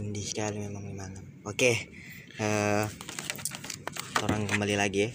Indie 0.00 0.24
sekali 0.24 0.64
memang 0.64 0.96
malam. 0.96 1.24
Oke. 1.44 1.92
eh 2.40 2.84
orang 4.24 4.48
kembali 4.48 4.80
lagi 4.80 5.04
ya. 5.04 5.10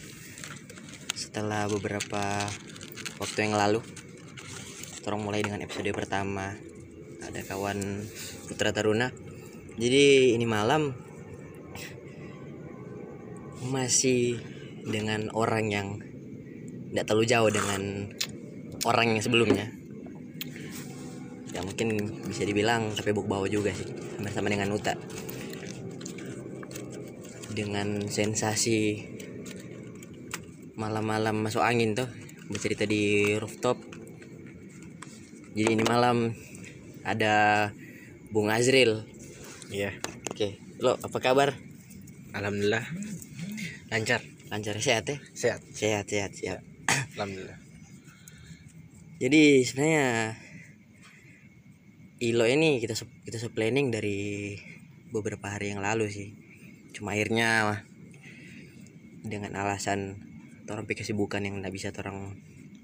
Setelah 1.17 1.65
beberapa 1.65 2.45
waktu 3.17 3.49
yang 3.49 3.57
lalu. 3.57 3.81
Orang 5.09 5.25
mulai 5.25 5.41
dengan 5.41 5.65
episode 5.65 5.89
pertama. 5.89 6.53
Ada 7.25 7.41
kawan 7.49 8.05
Putra 8.45 8.69
Taruna. 8.69 9.09
Jadi 9.81 10.37
ini 10.37 10.45
malam 10.45 10.93
masih 13.65 14.37
dengan 14.85 15.33
orang 15.33 15.65
yang 15.73 15.87
tidak 16.93 17.09
terlalu 17.09 17.25
jauh 17.25 17.49
dengan 17.49 17.81
orang 18.85 19.17
yang 19.17 19.21
sebelumnya 19.25 19.73
ya 21.55 21.63
mungkin 21.63 21.95
bisa 22.27 22.43
dibilang 22.43 22.91
tapi 22.91 23.15
buk 23.15 23.25
bawa 23.31 23.47
juga 23.47 23.71
sih 23.71 24.04
bersama 24.25 24.49
dengan 24.49 24.73
Uta. 24.73 24.97
Dengan 27.53 28.09
sensasi 28.09 29.05
malam-malam 30.75 31.45
masuk 31.45 31.61
angin 31.61 31.93
tuh 31.93 32.09
bercerita 32.49 32.89
di 32.89 33.37
rooftop. 33.37 33.77
Jadi 35.55 35.69
ini 35.71 35.83
malam 35.87 36.35
ada 37.05 37.69
Bung 38.33 38.51
Azril. 38.51 39.07
Iya, 39.71 39.95
oke 40.33 40.65
lo 40.83 40.99
apa 40.99 41.17
kabar? 41.23 41.55
Alhamdulillah. 42.35 42.83
Lancar, 43.87 44.19
lancar 44.51 44.75
sehat 44.83 45.07
ya? 45.07 45.17
Sehat, 45.31 45.61
sehat 45.71 46.05
sehat 46.11 46.31
sehat. 46.35 46.61
Alhamdulillah. 47.15 47.59
jadi 49.15 49.63
sebenarnya 49.63 50.35
Ilo 52.25 52.49
ini 52.49 52.81
kita 52.81 52.97
kita 52.97 53.37
sup 53.37 53.53
planning 53.53 53.93
dari 53.93 54.57
beberapa 55.13 55.53
hari 55.53 55.69
yang 55.69 55.85
lalu 55.85 56.09
sih 56.09 56.29
cuma 56.97 57.13
akhirnya 57.13 57.77
dengan 59.21 59.53
alasan 59.53 60.17
orang 60.65 60.89
pikir 60.89 61.05
kesibukan 61.05 61.45
yang 61.45 61.61
nggak 61.61 61.73
bisa 61.73 61.93
orang 61.93 62.33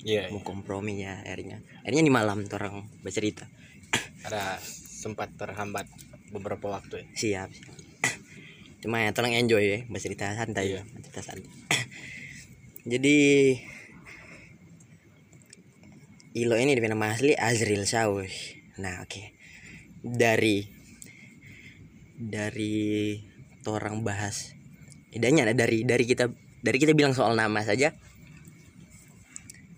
Iya, 0.02 0.34
mau 0.34 0.42
kompromi 0.42 0.98
ya 1.02 1.22
akhirnya 1.22 1.62
akhirnya 1.86 2.04
di 2.06 2.14
malam 2.14 2.46
orang 2.50 2.90
bercerita 3.06 3.46
ada 4.30 4.58
sempat 5.02 5.30
terhambat 5.38 5.86
beberapa 6.34 6.74
waktu 6.74 7.06
ya. 7.06 7.08
siap, 7.14 7.50
siap. 7.54 7.74
cuma 8.86 9.06
ya 9.06 9.14
tolong 9.14 9.34
enjoy 9.38 9.62
ya 9.62 9.80
bercerita 9.90 10.34
santai 10.34 10.74
Iya. 10.74 10.82
bercerita 10.90 11.22
santai 11.22 11.50
jadi 12.92 13.18
Ilo 16.32 16.56
ini 16.58 16.74
dengan 16.74 16.96
nama 16.98 17.14
asli 17.14 17.38
Azril 17.38 17.86
Saus 17.86 18.61
nah 18.82 19.06
oke 19.06 19.22
dari 20.02 20.66
dari 22.18 23.16
orang 23.70 24.02
bahas 24.02 24.58
idenya 25.14 25.46
ada 25.46 25.54
dari 25.54 25.86
dari 25.86 26.04
kita 26.10 26.34
dari 26.66 26.78
kita 26.82 26.98
bilang 26.98 27.14
soal 27.14 27.38
nama 27.38 27.62
saja 27.62 27.94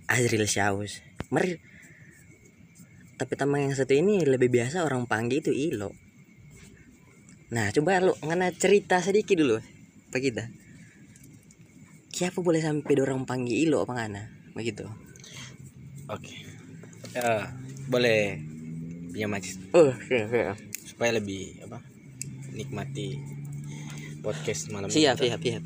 Azril 0.08 0.48
Saus 0.48 1.04
Mer 1.28 1.60
tapi 3.20 3.34
teman 3.36 3.68
yang 3.68 3.76
satu 3.76 3.92
ini 3.92 4.24
lebih 4.24 4.52
biasa 4.52 4.84
orang 4.84 5.08
panggil 5.08 5.44
itu 5.44 5.52
Ilo 5.52 5.94
Nah, 7.54 7.70
coba 7.70 8.02
lu 8.02 8.18
ngana 8.26 8.50
cerita 8.50 8.98
sedikit 8.98 9.38
dulu 9.38 9.62
apa 10.10 10.18
kita. 10.18 10.50
Siapa 12.10 12.42
boleh 12.42 12.58
sampai 12.58 12.98
orang 12.98 13.30
panggil 13.30 13.70
ilo 13.70 13.86
apa 13.86 13.94
ngana? 13.94 14.26
Begitu. 14.58 14.90
Oke. 16.10 16.34
Ya, 17.14 17.54
boleh 17.94 18.42
punya 19.14 19.30
majlis 19.30 19.62
Oh, 19.78 19.94
oke, 19.94 20.18
oke. 20.26 20.42
supaya 20.84 21.14
lebih 21.14 21.62
apa? 21.64 21.78
Nikmati 22.52 23.18
podcast 24.26 24.74
malam 24.74 24.90
Siap, 24.90 25.16
ini. 25.22 25.30
siap, 25.30 25.40
siap. 25.42 25.64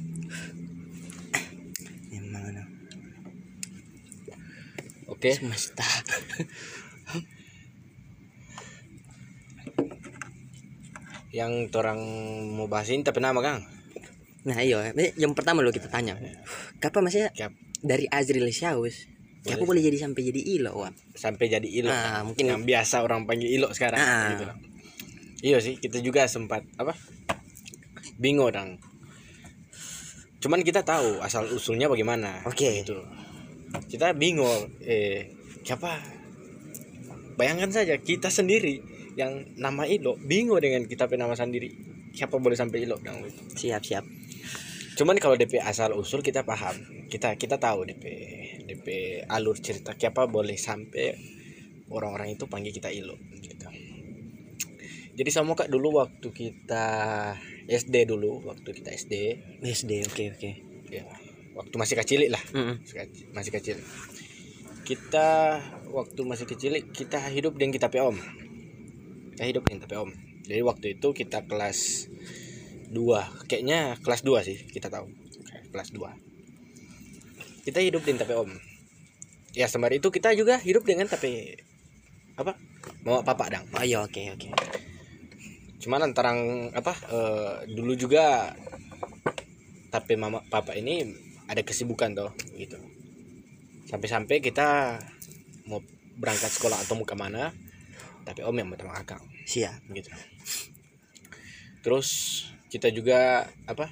Oke. 5.07 5.33
semesta. 5.33 5.81
Yang 11.33 11.69
orang 11.75 11.99
mau 12.55 12.69
bahas 12.69 12.89
ini 12.89 13.01
tapi 13.01 13.19
nama 13.19 13.37
Kang. 13.43 13.61
Nah, 14.47 14.63
iya, 14.63 14.95
yang 15.19 15.35
pertama 15.35 15.59
lo 15.59 15.75
kita 15.75 15.91
tanya. 15.91 16.15
Kapan 16.79 17.03
masih 17.03 17.21
Siap. 17.35 17.51
dari 17.83 18.07
Azril 18.07 18.47
Syaus? 18.49 19.09
Siapa 19.47 19.63
boleh 19.63 19.81
jadi 19.81 19.97
sampai 19.97 20.21
jadi 20.27 20.41
ilo, 20.59 20.71
Wak? 20.83 20.93
Sampai 21.15 21.47
jadi 21.47 21.65
ilo. 21.65 21.89
Ah, 21.89 22.21
mungkin 22.21 22.45
yang 22.51 22.61
biasa 22.63 23.01
orang 23.01 23.23
panggil 23.23 23.47
ilo 23.47 23.71
sekarang 23.71 23.99
Ah. 23.99 24.35
gitu 24.35 24.43
loh. 24.45 24.57
Iya 25.39 25.57
sih, 25.61 25.77
kita 25.77 26.01
juga 26.01 26.25
sempat 26.25 26.65
apa? 26.75 26.97
Bingung 28.17 28.49
orang. 28.49 28.75
Cuman 30.41 30.61
kita 30.61 30.81
tahu 30.81 31.21
asal 31.21 31.49
usulnya 31.49 31.89
bagaimana. 31.89 32.41
Oke. 32.45 32.81
Gitu. 32.85 32.97
Kita 33.89 34.13
bingung 34.13 34.73
eh 34.81 35.33
siapa? 35.61 35.97
Bayangkan 37.37 37.69
saja 37.69 37.97
kita 38.01 38.33
sendiri 38.33 38.81
yang 39.13 39.45
nama 39.57 39.85
ilo 39.85 40.17
bingung 40.17 40.57
dengan 40.61 40.85
kita 40.85 41.05
punya 41.05 41.25
nama 41.25 41.37
sendiri. 41.37 41.69
Siapa 42.13 42.37
boleh 42.41 42.57
sampai 42.57 42.85
ilo 42.85 42.97
Dang? 42.97 43.21
siap, 43.53 43.81
siap. 43.85 44.05
Cuman 44.97 45.21
kalau 45.21 45.37
DP 45.37 45.61
asal 45.61 45.93
usul 45.93 46.25
kita 46.25 46.41
paham. 46.41 46.73
Kita 47.05 47.37
kita 47.37 47.61
tahu 47.61 47.85
DP 47.85 48.03
DP 48.65 48.87
alur 49.29 49.53
cerita 49.61 49.93
siapa 49.93 50.25
boleh 50.25 50.57
sampai 50.57 51.13
orang-orang 51.93 52.33
itu 52.33 52.49
panggil 52.49 52.73
kita 52.73 52.89
ilo 52.89 53.13
gitu. 53.37 53.69
Jadi 55.17 55.29
sama 55.33 55.53
kak 55.53 55.69
dulu 55.69 56.01
waktu 56.01 56.27
kita 56.29 56.85
SD 57.65 58.05
dulu, 58.05 58.41
waktu 58.45 58.69
kita 58.69 58.93
SD, 58.93 59.13
SD, 59.65 60.05
oke, 60.05 60.23
oke. 60.37 60.51
ya, 60.93 61.03
waktu 61.57 61.75
masih 61.75 61.95
kecil 61.99 62.21
lah, 62.31 62.39
masih 62.79 62.95
kecil- 63.01 63.29
masih 63.33 63.51
kecil. 63.51 63.77
Kita 64.87 65.59
waktu 65.91 66.21
masih 66.23 66.45
kecil 66.47 66.73
kita 66.95 67.19
hidup 67.33 67.59
dengan 67.59 67.75
kita 67.75 67.89
om. 68.07 68.15
Kita 69.35 69.43
hidup 69.43 69.67
dengan 69.67 69.83
tapi 69.83 69.95
om. 69.99 70.11
Jadi 70.47 70.61
waktu 70.63 70.87
itu 70.95 71.07
kita 71.11 71.43
kelas 71.43 72.07
2 72.91 73.47
kayaknya 73.47 73.95
kelas 74.01 74.21
2 74.23 74.47
sih 74.47 74.57
kita 74.71 74.87
tahu. 74.91 75.07
Kelas 75.71 75.91
2 75.91 76.27
kita 77.67 77.83
hidup 77.83 78.07
dengan 78.07 78.23
tapi 78.23 78.33
om. 78.39 78.51
Ya 79.51 79.67
sembari 79.67 79.99
itu 79.99 80.07
kita 80.07 80.31
juga 80.39 80.55
hidup 80.63 80.87
dengan 80.87 81.11
tapi 81.11 81.59
apa? 82.39 82.55
Mama 83.03 83.27
papa 83.27 83.51
dang. 83.51 83.67
Oh, 83.75 83.83
iya, 83.83 83.99
oke, 83.99 84.39
oke. 84.39 84.47
cuman 85.77 86.09
antara 86.09 86.33
apa 86.73 86.93
eh, 87.05 87.55
dulu 87.69 87.93
juga 87.93 88.49
tapi 89.93 90.17
mama 90.17 90.41
papa 90.49 90.73
ini 90.73 91.05
ada 91.51 91.59
kesibukan 91.59 92.15
tuh 92.15 92.31
gitu. 92.55 92.79
Sampai-sampai 93.91 94.39
kita 94.39 94.99
mau 95.67 95.83
berangkat 96.17 96.49
sekolah 96.55 96.81
atau 96.81 96.95
mau 96.95 97.07
ke 97.07 97.15
mana 97.19 97.51
tapi 98.23 98.43
om 98.47 98.55
yang 98.55 98.71
bertemu 98.71 98.95
akang 98.95 99.23
Siap. 99.43 99.91
gitu. 99.91 100.11
Terus 101.83 102.09
kita 102.67 102.91
juga 102.91 103.47
apa 103.65 103.89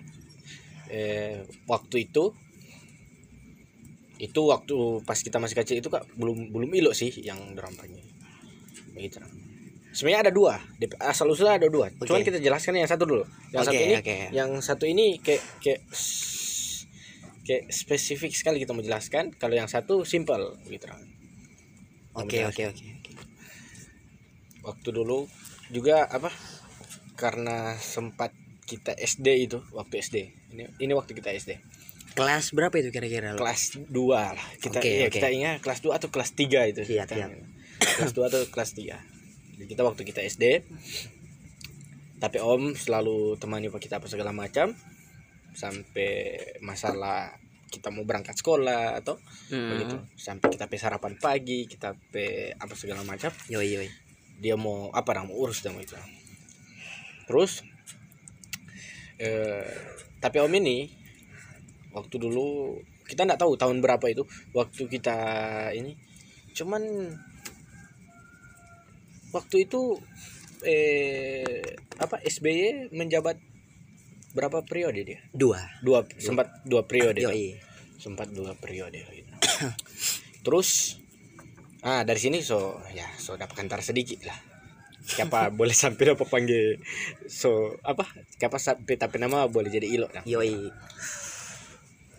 eh, 0.91 1.43
waktu 1.67 2.07
itu 2.09 2.31
itu 4.15 4.41
waktu 4.47 5.03
pas 5.03 5.19
kita 5.19 5.43
masih 5.43 5.55
kecil 5.59 5.75
itu 5.83 5.91
kak 5.91 6.07
belum 6.15 6.55
belum 6.55 6.71
ilo 6.71 6.91
sih 6.95 7.11
yang 7.19 7.39
panggil 7.55 7.99
begitu 8.95 9.19
sebenarnya 9.91 10.27
ada 10.27 10.31
dua 10.31 10.59
asal 11.03 11.27
usulnya 11.27 11.59
ada 11.59 11.67
dua 11.67 11.91
Oke. 11.91 12.07
cuman 12.07 12.23
kita 12.23 12.39
jelaskan 12.39 12.79
yang 12.79 12.87
satu 12.87 13.03
dulu 13.03 13.23
yang 13.51 13.63
Oke, 13.63 13.72
satu 13.72 13.81
ini 13.83 13.95
oke. 13.99 14.16
yang 14.31 14.49
satu 14.63 14.85
ini 14.87 15.05
kayak 15.19 15.43
kayak 15.59 15.81
kayak 17.43 17.63
spesifik 17.71 18.31
sekali 18.31 18.63
kita 18.63 18.71
menjelaskan 18.71 19.35
kalau 19.35 19.55
yang 19.55 19.67
satu 19.67 20.07
simple 20.07 20.59
gitu 20.71 20.87
Oke, 22.16 22.47
oke, 22.47 22.63
oke. 22.71 22.85
waktu 24.63 24.89
dulu 24.95 25.28
juga 25.67 26.07
apa 26.07 26.31
karena 27.19 27.75
sempat 27.75 28.31
kita 28.66 28.91
SD 28.94 29.28
itu 29.46 29.62
waktu 29.72 30.02
SD 30.02 30.16
ini 30.52 30.64
ini 30.79 30.91
waktu 30.94 31.14
kita 31.14 31.29
SD 31.32 31.62
Kelas 32.16 32.56
berapa 32.56 32.72
itu 32.79 32.90
kira-kira 32.90 33.35
lo? 33.35 33.40
kelas 33.40 33.76
2 33.76 33.91
lah 34.09 34.47
kita 34.58 34.79
Oke, 34.79 34.88
iya, 34.90 35.08
oke. 35.08 35.20
kita 35.20 35.28
ingat 35.29 35.59
kelas 35.59 35.84
2 35.84 35.91
atau 35.91 36.08
kelas 36.08 36.32
3 36.32 36.72
itu 36.72 36.82
Siap, 36.82 37.06
Kita 37.06 37.16
siap. 37.16 37.29
ingat. 37.29 37.47
kelas 38.00 38.12
2 38.16 38.29
atau 38.29 38.41
kelas 38.47 38.72
3 38.73 39.56
jadi 39.56 39.66
kita 39.67 39.82
waktu 39.84 40.02
kita 40.03 40.20
SD 40.23 40.44
tapi 42.16 42.38
om 42.40 42.72
selalu 42.72 43.35
temani 43.35 43.67
kita 43.70 44.00
apa 44.00 44.08
segala 44.08 44.32
macam 44.32 44.72
sampai 45.52 46.09
masalah 46.59 47.35
kita 47.67 47.91
mau 47.91 48.08
berangkat 48.08 48.35
sekolah 48.35 48.96
atau 48.96 49.20
Mm. 49.46 49.70
begitu 49.70 49.96
sampai 50.17 50.47
kita 50.50 50.66
pe 50.66 50.73
sarapan 50.76 51.14
pagi 51.16 51.70
kita 51.70 51.94
pe 52.09 52.50
apa 52.56 52.73
segala 52.73 53.06
macam 53.06 53.29
Yoi, 53.46 53.78
yoi. 53.78 53.90
dia 54.41 54.58
mau 54.58 54.90
apa 54.90 55.22
mau 55.22 55.38
urus 55.38 55.62
dong 55.62 55.78
itu 55.78 55.94
terus 57.28 57.62
eh, 59.22 59.66
tapi 60.20 60.38
om 60.41 60.52
ini 60.52 60.90
waktu 61.96 62.16
dulu 62.20 62.79
kita 63.06 63.23
nggak 63.23 63.41
tahu 63.41 63.53
tahun 63.56 63.79
berapa 63.79 64.06
itu 64.09 64.23
waktu 64.52 64.90
kita 64.90 65.17
ini. 65.78 65.94
Cuman 66.56 66.82
waktu 69.35 69.56
itu 69.67 70.00
eh 70.66 71.62
apa 72.00 72.20
SBY 72.23 72.91
menjabat 72.96 73.38
berapa 74.35 74.64
periode 74.67 75.02
dia? 75.06 75.20
Dua. 75.32 75.59
Dua 75.84 76.03
sempat 76.17 76.64
dua 76.67 76.84
periode. 76.84 77.22
Yoi. 77.22 77.59
sempat 77.96 78.29
dua 78.29 78.53
periode 78.59 79.02
gitu. 79.02 79.32
terus 80.46 81.02
ah 81.85 82.06
dari 82.06 82.22
sini 82.22 82.41
so 82.41 82.82
ya 82.94 83.06
so 83.17 83.38
dapat 83.38 83.66
kantar 83.66 83.82
sedikit 83.82 84.26
lah 84.26 84.38
siapa 85.05 85.53
boleh 85.53 85.73
sampai 85.78 86.13
dapat 86.13 86.28
panggil. 86.28 86.81
So 87.29 87.78
apa? 87.85 88.09
Siapa 88.41 88.57
sampai 88.57 88.97
tapi 88.97 89.22
nama 89.22 89.46
boleh 89.46 89.69
jadi 89.69 89.85
ilo 89.85 90.09
nah. 90.11 90.25
Yoi. 90.25 90.73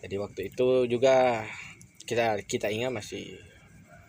jadi 0.07 0.23
waktu 0.23 0.55
itu 0.55 0.87
juga 0.87 1.43
kita 2.07 2.39
kita 2.47 2.71
ingat 2.71 2.95
masih 2.95 3.43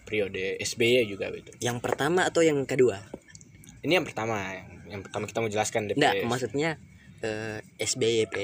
periode 0.06 0.62
SBY 0.62 1.10
juga 1.10 1.34
gitu 1.34 1.50
yang 1.58 1.82
pertama 1.82 2.30
atau 2.30 2.46
yang 2.46 2.62
kedua? 2.70 3.02
Ini 3.82 3.98
yang 3.98 4.06
pertama. 4.06 4.38
Yang, 4.54 4.70
yang 4.88 5.02
pertama 5.02 5.24
kita 5.26 5.38
mau 5.42 5.50
jelaskan 5.50 5.82
DP 5.90 5.98
enggak 5.98 6.16
maksudnya 6.30 6.70
eh, 7.26 7.60
SBYP 7.82 8.38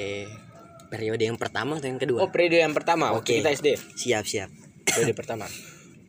periode 0.89 1.23
yang 1.25 1.37
pertama 1.37 1.77
atau 1.77 1.89
yang 1.89 2.01
kedua? 2.01 2.19
Oh 2.25 2.29
periode 2.33 2.61
yang 2.61 2.73
pertama. 2.73 3.13
Oke. 3.13 3.37
waktu 3.37 3.45
kita 3.45 3.49
SD 3.53 3.69
siap 3.97 4.25
siap. 4.25 4.49
Periode 4.85 5.13
pertama. 5.13 5.45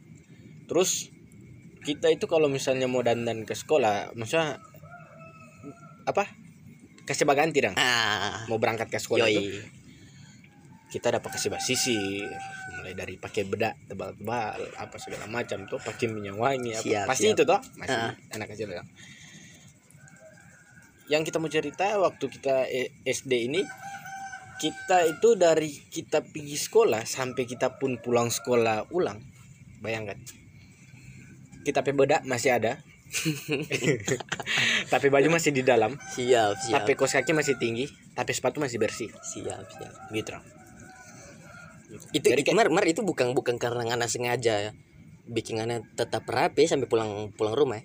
Terus 0.68 1.13
kita 1.84 2.08
itu 2.08 2.24
kalau 2.24 2.48
misalnya 2.48 2.88
mau 2.88 3.04
dandan 3.04 3.44
ke 3.44 3.52
sekolah 3.52 4.16
maksudnya 4.16 4.58
apa? 6.04 6.24
Kasih 7.04 7.28
baganti 7.28 7.60
dong 7.60 7.76
ah. 7.76 8.48
Mau 8.48 8.56
berangkat 8.56 8.88
ke 8.88 8.96
sekolah 8.96 9.28
itu 9.28 9.40
yoi 9.40 9.82
kita 10.88 11.10
dapat 11.10 11.34
kasih 11.34 11.50
sisir 11.58 12.30
mulai 12.78 12.94
dari 12.94 13.18
pakai 13.18 13.42
bedak 13.44 13.74
tebal-tebal 13.84 14.62
apa 14.78 14.94
segala 14.96 15.26
macam 15.26 15.66
tuh 15.66 15.82
pakai 15.82 16.06
minyak 16.06 16.38
wangi 16.38 16.70
apa. 16.70 16.86
Siap, 16.86 17.04
pasti 17.10 17.26
siap. 17.26 17.34
itu 17.34 17.42
toh. 17.42 17.60
Masih 17.74 17.98
Ah. 17.98 18.14
anak 18.30 18.46
kecil 18.48 18.70
ya. 18.70 18.84
yang 21.04 21.20
kita 21.20 21.36
mau 21.36 21.52
cerita 21.52 22.00
waktu 22.00 22.24
kita 22.30 22.64
E- 22.64 22.94
SD 23.04 23.32
ini 23.44 23.60
kita 24.56 25.04
itu 25.04 25.34
dari 25.34 25.68
kita 25.68 26.24
pergi 26.24 26.56
sekolah 26.56 27.02
sampai 27.04 27.44
kita 27.44 27.76
pun 27.76 27.98
pulang 27.98 28.30
sekolah 28.30 28.88
ulang. 28.88 29.18
Bayangkan 29.82 30.16
kita 31.64 31.80
pakai 31.80 31.96
bedak 31.96 32.20
masih 32.22 32.52
ada 32.52 32.78
tapi 34.92 35.06
baju 35.08 35.28
masih 35.30 35.50
di 35.50 35.62
dalam 35.62 35.96
siap 36.10 36.58
siap 36.58 36.82
tapi 36.82 36.92
kos 36.94 37.14
kaki 37.14 37.32
masih 37.32 37.56
tinggi 37.56 37.86
tapi 38.12 38.30
sepatu 38.30 38.58
masih 38.58 38.76
bersih 38.76 39.08
siap 39.22 39.64
siap 39.66 39.92
gitu 40.10 40.34
itu 42.10 42.26
Jadi 42.26 42.42
mar, 42.50 42.68
mar 42.74 42.82
itu 42.84 43.06
bukan 43.06 43.32
bukan 43.32 43.54
karena 43.54 43.86
ngana 43.86 44.10
sengaja 44.10 44.70
ya 44.70 44.72
bikin 45.24 45.62
ngana 45.62 45.80
tetap 45.94 46.26
rapi 46.26 46.66
sampai 46.66 46.90
pulang 46.90 47.30
pulang 47.32 47.54
rumah 47.54 47.78
ya? 47.80 47.84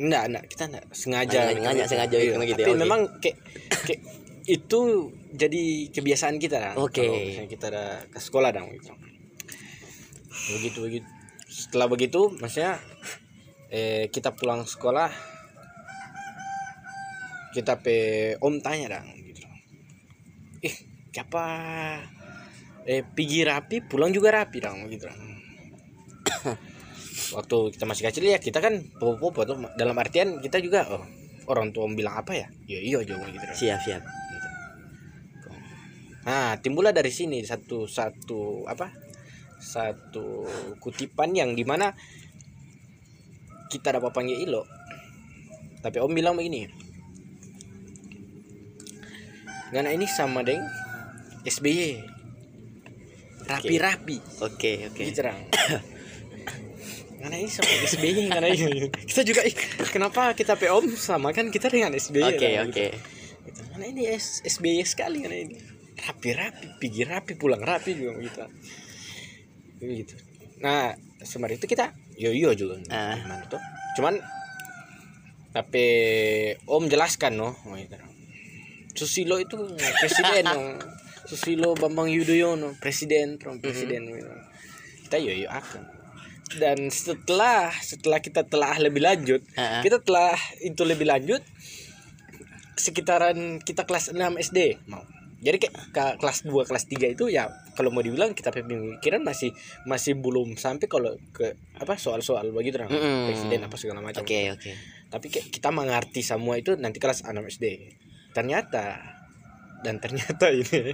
Enggak, 0.00 0.22
enggak, 0.28 0.44
kita 0.48 0.62
enggak 0.68 0.84
sengaja. 0.92 1.38
Sengaja- 1.40 1.56
sengaja- 1.56 1.88
sengaja 1.88 2.16
Iya, 2.16 2.24
bikin 2.24 2.40
begitu 2.40 2.60
ya, 2.60 2.64
Tapi 2.64 2.72
oke. 2.72 2.80
memang 2.80 3.00
kayak, 3.20 3.36
kayak 3.84 4.00
itu 4.48 4.80
jadi 5.34 5.62
kebiasaan 5.92 6.36
kita 6.40 6.56
kan. 6.56 6.74
Oke. 6.76 7.04
Kalau 7.04 7.20
misalnya 7.20 7.50
kita 7.52 7.64
ada 7.68 7.84
ke 8.08 8.16
sekolah 8.16 8.50
dong 8.52 8.68
gitu. 8.72 8.92
Begitu 10.56 10.78
begitu. 10.80 11.08
Setelah 11.60 11.92
begitu, 11.92 12.32
maksudnya 12.40 12.80
eh 13.68 14.08
kita 14.08 14.32
pulang 14.34 14.64
sekolah 14.64 15.12
kita 17.52 17.82
pe 17.82 17.96
om 18.40 18.56
tanya 18.64 18.98
dong 18.98 19.06
gitu. 19.28 19.44
Eh, 20.64 20.74
siapa 21.12 21.44
eh 22.88 23.04
pergi 23.04 23.44
rapi, 23.44 23.84
pulang 23.84 24.14
juga 24.14 24.32
rapi 24.32 24.58
dong 24.62 24.88
gitu. 24.88 25.04
waktu 27.36 27.56
kita 27.76 27.84
masih 27.86 28.04
kecil 28.10 28.24
ya 28.26 28.38
kita 28.40 28.58
kan 28.58 28.82
popo-popo 28.98 29.46
tuh 29.46 29.56
dalam 29.76 29.94
artian 29.98 30.42
kita 30.42 30.58
juga 30.58 30.86
oh 30.90 31.04
orang 31.50 31.74
tua 31.74 31.90
bilang 31.90 32.22
apa 32.22 32.34
ya 32.34 32.46
ya 32.66 32.78
iya 32.78 32.96
aja 33.02 33.14
gitu 33.18 33.46
siap 33.54 33.80
siap 33.82 34.02
Gitu. 34.02 34.48
nah 36.26 36.58
timbullah 36.58 36.94
dari 36.94 37.10
sini 37.10 37.42
satu 37.42 37.86
satu 37.86 38.66
apa 38.66 38.90
satu 39.60 40.48
kutipan 40.80 41.36
yang 41.36 41.52
di 41.52 41.62
mana 41.68 41.92
kita 43.70 43.94
dapat 43.94 44.10
panggil 44.10 44.40
ilo. 44.40 44.64
Tapi 45.80 45.96
om 46.02 46.12
bilang 46.12 46.36
begini 46.36 46.68
Ngana 49.70 49.94
ini 49.94 50.04
sama 50.10 50.42
deng 50.42 50.60
SBY 51.46 52.02
rapi-rapi. 53.46 54.18
Oke 54.42 54.90
oke 54.90 55.00
gitu. 55.06 55.22
Karena 57.20 57.36
ini 57.36 57.50
sama 57.52 57.68
SBY 57.68 58.32
karena 58.32 58.48
ini. 58.48 58.88
Kita 58.88 59.22
juga 59.22 59.44
kenapa 59.92 60.32
kita 60.32 60.56
POM 60.56 60.88
sama 60.96 61.36
kan 61.36 61.52
kita 61.52 61.68
dengan 61.68 61.92
SBY 61.92 62.34
oke 62.34 62.48
Rang, 62.48 62.72
oke. 62.72 62.72
Gitu. 62.72 62.96
Gitu. 63.40 63.60
karena 63.72 63.86
ini 63.92 64.02
S- 64.08 64.40
SBY 64.42 64.82
sekali 64.88 65.20
karena 65.22 65.38
ini. 65.38 65.56
Rapi-rapi 66.00 66.80
pergi 66.80 67.02
rapi 67.04 67.32
pulang 67.36 67.60
rapi 67.60 67.92
juga 67.92 68.16
gitu 68.24 68.40
gitu 69.80 70.14
nah 70.60 70.92
sembari 71.20 71.56
itu 71.56 71.64
kita 71.64 71.92
yo 72.14 72.30
yo 72.30 72.52
juga 72.52 72.76
Ah. 72.88 73.16
gimana 73.16 73.44
tuh 73.48 73.60
cuman 73.96 74.20
tapi 75.50 75.84
Om 76.62 76.86
jelaskan 76.86 77.34
no 77.34 77.50
oh, 77.66 77.74
gitu. 77.74 77.96
Susilo 78.94 79.36
itu 79.36 79.56
presiden 79.98 80.44
no. 80.46 80.78
Susilo 81.30 81.74
Bambang 81.74 82.06
Yudhoyono 82.06 82.74
presiden 82.78 83.38
Trump 83.38 83.58
presiden 83.60 84.06
gitu. 84.10 84.30
kita 85.06 85.16
yo 85.18 85.32
yo 85.32 85.48
akan 85.50 85.82
dan 86.58 86.90
setelah 86.90 87.70
setelah 87.70 88.18
kita 88.18 88.42
telah 88.44 88.74
lebih 88.78 89.02
lanjut 89.02 89.42
Ah. 89.54 89.80
kita 89.80 90.02
telah 90.02 90.34
itu 90.60 90.82
lebih 90.82 91.06
lanjut 91.06 91.42
sekitaran 92.76 93.60
kita 93.60 93.84
kelas 93.84 94.10
6 94.10 94.18
SD 94.40 94.80
mau 94.88 95.04
jadi 95.40 95.56
kayak 95.56 95.74
ke- 95.90 96.16
kelas 96.20 96.44
2 96.44 96.68
kelas 96.68 96.84
3 96.84 97.16
itu 97.16 97.24
ya 97.26 97.48
kalau 97.72 97.88
mau 97.88 98.00
dibilang 98.00 98.36
kita 98.36 98.52
pemikiran 98.52 99.24
masih 99.24 99.50
masih 99.82 100.14
belum 100.14 100.54
sampai 100.54 100.84
kalau 100.84 101.16
ke 101.32 101.56
apa 101.74 101.96
soal-soal 101.96 102.52
begitu 102.52 102.76
Rang. 102.76 102.88
Mm-mm. 102.88 103.26
presiden 103.26 103.64
apa 103.64 103.74
segala 103.74 104.00
macam. 104.00 104.20
Oke 104.20 104.52
oke. 104.52 104.70
Tapi 105.08 105.26
kayak 105.26 105.48
kita 105.48 105.68
mengerti 105.70 106.20
semua 106.20 106.54
itu 106.54 106.76
nanti 106.76 107.00
kelas 107.00 107.24
6 107.24 107.32
SD 107.50 107.66
ternyata 108.30 109.00
dan 109.80 109.96
ternyata 109.96 110.52
ini 110.54 110.92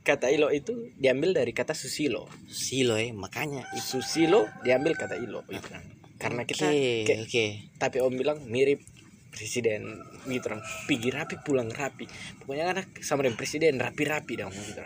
kata 0.00 0.32
ilo 0.32 0.48
itu 0.48 0.90
diambil 0.96 1.36
dari 1.36 1.52
kata 1.52 1.76
susilo. 1.76 2.26
Silo 2.48 2.96
ya 2.96 3.12
makanya. 3.12 3.68
Susilo 3.76 4.48
diambil 4.60 4.96
kata 4.96 5.14
ilo 5.14 5.44
gitu 5.46 5.68
kan. 5.68 5.84
karena 6.16 6.44
kita 6.44 6.68
oke 6.68 7.08
kayak 7.08 7.20
oke. 7.24 7.44
tapi 7.80 7.96
om 8.00 8.12
bilang 8.12 8.44
mirip 8.44 8.84
presiden 9.30 10.02
gitu 10.26 10.46
kan 10.46 10.58
pergi 10.84 11.08
rapi 11.08 11.34
pulang 11.40 11.70
rapi. 11.70 12.04
Pokoknya 12.36 12.64
kan 12.68 12.76
sama 13.00 13.22
dengan 13.22 13.34
presiden 13.34 13.78
rapi-rapi 13.78 14.34
dong 14.36 14.52
gitu. 14.52 14.82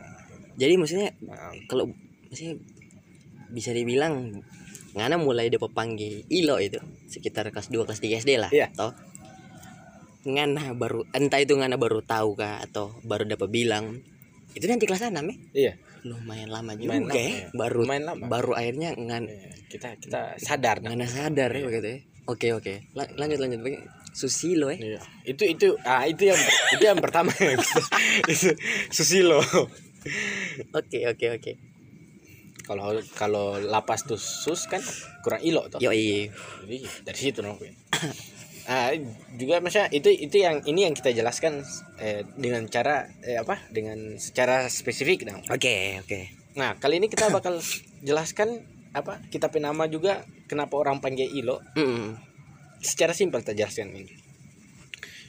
Jadi 0.54 0.72
maksudnya 0.76 1.08
Nah, 1.20 1.50
kalau 1.66 1.90
maksudnya 2.24 2.60
bisa 3.48 3.70
dibilang 3.70 4.40
ngana 4.92 5.16
mulai 5.16 5.48
dapat 5.48 5.70
panggil 5.70 6.22
ilo 6.28 6.56
itu 6.58 6.78
sekitar 7.06 7.50
kelas 7.50 7.66
2 7.66 7.82
kelas 7.82 7.98
3 7.98 8.20
SD 8.20 8.30
lah 8.36 8.50
Iya. 8.50 8.70
toh. 8.70 8.94
Ngana 10.24 10.72
baru 10.72 11.04
entah 11.10 11.36
itu 11.36 11.52
ngana 11.52 11.76
baru 11.76 12.00
tahu 12.00 12.32
kah 12.34 12.56
atau 12.58 12.96
baru 13.02 13.26
dapat 13.26 13.48
bilang 13.48 14.00
itu 14.50 14.64
nanti 14.64 14.86
kelas 14.86 15.04
6 15.04 15.18
ya? 15.20 15.36
Iya. 15.52 15.72
Lumayan 16.04 16.48
lama 16.48 16.72
juga 16.72 16.94
Lumayan 16.94 17.04
lama, 17.06 17.16
ya 17.16 17.26
ya. 17.26 17.48
baru 17.50 17.80
lama. 17.82 18.12
baru 18.24 18.52
akhirnya 18.54 18.90
ngan 18.94 19.24
Iya, 19.24 19.50
kita 19.66 19.88
kita 19.98 20.20
sadar 20.38 20.76
ngana 20.78 21.04
sadar 21.04 21.50
ya 21.50 21.58
Iya. 21.58 21.66
begitu 21.66 21.88
ya 21.88 21.98
oke 22.26 22.48
oke. 22.56 22.74
La- 22.94 23.10
lanjut 23.16 23.38
lanjut. 23.40 23.60
Bagi- 23.60 23.84
susilo 24.14 24.70
ya 24.70 24.78
Iya. 24.78 25.00
itu 25.26 25.42
itu 25.42 25.66
ah 25.82 26.06
itu 26.06 26.30
yang 26.30 26.38
itu 26.78 26.84
yang 26.86 27.02
pertama. 27.02 27.34
Itu 28.30 28.54
susilo. 28.88 29.42
Oke 30.70 31.02
oke 31.10 31.26
oke. 31.34 31.52
Kalau 32.62 32.96
kalau 33.12 33.58
lapas 33.58 34.06
tuh 34.06 34.16
sus 34.16 34.64
kan 34.64 34.80
kurang 35.20 35.42
ilo 35.44 35.68
tuh 35.68 35.82
yo 35.82 35.92
iya 35.92 36.30
jadi 36.64 36.78
dari 37.04 37.18
situ 37.18 37.44
no 37.44 37.60
ah 38.72 38.88
juga 39.36 39.60
maksudnya 39.60 39.92
itu 39.92 40.08
itu 40.08 40.40
yang 40.40 40.64
ini 40.64 40.88
yang 40.88 40.96
kita 40.96 41.12
jelaskan 41.12 41.60
eh, 42.00 42.24
dengan 42.40 42.64
cara 42.70 43.04
eh, 43.20 43.36
apa 43.36 43.60
dengan 43.68 44.16
secara 44.16 44.72
spesifik 44.72 45.28
dong 45.28 45.44
oke 45.44 45.76
oke. 46.06 46.20
Nah 46.56 46.78
kali 46.80 47.02
ini 47.02 47.10
kita 47.10 47.28
bakal 47.28 47.60
jelaskan 48.00 48.64
apa 48.94 49.20
kita 49.28 49.50
penama 49.50 49.84
juga 49.84 50.24
kenapa 50.46 50.74
orang 50.76 51.00
panggil 51.00 51.28
ilo? 51.30 51.60
Mm-mm. 51.76 52.16
secara 52.84 53.16
simpel 53.16 53.40
kita 53.40 53.56
jelaskan 53.56 53.96
ini. 53.96 54.12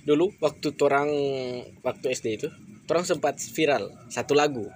Dulu 0.03 0.35
waktu 0.43 0.75
orang 0.83 1.09
waktu 1.81 2.05
SD 2.11 2.27
itu 2.35 2.47
orang 2.91 3.07
sempat 3.07 3.39
viral 3.39 3.95
satu 4.11 4.35
lagu. 4.35 4.67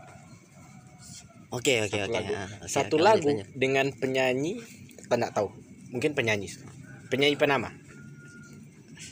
Oke 1.51 1.83
oke 1.83 1.97
Ah, 1.97 2.07
oke, 2.07 2.69
satu 2.69 2.95
lagu 3.01 3.27
lanjut. 3.27 3.51
dengan 3.57 3.91
penyanyi 3.91 4.63
nggak 5.09 5.33
tahu. 5.35 5.51
Mungkin 5.91 6.15
penyanyi. 6.15 6.47
Penyanyi 7.11 7.35
penama. 7.35 7.75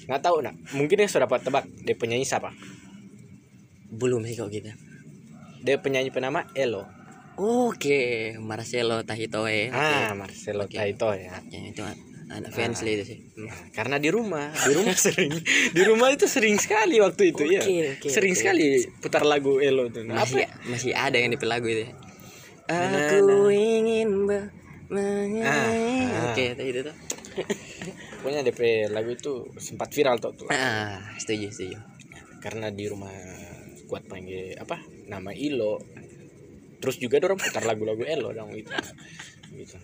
Nggak 0.07 0.21
tahu 0.23 0.39
nak. 0.45 0.55
Mungkin 0.71 1.03
yang 1.03 1.11
sudah 1.11 1.27
dapat 1.27 1.43
tebak 1.43 1.65
dia 1.83 1.97
penyanyi 1.97 2.23
siapa. 2.23 2.55
Belum 3.91 4.23
sih 4.23 4.37
kok 4.39 4.47
gitu 4.47 4.71
dia 5.61 5.77
penyanyi 5.81 6.13
penama 6.13 6.47
Elo 6.53 6.85
Oke, 7.37 8.33
Marcelo 8.39 9.05
Tahitoe. 9.05 9.69
ah 9.69 10.09
Marcelo 10.13 10.65
Oke. 10.65 10.73
Taito 10.75 11.13
ya 11.13 11.37
Oke, 11.37 11.69
itu 11.69 11.81
anak 12.27 12.51
fansly 12.51 12.97
itu 12.97 13.05
sih. 13.07 13.19
Nah, 13.37 13.55
karena 13.71 14.01
di 14.01 14.09
rumah 14.09 14.49
di 14.51 14.73
rumah 14.73 14.97
sering 15.05 15.31
di 15.71 15.81
rumah 15.81 16.09
itu 16.09 16.25
sering 16.25 16.57
sekali 16.57 16.97
waktu 16.97 17.31
itu 17.31 17.45
ya 17.45 17.61
Oke, 17.61 17.77
oke, 17.95 18.07
sering 18.09 18.33
oke. 18.33 18.41
sekali 18.41 18.67
putar 18.99 19.23
lagu 19.23 19.61
elo 19.61 19.87
tuh 19.87 20.03
Nah, 20.03 20.19
masih 20.19 20.43
apa 20.43 20.67
masih 20.67 20.91
ada 20.91 21.15
yang 21.15 21.29
di 21.29 21.37
lagu 21.39 21.67
itu 21.67 21.85
Nah, 22.67 23.07
aku 23.07 23.47
ingin 23.47 24.27
ber- 24.27 24.51
menyanyi 24.89 25.39
Ah, 25.39 25.71
ah. 25.71 26.23
oke 26.31 26.43
itu 26.51 26.63
itu 26.65 26.79
tuh 26.83 26.95
pokoknya 28.19 28.41
DP 28.43 28.61
lagu 28.89 29.13
itu 29.13 29.45
sempat 29.55 29.93
viral 29.93 30.17
tuh, 30.17 30.33
tuh. 30.33 30.49
ah 30.49 30.97
setuju 31.15 31.47
setuju 31.47 31.77
karena 32.39 32.73
di 32.73 32.89
rumah 32.89 33.13
kuat 33.85 34.03
panggil 34.03 34.57
apa 34.57 34.79
nama 35.05 35.31
Ilo 35.31 35.79
terus 36.77 36.97
juga 37.01 37.17
dorong 37.21 37.39
putar 37.41 37.63
lagu-lagu 37.65 38.03
Elo 38.05 38.33
dong 38.33 38.53
gitu 38.53 38.71
gitu 39.53 39.77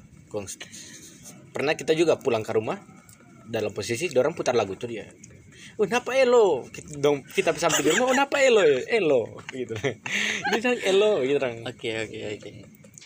pernah 1.54 1.78
kita 1.78 1.94
juga 1.94 2.18
pulang 2.18 2.42
ke 2.42 2.54
rumah 2.54 2.82
dalam 3.46 3.74
posisi 3.76 4.10
dorong 4.10 4.34
putar 4.34 4.58
lagu 4.58 4.74
itu 4.74 4.88
dia 4.90 5.06
Oh, 5.74 5.90
napa 5.90 6.14
Elo? 6.14 6.70
Kita, 6.70 7.02
dong, 7.02 7.26
kita 7.26 7.50
sampai 7.58 7.82
di 7.82 7.90
rumah, 7.98 8.14
oh, 8.14 8.16
napa 8.16 8.38
Elo? 8.46 8.62
Elo, 8.86 9.42
gitu. 9.50 9.74
Ini 10.54 10.58
dong 10.62 10.78
Elo, 10.86 11.12
gitu 11.26 11.42
oke 11.42 11.90
oke 12.06 12.20
oke 12.38 12.50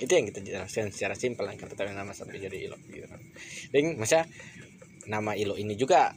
Itu 0.03 0.12
yang 0.12 0.27
kita 0.27 0.44
jelaskan 0.44 0.91
secara 0.91 1.15
simpel, 1.15 1.48
kan 1.48 1.56
tapi 1.56 1.96
nama 1.96 2.12
sampai 2.12 2.44
jadi 2.44 2.67
Ilo, 2.67 2.75
gitu. 2.91 3.08
Dan 3.72 3.96
masa 3.96 4.27
nama 5.08 5.32
Ilo 5.39 5.56
ini 5.56 5.79
juga 5.79 6.12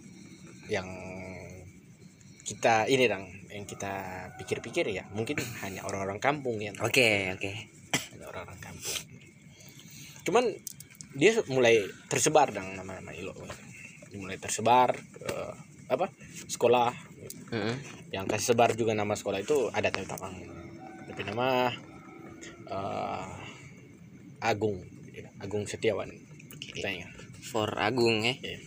yang 0.66 0.90
kita 2.42 2.90
ini 2.90 3.06
dong, 3.06 3.30
yang 3.50 3.66
kita 3.66 3.92
pikir-pikir 4.38 4.86
ya, 4.90 5.04
mungkin 5.10 5.38
hanya 5.66 5.82
orang-orang 5.84 6.22
kampung 6.22 6.56
yang 6.62 6.74
oke 6.78 7.34
oke 7.34 7.52
Hanya 8.14 8.26
orang-orang 8.30 8.60
kampung. 8.62 8.98
Cuman 10.22 10.44
dia 11.18 11.34
mulai 11.50 11.82
tersebar 12.06 12.54
dong 12.54 12.78
nama-nama 12.78 13.10
Ilo. 13.10 13.34
Mulai 14.14 14.38
tersebar 14.38 14.94
ke 14.94 15.30
apa? 15.90 16.06
Sekolah. 16.46 16.94
Mm-mm. 17.50 17.74
Yang 18.14 18.26
kasih 18.30 18.46
sebar 18.54 18.70
juga 18.78 18.94
nama 18.94 19.18
sekolah 19.18 19.42
itu 19.42 19.70
ada 19.74 19.90
tahu 19.90 20.06
tapang. 20.06 20.34
Tapi 21.10 21.22
nama 21.26 21.70
eh, 22.70 23.26
Agung, 24.40 24.78
Agung 25.42 25.66
Setiawan. 25.66 26.10
Kita 26.62 26.86
ingat. 26.86 27.10
for 27.40 27.72
Agung 27.74 28.22
ya 28.22 28.36
Iya. 28.36 28.60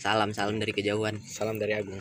salam 0.00 0.30
salam 0.32 0.56
dari 0.62 0.70
kejauhan 0.72 1.20
Salam 1.20 1.60
dari 1.60 1.76
Agung. 1.76 2.00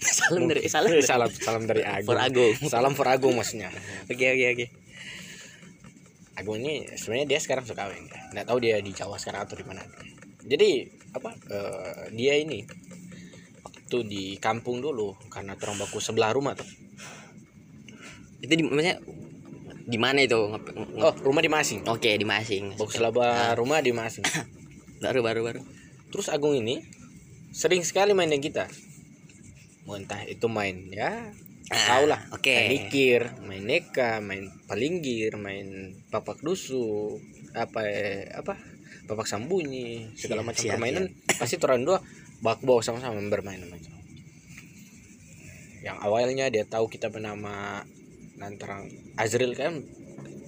salam 0.20 0.48
dari 0.48 0.64
salam 0.66 0.90
dari 0.90 1.04
salam 1.04 1.30
salam 1.30 1.62
dari 1.68 1.82
Agung. 1.84 2.08
for 2.08 2.18
Agung 2.18 2.54
Salam 2.66 2.92
for 2.96 3.06
Agung 3.08 3.34
maksudnya. 3.36 3.68
oke 4.08 4.24
oke 4.24 4.46
oke 4.56 4.66
Agung 6.40 6.56
ini 6.64 6.88
sebenarnya 6.96 7.36
dia 7.36 7.40
sekarang 7.42 7.68
suka 7.68 7.84
kawin. 7.84 8.08
Nggak 8.32 8.48
tahu 8.48 8.58
dia 8.64 8.80
di 8.80 8.96
Jawa 8.96 9.20
sekarang 9.20 9.44
atau 9.44 9.60
di 9.60 9.64
mana. 9.68 9.84
Jadi 10.40 10.88
apa? 11.12 11.36
eh, 11.52 12.08
dia 12.16 12.40
ini 12.40 12.64
waktu 13.60 13.98
di 14.08 14.24
kampung 14.40 14.80
dulu 14.80 15.12
karena 15.28 15.52
terang 15.60 15.76
baku 15.76 16.00
sebelah 16.00 16.32
rumah 16.32 16.56
tuh. 16.56 16.64
itu 18.40 18.56
di 18.56 18.64
maksudnya 18.64 18.96
di 19.84 19.98
mana 20.00 20.24
itu 20.24 20.38
Oh 20.96 21.12
rumah 21.20 21.44
di 21.44 21.52
Masing. 21.52 21.84
oke 21.84 22.08
di 22.08 22.24
Masing 22.24 22.72
Baku 22.78 22.88
sebelah 22.88 23.52
rumah 23.52 23.84
di 23.84 23.92
Masing. 23.92 24.24
baru 25.04 25.20
baru 25.20 25.40
baru 25.44 25.60
Terus 26.08 26.32
Agung 26.32 26.56
ini 26.56 26.80
sering 27.52 27.84
sekali 27.84 28.16
main 28.16 28.32
dengan 28.32 28.40
kita. 28.40 28.64
Entah 29.96 30.22
itu 30.26 30.46
main 30.46 30.90
ya 30.90 31.30
tahu 31.70 32.04
lah. 32.10 32.20
Ah, 32.26 32.34
oke. 32.34 32.50
Main 32.50 32.70
dikir, 32.74 33.20
main 33.46 33.62
neka, 33.62 34.18
main 34.18 34.50
palinggir, 34.66 35.38
main 35.38 35.94
papak 36.10 36.42
dusu, 36.42 37.14
apa 37.54 37.86
eh, 37.86 38.26
apa 38.34 38.58
papak 39.06 39.26
sambunyi, 39.26 40.10
segala 40.18 40.42
Siap, 40.42 40.48
macam 40.50 40.62
siap, 40.66 40.74
permainan 40.78 41.04
pasti 41.38 41.56
orang 41.62 41.82
dua 41.86 41.98
bak 42.42 42.62
bawa 42.66 42.82
sama-sama 42.82 43.22
bermain 43.30 43.62
macam. 43.70 43.94
Yang 45.80 45.98
awalnya 46.02 46.46
dia 46.50 46.66
tahu 46.66 46.90
kita 46.90 47.08
bernama 47.08 47.86
Nantarang 48.36 48.88
Azril 49.14 49.54
kan 49.54 49.84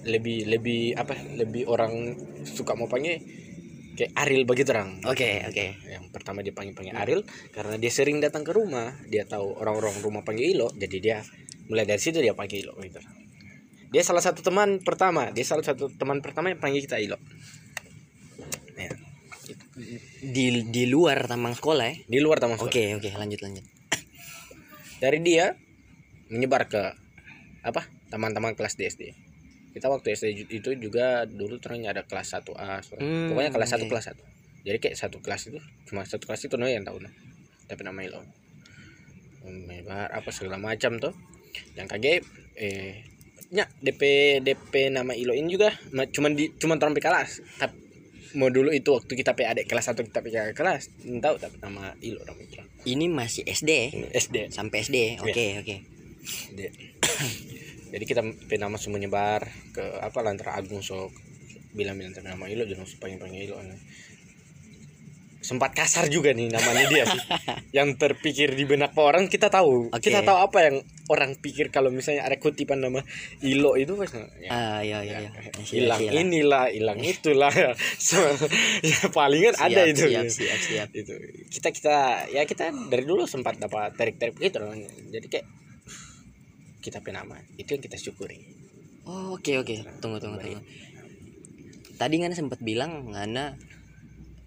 lebih 0.03 0.51
lebih 0.51 0.99
apa 0.99 1.15
lebih 1.39 1.63
orang 1.71 2.19
suka 2.43 2.75
mau 2.75 2.91
panggil 2.91 3.23
kayak 3.93 4.11
Aril 4.17 4.43
bagi 4.43 4.63
terang 4.65 4.99
oke 5.05 5.29
oke. 5.49 5.65
Yang 5.85 6.05
pertama 6.09 6.41
dia 6.41 6.53
panggil 6.53 6.73
panggil 6.73 6.95
Aril 6.97 7.21
karena 7.53 7.75
dia 7.77 7.91
sering 7.93 8.17
datang 8.17 8.41
ke 8.41 8.51
rumah 8.51 8.97
dia 9.05 9.23
tahu 9.29 9.53
orang-orang 9.61 9.93
rumah 10.01 10.21
panggil 10.25 10.49
Ilo 10.49 10.69
jadi 10.73 10.97
dia 10.97 11.17
mulai 11.69 11.85
dari 11.85 12.01
situ 12.01 12.17
dia 12.19 12.33
panggil 12.33 12.65
Ilo 12.65 12.73
gitu. 12.81 12.99
Dia 13.93 14.01
salah 14.01 14.25
satu 14.25 14.41
teman 14.41 14.81
pertama 14.81 15.29
dia 15.29 15.45
salah 15.45 15.61
satu 15.61 15.93
teman 15.93 16.19
pertama 16.25 16.49
yang 16.49 16.57
panggil 16.57 16.81
kita 16.81 16.97
Ilo. 16.97 17.21
Ya, 18.73 18.89
di 20.25 20.65
di 20.73 20.83
luar 20.89 21.29
taman 21.29 21.53
sekolah 21.53 21.85
ya 21.85 21.95
di 22.09 22.17
luar 22.17 22.41
taman 22.41 22.57
oke 22.57 22.73
sekolah. 22.73 22.97
oke 22.97 23.09
lanjut 23.13 23.39
lanjut. 23.45 23.65
Dari 24.97 25.19
dia 25.21 25.53
menyebar 26.33 26.65
ke 26.65 26.81
apa 27.61 27.85
teman-teman 28.09 28.57
kelas 28.57 28.73
di 28.73 28.89
SD 28.89 29.32
kita 29.73 29.89
waktu 29.89 30.13
SD 30.13 30.25
itu 30.53 30.69
juga 30.77 31.25
dulu 31.25 31.57
ternyata 31.57 31.89
ada 31.91 32.03
kelas 32.03 32.29
1A 32.31 32.79
so- 32.79 32.95
Hmm, 32.95 33.27
pokoknya 33.27 33.51
kelas 33.51 33.69
1 33.71 33.81
oke. 33.81 33.89
kelas 33.89 34.05
1 34.07 34.21
jadi 34.63 34.77
kayak 34.79 34.95
satu 34.95 35.17
kelas 35.19 35.41
itu 35.45 35.59
cuma 35.83 36.05
satu 36.05 36.23
kelas 36.23 36.41
itu 36.41 36.55
no 36.55 36.65
yang 36.65 36.81
tahu 36.81 36.97
no. 36.97 37.09
tapi 37.65 37.81
nama 37.81 37.99
Ilo 37.99 38.21
menyebar 39.43 40.07
apa 40.07 40.29
segala 40.29 40.55
macam 40.55 40.95
tuh. 40.97 41.11
Yang 41.75 41.87
kaget 41.89 42.23
eh 42.55 43.03
nya 43.51 43.67
DP 43.77 44.01
DP 44.39 44.87
nama 44.89 45.11
Ilo 45.11 45.31
ini 45.31 45.51
juga 45.51 45.67
ma- 45.91 46.07
cuman 46.07 46.31
di 46.31 46.47
cuman 46.53 46.79
orang 46.79 46.95
kelas. 46.95 47.43
Tapi 47.59 47.75
mau 48.33 48.47
dulu 48.47 48.71
itu 48.71 48.89
waktu 48.89 49.13
kita 49.13 49.35
PAD 49.35 49.67
kelas 49.67 49.85
1 49.85 49.99
kita 50.01 50.19
PAD 50.19 50.55
kelas 50.55 50.89
tahu 51.19 51.35
tapi 51.37 51.59
nama 51.59 51.93
Ilo 51.99 52.23
namanya 52.23 52.65
ini 52.83 53.05
masih 53.05 53.43
SD 53.43 53.71
Ini 53.91 54.07
SD 54.11 54.37
sampai 54.49 54.81
SD 54.81 54.97
oke 55.19 55.45
oke. 55.59 55.75
Dia- 56.55 56.73
jadi 57.93 58.03
kita 58.09 58.21
pe 58.49 58.57
nama 58.57 58.73
semua 58.81 58.97
menyebar 58.97 59.45
ke 59.69 59.85
apa 60.01 60.19
lantar 60.25 60.57
Agung 60.57 60.81
sok 60.81 61.13
bilang 61.77 61.93
bilang 61.93 62.13
nama 62.25 62.49
Ilo 62.49 62.65
jangan 62.65 62.89
panggil 62.97 63.21
panggil 63.21 63.41
Ilo 63.45 63.55
sempat 65.43 65.75
kasar 65.75 66.07
juga 66.07 66.31
nih 66.31 66.47
namanya 66.47 66.87
dia 66.87 67.03
sih. 67.03 67.19
Yang 67.77 67.99
terpikir 67.99 68.55
di 68.55 68.63
benak 68.63 68.95
orang 68.95 69.27
kita 69.27 69.51
tahu. 69.51 69.91
Oke. 69.91 69.99
kita 69.99 70.23
tahu 70.23 70.39
apa 70.39 70.57
yang 70.63 70.75
orang 71.11 71.35
pikir 71.35 71.67
kalau 71.67 71.91
misalnya 71.91 72.23
ada 72.23 72.39
kutipan 72.39 72.79
nama 72.79 73.03
Ilo 73.43 73.75
itu 73.75 73.99
pas 73.99 74.07
ya, 74.07 74.23
ah 74.47 74.79
iya 74.79 75.03
iya 75.03 75.27
iya 75.27 75.31
hilang 75.67 75.99
siap. 75.99 76.15
inilah 76.15 76.71
hilang 76.71 76.99
itulah. 77.11 77.51
So, 77.99 78.23
ya 78.79 79.11
palingan 79.11 79.51
Siap, 79.59 79.67
ada 79.67 79.81
itu. 79.83 80.07
siap 80.07 80.25
siap 80.31 80.59
siap. 80.63 80.89
Itu 80.95 81.13
kita 81.51 81.69
kita 81.75 81.95
ya 82.31 82.47
kita 82.47 82.71
dari 82.87 83.03
dulu 83.03 83.27
sempat 83.27 83.59
dapat 83.59 83.91
tarik-tarik 83.99 84.39
gitu. 84.39 84.63
Jadi 85.11 85.27
kayak 85.27 85.45
kita 86.83 86.99
penama 86.99 87.39
itu 87.55 87.79
yang 87.79 87.83
kita 87.83 87.95
syukuri. 87.95 88.43
Oh, 89.07 89.39
oke 89.39 89.63
oke. 89.63 89.75
Tunggu 90.03 90.19
tunggu 90.19 90.43
tunggu. 90.43 90.59
Tadi 91.95 92.13
ngana 92.19 92.35
sempat 92.35 92.59
bilang 92.59 93.15
ngana 93.15 93.55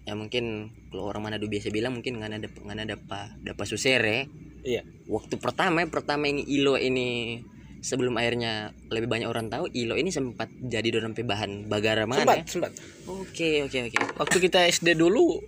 ya 0.07 0.13
mungkin 0.15 0.71
kalau 0.93 1.09
orang 1.11 1.27
Manado 1.27 1.49
biasa 1.49 1.73
bilang 1.73 1.99
mungkin 1.99 2.21
ngana 2.21 2.37
ada 2.37 2.49
ngana 2.53 2.83
dapa 2.85 3.33
dapa 3.41 3.63
susere. 3.65 4.29
Iya. 4.61 4.85
Waktu 5.09 5.41
pertama 5.41 5.81
pertama 5.89 6.29
ini 6.29 6.45
ilo 6.45 6.77
ini 6.77 7.41
sebelum 7.81 8.17
akhirnya 8.17 8.73
lebih 8.89 9.09
banyak 9.09 9.29
orang 9.29 9.49
tahu 9.49 9.69
ilo 9.73 9.97
ini 9.97 10.09
sempat 10.13 10.49
jadi 10.49 10.97
dorong 10.97 11.13
bahan 11.13 11.69
bagara 11.69 12.05
mana 12.05 12.21
sempat 12.25 12.37
ya? 12.37 12.45
sempat. 12.45 12.71
Oke 13.09 13.65
oke 13.65 13.77
oke. 13.89 13.97
Waktu 14.21 14.37
kita 14.45 14.65
SD 14.69 14.93
dulu 14.93 15.41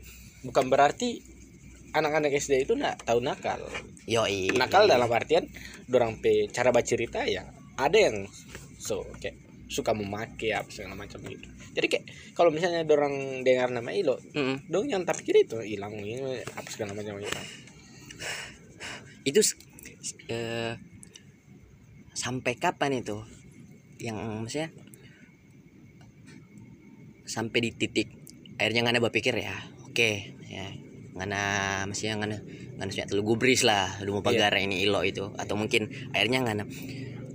bukan 0.45 0.65
berarti 0.71 1.28
anak-anak 1.91 2.31
SD 2.31 2.63
itu 2.63 2.73
nggak 2.73 3.05
tahu 3.05 3.19
nakal. 3.19 3.59
Yoi. 4.05 4.49
Nakal 4.53 4.85
dalam 4.85 5.09
artian 5.09 5.45
dorang 5.85 6.17
pe 6.17 6.49
cara 6.49 6.69
bercerita 6.69 7.23
ya 7.23 7.45
ada 7.75 7.97
yang 7.97 8.25
so 8.77 9.05
kayak 9.17 9.37
suka 9.69 9.93
memakai 9.93 10.51
apa 10.51 10.69
segala 10.69 10.97
macam 10.97 11.21
gitu. 11.23 11.45
Jadi 11.69 11.87
kayak 11.87 12.05
kalau 12.33 12.49
misalnya 12.49 12.81
dorang 12.81 13.45
dengar 13.45 13.69
nama 13.69 13.93
Ilo 13.93 14.17
Mm-mm. 14.33 14.65
dong 14.65 14.89
yang 14.89 15.05
tak 15.05 15.21
pikir 15.21 15.45
itu 15.45 15.61
hilang 15.61 15.93
ini 15.95 16.17
apa 16.57 16.65
segala 16.73 16.97
macam 16.97 17.21
gitu. 17.21 17.39
Itu 19.23 19.39
s- 19.39 19.53
s- 20.01 20.17
eh, 20.27 20.73
sampai 22.11 22.57
kapan 22.57 22.99
itu? 22.99 23.21
Yang 24.01 24.17
maksudnya 24.17 24.69
sampai 27.23 27.59
di 27.61 27.71
titik 27.71 28.09
akhirnya 28.57 28.89
ngana 28.89 28.99
berpikir 28.99 29.37
ya? 29.37 29.53
Oke 29.85 30.33
ya 30.49 30.65
ngana 31.19 31.41
maksudnya 31.83 32.15
ngana 32.23 32.37
ngana 32.79 32.89
sudah 32.95 33.07
telu 33.11 33.21
gubris 33.27 33.67
lah 33.67 33.99
lu 34.07 34.15
mau 34.15 34.23
Iya. 34.23 34.47
pagar 34.47 34.55
ini 34.63 34.87
ilo 34.87 35.03
itu. 35.03 35.35
Atau 35.35 35.59
mungkin 35.59 35.91
akhirnya 36.15 36.39
ngana 36.47 36.63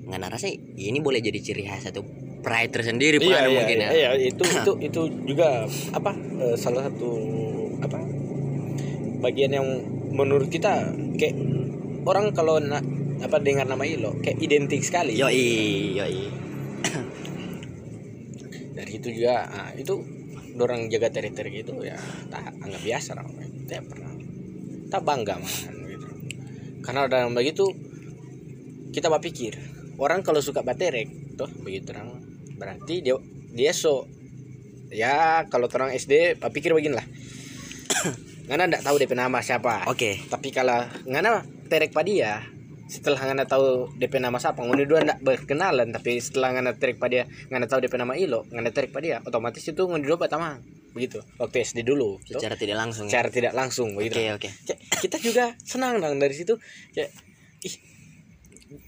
ngana 0.09 0.27
rasa 0.33 0.49
ini 0.81 0.99
boleh 1.05 1.21
jadi 1.21 1.37
ciri 1.41 1.69
khas 1.69 1.93
atau 1.93 2.05
pride 2.45 2.73
tersendiri 2.77 3.17
pun 3.21 3.33
iya, 3.33 3.49
iya, 3.49 3.57
mungkin 3.57 3.77
iya, 3.81 3.89
ya. 3.89 4.11
iya, 4.17 4.29
itu 4.29 4.45
itu 4.45 4.73
itu 4.93 5.01
juga 5.25 5.65
apa 5.97 6.13
eh, 6.17 6.57
salah 6.61 6.89
satu 6.89 7.11
apa 7.81 8.01
bagian 9.25 9.53
yang 9.57 9.69
menurut 10.13 10.53
kita 10.53 10.93
kayak 11.17 11.33
orang 12.05 12.37
kalau 12.37 12.61
na, 12.61 12.85
apa 13.25 13.41
dengar 13.41 13.65
nama 13.65 13.81
Ilo 13.89 14.21
kayak 14.21 14.37
identik 14.45 14.85
sekali. 14.85 15.17
Yoi 15.17 15.97
yoi. 15.97 16.21
Dari 18.77 18.93
itu 18.93 19.09
juga 19.09 19.49
ah, 19.49 19.71
itu 19.73 19.97
orang 20.61 20.87
jaga 20.93 21.11
teritori 21.11 21.65
itu 21.65 21.75
ya 21.83 21.97
tak 22.31 22.55
anggap 22.63 22.83
biasa 22.85 23.17
orang 23.17 23.54
tak 23.75 23.85
pernah. 23.91 24.13
Tak 24.91 25.03
bangga 25.03 25.35
malahan 25.43 25.75
gitu. 25.91 26.07
Karena 26.85 27.01
dalam 27.11 27.35
begitu 27.35 27.67
kita 28.95 29.11
berpikir 29.11 29.59
orang 29.99 30.23
kalau 30.23 30.39
suka 30.39 30.63
baterek 30.63 31.35
tuh 31.35 31.51
begitu 31.67 31.91
orang 31.91 32.15
berarti 32.55 33.03
dia 33.03 33.19
dia 33.51 33.75
so 33.75 34.07
ya 34.95 35.43
kalau 35.51 35.67
orang 35.67 35.91
SD 35.91 36.39
berpikir 36.39 36.71
begini 36.71 36.95
lah 36.95 37.07
ngana 38.47 38.71
ndak 38.71 38.87
tahu 38.87 38.97
DP 39.03 39.19
nama 39.19 39.43
siapa. 39.43 39.91
Oke. 39.91 40.23
tapi 40.31 40.55
kalau 40.55 40.87
ngana 41.11 41.43
terek 41.67 41.91
padia 41.91 42.45
setelah 42.87 43.33
ngana 43.33 43.49
tahu 43.49 43.91
DP 43.97 44.21
nama 44.21 44.37
siapa 44.37 44.61
ngana 44.61 44.85
dua 44.85 45.01
ndak 45.03 45.19
berkenalan 45.25 45.89
tapi 45.91 46.21
setelah 46.21 46.55
ngana 46.55 46.77
terek 46.77 47.01
padia 47.01 47.27
ngana 47.51 47.67
tahu 47.67 47.83
DP 47.83 47.97
nama 47.97 48.15
Ilo 48.15 48.45
ngana 48.53 48.71
terek 48.71 48.93
padia 48.93 49.25
otomatis 49.25 49.65
itu 49.65 49.83
ngana 49.89 50.05
dua 50.05 50.21
pertama 50.21 50.61
begitu 50.95 51.19
waktu 51.37 51.61
SD 51.61 51.83
dulu. 51.83 52.23
Secara 52.23 52.55
tidak 52.55 52.79
langsung. 52.79 53.05
ya? 53.07 53.19
secara 53.19 53.29
tidak 53.29 53.53
langsung 53.53 53.89
begitu 53.99 54.23
Oke 54.23 54.31
oke. 54.39 54.49
Kayak 54.65 54.81
kita 55.03 55.17
juga 55.19 55.45
senang 55.61 55.99
dong 55.99 56.23
dari 56.23 56.33
situ 56.33 56.55
kayak 56.95 57.11
ih 57.67 57.75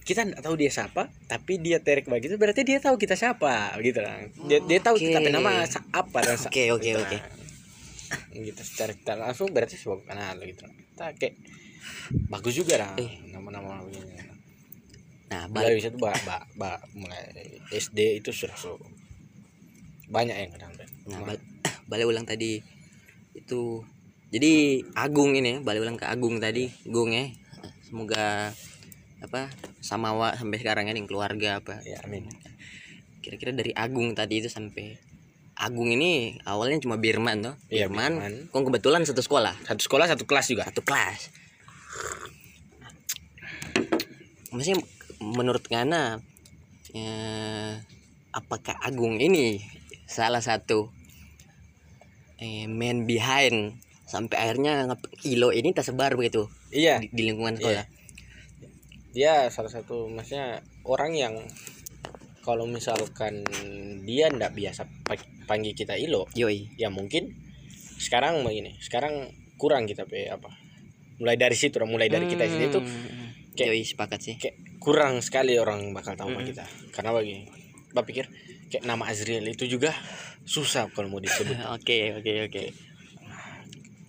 kita 0.02 0.22
nggak 0.22 0.42
tahu 0.42 0.54
dia 0.54 0.70
siapa 0.70 1.10
tapi 1.26 1.58
dia 1.58 1.78
terek 1.82 2.06
begitu 2.06 2.38
berarti 2.38 2.62
dia 2.62 2.78
tahu 2.78 2.94
kita 2.94 3.14
siapa 3.14 3.74
gitu 3.78 4.02
kan 4.02 4.30
dia, 4.46 4.58
dia 4.62 4.78
tahu 4.78 4.98
kita 4.98 5.18
Oke. 5.18 5.30
nama 5.30 5.62
apa 5.92 6.18
dan 6.22 6.38
Oke, 6.38 6.70
oke, 6.70 6.90
oke. 6.96 7.18
gitu 8.34 8.62
secara 8.62 8.94
tidak 8.94 9.18
langsung 9.18 9.50
berarti 9.50 9.74
sebuah 9.74 10.06
kenal 10.06 10.38
gitu 10.42 10.62
kita 10.94 11.06
kayak 11.18 11.34
bagus 12.30 12.54
juga 12.54 12.78
lah 12.78 12.94
Eh. 12.98 13.30
nama-nama 13.30 13.82
begini 13.82 14.14
Nah, 15.26 15.50
balik 15.50 15.82
bisa 15.82 15.90
tuh 15.90 16.06
bak 16.06 16.14
bak 16.22 16.42
bak 16.54 16.78
mulai 16.94 17.26
SD 17.74 18.22
itu 18.22 18.30
sudah 18.30 18.54
so 18.54 18.78
banyak 20.06 20.38
yang 20.38 20.50
kenal 20.54 20.70
nah, 21.10 21.34
balik 21.86 22.06
ulang 22.06 22.26
tadi. 22.26 22.60
Itu. 23.34 23.82
Jadi 24.30 24.82
Agung 24.98 25.38
ini 25.38 25.62
balik 25.62 25.86
ulang 25.86 25.98
ke 25.98 26.06
Agung 26.06 26.38
tadi. 26.42 26.70
Gung 26.86 27.14
ya. 27.14 27.30
Semoga 27.86 28.50
apa 29.22 29.48
sama 29.80 30.12
wa 30.12 30.34
sampai 30.36 30.58
sekarang 30.60 30.90
ini 30.90 31.06
keluarga 31.06 31.62
apa. 31.62 31.80
Ya 31.86 32.02
amin. 32.04 32.26
Kira-kira 33.22 33.54
dari 33.54 33.74
Agung 33.74 34.14
tadi 34.14 34.42
itu 34.42 34.50
sampai 34.50 34.98
Agung 35.56 35.88
ini 35.88 36.36
awalnya 36.44 36.76
cuma 36.84 37.00
Birman 37.00 37.40
tuh 37.40 37.56
Iya, 37.72 37.88
Birman, 37.88 38.20
Birman. 38.20 38.32
kok 38.52 38.60
kebetulan 38.60 39.02
satu 39.08 39.24
sekolah? 39.24 39.56
Satu 39.64 39.80
sekolah 39.88 40.04
satu 40.04 40.28
kelas 40.28 40.46
juga. 40.52 40.68
Satu 40.68 40.84
kelas. 40.84 41.32
Maksudnya 44.52 44.78
menurut 45.20 45.64
Ngana 45.72 46.20
eh, 46.92 47.72
apakah 48.36 48.76
Agung 48.84 49.16
ini 49.16 49.64
salah 50.04 50.44
satu 50.44 50.92
eh, 52.38 52.66
man 52.66 53.04
behind. 53.04 53.78
Sampai 54.02 54.38
akhirnya 54.38 54.86
ngep- 54.86 55.26
Ilo 55.26 55.50
ini 55.50 55.70
tersebar 55.70 56.14
begitu. 56.14 56.46
Iya. 56.70 57.00
Di, 57.00 57.10
di 57.10 57.22
lingkungan 57.24 57.56
sekolah. 57.56 57.86
Dia 59.10 59.48
salah 59.48 59.68
satu 59.68 60.06
maksudnya 60.06 60.60
orang 60.84 61.12
yang 61.12 61.34
kalau 62.40 62.62
misalkan 62.64 63.42
dia 64.02 64.28
ndak 64.28 64.52
biasa 64.52 64.86
pa- 65.02 65.18
panggil 65.44 65.72
kita 65.72 65.96
ilo 65.96 66.30
yoi. 66.32 66.70
ya 66.76 66.86
mungkin 66.88 67.34
sekarang 67.96 68.44
begini 68.44 68.76
sekarang 68.78 69.26
kurang 69.56 69.88
kita 69.88 70.04
pe 70.04 70.28
apa 70.28 70.52
mulai 71.16 71.34
dari 71.34 71.56
situ 71.56 71.80
mulai 71.82 72.06
dari 72.06 72.28
kita 72.28 72.44
sini 72.44 72.68
itu 72.68 72.78
Hmm, 72.78 73.32
kayak- 73.56 73.72
yoi 73.72 73.82
sepakat 73.82 74.20
sih. 74.20 74.34
kayak 74.36 74.54
kurang 74.78 75.18
sekali 75.18 75.56
orang 75.56 75.90
bakal 75.90 76.14
tahu 76.14 76.30
Mm-mm. 76.30 76.46
kita. 76.46 76.62
Karena 76.92 77.10
begini 77.10 77.48
Bapak 77.90 78.06
pikir 78.06 78.24
kayak 78.68 78.84
nama 78.84 79.08
Azriel 79.08 79.48
itu 79.48 79.64
juga 79.66 79.96
susah 80.46 80.86
kalau 80.94 81.10
mau 81.10 81.18
disebut 81.18 81.58
oke 81.76 82.22
oke 82.22 82.32
oke 82.46 82.62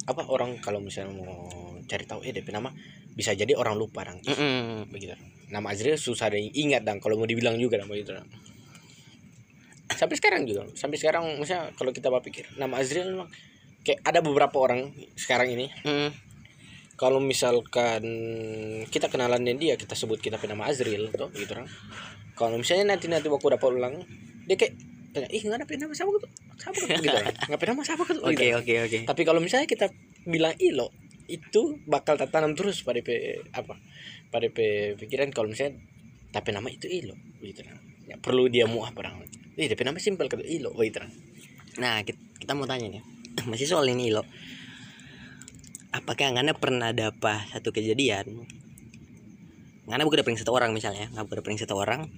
apa 0.07 0.21
orang 0.31 0.61
kalau 0.63 0.79
misalnya 0.79 1.17
mau 1.19 1.49
cari 1.83 2.05
tahu 2.07 2.23
eh 2.23 2.31
DP 2.31 2.53
nama 2.55 2.71
bisa 3.17 3.33
jadi 3.33 3.57
orang 3.57 3.75
lupa 3.75 4.05
dong 4.07 4.21
Mm-mm. 4.23 4.87
begitu 4.93 5.17
nama 5.49 5.73
Azriel 5.73 5.97
susah 5.97 6.29
ada 6.31 6.37
yang 6.37 6.53
ingat 6.53 6.85
dan 6.85 7.01
kalau 7.01 7.17
mau 7.17 7.27
dibilang 7.27 7.57
juga 7.57 7.81
begitu 7.83 8.13
dong. 8.15 8.29
sampai 9.91 10.15
sekarang 10.15 10.45
juga 10.45 10.69
sampai 10.77 10.95
sekarang 11.01 11.41
misalnya 11.41 11.73
kalau 11.75 11.91
kita 11.91 12.07
berpikir 12.13 12.45
nama 12.61 12.77
Azriel 12.77 13.11
memang 13.17 13.27
kayak 13.81 14.03
ada 14.05 14.19
beberapa 14.21 14.55
orang 14.61 14.93
sekarang 15.17 15.49
ini 15.57 15.67
Mm-mm. 15.83 16.11
kalau 16.95 17.17
misalkan 17.19 18.03
kita 18.93 19.09
kenalan 19.09 19.41
dengan 19.41 19.57
dia 19.59 19.73
kita 19.75 19.97
sebut 19.97 20.21
kita 20.21 20.37
nama 20.45 20.69
Azriel 20.69 21.09
tuh 21.09 21.33
gitu 21.33 21.51
dong. 21.57 21.67
kalau 22.37 22.55
misalnya 22.61 22.95
nanti 22.95 23.09
nanti 23.09 23.27
waktu 23.27 23.57
dapat 23.57 23.69
ulang 23.73 23.95
dia 24.45 24.55
kayak 24.55 24.75
tanya 25.17 25.29
ih 25.33 25.41
nggak 25.41 25.57
ada 25.65 25.75
nama 25.81 25.93
siapa 25.97 26.11
gitu 26.13 26.27
siapa 26.61 26.77
gitu 26.77 27.17
nggak 27.49 27.59
nama 27.65 27.81
siapa 27.83 28.03
gitu 28.05 28.21
oke 28.21 28.47
oke 28.61 28.73
oke 28.85 28.97
tapi 29.09 29.21
kalau 29.25 29.39
misalnya 29.41 29.65
kita 29.65 29.89
bilang 30.29 30.53
ilo 30.61 30.93
itu 31.27 31.81
bakal 31.89 32.15
tertanam 32.15 32.55
terus 32.55 32.85
pada 32.85 33.01
pe 33.03 33.41
apa 33.51 33.75
pada 34.29 34.47
pe 34.47 34.95
pikiran 34.95 35.33
kalau 35.35 35.51
misalnya 35.51 35.81
tapi 36.31 36.55
nama 36.55 36.71
itu 36.71 36.87
ilo 36.87 37.17
gitu 37.43 37.65
kan 37.65 37.75
ya 38.07 38.15
perlu 38.21 38.47
dia 38.47 38.63
mau 38.69 38.87
apa 38.87 39.03
orang 39.03 39.27
eh 39.57 39.67
tapi 39.67 39.81
nama 39.83 39.99
simpel 39.99 40.31
gitu 40.31 40.45
ilo 40.45 40.71
gitu 40.79 41.03
kan 41.03 41.11
Nah, 41.77 42.01
kita, 42.01 42.17
kita 42.41 42.57
mau 42.57 42.65
tanya 42.65 42.89
nih. 42.89 43.03
Masih 43.49 43.69
soal 43.69 43.85
ini 43.93 44.09
lo. 44.09 44.25
Apakah 45.93 46.33
Ngana 46.33 46.57
pernah 46.57 46.89
dapat 46.89 47.53
satu 47.53 47.69
kejadian? 47.69 48.49
Ngana 49.87 50.03
bukan 50.03 50.19
dapetin 50.25 50.41
satu 50.41 50.51
orang 50.57 50.73
misalnya, 50.75 51.07
nggak 51.13 51.25
bukan 51.29 51.37
dapetin 51.41 51.61
satu 51.63 51.77
orang. 51.77 52.09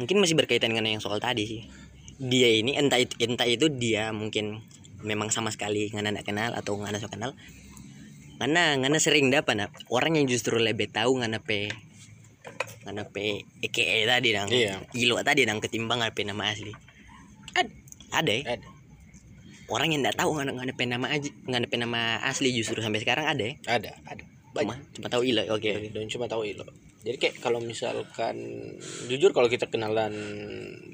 Mungkin 0.00 0.16
masih 0.20 0.36
berkaitan 0.38 0.72
dengan 0.72 0.88
yang 0.88 1.02
soal 1.02 1.20
tadi 1.20 1.44
sih. 1.44 1.62
Dia 2.22 2.48
ini 2.48 2.78
entah 2.78 3.00
itu 3.00 3.18
entah 3.20 3.48
itu 3.48 3.68
dia 3.68 4.14
mungkin 4.14 4.62
memang 5.02 5.28
sama 5.34 5.50
sekali 5.50 5.90
Ngana 5.90 6.14
nggak 6.14 6.26
kenal 6.26 6.50
atau 6.54 6.78
Ngana 6.78 6.96
so 7.02 7.10
kenal. 7.10 7.34
Ngana 8.40 8.78
Ngana 8.80 8.98
sering 9.02 9.28
dapat 9.28 9.58
nah, 9.58 9.68
orang 9.92 10.16
yang 10.16 10.26
justru 10.30 10.56
lebih 10.56 10.88
tahu 10.88 11.20
Ngana 11.20 11.42
pe 11.42 11.68
Ngana 12.88 13.10
pe 13.10 13.44
EKE 13.60 14.08
tadi 14.08 14.28
dang. 14.32 14.48
Iya. 14.48 14.80
Ilo 14.96 15.20
tadi 15.20 15.44
dang 15.44 15.60
ketimbang 15.60 16.00
apa 16.00 16.22
nama 16.24 16.50
asli. 16.50 16.72
Ada. 17.52 17.70
Ada 18.12 18.32
ya? 18.32 18.44
ada 18.58 18.68
Orang 19.72 19.88
yang 19.88 20.04
nggak 20.04 20.20
tahu 20.20 20.36
nggak 20.36 20.68
ada 20.68 20.84
nama 20.84 21.06
aja 21.08 21.30
nggak 21.48 21.60
ada 21.64 21.76
nama 21.80 22.20
asli 22.28 22.52
justru 22.52 22.84
sampai 22.84 23.00
sekarang 23.00 23.24
ada 23.24 23.40
ya? 23.40 23.54
ada 23.64 23.96
ada 24.04 24.20
Cuma, 24.52 24.76
banyak 24.76 25.00
cuma 25.00 25.08
tahu 25.08 25.24
Ilo. 25.24 25.48
Oke. 25.48 25.72
Oke, 25.72 25.88
dan 25.96 26.04
cuma 26.12 26.28
tahu 26.28 26.44
ilo 26.44 26.68
jadi 27.02 27.16
kayak 27.18 27.34
kalau 27.42 27.58
misalkan 27.58 28.38
jujur 29.10 29.34
kalau 29.34 29.50
kita 29.50 29.66
kenalan 29.66 30.14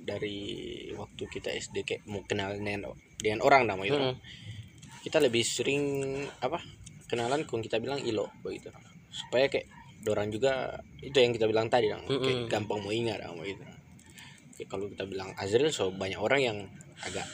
dari 0.08 0.88
waktu 0.96 1.28
kita 1.28 1.52
SD 1.52 1.84
kayak 1.84 2.02
mau 2.08 2.24
kenal 2.24 2.56
dengan 2.56 2.88
dengan 3.20 3.44
orang 3.44 3.68
nama 3.68 3.84
itu 3.84 4.00
Mm-mm. 4.00 4.16
kita 5.04 5.20
lebih 5.20 5.44
sering 5.44 6.16
apa 6.40 6.64
kenalan 7.12 7.44
kalau 7.44 7.60
kita 7.60 7.76
bilang 7.76 8.00
ilo 8.00 8.32
begitu. 8.40 8.72
Supaya 9.12 9.52
kayak 9.52 9.68
dorang 10.00 10.32
juga 10.32 10.80
itu 11.04 11.12
yang 11.20 11.36
kita 11.36 11.44
bilang 11.44 11.68
tadi 11.68 11.92
dong 11.92 12.08
kayak 12.08 12.24
Mm-mm. 12.24 12.48
gampang 12.48 12.80
mau 12.80 12.92
ingat 12.92 13.20
dong 13.28 13.44
begitu. 13.44 13.68
Kayak 14.56 14.68
kalau 14.72 14.88
kita 14.88 15.04
bilang 15.04 15.36
Azril 15.36 15.68
so 15.68 15.92
banyak 15.92 16.16
orang 16.16 16.40
yang 16.40 16.58
agak 17.04 17.28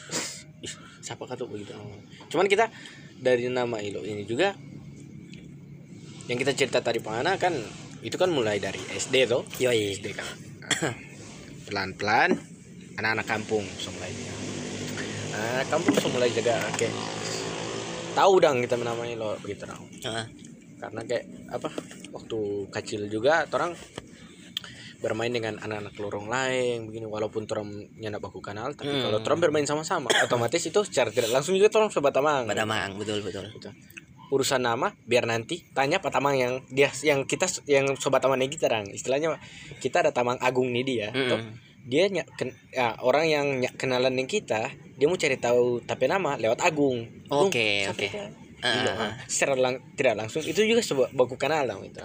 ih 0.67 0.75
siapa 0.99 1.23
kata 1.31 1.47
begitu. 1.47 1.79
Cuman 2.27 2.51
kita 2.51 2.75
dari 3.23 3.47
nama 3.47 3.79
ilo 3.79 4.03
ini 4.03 4.27
juga 4.27 4.51
yang 6.27 6.39
kita 6.43 6.59
cerita 6.59 6.83
tadi 6.83 6.99
mana 6.99 7.39
kan 7.39 7.55
itu 8.05 8.15
kan 8.15 8.29
mulai 8.29 8.61
dari 8.61 8.79
SD 8.79 9.25
tuh 9.27 9.43
Yoi. 9.59 9.97
SD 9.97 10.13
kan 10.13 10.29
pelan 11.67 11.91
pelan 11.97 12.31
anak-anak 12.95 13.27
kampung 13.27 13.65
mulai 13.65 14.13
anak 15.35 15.67
kampung 15.67 15.95
so 15.99 16.07
mulai 16.13 16.31
jaga 16.31 16.61
kayak 16.77 16.95
tahu 18.15 18.39
dong 18.39 18.63
kita 18.63 18.77
namanya 18.77 19.15
lo 19.19 19.35
begitu 19.41 19.67
dong 19.67 19.83
Ah, 20.05 20.29
karena 20.79 21.01
kayak 21.03 21.25
apa 21.49 21.69
waktu 22.13 22.39
kecil 22.71 23.09
juga 23.09 23.49
orang 23.51 23.73
bermain 25.01 25.29
dengan 25.29 25.61
anak-anak 25.61 25.97
lorong 26.01 26.29
lain 26.29 26.89
begini 26.89 27.05
walaupun 27.05 27.45
orang 27.45 27.69
nyandak 27.99 28.25
baku 28.25 28.41
kenal 28.41 28.73
tapi 28.73 28.89
Hmm. 28.89 29.03
kalau 29.05 29.19
orang 29.21 29.41
bermain 29.41 29.67
sama-sama 29.69 30.09
otomatis 30.23 30.61
itu 30.61 30.81
secara 30.81 31.13
tidak 31.13 31.29
langsung 31.33 31.57
juga 31.57 31.69
orang 31.77 31.93
sobat 31.93 32.13
tamang 32.13 32.49
Badamang, 32.49 32.97
betul 32.97 33.21
betul. 33.21 33.49
Urusan 34.27 34.61
nama 34.61 34.93
biar 35.05 35.25
nanti 35.25 35.63
tanya 35.71 35.99
pak 35.99 36.11
tamang 36.11 36.35
yang 36.35 36.53
dia 36.69 36.89
yang 37.03 37.23
kita 37.23 37.45
yang 37.65 37.93
sobat 37.95 38.19
tamannya 38.19 38.47
kita 38.47 38.67
dong 38.67 38.89
istilahnya 38.89 39.37
kita 39.79 40.01
ada 40.01 40.11
tamang 40.11 40.37
agung 40.39 40.69
nih 40.69 40.83
dia 40.83 41.07
toh. 41.09 41.37
Mm-mm. 41.37 41.55
dia 41.85 42.09
nyak 42.09 42.27
ken- 42.33 42.57
ya, 42.71 42.97
orang 42.99 43.25
yang 43.27 43.47
nyak 43.59 43.75
kenalan 43.75 44.11
dengan 44.11 44.27
kita 44.27 44.63
dia 44.73 45.05
mau 45.05 45.15
cari 45.15 45.37
tahu 45.37 45.83
tapi 45.83 46.07
nama 46.07 46.35
lewat 46.35 46.61
agung 46.63 47.05
Gung, 47.25 47.49
Oke, 47.49 47.85
oke. 47.87 48.09
Ah, 48.59 48.81
ah, 48.81 48.97
ah. 48.99 49.13
secara 49.27 49.53
lang- 49.55 49.85
tidak 49.93 50.17
langsung 50.17 50.41
itu 50.41 50.57
juga 50.63 50.81
sebuah 50.81 51.13
baku 51.13 51.37
kenal 51.37 51.67
dong 51.67 51.85
itu 51.85 52.01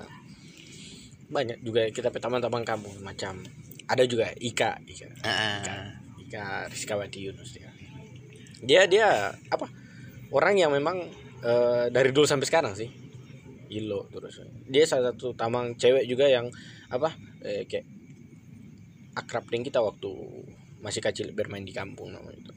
banyak 1.25 1.61
juga 1.61 1.87
kita 1.87 2.09
pe 2.09 2.17
teman-teman 2.17 2.61
kampung 2.61 2.91
macam 2.99 3.39
ada 3.85 4.03
juga 4.03 4.27
Ika 4.35 4.83
Ika 4.83 5.07
Ah, 5.23 5.61
Ika, 5.61 5.71
ah. 5.71 5.87
Ika 6.19 6.43
Rizkawati 6.67 7.19
Yunus 7.21 7.53
dia 7.53 7.69
dia 8.59 8.81
dia 8.85 9.07
apa 9.47 9.71
orang 10.29 10.53
yang 10.53 10.69
memang 10.69 11.07
eh, 11.43 11.85
dari 11.91 12.09
dulu 12.11 12.25
sampai 12.27 12.47
sekarang 12.47 12.73
sih. 12.75 12.89
Ilo 13.69 14.09
terus 14.09 14.41
dia 14.65 14.81
salah 14.89 15.13
satu 15.13 15.37
tamang 15.37 15.77
cewek 15.77 16.09
juga 16.09 16.25
yang 16.25 16.49
apa 16.89 17.13
eh, 17.45 17.69
kayak 17.69 17.85
akrab 19.13 19.45
dengan 19.45 19.69
kita 19.69 19.79
waktu 19.83 20.09
masih 20.81 21.03
kecil 21.03 21.29
bermain 21.37 21.61
di 21.61 21.75
kampung 21.75 22.09
namanya 22.09 22.39
itu. 22.39 22.51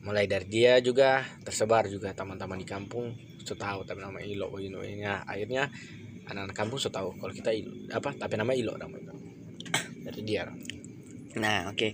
Mulai 0.00 0.24
dari 0.28 0.48
dia 0.48 0.80
juga 0.80 1.24
tersebar 1.44 1.88
juga 1.88 2.12
teman-teman 2.12 2.60
di 2.60 2.68
kampung 2.68 3.12
sudah 3.40 3.72
tahu 3.72 3.80
tapi 3.88 4.00
nama 4.04 4.20
ilo 4.20 4.52
begini 4.52 5.00
ya 5.00 5.24
akhirnya 5.24 5.72
anak-anak 6.28 6.56
kampung 6.56 6.76
sudah 6.76 7.00
tahu 7.00 7.08
kalau 7.16 7.32
kita 7.32 7.50
ilo 7.52 7.72
apa 7.92 8.12
tapi 8.16 8.34
nama 8.36 8.52
ilo 8.52 8.76
namanya. 8.76 9.12
Dari 10.00 10.20
dia. 10.24 10.48
Nah, 11.38 11.70
oke. 11.70 11.88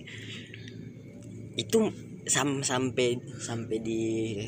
Itu 1.57 1.91
sam 2.27 2.61
sampai 2.61 3.15
sampai 3.37 3.77
di 3.79 4.01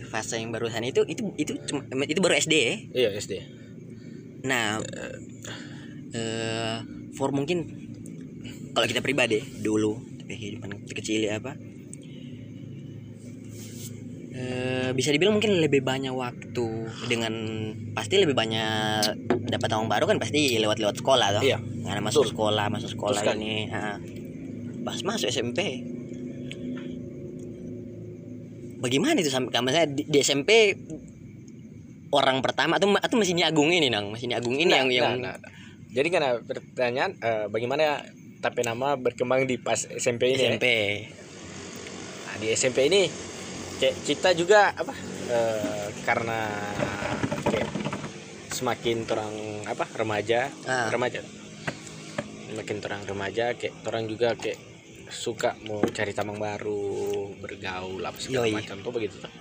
fase 0.04 0.38
yang 0.38 0.52
barusan 0.52 0.84
itu 0.84 1.02
itu 1.06 1.32
itu 1.36 1.56
cuma 1.65 1.84
itu 2.04 2.20
baru 2.20 2.36
SD 2.36 2.54
ya. 2.54 2.76
iya 2.94 3.10
SD 3.15 3.34
Nah, 4.39 4.80
eh 6.10 6.78
for 7.12 7.30
mungkin 7.30 7.68
kalau 8.72 8.88
kita 8.88 9.00
pribadi 9.00 9.44
dulu 9.60 10.00
kehidupan 10.24 10.88
kecil 10.88 11.28
ya 11.28 11.38
apa 11.38 11.60
eh 14.32 14.89
bisa 14.94 15.12
dibilang 15.12 15.36
mungkin 15.36 15.60
lebih 15.60 15.82
banyak 15.82 16.13
waktu 16.13 16.68
dengan 17.10 17.34
pasti 17.92 18.15
lebih 18.15 18.32
banyak 18.32 19.18
dapat 19.50 19.68
tahun 19.68 19.89
baru 19.89 20.06
kan 20.06 20.18
pasti 20.22 20.56
lewat-lewat 20.56 21.02
sekolah 21.02 21.28
toh 21.36 21.44
Iya. 21.44 21.58
karena 21.60 22.00
masuk 22.00 22.24
Betul. 22.24 22.34
sekolah 22.38 22.65
masuk 22.70 22.89
sekolah 22.94 23.20
Betul 23.20 23.26
sekali. 23.36 23.44
ini 23.44 23.58
ah. 23.74 23.98
pas 24.86 24.98
masuk 25.04 25.28
SMP 25.28 25.60
bagaimana 28.80 29.20
itu 29.20 29.28
sampai 29.28 29.52
kamu 29.52 29.70
saya 29.70 29.86
di, 29.86 30.04
di 30.04 30.18
SMP 30.20 30.74
orang 32.10 32.39
pertama 32.39 32.80
atau 32.80 32.89
atau 32.92 33.15
masih 33.15 33.38
Agung 33.44 33.70
ini 33.70 33.88
nang 33.88 34.10
masih 34.10 34.32
Agung 34.32 34.56
ini 34.56 34.65
Nah, 34.65 34.82
yang 34.82 34.89
yang 34.89 35.13
nah, 35.20 35.36
nah, 35.36 35.38
nah. 35.38 35.52
jadi 35.92 36.08
kan 36.10 36.22
ada 36.24 36.38
pertanyaan 36.42 37.12
eh, 37.20 37.46
bagaimana 37.48 38.02
tapi 38.39 38.63
nama 38.63 38.96
berkembang 38.96 39.44
di 39.44 39.60
pas 39.60 39.78
SMP 39.78 40.32
ini 40.32 40.39
ya? 40.39 40.50
SMP 40.50 40.68
Nah, 42.26 42.36
di 42.39 42.48
SMP 42.50 42.88
ini 42.88 43.02
kayak 43.78 43.96
kita 44.02 44.30
juga 44.34 44.72
apa 44.72 44.96
eh, 45.28 45.88
karena 46.02 46.39
kayak 47.46 47.70
semakin 48.50 48.98
orang 49.06 49.34
apa 49.68 49.86
remaja 49.94 50.50
Ah. 50.65 50.89
remaja 50.89 51.22
semakin 52.50 52.78
orang 52.82 53.02
remaja 53.06 53.46
kayak 53.54 53.76
orang 53.86 54.10
juga 54.10 54.34
kayak 54.34 54.58
suka 55.10 55.58
mau 55.65 55.82
cari 55.89 56.13
tamang 56.13 56.38
baru 56.38 57.34
bergaul 57.41 58.02
apa 58.02 58.17
segala 58.22 58.45
Yoi. 58.48 58.56
macam 58.62 58.78
tuh 58.82 58.93
begitu 58.93 59.17
tuh 59.19 59.34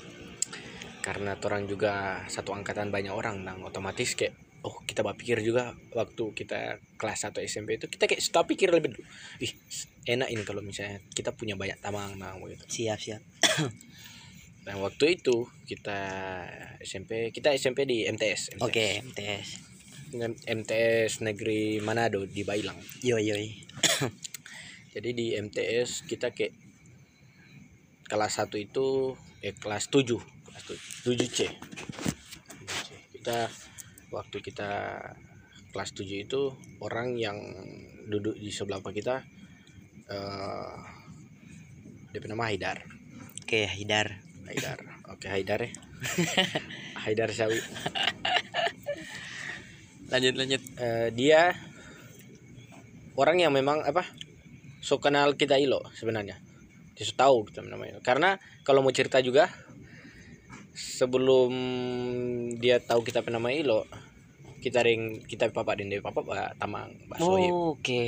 karena 1.05 1.39
orang 1.41 1.65
juga 1.65 2.25
satu 2.29 2.53
angkatan 2.53 2.93
banyak 2.93 3.13
orang 3.13 3.41
nang 3.41 3.65
otomatis 3.65 4.13
kayak 4.13 4.37
oh 4.67 4.83
kita 4.85 5.07
berpikir 5.07 5.41
juga 5.41 5.73
waktu 5.95 6.35
kita 6.35 6.83
kelas 6.99 7.31
1 7.31 7.47
SMP 7.47 7.79
itu 7.79 7.87
kita 7.87 8.11
kayak 8.11 8.21
sudah 8.21 8.45
pikir 8.45 8.69
lebih 8.75 8.99
dulu 8.99 9.07
ih 9.41 9.53
enak 10.05 10.29
ini 10.29 10.43
kalau 10.43 10.61
misalnya 10.61 11.01
kita 11.15 11.33
punya 11.33 11.55
banyak 11.55 11.79
tamang 11.81 12.19
nang 12.19 12.43
begitu 12.43 12.65
siap 12.69 12.99
siap 12.99 13.23
Nah 14.69 14.77
waktu 14.85 15.17
itu 15.17 15.49
kita 15.65 15.97
SMP 16.85 17.33
kita 17.33 17.57
SMP 17.57 17.89
di 17.89 18.05
MTS. 18.05 18.61
MTS. 18.61 18.65
oke 18.69 18.89
tes 19.17 19.47
Dengan 20.13 20.37
MTS 20.37 21.25
negeri 21.25 21.81
Manado 21.81 22.29
di 22.29 22.45
Bailang. 22.45 22.77
yo 23.01 23.17
yo 23.17 23.33
Jadi 24.99 25.15
di 25.15 25.27
MTS 25.39 26.11
kita 26.11 26.35
kayak 26.35 26.59
kelas 28.11 28.43
1 28.43 28.51
itu 28.59 29.15
eh 29.39 29.55
kelas 29.55 29.95
7 29.95 30.19
kelas 30.19 30.65
7 31.07 31.07
7C. 31.07 31.39
7C. 32.67 32.89
Kita 33.15 33.47
waktu 34.11 34.37
kita 34.43 34.71
kelas 35.71 35.95
7 35.95 36.03
itu 36.27 36.51
orang 36.83 37.15
yang 37.15 37.39
duduk 38.11 38.35
di 38.35 38.51
sebelah 38.51 38.83
kita 38.83 39.23
eh 40.11 40.75
dia 42.11 42.27
nama 42.27 42.51
Haidar. 42.51 42.83
oke 43.39 43.71
Hidar 43.71 44.19
Haidar. 44.51 44.81
Oke, 45.13 45.29
Haidar 45.31 45.61
ya. 45.63 45.71
Haidar 47.07 47.31
Sawi. 47.31 47.61
lanjut 50.09 50.35
lanjut 50.41 50.63
Eh, 50.81 51.09
dia 51.13 51.53
orang 53.15 53.45
yang 53.45 53.53
memang 53.53 53.85
apa? 53.85 54.09
So 54.79 55.03
kenal 55.03 55.35
kita 55.35 55.59
Ilo 55.59 55.83
sebenarnya. 55.95 56.39
Dia 56.95 57.05
so 57.07 57.15
tahu 57.15 57.47
kita 57.51 57.63
namanya. 57.67 58.03
Karena 58.03 58.39
kalau 58.67 58.83
mau 58.83 58.95
cerita 58.95 59.23
juga 59.23 59.51
sebelum 60.79 61.51
dia 62.59 62.79
tahu 62.79 63.03
kita 63.03 63.27
nama 63.27 63.51
Ilo, 63.51 63.87
kita 64.59 64.83
ring 64.83 65.23
kita 65.27 65.51
papa 65.55 65.79
dan 65.79 65.91
dia 65.91 66.03
papa 66.03 66.23
Pak 66.23 66.59
Tamang, 66.59 66.91
Pak 67.07 67.19
Sohib, 67.23 67.79
oke 67.79 68.03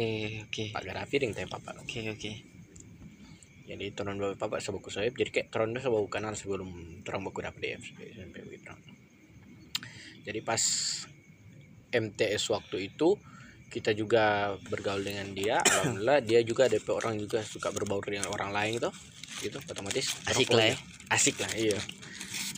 oke 0.47 0.65
Pak 0.75 0.83
Garafi 0.83 1.17
ring 1.23 1.31
teh 1.35 1.47
papa. 1.47 1.75
oke 1.79 2.01
oke 2.15 2.33
Jadi 3.71 3.95
turun 3.95 4.19
bapak 4.19 4.51
papa 4.51 4.57
sebuku 4.59 4.91
Sohib, 4.91 5.15
jadi 5.15 5.31
kayak 5.31 5.49
turun 5.55 5.71
tuh 5.71 5.83
sebuku 5.87 6.11
kenal 6.11 6.35
sebelum 6.35 7.03
turun 7.07 7.23
buku 7.23 7.39
dapet 7.39 7.79
di 7.79 8.03
SMP 8.11 8.43
begitu. 8.43 8.75
Jadi 10.27 10.43
pas 10.43 10.63
MTS 11.95 12.43
waktu 12.51 12.91
itu 12.91 13.15
kita 13.71 13.95
juga 13.95 14.53
bergaul 14.67 15.07
dengan 15.07 15.31
dia 15.31 15.63
alhamdulillah. 15.63 16.19
Dia 16.27 16.43
juga 16.43 16.67
ada 16.67 16.77
orang 16.91 17.17
juga 17.17 17.41
suka 17.47 17.71
berbaur 17.71 18.03
dengan 18.03 18.27
orang 18.29 18.51
lain 18.51 18.83
gitu. 18.83 18.91
Gitu 19.41 19.57
otomatis 19.71 20.21
Asik 20.27 20.51
orang 20.53 20.59
lah 20.59 20.67
ya. 20.67 20.77
asik 21.15 21.37
lah 21.39 21.53
iya. 21.55 21.79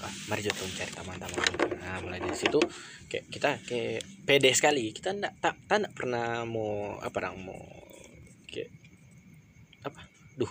Wah, 0.03 0.15
mari 0.33 0.43
jatuh 0.43 0.67
cari 0.75 0.91
teman-teman 0.91 1.47
nah 1.79 2.01
mulai 2.03 2.19
dari 2.19 2.35
situ 2.35 2.59
kayak 3.07 3.29
kita 3.29 3.51
kayak 3.69 4.03
pede 4.25 4.51
sekali. 4.57 4.91
Kita 4.91 5.13
ndak 5.13 5.37
tak 5.39 5.55
tak 5.69 5.85
ndak 5.85 5.93
pernah 5.93 6.49
mau 6.49 6.97
apa 6.99 7.29
nang 7.29 7.37
mau 7.45 7.61
kayak 8.49 8.73
apa? 9.85 10.01
Duh 10.41 10.51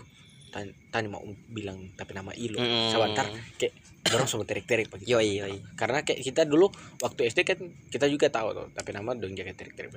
tanya 0.51 1.07
mau 1.09 1.23
bilang 1.49 1.89
tapi 1.97 2.11
nama 2.13 2.31
ilo. 2.37 2.59
Mm. 2.59 2.91
sebentar 2.91 3.25
kayak 3.57 3.73
dorong 4.01 4.25
sama 4.25 4.43
terik-terik 4.43 4.89
begitu 4.89 5.13
yoi 5.13 5.37
yoi 5.37 5.57
karena 5.73 6.01
kayak 6.01 6.21
kita 6.21 6.41
dulu 6.43 6.67
waktu 6.99 7.27
SD 7.27 7.39
kan 7.43 7.59
kita 7.87 8.09
juga 8.09 8.27
tahu 8.27 8.49
tuh 8.51 8.67
tapi 8.71 8.89
nama 8.91 9.13
dong 9.13 9.31
jaga 9.31 9.53
terik 9.53 9.73
terik 9.73 9.93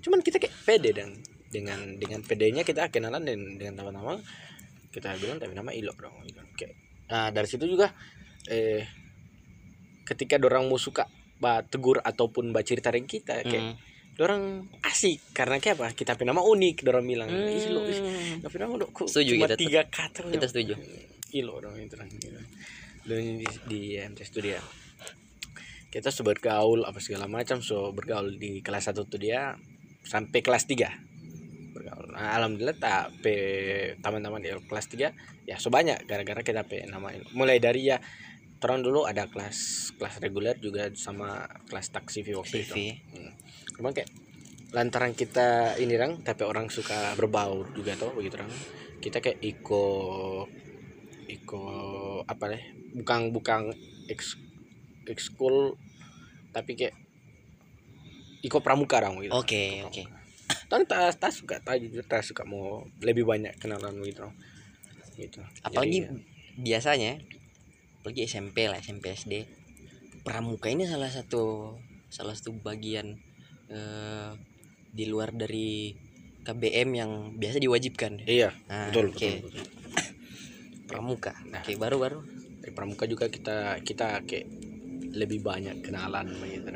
cuman 0.00 0.18
kita 0.20 0.38
kayak 0.38 0.54
pede 0.62 0.90
dan 0.92 1.10
dengan 1.48 1.80
dengan 1.96 2.20
pedenya 2.22 2.62
kita 2.62 2.86
kenalan 2.88 3.20
dengan 3.20 3.56
dengan 3.56 3.74
nama-nama 3.82 4.14
kita 4.88 5.16
bilang 5.16 5.36
tapi 5.36 5.52
nama 5.52 5.70
ilok 5.70 5.98
dong 5.98 6.14
gitu. 6.24 6.40
kayak 6.54 6.74
nah 7.08 7.28
dari 7.28 7.48
situ 7.48 7.64
juga 7.64 7.90
eh 8.46 8.86
ketika 10.04 10.36
dorang 10.36 10.64
mau 10.64 10.78
suka 10.78 11.04
ba 11.36 11.60
tegur 11.60 12.00
ataupun 12.00 12.50
ba 12.50 12.62
cerita 12.62 12.88
dengan 12.88 13.06
kita 13.06 13.42
kayak 13.42 13.64
Mm. 13.68 13.74
dorang 14.18 14.44
asik 14.82 15.30
karena 15.30 15.58
kayak 15.58 15.78
apa 15.78 15.94
kita 15.94 16.14
punya 16.14 16.32
nama 16.32 16.42
unik 16.42 16.82
dorang 16.82 17.06
bilang 17.06 17.30
ih 17.30 17.70
lo 17.70 17.86
ih, 17.86 17.94
Hmm. 17.94 18.42
tapi 18.42 18.58
nama 18.58 18.74
kok 18.80 19.06
Setuju 19.06 19.30
cuma 19.32 19.46
kita 19.46 19.54
tiga 19.56 19.80
kata 19.86 20.26
Kita 20.26 20.46
setuju. 20.46 20.74
ilo 21.30 21.54
dong 21.58 21.76
itu 21.76 21.94
kan 21.94 22.08
gitu. 22.08 22.34
Di, 23.08 23.48
di 23.64 23.80
MTS 23.96 24.28
itu 24.36 24.40
dia 24.52 24.60
kita 25.88 26.12
so 26.12 26.20
bergaul 26.20 26.84
apa 26.84 27.00
segala 27.00 27.24
macam 27.24 27.64
so 27.64 27.96
bergaul 27.96 28.36
di 28.36 28.60
kelas 28.60 28.92
1 28.92 29.08
tuh 29.08 29.16
dia 29.16 29.56
sampai 30.04 30.44
kelas 30.44 30.68
3 30.68 31.72
bergaul. 31.72 32.12
Nah, 32.12 32.36
alhamdulillah 32.36 32.76
tak 32.76 33.24
pe 33.24 33.36
teman-teman 34.04 34.44
di 34.44 34.52
kelas 34.68 34.86
3 34.92 35.48
ya 35.48 35.56
so 35.56 35.72
banyak 35.72 36.04
gara-gara 36.04 36.44
kita 36.44 36.68
pe 36.68 36.84
nama 36.84 37.08
mulai 37.32 37.56
dari 37.56 37.88
ya 37.88 37.96
terang 38.60 38.84
dulu 38.84 39.08
ada 39.08 39.30
kelas 39.30 39.90
kelas 39.96 40.20
reguler 40.20 40.58
juga 40.60 40.92
sama 40.92 41.48
kelas 41.70 41.88
taksi 41.94 42.20
waktu 42.36 42.56
itu. 42.68 42.74
Hmm. 43.16 43.32
Cuman 43.80 43.96
kayak 43.96 44.10
lantaran 44.76 45.16
kita 45.16 45.80
ini 45.80 45.96
rang 45.96 46.20
tapi 46.20 46.44
orang 46.44 46.68
suka 46.68 47.16
berbaur 47.16 47.72
juga 47.72 47.96
tuh 47.96 48.12
begitu 48.12 48.36
rang. 48.36 48.52
Kita 49.00 49.24
kayak 49.24 49.40
ikut 49.40 50.67
ikut 51.28 52.24
apa 52.24 52.44
deh 52.56 52.62
bukan 52.96 53.30
bukan 53.30 53.60
ex 54.08 54.40
ekskul 55.04 55.76
tapi 56.56 56.74
kayak 56.74 56.96
ikut 58.40 58.62
pramuka 58.64 59.02
rang 59.02 59.20
gitu. 59.20 59.34
Oke 59.36 59.84
oke. 59.84 60.08
Tan 60.72 60.88
tak 60.88 61.20
tak 61.20 61.32
suka 61.32 61.60
tak 61.60 61.84
jujur 61.84 62.04
tak 62.08 62.24
suka 62.24 62.48
mau 62.48 62.84
lebih 63.04 63.28
banyak 63.28 63.52
kenalan 63.60 64.00
gitu. 64.04 64.24
Gitu. 65.18 65.44
Apalagi 65.60 66.08
Jadi, 66.08 66.62
biasanya 66.62 67.20
apalagi 68.00 68.24
SMP 68.24 68.70
lah 68.70 68.78
SMP 68.80 69.12
SD 69.12 69.44
pramuka 70.24 70.72
ini 70.72 70.88
salah 70.88 71.12
satu 71.12 71.76
salah 72.08 72.32
satu 72.32 72.56
bagian 72.56 73.20
eh, 73.68 74.30
di 74.88 75.04
luar 75.04 75.36
dari 75.36 75.92
KBM 76.46 76.88
yang 76.96 77.10
biasa 77.36 77.60
diwajibkan. 77.60 78.24
Iya 78.24 78.56
Nah, 78.72 78.88
betul, 78.88 79.12
oke. 79.12 79.20
betul 79.20 79.40
betul 79.52 79.66
pramuka. 80.88 81.36
Nah. 81.52 81.60
oke 81.60 81.76
baru 81.76 81.96
baru 82.00 82.18
dari 82.64 82.72
pramuka 82.72 83.04
juga 83.04 83.28
kita 83.28 83.84
kita 83.84 84.24
kayak 84.24 84.48
lebih 85.12 85.44
banyak 85.44 85.84
kenalan 85.84 86.32
begitu 86.40 86.68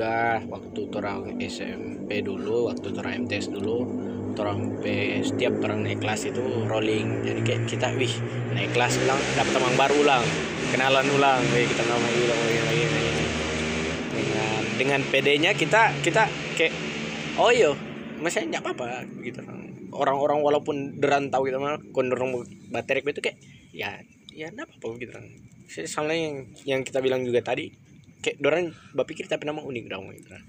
juga 0.00 0.40
waktu 0.48 0.80
orang 0.96 1.36
SMP 1.44 2.24
dulu 2.24 2.72
waktu 2.72 2.88
orang 2.96 3.28
MTS 3.28 3.52
dulu 3.52 3.84
orang 4.40 4.80
P 4.80 4.84
setiap 5.20 5.60
orang 5.60 5.84
naik 5.84 6.00
kelas 6.00 6.32
itu 6.32 6.40
rolling. 6.64 7.20
Jadi 7.20 7.40
kayak 7.44 7.62
kita 7.68 7.92
wih 8.00 8.14
naik 8.56 8.72
kelas 8.72 8.96
ulang 9.04 9.20
dapat 9.36 9.52
teman 9.52 9.74
baru 9.76 9.96
ulang 10.00 10.24
kenalan 10.72 11.04
ulang 11.12 11.44
wih 11.52 11.68
kita 11.68 11.84
nama 11.84 12.08
ulang 12.16 12.40
lagi 12.40 12.60
lagi 12.64 12.84
dengan 14.08 14.62
dengan 14.80 15.00
PD-nya 15.04 15.52
kita 15.52 15.92
kita 16.00 16.32
kayak 16.56 16.72
oh 17.36 17.52
iya 17.52 17.76
masih 18.24 18.48
nggak 18.48 18.64
apa-apa 18.64 19.04
gitu. 19.20 19.44
Orang-orang 20.00 20.40
walaupun 20.40 20.96
derantau 20.96 21.44
gitu 21.44 21.60
mah 21.60 21.76
kondorong 21.92 22.48
baterai 22.72 23.04
itu 23.04 23.20
kayak 23.20 23.38
ya 23.76 24.00
ya 24.32 24.48
apa 24.48 24.64
apa 24.64 24.86
gitu. 24.96 25.12
Kan 25.12 25.26
sama 25.86 26.16
yang 26.16 26.48
yang 26.64 26.80
kita 26.80 27.04
bilang 27.04 27.22
juga 27.22 27.44
tadi 27.44 27.68
kayak 28.24 28.40
dorang 28.40 28.72
berpikir 28.96 29.28
tapi 29.28 29.44
nama 29.44 29.60
unik 29.60 29.84
dong 29.92 30.08
gitu. 30.16 30.32
Kan 30.32 30.42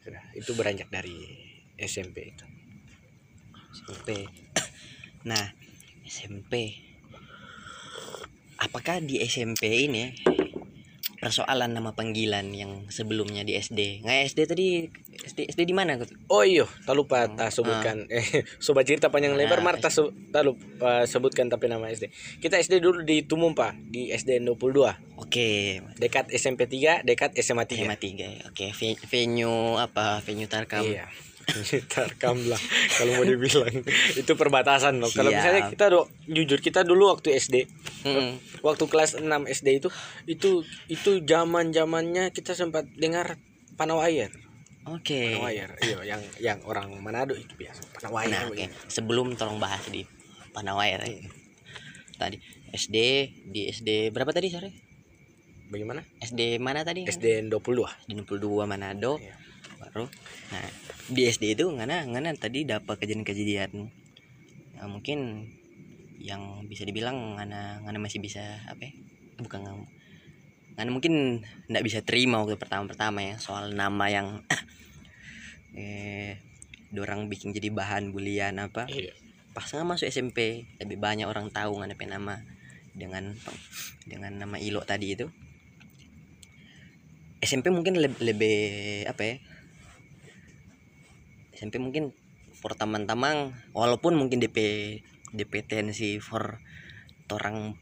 sudah 0.00 0.24
itu 0.32 0.50
beranjak 0.56 0.88
dari 0.88 1.20
SMP 1.76 2.32
itu. 2.32 2.46
SMP 3.70 4.26
nah 5.30 5.52
SMP 6.08 6.74
apakah 8.60 9.00
di 9.00 9.20
SMP 9.24 9.88
ini 9.88 10.10
persoalan 11.20 11.70
nama 11.70 11.92
panggilan 11.92 12.48
yang 12.50 12.88
sebelumnya 12.88 13.44
di 13.44 13.52
SD 13.54 14.00
nggak 14.00 14.18
SD 14.26 14.38
tadi 14.44 14.66
SD 15.20 15.52
SD 15.52 15.60
di 15.62 15.76
mana 15.76 16.00
oh 16.26 16.40
iyo 16.40 16.64
tak 16.82 16.96
lupa 16.96 17.28
tak 17.28 17.52
sebutkan. 17.52 18.08
Eh 18.08 18.24
sobat 18.58 18.88
cerita 18.88 19.12
panjang 19.12 19.36
lebar 19.36 19.60
Nah, 19.60 19.76
Marta 19.76 19.92
se- 19.92 20.10
tak 20.28 20.42
lupa 20.42 21.04
sebutkan 21.04 21.46
tapi 21.46 21.68
nama 21.68 21.86
SD 21.86 22.08
kita 22.40 22.56
SD 22.56 22.80
dulu 22.80 23.04
di 23.04 23.22
Tumumpa 23.22 23.76
di 23.76 24.08
SD 24.08 24.40
22 24.40 25.20
oke. 25.20 25.50
Dekat 25.94 26.32
SMP 26.32 26.64
3 26.64 27.04
dekat 27.04 27.36
SMA 27.36 27.68
3 27.68 27.76
SMA 27.78 27.96
3 27.96 28.48
oke. 28.48 28.66
Ve- 28.72 29.00
venue 29.06 29.76
apa? 29.76 30.24
Venue 30.24 30.48
tarkam. 30.48 30.82
Iya. 30.82 31.04
Tarkam 31.92 32.38
lah 32.46 32.60
kalau 32.94 33.18
mau 33.18 33.26
dibilang 33.26 33.72
itu 34.20 34.32
perbatasan 34.32 34.98
loh. 34.98 35.08
Kalau 35.08 35.28
misalnya 35.28 35.66
kita 35.66 35.84
do, 35.88 36.06
jujur 36.24 36.58
kita 36.58 36.80
dulu 36.82 37.10
waktu 37.10 37.34
SD, 37.34 37.66
Mm-mm. 38.04 38.38
waktu 38.60 38.84
kelas 38.86 39.18
6 39.18 39.24
SD 39.26 39.68
itu 39.78 39.88
itu 40.24 40.50
itu 40.86 41.10
zaman-zamannya 41.22 42.30
kita 42.30 42.52
sempat 42.52 42.86
dengar 42.94 43.34
Panawayer. 43.74 44.30
oke 44.82 45.20
Panawayer. 45.36 45.70
Iya, 45.80 45.98
yang 46.06 46.22
yang 46.38 46.58
orang 46.64 46.92
Manado 46.98 47.34
itu 47.34 47.50
biasa 47.54 47.82
Panawayer. 47.92 48.30
nah 48.30 48.42
oke 48.44 48.54
begitu. 48.54 48.76
sebelum 48.86 49.34
tolong 49.34 49.58
bahas 49.58 49.82
di 49.86 50.04
Panawair 50.50 51.00
ya. 51.00 51.18
tadi 52.16 52.36
SD 52.70 52.96
di 53.46 53.66
SD 53.68 54.10
berapa 54.10 54.30
tadi 54.30 54.48
sore 54.48 54.70
Bagaimana? 55.70 56.02
SD 56.18 56.58
mana 56.58 56.82
tadi 56.82 57.06
SD 57.06 57.46
22. 57.46 58.10
di 58.10 58.14
62 58.18 58.66
Manado 58.66 59.18
Iya. 59.18 59.34
Baru 59.80 60.04
nah 60.52 60.66
di 61.08 61.26
SD 61.26 61.56
itu 61.56 61.66
ngana 61.72 62.06
ngana 62.06 62.36
tadi 62.36 62.68
dapat 62.68 63.00
kejadian-kejadian 63.00 63.88
ya, 64.76 64.84
mungkin 64.86 65.48
yang 66.20 66.68
bisa 66.68 66.84
dibilang 66.84 67.40
ngana 67.40 67.80
ngana 67.82 67.98
masih 67.98 68.20
bisa 68.20 68.44
apa 68.68 68.84
ya? 68.84 68.92
bukan 69.40 69.64
ngana, 69.64 69.84
ngana 70.76 70.90
mungkin 70.92 71.40
nggak 71.72 71.84
bisa 71.84 72.04
terima 72.04 72.44
waktu 72.44 72.60
pertama-pertama 72.60 73.24
ya 73.24 73.34
soal 73.40 73.72
nama 73.72 74.06
yang 74.12 74.44
eh 75.80 76.36
dorang 76.92 77.32
bikin 77.32 77.56
jadi 77.56 77.72
bahan 77.72 78.12
bulian 78.12 78.58
apa 78.60 78.84
Iya. 78.90 79.16
pas 79.56 79.64
nggak 79.64 79.86
masuk 79.86 80.06
SMP 80.12 80.68
lebih 80.82 81.00
banyak 81.00 81.24
orang 81.24 81.48
tahu 81.48 81.80
ngana 81.80 81.96
pe 81.96 82.04
nama 82.04 82.42
dengan 82.92 83.32
dengan 84.04 84.32
nama 84.36 84.56
Ilo 84.58 84.82
tadi 84.82 85.14
itu 85.14 85.30
SMP 87.40 87.72
mungkin 87.72 87.96
lebih, 87.96 88.20
lebih 88.20 88.58
apa 89.08 89.22
ya 89.24 89.34
SMP 91.60 91.76
mungkin 91.76 92.16
for 92.56 92.72
tamang-tamang 92.72 93.52
walaupun 93.76 94.16
mungkin 94.16 94.40
DP 94.40 94.56
DP 95.36 95.52
tensi 95.68 96.16
for 96.24 96.56
orang 97.28 97.76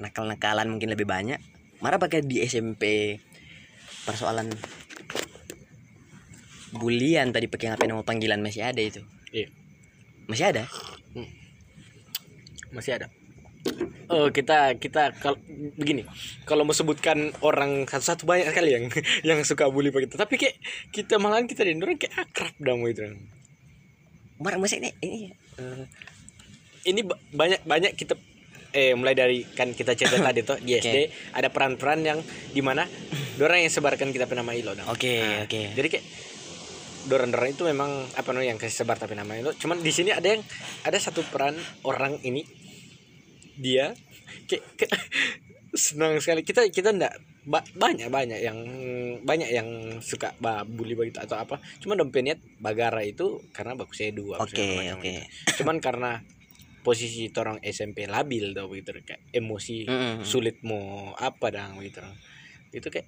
nakal-nakalan 0.00 0.72
mungkin 0.72 0.88
lebih 0.88 1.04
banyak 1.04 1.36
marah 1.84 2.00
pakai 2.00 2.24
di 2.24 2.40
SMP 2.40 3.14
persoalan 4.08 4.48
bulian 6.72 7.28
tadi 7.30 7.46
pakai 7.46 7.76
apa 7.76 7.84
nama 7.84 8.00
panggilan 8.00 8.40
masih 8.40 8.64
ada 8.64 8.80
itu 8.80 9.04
Iya. 9.36 9.52
masih 10.32 10.44
ada 10.48 10.64
Masih 12.72 12.96
ada. 12.96 13.06
Oh, 14.10 14.28
kita 14.28 14.74
kita 14.76 15.14
kalau 15.22 15.38
begini, 15.78 16.02
kalau 16.44 16.66
mau 16.66 16.74
sebutkan 16.74 17.30
orang 17.40 17.86
satu-satu 17.86 18.26
banyak 18.26 18.50
sekali 18.50 18.70
yang 18.74 18.84
yang 19.28 19.38
suka 19.46 19.70
bully 19.70 19.88
pak 19.88 20.10
kita. 20.10 20.18
Tapi 20.18 20.34
kayak 20.36 20.56
kita 20.90 21.16
malahan 21.22 21.46
kita 21.46 21.62
orang 21.64 21.96
kayak 21.96 22.12
akrab 22.18 22.52
dah 22.58 22.74
mau 22.74 22.90
itu. 22.90 23.06
marah 24.42 24.58
masih 24.58 24.82
ini 24.82 24.90
ini 25.06 25.18
eh, 25.54 25.86
Ini 26.82 27.06
ba- 27.06 27.20
banyak 27.30 27.62
banyak 27.62 27.92
kita 27.94 28.18
eh 28.74 28.90
mulai 28.98 29.14
dari 29.14 29.46
kan 29.46 29.70
kita 29.70 29.94
cerita 29.94 30.18
tadi 30.26 30.42
tuh 30.42 30.58
di 30.58 30.74
SD 30.74 31.30
ada 31.30 31.46
peran-peran 31.46 32.02
yang 32.02 32.18
di 32.50 32.58
mana 32.58 32.82
orang 33.38 33.62
yang 33.62 33.70
sebarkan 33.70 34.10
kita 34.10 34.26
nama 34.26 34.50
Ilo 34.50 34.74
oke 34.74 35.14
Nah, 35.22 35.46
oke 35.46 35.60
Jadi 35.78 35.86
kayak 35.86 36.04
doran-doran 37.06 37.54
itu 37.54 37.62
memang 37.66 37.90
apa 38.14 38.28
namanya 38.30 38.54
yang 38.54 38.58
kasih 38.58 38.82
sebar 38.82 38.94
tapi 38.98 39.18
nama 39.18 39.34
Ilo. 39.34 39.50
Cuman 39.54 39.82
di 39.82 39.90
sini 39.90 40.14
ada 40.14 40.26
yang 40.26 40.42
ada 40.86 40.98
satu 40.98 41.22
peran 41.26 41.54
orang 41.82 42.18
ini 42.22 42.46
dia. 43.62 43.94
Kayak, 44.44 44.64
kayak 44.76 44.92
senang 45.72 46.18
sekali. 46.18 46.42
Kita 46.42 46.66
kita 46.68 46.90
ndak 46.90 47.14
ba- 47.42 47.64
banyak 47.72 48.08
banyak 48.08 48.38
yang 48.38 48.58
banyak 49.22 49.48
yang 49.48 49.68
suka 49.98 50.34
ba 50.36 50.62
bully 50.62 50.92
begitu 50.92 51.18
atau 51.18 51.38
apa. 51.38 51.62
Cuman 51.78 51.96
dompetnya 51.96 52.36
bagara 52.58 53.00
itu 53.02 53.40
karena 53.50 53.72
bagus 53.72 54.02
edu 54.02 54.34
apa 54.34 54.44
oke 54.44 54.52
macam 54.52 54.98
oke. 54.98 55.06
gitu. 55.06 55.22
cuman 55.62 55.76
karena 55.78 56.10
posisi 56.82 57.30
orang 57.38 57.62
SMP 57.62 58.10
labil 58.10 58.50
tau 58.52 58.66
begitu 58.66 58.90
kayak 59.00 59.22
emosi 59.30 59.86
Mm-mm. 59.86 60.26
sulit 60.26 60.58
mau 60.66 61.14
apa 61.14 61.54
dang 61.54 61.78
gitu 61.78 62.02
itu 62.74 62.90
kayak 62.90 63.06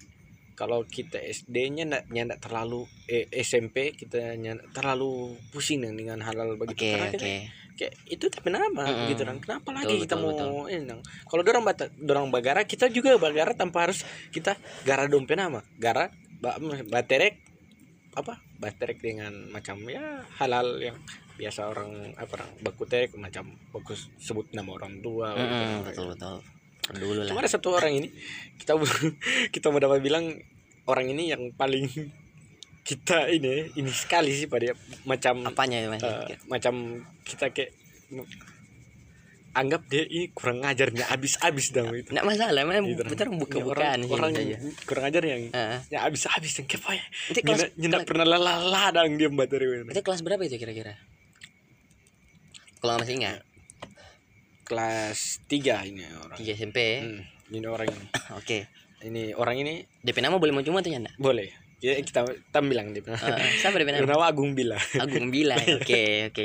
kalau 0.54 0.86
kita 0.86 1.18
SD-nya 1.18 1.82
ndak 1.82 2.02
ndak 2.06 2.38
terlalu 2.38 2.86
eh, 3.10 3.26
SMP 3.34 3.90
kita 3.90 4.38
nyak 4.38 4.70
terlalu 4.70 5.34
pusing 5.50 5.82
dengan- 5.82 5.98
oke 6.54 6.54
begitu. 6.70 6.94
Karena 6.94 7.10
kita 7.10 7.26
oke 7.26 7.63
kayak 7.74 7.94
itu 8.06 8.26
tapi 8.30 8.48
nama 8.54 8.87
Mm-mm. 8.87 9.10
gitu 9.10 9.22
kan. 9.26 9.37
Kenapa 9.42 9.68
lagi 9.74 9.98
Betul, 9.98 10.02
kita 10.06 10.14
betul, 10.18 10.46
mau 10.46 10.66
ini 10.70 10.84
dong? 10.87 11.02
Kalau 11.02 11.42
dorang 11.42 11.64
bata 11.66 11.84
dorang 11.98 12.26
bagara 12.30 12.62
kita 12.64 12.87
juga 12.90 13.18
bagara 13.18 13.52
tanpa 13.54 13.90
harus 13.90 14.06
kita 14.30 14.54
gara 14.87 15.10
dompet 15.10 15.34
nama. 15.38 15.60
Gara 15.78 16.10
ba, 16.38 16.56
baterek 16.90 17.42
apa 18.14 18.38
baterek 18.62 19.02
dengan 19.02 19.50
macam 19.50 19.82
ya 19.90 20.22
halal 20.38 20.78
yang 20.78 20.94
biasa 21.34 21.66
orang 21.66 22.14
apa 22.14 22.38
orang 22.38 22.50
baku 22.62 22.87
terek 22.87 23.10
macam 23.18 23.58
bagus 23.74 24.06
sebut 24.22 24.54
nama 24.54 24.70
orang 24.70 25.02
tua 25.02 25.34
gitu. 25.34 25.64
betul 25.90 26.06
betul. 26.14 26.37
Dulu 26.94 27.20
cuma 27.26 27.40
lah 27.40 27.48
ada 27.48 27.50
satu 27.50 27.74
orang 27.74 27.98
ini 27.98 28.08
kita 28.60 28.78
kita 29.54 29.66
mau 29.74 29.82
dapat 29.82 29.98
bilang 29.98 30.30
orang 30.87 31.10
ini 31.10 31.32
yang 31.34 31.50
paling 31.58 31.90
kita 32.84 33.32
ini 33.32 33.72
ini 33.74 33.90
sekali 33.90 34.30
sih 34.36 34.44
pada 34.46 34.76
macam 35.08 35.40
apanya 35.48 35.80
ya 35.80 35.88
mas? 35.88 36.04
Eh, 36.04 36.36
macam 36.46 37.00
kita 37.24 37.48
kayak 37.48 37.72
anggap 39.54 39.86
dia 39.86 40.02
ini 40.04 40.34
kurang 40.34 40.66
ngajarnya 40.66 41.06
abis-abis 41.14 41.70
dah 41.70 41.86
itu 41.94 42.10
nggak 42.10 42.26
masalah 42.26 42.60
memang 42.66 42.84
Gitu. 42.90 43.06
Ini 43.06 43.38
buka-bukaan 43.38 44.02
orang, 44.02 44.02
sih 44.04 44.12
orang 44.12 44.30
saja. 44.34 44.56
kurang 44.84 45.04
ajar 45.08 45.22
yang 45.24 45.42
Heeh. 45.48 45.78
ya 45.94 45.98
abis-abis 46.04 46.52
yang 46.60 46.66
kepo 46.66 46.90
ya? 46.90 47.04
Itu 47.30 47.38
kelas 47.40 47.72
nyendak 47.78 48.02
pernah 48.04 48.26
lelah 48.26 48.90
dang 48.90 49.14
dia 49.14 49.30
baterai 49.30 49.86
itu 49.88 50.02
kelas 50.02 50.20
berapa 50.26 50.42
itu 50.42 50.58
kira-kira? 50.58 50.98
Kalau 52.82 53.00
masih 53.00 53.16
ingat? 53.16 53.40
Kelas 54.68 55.40
3 55.48 55.88
ini 55.88 56.04
orang. 56.20 56.36
Tiga 56.36 56.52
SMP 56.52 56.78
Hmm, 57.00 57.20
ini 57.48 57.64
orang 57.64 57.88
ini. 57.88 58.06
Oke. 58.40 58.68
Ini 59.04 59.36
orang 59.36 59.56
ini 59.60 59.84
DP 60.00 60.20
nama 60.20 60.36
boleh 60.40 60.52
mau 60.52 60.64
cuma 60.64 60.80
tuh 60.80 60.88
nyanda 60.92 61.12
boleh 61.20 61.63
ya 61.84 62.00
kita 62.00 62.24
kita 62.24 62.60
bilang 62.64 62.96
dia. 62.96 63.04
Eh, 63.04 63.60
siapa 63.60 63.76
DP 63.76 63.92
nama 63.92 64.08
nama 64.08 64.24
Agung 64.32 64.56
Bila. 64.56 64.80
Agung 64.96 65.28
Bila 65.28 65.52
oke 65.76 66.32
oke. 66.32 66.44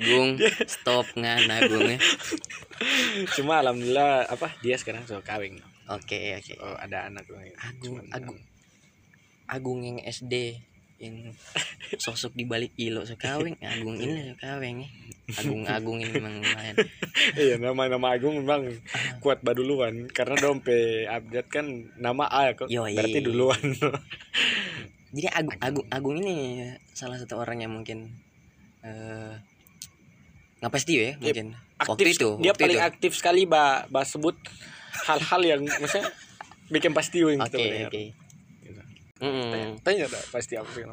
Gung 0.00 0.40
stop 0.64 1.04
ngan 1.12 1.44
Agung 1.44 1.84
ya. 1.84 1.98
Cuma 3.36 3.60
alhamdulillah 3.60 4.24
apa 4.24 4.56
dia 4.64 4.80
sekarang 4.80 5.04
sudah 5.04 5.20
kawin. 5.20 5.60
Oke 5.92 6.40
oke. 6.40 6.54
Oh, 6.64 6.72
ada 6.80 7.04
anak 7.04 7.28
Agung 7.60 8.00
Cuman- 8.00 8.08
Agung. 8.16 8.38
Agung 9.44 9.78
yang 9.84 9.98
SD 10.00 10.64
yang 10.98 11.30
sosok 11.94 12.34
di 12.34 12.42
balik 12.42 12.74
ilo 12.74 13.06
sekaweng 13.06 13.54
Agung 13.62 13.94
ini 13.94 14.34
sekaweng 14.34 14.82
ya. 14.82 14.88
Agung 15.38 15.62
Agung 15.62 15.96
ini 16.00 16.10
memang 16.10 16.40
lumayan. 16.40 16.74
Iya 17.38 17.54
nama 17.60 17.86
nama 17.86 18.16
Agung 18.16 18.40
memang 18.40 18.72
kuat 19.20 19.44
baduluan 19.44 20.08
karena 20.10 20.34
dompe 20.34 21.04
update 21.06 21.48
kan 21.52 21.66
nama 21.94 22.24
A 22.26 22.56
kok. 22.56 22.66
Yoi. 22.72 22.96
berarti 22.96 23.20
duluan 23.20 23.60
jadi 25.14 25.28
Agung 25.32 25.56
Agung 25.60 25.86
Agung 25.88 26.16
ini 26.20 26.68
salah 26.92 27.16
satu 27.16 27.40
orang 27.40 27.64
yang 27.64 27.72
mungkin 27.72 28.12
eh 28.84 29.34
nggak 30.58 30.72
pasti 30.74 30.92
ya 30.98 31.14
mungkin 31.22 31.54
waktu 31.78 32.02
aktif 32.02 32.06
itu 32.18 32.30
dia 32.42 32.50
waktu 32.50 32.62
paling 32.66 32.80
itu. 32.82 32.88
aktif 32.90 33.12
sekali 33.14 33.42
ba, 33.46 33.86
ba 33.86 34.02
sebut 34.02 34.34
hal-hal 35.06 35.42
yang 35.46 35.62
maksudnya 35.64 36.10
bikin 36.68 36.92
pasti 36.92 37.22
yang 37.22 37.38
oke 37.38 37.46
kita 37.48 37.58
mendengar. 37.62 37.90
oke 37.90 38.02
Gitu. 38.66 38.82
Mm-mm. 39.18 39.50
tanya, 39.50 39.68
tanya 39.82 40.04
dah 40.10 40.24
pasti 40.30 40.54
apa 40.54 40.70
sih 40.70 40.86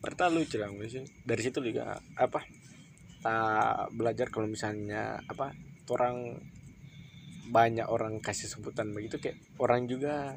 Pertama 0.00 0.40
lucu 0.40 0.56
lah 0.56 0.68
maksudnya. 0.72 1.08
dari 1.24 1.40
situ 1.44 1.58
juga 1.64 1.96
apa 2.16 2.40
tak 3.24 3.90
belajar 3.96 4.28
kalau 4.30 4.46
misalnya 4.46 5.18
apa 5.26 5.56
orang 5.90 6.36
banyak 7.46 7.86
orang 7.86 8.18
kasih 8.20 8.50
sebutan 8.50 8.90
begitu 8.92 9.18
kayak 9.22 9.38
orang 9.62 9.86
juga 9.86 10.36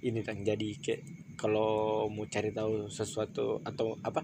ini 0.00 0.20
kan 0.24 0.40
jadi 0.40 0.68
kayak 0.80 1.02
kalau 1.40 1.70
mau 2.06 2.24
cari 2.26 2.52
tahu 2.52 2.84
sesuatu 2.86 3.64
atau 3.64 3.96
apa 3.98 4.20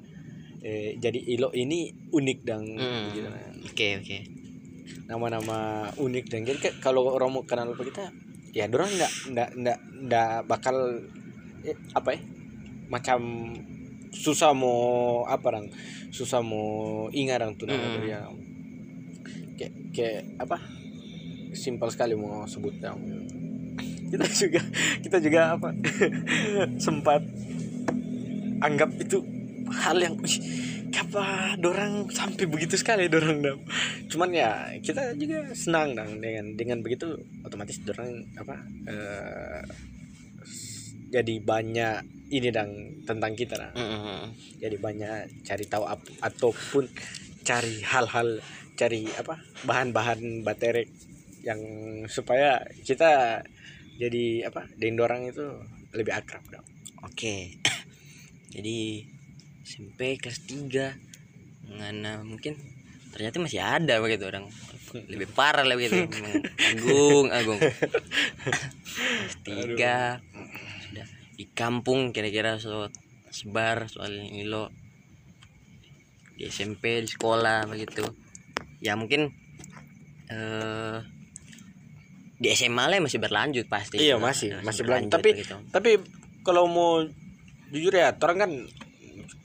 eh, 0.61 0.97
jadi 0.97 1.17
ilo 1.31 1.49
ini 1.51 1.79
unik 2.11 2.39
dan 2.43 2.61
Hmm. 2.69 3.09
gitu. 3.11 3.29
oke 3.65 3.89
oke 3.97 4.19
nama-nama 5.07 5.59
unik 5.97 6.25
dan 6.27 6.41
jadi 6.43 6.59
kalau 6.77 7.09
orang 7.09 7.33
mau 7.33 7.43
kenal 7.43 7.71
apa 7.71 7.83
kita 7.83 8.05
ya 8.53 8.67
dorang 8.67 8.91
nggak 8.91 9.13
nggak 9.31 9.49
nggak 9.57 9.79
nggak 10.05 10.33
bakal 10.45 10.77
eh, 11.63 11.79
apa 11.93 12.09
ya 12.11 12.21
macam 12.87 13.21
susah 14.11 14.53
mau 14.53 14.81
apa 15.25 15.45
orang 15.51 15.67
susah 16.09 16.41
mau 16.41 16.69
ingat 17.11 17.39
orang 17.39 17.53
tuh 17.55 17.67
nama 17.67 17.81
Hmm. 17.87 18.01
dia 18.01 18.21
kayak 19.57 19.73
kayak 19.91 20.23
apa 20.37 20.57
simpel 21.53 21.89
sekali 21.89 22.13
mau 22.13 22.45
sebut 22.45 22.77
yang 22.79 22.99
kita 24.07 24.27
juga 24.31 24.61
kita 25.03 25.16
juga 25.19 25.40
apa 25.57 25.71
sempat 26.85 27.23
anggap 28.62 28.90
itu 28.97 29.21
hal 29.66 29.99
yang 29.99 30.14
"Wih, 30.23 30.37
apa 30.95 31.55
dorang 31.61 32.09
sampai 32.09 32.47
begitu 32.49 32.79
sekali 32.79 33.11
dorang 33.11 33.42
dam? 33.45 33.59
Cuman 34.09 34.31
ya 34.33 34.71
kita 34.81 35.12
juga 35.19 35.51
senang 35.53 35.92
dong 35.92 36.23
dengan 36.23 36.57
dengan 36.57 36.79
begitu 36.81 37.19
otomatis 37.45 37.83
dorang 37.85 38.25
apa 38.38 38.57
eh, 38.88 39.62
jadi 41.11 41.35
banyak 41.42 41.97
ini 42.35 42.51
dong 42.51 42.73
tentang 43.07 43.33
kita 43.38 43.55
dong 43.59 43.75
Mm-mm. 43.79 44.21
jadi 44.59 44.77
banyak 44.79 45.47
cari 45.47 45.64
tahu 45.71 45.85
ap- 45.87 46.19
ataupun 46.23 46.90
cari 47.47 47.79
hal-hal 47.87 48.42
cari 48.75 49.07
apa 49.14 49.38
bahan-bahan 49.62 50.42
baterai 50.42 50.85
yang 51.47 51.61
supaya 52.11 52.59
kita 52.83 53.40
jadi 53.97 54.49
apa 54.53 54.69
dengan 54.77 55.09
orang 55.09 55.29
itu 55.29 55.45
lebih 55.97 56.13
akrab 56.13 56.45
dong 56.53 56.67
Oke. 57.07 57.55
Jadi 58.55 59.07
SMP 59.63 60.19
kelas 60.19 60.43
3 60.49 61.71
ngana 61.77 62.23
mungkin 62.23 62.55
ternyata 63.15 63.43
masih 63.43 63.63
ada 63.63 64.03
begitu 64.03 64.27
orang. 64.27 64.51
Lebih 65.07 65.29
parah 65.35 65.63
lah 65.67 65.79
begitu. 65.79 66.07
Agung 66.73 67.29
agung. 67.31 67.59
Kelas 67.63 69.37
tiga. 69.45 70.23
Sudah. 70.89 71.07
Di 71.37 71.45
kampung 71.53 72.15
kira-kira 72.15 72.59
so 72.59 72.89
sebar 73.31 73.91
soal 73.91 74.15
ilo. 74.31 74.71
Di 76.39 76.49
SMP 76.49 77.03
di 77.03 77.11
sekolah 77.11 77.67
begitu. 77.71 78.07
Ya 78.83 78.95
mungkin 78.95 79.35
eh 80.27 80.99
di 82.37 82.49
SMA 82.51 82.85
lah 82.85 82.99
masih 82.99 83.16
berlanjut 83.16 83.64
pasti 83.66 83.96
Iya, 83.99 84.16
Nah, 84.16 84.29
masih- 84.29 84.53
masih 84.61 84.83
berlanjut. 84.83 85.09
Tapi- 85.11 85.33
begitu. 85.35 85.57
tapi 85.68 85.90
kalau 86.42 86.66
mau 86.66 87.01
jujur 87.68 87.90
ya 87.90 88.12
orang 88.14 88.38
kan 88.38 88.51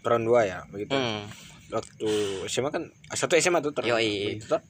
orang 0.02 0.22
dua 0.22 0.42
ya 0.44 0.60
begitu 0.68 0.92
Hmm. 0.92 1.26
waktu 1.70 2.10
SMA 2.46 2.70
kan 2.70 2.84
satu 3.10 3.34
SMA 3.36 3.60
tuh 3.60 3.72
terus 3.72 3.88
begitu, 3.90 4.44
toh. 4.46 4.62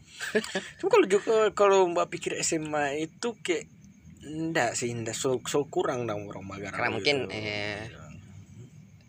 Cuma 0.78 0.90
kalau 0.90 1.06
juga 1.06 1.34
kalau 1.52 1.88
mbak 1.88 2.08
pikir 2.10 2.38
SMA 2.38 3.02
itu 3.02 3.34
kayak 3.38 3.66
enggak 4.22 4.72
sih 4.72 4.90
enggak 4.90 5.12
so, 5.12 5.42
so 5.44 5.66
kurang 5.66 6.06
dong 6.06 6.30
orang 6.30 6.46
Magara 6.46 6.78
Karena 6.78 6.94
mungkin, 6.94 7.26
eh, 7.28 7.90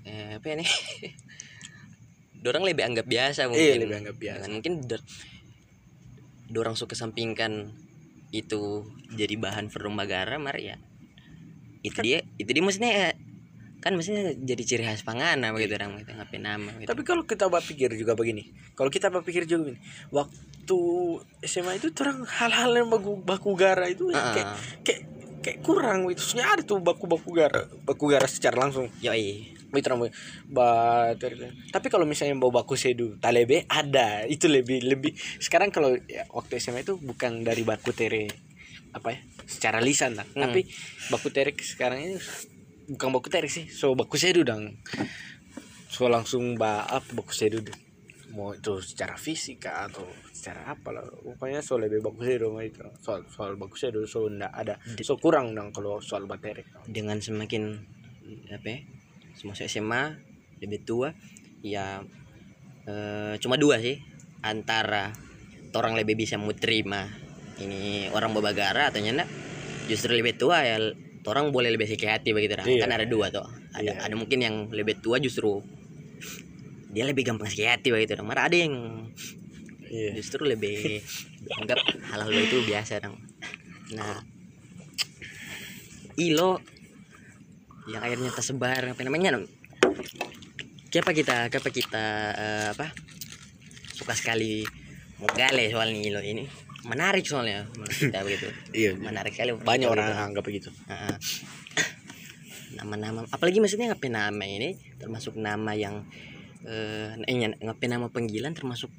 eh, 0.02 0.40
apa 0.40 0.46
ini 0.50 0.64
dorang 2.40 2.64
lebih 2.64 2.82
anggap 2.82 3.04
biasa 3.04 3.46
mungkin 3.46 3.60
Iya, 3.62 3.74
lebih 3.78 3.96
anggap 3.98 4.16
biasa. 4.16 4.44
Mungkin 4.48 4.72
dor- 4.82 5.06
dorang 6.48 6.74
suka 6.74 6.92
sampingkan 6.92 7.70
itu 8.32 8.88
jadi 9.12 9.34
bahan 9.36 9.68
Verumagara 9.68 10.40
mari 10.40 10.72
ya? 10.72 10.76
Itu 11.80 12.00
Kan- 12.00 12.04
dia 12.04 12.24
itu 12.36 12.48
dia 12.48 12.62
maksudnya 12.62 12.90
eh, 12.90 13.14
kan 13.82 13.92
maksudnya 13.92 14.38
jadi 14.38 14.62
ciri 14.62 14.84
khas 14.86 15.02
pangana 15.02 15.50
begitu 15.50 15.74
orang 15.74 15.98
gitu 15.98 16.14
ngapain 16.14 16.38
nama 16.38 16.70
gitu. 16.78 16.86
tapi 16.86 17.02
kalau 17.02 17.26
kita 17.26 17.50
berpikir 17.50 17.90
juga 17.92 18.14
begini 18.14 18.46
kalau 18.78 18.86
kita 18.86 19.10
berpikir 19.10 19.42
juga 19.42 19.66
begini 19.66 19.82
waktu 20.14 20.78
SMA 21.42 21.82
itu 21.82 21.90
terang 21.90 22.22
hal-hal 22.22 22.70
yang 22.70 22.86
baku 22.86 23.18
baku 23.18 23.58
gara 23.58 23.90
itu 23.90 24.06
Ah, 24.14 24.30
kayak 24.30 24.46
kayak 24.86 25.00
kayak 25.42 25.58
kurang 25.66 26.06
gitu 26.06 26.22
sebenarnya 26.22 26.50
ada 26.54 26.62
tuh 26.62 26.78
baku 26.78 27.10
baku 27.10 27.34
gara 27.34 27.66
baku 27.82 28.04
gara 28.06 28.30
secara 28.30 28.62
langsung. 28.62 28.86
Mitra 28.86 29.18
mau 29.72 30.08
bater 30.52 31.32
tapi 31.72 31.86
kalau 31.88 32.04
misalnya 32.04 32.36
mau 32.36 32.52
baku 32.52 32.76
sedu 32.76 33.16
talebe 33.16 33.64
ada. 33.72 34.28
Itu 34.28 34.52
lebih 34.52 34.84
lebih. 34.84 35.16
Sekarang 35.40 35.72
kalau 35.72 35.96
ya, 36.04 36.28
waktu 36.28 36.60
SMA 36.60 36.84
itu 36.84 37.00
bukan 37.00 37.40
dari 37.40 37.64
baku 37.64 37.96
tere 37.96 38.28
apa 38.92 39.08
ya 39.08 39.24
secara 39.48 39.80
lisan 39.80 40.20
lah 40.20 40.28
Hmm. 40.36 40.44
tapi 40.44 40.68
baku 41.08 41.32
tere 41.32 41.56
sekarang 41.56 41.98
ini 42.04 42.16
bukan 42.92 43.08
baku 43.08 43.32
tere 43.32 43.48
sih 43.48 43.64
so 43.72 43.96
baku 43.96 44.20
sedu 44.20 44.44
dong. 44.44 44.76
So 45.88 46.08
langsung 46.12 46.60
ba 46.60 46.84
apa 46.84 47.08
baku 47.16 47.32
sedu 47.32 47.64
deh. 47.64 47.78
mau 48.32 48.56
itu 48.56 48.80
secara 48.80 49.12
fisika 49.20 49.84
atau 49.92 50.08
secara 50.32 50.72
apa 50.72 50.88
lah 50.88 51.04
pokoknya 51.04 51.60
so 51.60 51.76
lebih 51.76 52.00
baku 52.00 52.24
sedu 52.24 52.48
mah 52.52 52.64
itu. 52.64 52.80
Soal 53.00 53.28
soal 53.28 53.60
baku 53.60 53.76
sedu 53.76 54.04
so 54.08 54.28
ndak 54.28 54.52
ada. 54.52 54.80
So 55.04 55.20
kurang 55.20 55.52
dong 55.52 55.72
kalau 55.72 56.00
soal 56.00 56.24
baterai. 56.24 56.64
Dengan 56.88 57.20
semakin 57.20 57.76
apa 58.48 58.68
ya, 58.72 58.80
masuk 59.44 59.66
SMA 59.66 60.16
lebih 60.62 60.86
tua 60.86 61.10
ya 61.62 62.02
eh, 62.86 63.34
cuma 63.38 63.58
dua 63.58 63.78
sih 63.78 63.98
antara 64.42 65.14
orang 65.72 65.96
lebih 65.96 66.18
bisa 66.18 66.36
mau 66.36 66.52
terima 66.52 67.08
ini 67.62 68.10
orang 68.12 68.34
babagara 68.34 68.90
atau 68.90 68.98
nyanda 69.00 69.24
justru 69.86 70.14
lebih 70.14 70.36
tua 70.38 70.62
ya 70.66 70.78
orang 71.22 71.54
boleh 71.54 71.70
lebih 71.70 71.86
sakit 71.86 72.08
hati 72.10 72.30
begitu. 72.34 72.58
Iya. 72.58 72.82
kan 72.82 72.90
ada 72.98 73.06
dua 73.06 73.30
tuh 73.30 73.46
ada 73.72 73.94
Iya. 73.94 74.02
ada 74.02 74.14
mungkin 74.18 74.38
yang 74.42 74.56
lebih 74.74 74.98
tua 74.98 75.22
justru 75.22 75.62
dia 76.92 77.08
lebih 77.08 77.24
gampang 77.24 77.48
sakit 77.48 77.68
hati 77.72 77.88
begitu. 77.94 78.20
Malah 78.20 78.50
ada 78.50 78.56
yang 78.58 78.74
iya 79.92 80.16
justru 80.16 80.48
lebih 80.48 81.04
anggap 81.60 81.78
hal-hal 81.84 82.32
itu 82.32 82.64
biasa 82.64 83.04
dong 83.04 83.16
nah 83.92 84.24
ilo 86.16 86.64
yang 87.90 88.02
akhirnya 88.02 88.30
tersebar 88.30 88.94
apa 88.94 89.00
namanya 89.02 89.38
Nam? 89.38 89.44
Kenapa 90.92 91.10
kita? 91.16 91.36
Kenapa 91.48 91.70
kita 91.72 92.04
eh, 92.36 92.66
apa? 92.76 92.86
Suka 93.96 94.14
sekali 94.14 94.62
mogale 95.18 95.72
soal 95.72 95.90
ilo 95.90 96.20
ini. 96.22 96.46
Menarik 96.86 97.26
soalnya 97.26 97.66
menurut 97.74 97.94
kita 97.94 98.20
begitu. 98.22 98.46
Iya 98.82 98.92
menarik 98.98 99.32
sekali 99.34 99.56
banyak 99.56 99.88
orang 99.88 100.06
betul. 100.12 100.22
anggap 100.22 100.44
begitu. 100.44 100.70
Heeh. 100.86 101.16
nama-nama 102.78 103.28
apalagi 103.28 103.58
maksudnya 103.58 103.92
ngapain 103.92 104.14
nama 104.14 104.44
ini? 104.46 104.78
Termasuk 105.00 105.34
nama 105.38 105.72
yang 105.74 106.06
eh 106.62 107.18
eh, 107.18 107.50
ngapain 107.58 107.90
nama 107.90 108.06
panggilan 108.12 108.54
termasuk 108.54 108.92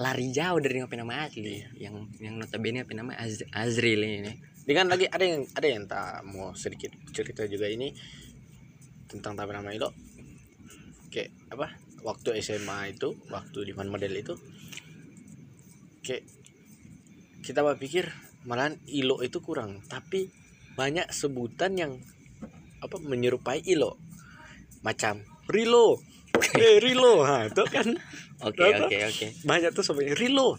lari 0.00 0.32
jauh 0.32 0.58
dari 0.58 0.82
ngapain 0.82 1.04
nama 1.04 1.28
asli. 1.28 1.62
Yang 1.78 2.10
yang 2.18 2.34
notabene 2.40 2.82
ngapain 2.82 2.98
nama 2.98 3.12
Az 3.14 3.44
Azril 3.54 4.02
ini 4.02 4.49
dengan 4.70 4.86
lagi 4.86 5.10
ada 5.10 5.26
yang 5.26 5.42
ada 5.50 5.66
yang 5.66 5.82
tak 5.90 6.22
mau 6.30 6.54
sedikit 6.54 6.94
cerita 7.10 7.42
juga 7.50 7.66
ini 7.66 7.90
tentang 9.10 9.34
tapi 9.34 9.50
nama 9.50 9.74
itu 9.74 9.90
kayak 11.10 11.34
apa? 11.50 11.74
Waktu 12.06 12.38
SMA 12.38 12.94
itu 12.94 13.18
waktu 13.34 13.66
di 13.66 13.74
model 13.74 14.14
itu 14.14 14.38
kayak 16.06 16.22
kita 17.42 17.66
berpikir 17.66 18.14
malahan 18.46 18.78
ilo 18.86 19.18
itu 19.26 19.42
kurang 19.42 19.82
tapi 19.90 20.30
banyak 20.78 21.10
sebutan 21.10 21.74
yang 21.74 21.92
apa 22.78 22.94
menyerupai 23.02 23.66
ilo 23.66 23.98
macam 24.86 25.26
rilo. 25.50 25.98
Eh 26.56 26.78
rilo. 26.78 27.26
Ha 27.26 27.50
itu 27.50 27.66
kan. 27.66 27.90
Oke 28.46 28.64
oke 28.70 28.96
oke. 29.02 29.26
Banyak 29.42 29.74
tuh 29.74 29.82
sebenarnya 29.82 30.14
rilo 30.14 30.54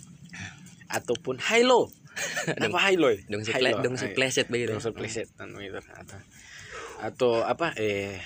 ataupun 0.91 1.39
hilo 1.39 1.87
apa 2.65 2.79
hilo 2.91 3.07
ya? 3.11 3.19
dong 3.29 3.43
si 3.43 3.51
Hilo, 3.53 3.79
dong 3.81 3.95
si 3.97 4.07
pleset 4.13 4.47
begitu 4.47 4.73
Dong 4.75 4.83
sepleset 4.83 5.27
kan 5.35 5.49
gitu 5.53 5.77
atau 5.77 6.19
atau 7.01 7.33
apa 7.41 7.73
eh 7.77 8.21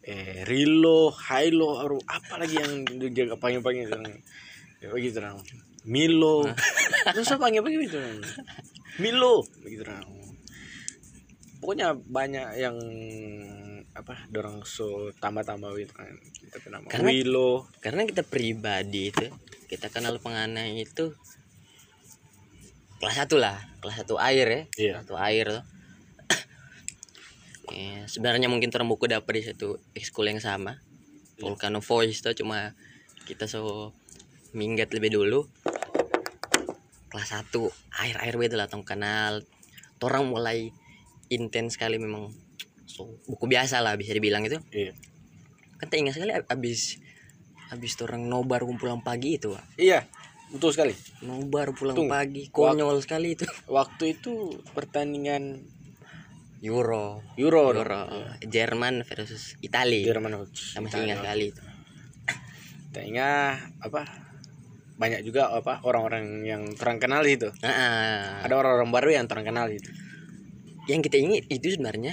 eh 0.00 0.42
Rilo, 0.48 1.12
Hilo, 1.12 1.76
atau 1.76 2.00
apa 2.08 2.40
lagi 2.40 2.56
yang 2.56 2.88
jaga 3.12 3.36
panggil-panggil 3.36 3.92
yang 3.92 4.04
begitu 4.90 5.20
dong. 5.20 5.38
Milo. 5.84 6.48
Terus 7.12 7.28
apa 7.36 7.46
panggil-panggil 7.48 7.80
gitu. 7.84 8.00
Milo 8.98 9.44
begitu 9.60 9.84
dong. 9.84 10.08
Pokoknya 11.60 11.92
banyak 11.92 12.56
yang 12.56 12.76
apa 13.92 14.24
dorang 14.32 14.64
so 14.64 15.12
tambah-tambah 15.20 15.68
gitu 15.76 15.92
kan. 15.92 16.16
Tapi 16.48 16.66
nama 16.72 16.88
Karena- 16.88 17.10
Wilo. 17.12 17.68
karena 17.84 18.08
kita 18.08 18.24
pribadi 18.24 19.12
itu 19.12 19.28
kita 19.68 19.92
kenal 19.92 20.16
pengana 20.18 20.64
itu 20.66 21.12
kelas 23.00 23.16
satu 23.16 23.40
lah 23.40 23.56
kelas 23.80 24.04
satu 24.04 24.20
air 24.20 24.46
ya. 24.46 24.62
Iya. 24.76 24.92
satu 25.02 25.16
air 25.16 25.46
tuh. 25.48 25.64
Eh, 27.70 28.02
sebenarnya 28.10 28.50
mungkin 28.50 28.66
terang 28.74 28.90
buku 28.90 29.06
dapat 29.06 29.30
di 29.30 29.42
satu 29.46 29.78
ekskul 29.94 30.26
yang 30.26 30.42
sama. 30.42 30.82
Iya. 31.38 31.46
Volcano 31.46 31.78
Voice 31.78 32.18
tuh 32.18 32.34
cuma 32.34 32.74
kita 33.30 33.46
so 33.46 33.94
minggat 34.50 34.90
lebih 34.90 35.14
dulu. 35.14 35.46
Kelas 37.14 37.30
satu 37.30 37.70
air 37.94 38.18
air 38.18 38.34
itu 38.34 38.58
lah 38.58 38.66
tong 38.66 38.82
kenal. 38.82 39.46
Orang 40.02 40.34
mulai 40.34 40.74
intens 41.30 41.78
sekali 41.78 42.02
memang. 42.02 42.34
So 42.90 43.06
buku 43.30 43.46
biasa 43.46 43.78
lah 43.78 43.94
bisa 43.94 44.10
dibilang 44.18 44.42
itu. 44.42 44.58
Iya. 44.74 44.92
kan 45.80 45.88
ingat 45.96 46.12
sekali 46.18 46.36
ab- 46.36 46.50
abis 46.52 47.00
habis 47.70 47.94
itu 47.94 48.02
orang 48.04 48.26
nobar 48.26 48.66
pulang 48.66 49.00
pagi 49.00 49.38
itu 49.38 49.54
iya 49.78 50.04
betul 50.50 50.70
sekali. 50.74 50.94
Nobar 51.24 51.72
pulang 51.72 51.96
Tunggu. 51.96 52.12
pagi 52.12 52.42
konyol 52.50 52.98
sekali 53.02 53.38
itu. 53.38 53.46
waktu 53.76 54.18
itu 54.18 54.58
pertandingan 54.74 55.62
Euro. 56.60 57.24
Euro. 57.40 57.72
Euro 57.72 58.00
Jerman 58.44 59.00
versus 59.08 59.56
Italia 59.64 60.04
Jerman 60.04 60.44
sama 60.52 60.92
masih 60.92 61.08
ingat 61.08 61.18
sekali 61.24 61.44
itu. 61.56 61.62
Tak 62.90 63.04
ingat 63.06 63.56
apa 63.80 64.02
banyak 65.00 65.24
juga 65.24 65.48
apa 65.48 65.80
orang-orang 65.88 66.44
yang 66.44 66.62
terang 66.76 67.00
kenal 67.00 67.24
itu. 67.24 67.48
Ah, 67.64 67.72
ah. 67.72 68.20
ada 68.44 68.54
orang-orang 68.60 68.92
baru 68.92 69.08
yang 69.16 69.24
terang 69.24 69.48
kenal 69.48 69.72
itu. 69.72 69.88
Yang 70.84 71.08
kita 71.08 71.16
ingat 71.16 71.44
itu 71.48 71.66
sebenarnya 71.80 72.12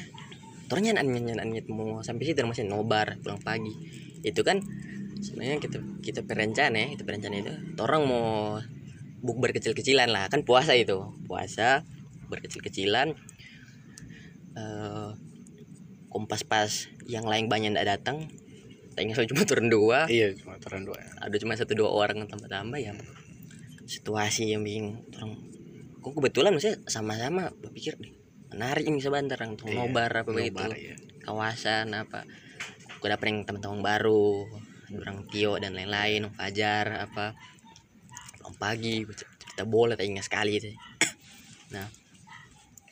tornya 0.72 0.96
nyanyi 0.96 1.36
nyanyi 1.36 1.60
mau 1.68 2.00
sampai 2.00 2.32
situ 2.32 2.40
masih 2.48 2.64
nobar 2.64 3.20
pulang 3.20 3.44
pagi. 3.44 3.76
Itu 4.24 4.48
kan 4.48 4.64
sebenarnya 5.22 5.58
kita 5.62 5.78
kita 6.04 6.22
ya 6.24 6.88
kita 6.94 7.04
perencana 7.04 7.36
itu 7.38 7.54
orang 7.82 8.02
mau 8.06 8.28
bukber 9.22 9.54
kecil-kecilan 9.56 10.10
lah. 10.10 10.30
Kan 10.30 10.46
puasa 10.46 10.78
itu 10.78 11.14
puasa 11.26 11.84
berkecil-kecilan 12.28 13.16
eh 14.58 15.10
kompas 16.08 16.42
pas 16.48 16.72
yang 17.06 17.28
lain 17.28 17.46
banyak 17.52 17.78
ndak 17.78 17.86
datang 17.86 18.32
tanya 18.98 19.14
cuma 19.30 19.46
turun 19.46 19.70
dua. 19.70 20.10
Iya 20.10 20.34
cuma 20.34 20.58
turun 20.58 20.88
dua 20.88 20.98
ada 21.22 21.36
cuma 21.38 21.54
satu 21.54 21.78
dua 21.78 21.90
orang 21.94 22.26
tambah-tambah 22.26 22.80
ya. 22.82 22.98
Situasi 23.88 24.52
yang 24.52 24.66
bikin 24.68 25.00
orang 25.16 25.38
kok 26.02 26.14
kebetulan 26.16 26.56
maksudnya 26.56 26.78
sama-sama 26.88 27.52
berpikir 27.60 28.00
deh 28.00 28.14
menarik 28.48 28.88
ini 28.88 29.04
sebentar 29.04 29.36
orang 29.40 29.60
tuh 29.60 29.68
Iya, 29.68 29.76
nobar 29.84 30.12
apa 30.24 30.32
begitu 30.32 30.64
nobar, 30.64 30.72
iya. 30.80 30.96
kawasan 31.24 31.92
apa 31.92 32.24
aku 32.96 33.06
dapet 33.12 33.26
yang 33.28 33.44
teman-teman 33.44 33.84
baru 33.84 34.48
orang 34.96 35.28
Tio 35.28 35.60
dan 35.60 35.76
lain-lain 35.76 36.32
Fajar 36.32 37.08
apa 37.10 37.36
Om 38.48 38.56
Pagi 38.56 39.04
cerita 39.04 39.68
bola 39.68 40.00
tak 40.00 40.08
ingat 40.08 40.26
sekali 40.28 40.56
itu. 40.56 40.72
Nah 41.76 41.84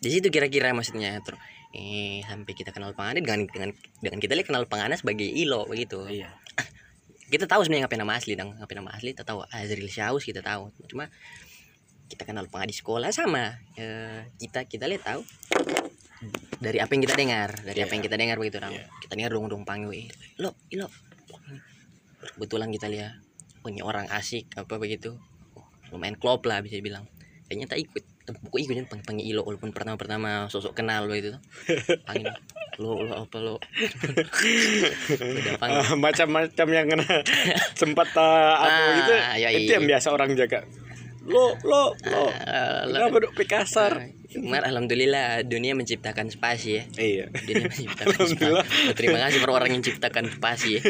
di 0.04 0.10
situ 0.12 0.28
kira-kira 0.28 0.76
maksudnya 0.76 1.16
terus 1.24 1.40
eh 1.72 2.20
sampai 2.28 2.52
kita 2.56 2.76
kenal 2.76 2.92
Pangana 2.92 3.20
dengan 3.24 3.48
dengan 3.48 3.72
dengan 4.04 4.20
kita 4.20 4.36
lihat 4.36 4.48
kenal 4.52 4.68
Pangana 4.68 5.00
sebagai 5.00 5.24
Ilo 5.28 5.64
begitu. 5.68 6.04
Iya. 6.08 6.32
Kita 7.32 7.50
tahu 7.50 7.66
sebenarnya 7.66 7.90
ngapain 7.90 8.02
nama 8.06 8.14
asli 8.20 8.38
dong 8.38 8.54
ngapain 8.60 8.78
nama 8.78 8.92
asli 8.94 9.16
kita 9.18 9.26
tahu. 9.26 9.42
Azril 9.50 9.90
Syaus 9.90 10.22
kita 10.22 10.46
tahu. 10.46 10.70
Cuma 10.86 11.10
kita 12.06 12.22
kenal 12.22 12.46
pengadi 12.46 12.70
sekolah 12.70 13.10
sama. 13.10 13.58
Eh, 13.80 14.30
kita 14.38 14.70
kita 14.70 14.86
lihat 14.86 15.04
tahu 15.10 15.26
dari 16.60 16.80
apa 16.80 16.92
yang 16.96 17.04
kita 17.04 17.16
dengar 17.18 17.50
dari 17.66 17.80
apa 17.82 17.92
Iya. 17.92 17.96
yang 17.98 18.04
kita 18.08 18.16
dengar 18.18 18.38
begitu 18.40 18.58
dong 18.62 18.74
Iya. 18.74 18.86
kita 19.04 19.14
dengar 19.18 19.32
dong 19.36 19.46
dong 19.52 19.64
panggil 19.68 19.92
"Eh, 19.94 20.08
lo 20.42 20.56
ilo 20.72 20.88
kebetulan 22.34 22.74
kita 22.74 22.90
lihat 22.90 23.22
punya 23.62 23.86
orang 23.86 24.10
asik 24.10 24.50
apa 24.58 24.78
begitu. 24.78 25.18
Oh, 25.54 25.66
lumayan 25.94 26.18
klop 26.18 26.46
lah 26.46 26.62
bisa 26.66 26.78
dibilang. 26.78 27.06
Kayaknya 27.46 27.68
tak 27.70 27.80
ikut. 27.86 28.04
Buku 28.26 28.58
ikutnya 28.66 28.90
panggil, 28.90 29.06
panggil 29.06 29.26
ilo 29.38 29.46
walaupun 29.46 29.70
pertama 29.70 30.02
pertama 30.02 30.50
sosok 30.50 30.74
kenal 30.74 31.06
begitu 31.06 31.38
panggil 32.10 32.34
lo 32.82 33.06
lo 33.06 33.22
apa 33.22 33.38
lo? 33.38 33.62
Ah, 35.62 35.94
macam-macam 35.94 36.68
yang 36.74 36.88
kena 36.90 37.22
sempat 37.80 38.10
uh, 38.18 38.66
apa 38.66 38.82
Ah, 38.82 38.94
gitu. 38.98 39.14
iya, 39.46 39.50
itu 39.54 39.72
yang 39.78 39.86
biasa 39.86 40.10
orang 40.10 40.34
jaga 40.34 40.66
lo 41.26 41.58
lo 41.62 41.84
lo 42.06 42.24
Ah, 42.30 42.86
kenapa 42.86 43.18
duduk 43.18 43.34
pikasar 43.36 43.92
Ah, 43.98 44.10
Umar 44.36 44.62
alhamdulillah 44.64 45.42
dunia 45.42 45.74
menciptakan 45.74 46.28
spasi 46.28 46.78
ya. 46.78 46.84
iya 46.96 47.26
Dunia 47.32 47.66
menciptakan 47.66 48.18
spasi. 48.28 48.52
Terima 48.94 49.18
kasih 49.20 49.40
para 49.40 49.54
orang 49.54 49.72
yang 49.72 49.82
ciptakan 49.82 50.28
spasi 50.30 50.78
ya. 50.78 50.84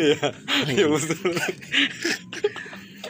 iya 0.67 0.85
betul 0.85 1.29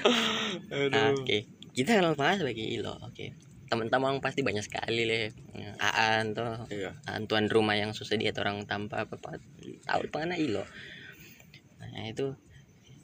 Ah, 0.04 0.22
aduh 0.86 1.18
Oke. 1.18 1.50
Kita 1.72 1.92
kenal 1.94 2.14
Pak 2.14 2.40
sebagai 2.40 2.64
Ilo. 2.64 2.96
Oke. 3.02 3.36
Teman-teman 3.66 4.20
pasti 4.20 4.40
banyak 4.40 4.62
sekali 4.62 5.04
leh. 5.04 5.34
Aan 5.78 6.32
tuh. 6.32 6.68
iya 6.70 6.94
Aan 7.04 7.26
tuan 7.26 7.50
rumah 7.50 7.74
yang 7.74 7.92
susah 7.92 8.16
dia 8.16 8.32
orang 8.32 8.64
tanpa 8.64 9.04
apa-apa. 9.04 9.42
Tahu 9.84 10.02
pengen 10.08 10.38
Ilo. 10.38 10.64
Nah, 11.82 12.06
itu 12.06 12.36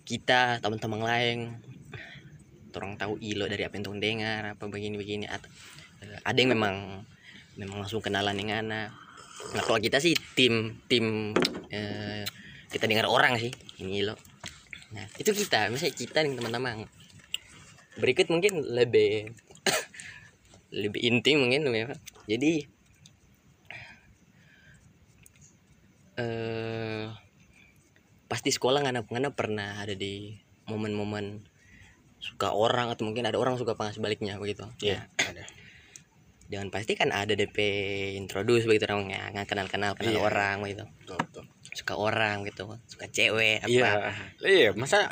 kita 0.03 0.59
teman-teman 0.59 1.01
lain 1.01 1.37
orang 2.77 2.95
tahu 2.95 3.19
Ilo 3.19 3.49
dari 3.49 3.67
apa 3.67 3.75
yang 3.75 3.83
tuh 3.83 3.97
dengar 3.99 4.55
apa 4.55 4.63
begini-begini 4.69 5.25
eh, 5.27 6.17
ada 6.23 6.37
yang 6.37 6.55
memang 6.55 7.03
memang 7.59 7.83
langsung 7.83 7.99
kenalan 7.99 8.37
dengan 8.37 8.63
anak. 8.63 8.89
Nah 9.57 9.61
kalau 9.65 9.79
kita 9.81 9.99
sih 9.99 10.15
tim 10.37 10.79
tim 10.87 11.35
eh, 11.73 12.23
kita 12.71 12.87
dengar 12.87 13.09
orang 13.11 13.35
sih 13.35 13.51
ini 13.83 14.05
lo 14.05 14.15
nah 14.91 15.07
itu 15.15 15.31
kita 15.31 15.71
misalnya 15.71 15.95
kita 15.95 16.19
nih 16.23 16.35
teman-teman. 16.35 16.87
Berikut 17.99 18.27
mungkin 18.27 18.59
lebih 18.63 19.31
lebih 20.83 21.01
intim 21.03 21.47
mungkin 21.47 21.67
ya. 21.71 21.95
jadi 22.27 22.67
eh 26.19 27.07
pasti 28.31 28.47
sekolah 28.47 28.79
nggak 28.79 29.35
pernah 29.35 29.83
ada 29.83 29.91
di 29.91 30.31
momen-momen 30.71 31.50
suka 32.21 32.53
orang 32.53 32.93
atau 32.93 33.03
mungkin 33.09 33.25
ada 33.25 33.41
orang 33.41 33.57
suka 33.57 33.73
pangas 33.73 33.97
sebaliknya 33.97 34.37
begitu. 34.37 34.63
Iya 34.79 35.09
ada. 35.17 35.43
Jangan 36.51 36.69
pasti 36.69 36.93
kan 36.93 37.09
ada 37.09 37.33
DP 37.33 37.57
introduce 38.15 38.69
begitu 38.69 38.85
orang 38.85 39.09
ya. 39.09 39.33
Nggak 39.33 39.47
kenal 39.49 39.67
kenal 39.67 39.91
kenal 39.97 40.13
Iya. 40.13 40.21
orang 40.21 40.55
begitu. 40.61 40.85
Betul 41.01 41.17
betul 41.17 41.43
suka 41.73 41.93
orang 41.97 42.45
gitu. 42.45 42.69
Suka 42.85 43.09
cewek 43.09 43.65
apa. 43.65 43.71
Iya. 43.71 43.91
Iya 44.45 44.69
masa 44.77 45.09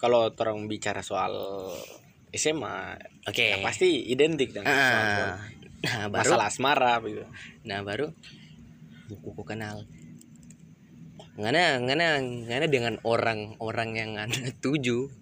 kalau 0.00 0.32
orang 0.32 0.66
bicara 0.66 1.04
soal 1.04 1.36
SMA 2.32 2.94
oke. 3.26 3.42
ya 3.42 3.58
pasti 3.60 4.06
identik 4.06 4.54
dengan 4.54 4.70
soal, 4.70 5.02
ah, 5.02 5.38
nah 5.82 6.06
baru? 6.08 6.22
Masalah 6.22 6.46
asmara 6.46 6.94
gitu 7.04 7.26
nah 7.66 7.82
baru? 7.82 8.10
Buku 9.10 9.42
kenal. 9.42 9.84
Ngana 11.36 11.82
ngana 11.84 12.22
ngana 12.48 12.66
dengan 12.70 12.94
orang-orang 13.02 13.90
yang 13.98 14.10
ngana 14.18 14.54
tuju 14.64 15.19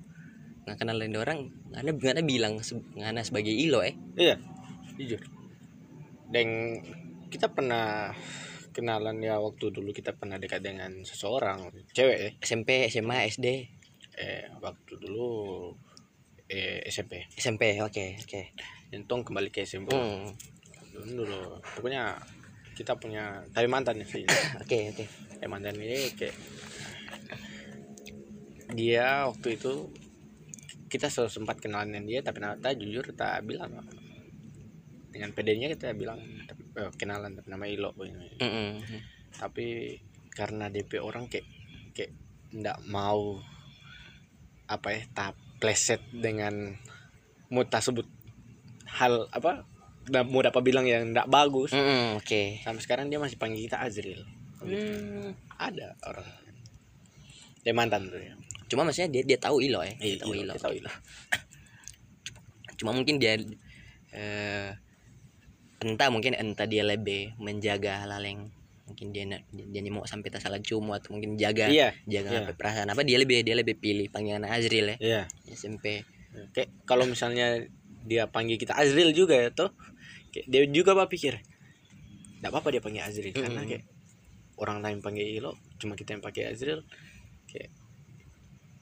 nggak 0.69 0.79
kenal 0.85 1.01
lain 1.01 1.17
orang 1.17 1.49
ngana 1.73 1.97
ngana 1.97 2.23
bilang 2.23 2.61
ngana 2.95 3.25
sebagai 3.25 3.53
ilo 3.53 3.81
eh? 3.81 3.97
Iya. 4.15 4.37
Jujur. 5.01 5.25
Dan 6.29 6.77
kita 7.33 7.49
pernah 7.57 8.13
kenalan 8.77 9.19
ya 9.25 9.41
waktu 9.41 9.73
dulu 9.75 9.91
kita 9.91 10.15
pernah 10.15 10.39
dekat 10.39 10.63
dengan 10.63 11.03
seseorang 11.03 11.73
cewek 11.91 12.19
ya 12.21 12.31
SMP 12.39 12.87
SMA 12.87 13.27
SD 13.27 13.47
eh 14.15 14.47
waktu 14.63 14.93
dulu 15.03 15.73
eh 16.47 16.85
SMP 16.87 17.27
SMP 17.33 17.81
oke 17.81 18.21
oke. 18.23 18.43
Entong 18.93 19.25
kembali 19.25 19.49
ke 19.51 19.65
SMP 19.65 19.93
Hmm, 19.93 20.33
dulu 20.95 21.25
dulu. 21.25 21.61
Pokoknya 21.61 22.17
kita 22.79 22.95
punya 22.95 23.43
Kalimantan 23.51 23.99
ya 23.99 24.07
sih. 24.07 24.23
Oke 24.63 24.95
oke. 24.95 25.05
Kalimantan 25.43 25.75
ini 25.75 26.15
kayak 26.15 26.37
dia 28.79 29.27
waktu 29.27 29.59
itu 29.59 29.91
kita 30.89 31.13
selalu 31.13 31.31
sempat 31.31 31.57
kenalan 31.61 31.93
dengan 31.93 32.05
dia 32.09 32.21
tapi 32.25 32.41
tak 32.41 32.75
jujur 32.81 33.05
tak 33.13 33.45
bilang. 33.45 33.85
Dengan 35.13 35.31
PD-nya 35.37 35.69
kita 35.73 35.93
bilang 35.93 36.21
eh, 36.77 36.91
kenalan 36.97 37.37
tapi 37.37 37.49
nama 37.53 37.65
Ilo 37.69 37.93
begini. 37.93 38.41
Mm-mm. 38.41 38.71
tapi 39.39 39.95
karena 40.33 40.73
DP 40.73 40.99
orang 41.05 41.29
kayak 41.29 41.47
kayak 41.93 42.17
ndak 42.51 42.81
mau 42.89 43.39
apa 44.67 44.89
ya 44.97 45.01
tak 45.13 45.37
pleset 45.61 46.01
dengan 46.11 46.75
mood 47.53 47.69
tersebut. 47.69 48.09
Hal 48.89 49.29
apa 49.29 49.69
mau 50.09 50.41
dapat 50.41 50.63
bilang 50.65 50.89
yang 50.89 51.13
ndak 51.13 51.29
bagus. 51.29 51.77
Mm-mm, 51.77 52.17
oke. 52.17 52.65
Sampai 52.65 52.83
sekarang 52.83 53.13
dia 53.13 53.21
masih 53.21 53.37
panggil 53.37 53.69
kita 53.69 53.85
Azril. 53.85 54.25
Hmm, 54.65 55.37
ada 55.61 55.95
orang. 56.09 56.27
Dia 57.63 57.77
mantan 57.77 58.09
tuh 58.09 58.23
ya 58.23 58.38
cuma 58.69 58.85
maksudnya 58.85 59.09
dia 59.09 59.23
dia 59.25 59.39
tahu 59.41 59.65
ilo 59.65 59.81
ya 59.81 59.97
dia 59.97 60.09
Iya, 60.15 60.17
tahu 60.21 60.33
ilo 60.37 60.53
dia 60.53 60.63
tahu 60.63 60.75
Ilo. 60.77 60.91
cuma 62.79 62.91
mungkin 62.95 63.19
dia 63.19 63.35
eh, 64.15 64.71
entah 65.83 66.09
mungkin 66.11 66.35
entah 66.35 66.67
dia 66.67 66.83
lebih 66.87 67.35
menjaga 67.39 68.07
hal 68.07 68.23
yang 68.23 68.51
mungkin 68.89 69.13
dia 69.13 69.25
dia, 69.53 69.81
dia 69.85 69.93
mau 69.93 70.09
sampai 70.09 70.33
tak 70.33 70.41
salah 70.41 70.59
cumu 70.59 70.97
atau 70.97 71.13
mungkin 71.13 71.37
jaga 71.37 71.69
iya 71.69 71.93
jaga 72.09 72.29
iya. 72.33 72.41
perasaan. 72.57 72.89
Apa 72.89 73.05
dia 73.05 73.21
lebih 73.21 73.45
dia 73.45 73.53
lebih 73.53 73.77
pilih 73.77 74.09
panggilan 74.09 74.49
Azril 74.49 74.97
ya? 74.97 74.97
Iya. 74.97 75.23
SMP 75.53 76.03
kayak 76.57 76.73
kalau 76.89 77.05
misalnya 77.05 77.69
dia 78.09 78.31
panggil 78.31 78.57
kita 78.57 78.73
Azril 78.79 79.13
juga 79.13 79.37
ya 79.37 79.53
tuh 79.53 79.75
kayak 80.33 80.47
dia 80.49 80.63
juga 80.73 80.97
apa 80.97 81.11
pikir 81.11 81.37
nggak 82.41 82.51
apa-apa 82.55 82.69
dia 82.73 82.83
panggil 82.83 83.03
Azril. 83.05 83.35
Karena 83.37 83.61
Mm-mm. 83.61 83.71
kayak 83.71 83.85
orang 84.59 84.79
lain 84.83 84.99
panggil 85.05 85.27
Ilo 85.27 85.53
cuma 85.79 85.95
kita 85.95 86.17
yang 86.19 86.23
pakai 86.25 86.51
Azril 86.51 86.83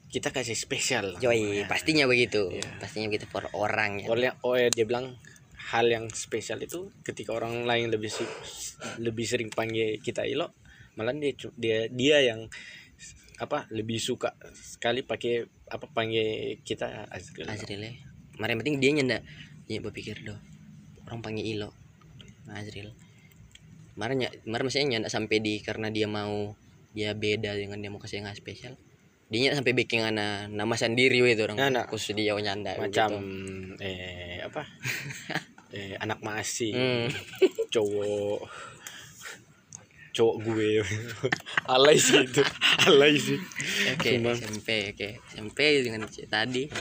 kita 0.07 0.31
kasih 0.31 0.55
spesial 0.55 1.15
lah. 1.15 1.19
Joy 1.19 1.39
pokoknya. 1.43 1.65
pastinya 1.67 2.05
begitu. 2.07 2.47
Iya. 2.51 2.79
pastinya 2.79 3.07
begitu 3.11 3.27
for 3.27 3.43
orang 3.51 4.03
ya. 4.03 4.07
Oleh 4.07 4.31
oh 4.47 4.55
ya, 4.55 4.71
dia 4.71 4.87
bilang 4.87 5.19
hal 5.67 5.85
yang 5.91 6.07
spesial 6.15 6.63
itu 6.63 6.95
ketika 7.03 7.35
orang 7.35 7.67
lain 7.67 7.91
lebih 7.91 8.07
si- 8.07 8.27
lebih 9.03 9.27
sering 9.27 9.51
panggil 9.51 9.99
kita 9.99 10.23
Ilo 10.23 10.55
malah 10.95 11.11
dia 11.13 11.35
dia 11.59 11.77
dia 11.91 12.17
yang 12.23 12.47
apa 13.37 13.69
lebih 13.69 14.01
suka 14.01 14.33
sekali 14.55 15.05
pakai 15.05 15.45
apa 15.69 15.85
panggil 15.91 16.57
kita 16.63 17.05
Azril 17.11 17.45
Azril 17.45 17.83
ya. 17.83 17.93
Kemarin 18.33 18.55
penting 18.63 18.75
dia 18.79 18.91
nyanda 18.95 19.19
ya 19.67 19.83
berpikir 19.83 20.23
doh 20.23 20.39
orang 21.05 21.19
panggil 21.21 21.45
ilo 21.45 21.69
Azril. 22.49 22.95
Kemarin 23.93 24.23
ya 24.23 24.29
kemarin 24.41 24.63
maksudnya 24.65 24.87
nyanda 24.87 25.09
sampai 25.11 25.37
di 25.43 25.59
karena 25.61 25.91
dia 25.91 26.07
mau 26.07 26.55
dia 26.95 27.11
beda 27.13 27.53
dengan 27.59 27.77
dia 27.77 27.91
mau 27.91 27.99
kasih 28.01 28.23
yang 28.23 28.31
spesial 28.33 28.73
dia 29.27 29.39
nyanda 29.43 29.59
sampai 29.59 29.75
bikin 29.75 29.99
ana 30.01 30.47
nama 30.47 30.73
sendiri 30.73 31.19
itu 31.19 31.43
orang. 31.43 31.59
Nah, 31.59 31.69
nah. 31.69 31.85
khusus 31.85 32.15
dia 32.15 32.31
nyanda 32.33 32.79
macam 32.79 33.09
gitu. 33.11 33.83
eh 33.83 34.39
apa? 34.41 34.63
Eh, 35.67 35.99
anak 35.99 36.23
masih 36.23 36.71
Hmm. 36.71 37.07
cowok. 37.75 38.39
Cowok 40.15 40.35
gue. 40.47 40.79
Alay 41.75 41.99
sih 41.99 42.23
itu. 42.23 42.39
Alay 42.87 43.19
sih. 43.19 43.35
Oke 43.91 44.15
Cuman- 44.15 44.39
SMP 44.39 44.95
oke. 44.95 45.19
SMP 45.27 45.83
dengan 45.83 46.07
tadi. 46.07 46.71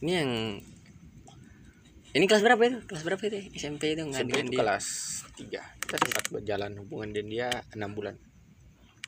Ini 0.00 0.12
yang 0.16 0.30
ini 2.10 2.24
kelas 2.30 2.46
berapa 2.46 2.62
itu? 2.62 2.78
Kelas 2.86 3.02
berapa 3.02 3.22
itu? 3.26 3.58
SMP 3.58 3.98
itu 3.98 4.06
nggak 4.06 4.22
SMP 4.22 4.30
dengan 4.32 4.46
itu 4.46 4.58
kelas 4.58 4.86
3 5.34 5.82
kita 5.82 5.96
sempat 5.98 6.24
berjalan 6.30 6.72
hubungan 6.78 7.10
dan 7.10 7.26
dia 7.26 7.48
enam 7.74 7.90
bulan 7.90 8.14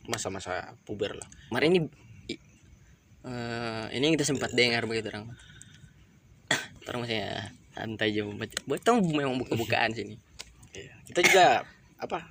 masa-masa 0.04 0.74
puber 0.82 1.14
lah. 1.14 1.28
Kemarin 1.48 1.70
ini 1.70 1.80
eh, 3.22 3.84
ini 3.92 4.02
yang 4.02 4.14
kita 4.14 4.26
sempat 4.26 4.50
dengar 4.50 4.84
begitu 4.84 5.08
orang 5.08 5.30
orang 6.86 6.98
maksudnya 7.02 7.30
santai 7.72 8.12
aja 8.12 8.22
membaca 8.22 8.56
buat 8.66 8.80
tong 8.82 9.00
memang 9.04 9.38
buka-bukaan 9.38 9.92
sini. 9.92 10.16
Iya. 10.72 10.92
kita 11.04 11.20
juga 11.20 11.46
apa 12.00 12.24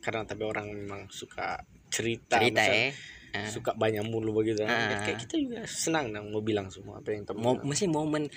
karena 0.00 0.22
tapi 0.22 0.44
orang 0.44 0.68
memang 0.68 1.08
suka 1.08 1.64
cerita 1.88 2.36
cerita 2.36 2.62
ya 2.62 2.92
Ah. 3.36 3.44
suka 3.52 3.76
banyak 3.76 4.00
mulu 4.00 4.32
begitu. 4.32 4.64
Ah. 4.64 4.96
kayak 4.96 5.20
kita 5.20 5.36
juga 5.36 5.60
senang 5.68 6.08
dong 6.08 6.32
mau 6.32 6.40
bilang 6.40 6.72
semua 6.72 7.04
apa 7.04 7.12
yang 7.12 7.28
temen. 7.28 7.44
Mau 7.44 7.60
masih 7.60 7.84
momen 7.84 8.32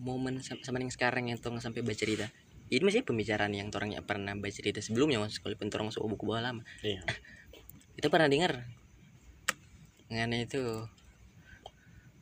momen 0.00 0.40
sam- 0.40 0.64
sama 0.64 0.80
yang 0.80 0.88
sekarang 0.88 1.28
yang 1.28 1.36
tong 1.36 1.60
sampai 1.60 1.84
baca 1.84 1.92
cerita. 1.92 2.24
Ini 2.68 2.80
masih 2.80 3.04
pembicaraan 3.04 3.52
yang 3.52 3.68
orangnya 3.68 4.00
pernah 4.00 4.32
baca 4.32 4.48
cerita 4.48 4.80
sebelumnya 4.80 5.20
mas 5.20 5.36
sekalipun 5.36 5.68
orang 5.68 5.92
masuk 5.92 6.00
buku 6.06 6.24
bawah 6.24 6.40
lama 6.40 6.62
iya 6.80 7.04
kita 7.98 8.14
pernah 8.14 8.30
dengar 8.30 8.62
mengenai 10.06 10.46
itu 10.46 10.62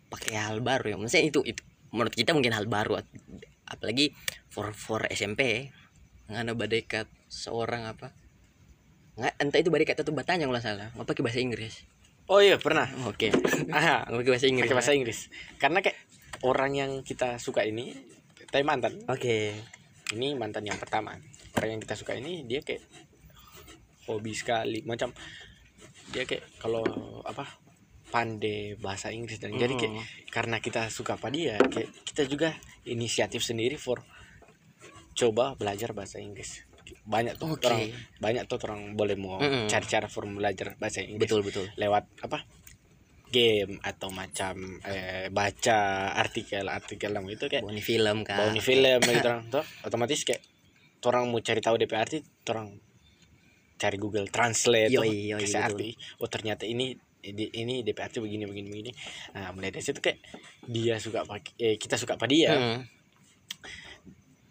pakai 0.08 0.40
hal 0.40 0.64
baru 0.64 0.94
ya. 0.94 0.96
Maksudnya 0.96 1.28
itu 1.28 1.44
itu 1.44 1.60
menurut 1.92 2.16
kita 2.16 2.32
mungkin 2.32 2.56
hal 2.56 2.64
baru. 2.64 3.04
Apalagi 3.68 4.16
for 4.48 4.72
for 4.72 5.04
SMP 5.12 5.68
ngana 6.32 6.56
badekat 6.56 7.12
seorang 7.28 7.84
apa. 7.84 8.16
Nggak 9.20 9.34
entah 9.36 9.60
itu 9.60 9.68
badekat 9.68 9.96
atau 10.00 10.16
batanya 10.16 10.48
nggak 10.48 10.64
salah. 10.64 10.88
Nggak 10.96 11.12
pakai 11.12 11.22
bahasa 11.28 11.40
Inggris. 11.44 11.84
Oh 12.32 12.40
iya 12.40 12.56
pernah. 12.56 12.88
Oke. 13.04 13.28
Ah 13.76 14.08
nggak 14.08 14.24
pakai 14.24 14.32
bahasa 14.32 14.46
Inggris 14.48 14.64
pakai 14.64 14.78
bahasa 14.80 14.92
Inggris. 14.96 15.18
Karena 15.60 15.78
kayak 15.84 15.98
orang 16.40 16.72
yang 16.72 16.90
kita 17.04 17.36
suka 17.36 17.68
ini 17.68 17.92
tapi 18.48 18.64
mantan. 18.64 18.96
Oke. 19.12 19.52
Ini 20.16 20.40
mantan 20.40 20.64
yang 20.64 20.80
pertama. 20.80 21.12
Orang 21.52 21.68
yang 21.76 21.80
kita 21.84 22.00
suka 22.00 22.16
ini 22.16 22.48
dia 22.48 22.64
kayak 22.64 22.80
hobi 24.08 24.32
sekali 24.32 24.80
macam 24.86 25.12
dia 26.10 26.22
kayak 26.24 26.44
kalau 26.58 26.84
apa 27.22 27.44
pandai 28.06 28.78
bahasa 28.78 29.10
Inggris 29.10 29.42
dan 29.42 29.54
jadi 29.54 29.74
kayak 29.74 29.92
Hmm. 29.92 30.04
karena 30.30 30.56
kita 30.58 30.86
suka 30.88 31.18
apa 31.18 31.26
dia 31.28 31.58
kayak 31.58 31.90
kita 32.06 32.22
juga 32.24 32.54
inisiatif 32.84 33.42
sendiri 33.42 33.74
for 33.74 33.98
coba 35.16 35.56
belajar 35.56 35.90
bahasa 35.90 36.20
Inggris 36.20 36.62
banyak 37.02 37.34
tuh 37.34 37.58
Oke. 37.58 37.66
orang 37.66 37.90
banyak 38.20 38.42
tuh 38.46 38.58
orang 38.62 38.94
boleh 38.94 39.18
mau 39.18 39.42
Mm-mm. 39.42 39.66
cari 39.66 39.86
cara 39.86 40.06
for 40.06 40.22
belajar 40.24 40.78
bahasa 40.78 41.02
Inggris 41.02 41.26
betul 41.26 41.42
betul 41.42 41.66
lewat 41.74 42.06
apa 42.22 42.46
game 43.26 43.82
atau 43.82 44.14
macam 44.14 44.54
eh, 44.86 45.26
baca 45.34 45.78
artikel 46.14 46.62
artikel 46.70 47.10
lah 47.10 47.26
itu 47.26 47.50
kayak 47.50 47.66
Boni 47.66 47.82
film 47.82 48.22
kan 48.22 48.38
bau 48.38 48.54
film 48.62 49.00
gitu 49.02 49.26
orang 49.26 49.50
tuh 49.50 49.64
otomatis 49.82 50.22
kayak 50.22 50.46
orang 51.02 51.26
mau 51.26 51.42
cari 51.42 51.58
tahu 51.58 51.74
DP 51.74 51.92
arti 51.94 52.18
orang 52.50 52.70
cari 53.76 53.96
Google 54.00 54.28
Translate 54.32 54.92
Yoi, 54.92 55.36
yoi, 55.36 55.40
kasih 55.40 55.60
arti 55.60 55.90
oh 56.20 56.28
ternyata 56.28 56.64
ini 56.64 56.96
ini, 57.26 57.50
ini 57.58 57.74
DP 57.82 57.98
arti 57.98 58.18
begini 58.22 58.46
begini 58.46 58.68
begini. 58.70 58.92
Nah 59.34 59.50
mulai 59.50 59.74
dari 59.74 59.82
situ 59.82 59.98
kayak 59.98 60.22
dia 60.62 61.02
suka 61.02 61.26
pakai 61.26 61.52
eh, 61.58 61.76
kita 61.76 61.98
suka 61.98 62.14
pada 62.14 62.30
dia. 62.30 62.54
Hmm. 62.54 62.80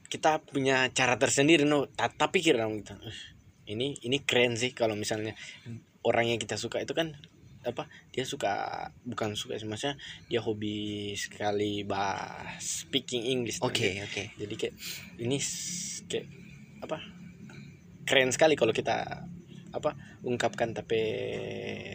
kita 0.05 0.39
punya 0.43 0.88
cara 0.95 1.19
tersendiri 1.19 1.67
no. 1.67 1.88
Tak 1.91 2.19
pikir 2.32 2.55
dong 2.55 2.84
gitu. 2.84 2.95
"Eh, 3.03 3.19
ini 3.73 3.97
ini 4.05 4.21
keren 4.23 4.55
sih 4.55 4.71
kalau 4.71 4.93
misalnya 4.95 5.34
orang 6.05 6.30
yang 6.30 6.39
kita 6.39 6.55
suka 6.55 6.80
itu 6.80 6.93
kan 6.93 7.17
apa 7.65 7.89
dia 8.13 8.21
suka 8.21 8.88
bukan 9.01 9.34
suka 9.34 9.57
sih 9.57 9.65
maksudnya 9.65 9.97
dia 10.30 10.38
hobi 10.38 11.11
sekali 11.17 11.82
bahas 11.82 12.86
speaking 12.86 13.26
English 13.26 13.57
oke 13.57 13.82
Nah, 13.82 14.05
oke. 14.05 14.23
Jadi 14.38 14.53
kayak 14.53 14.73
ini 15.17 15.38
kayak 16.05 16.26
apa 16.86 17.01
keren 18.05 18.29
sekali 18.29 18.53
kalau 18.53 18.71
kita 18.71 19.25
apa 19.75 19.91
ungkapkan 20.23 20.71
tapi 20.71 20.99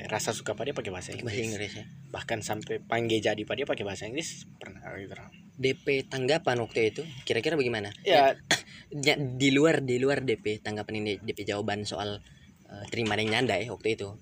rasa 0.05 0.37
suka 0.37 0.53
pada 0.53 0.69
dia 0.69 0.77
pakai 0.77 0.93
bahasa 0.93 1.17
Inggris. 1.17 1.25
bahasa 1.25 1.43
Inggris. 1.49 1.73
Ya. 1.81 1.85
Bahkan 2.13 2.39
sampai 2.45 2.77
panggil 2.85 3.25
jadi 3.25 3.43
pada 3.49 3.65
pakai 3.65 3.85
bahasa 3.89 4.05
Inggris 4.05 4.45
pernah 4.61 4.85
gitu 5.01 5.17
DP 5.57 6.05
tanggapan 6.13 6.61
waktu 6.61 6.93
itu 6.93 7.03
kira-kira 7.25 7.57
bagaimana? 7.57 7.89
Ya. 8.05 8.37
Ya, 8.93 9.17
di 9.41 9.49
luar 9.49 9.81
di 9.81 9.97
luar 9.97 10.21
DP 10.21 10.61
tanggapan 10.61 11.01
ini 11.01 11.13
DP 11.25 11.49
jawaban 11.49 11.89
soal 11.89 12.21
eh, 12.69 12.85
terima 12.93 13.17
yang 13.17 13.33
nyanda 13.33 13.57
ya 13.57 13.73
waktu 13.73 13.97
itu. 13.97 14.13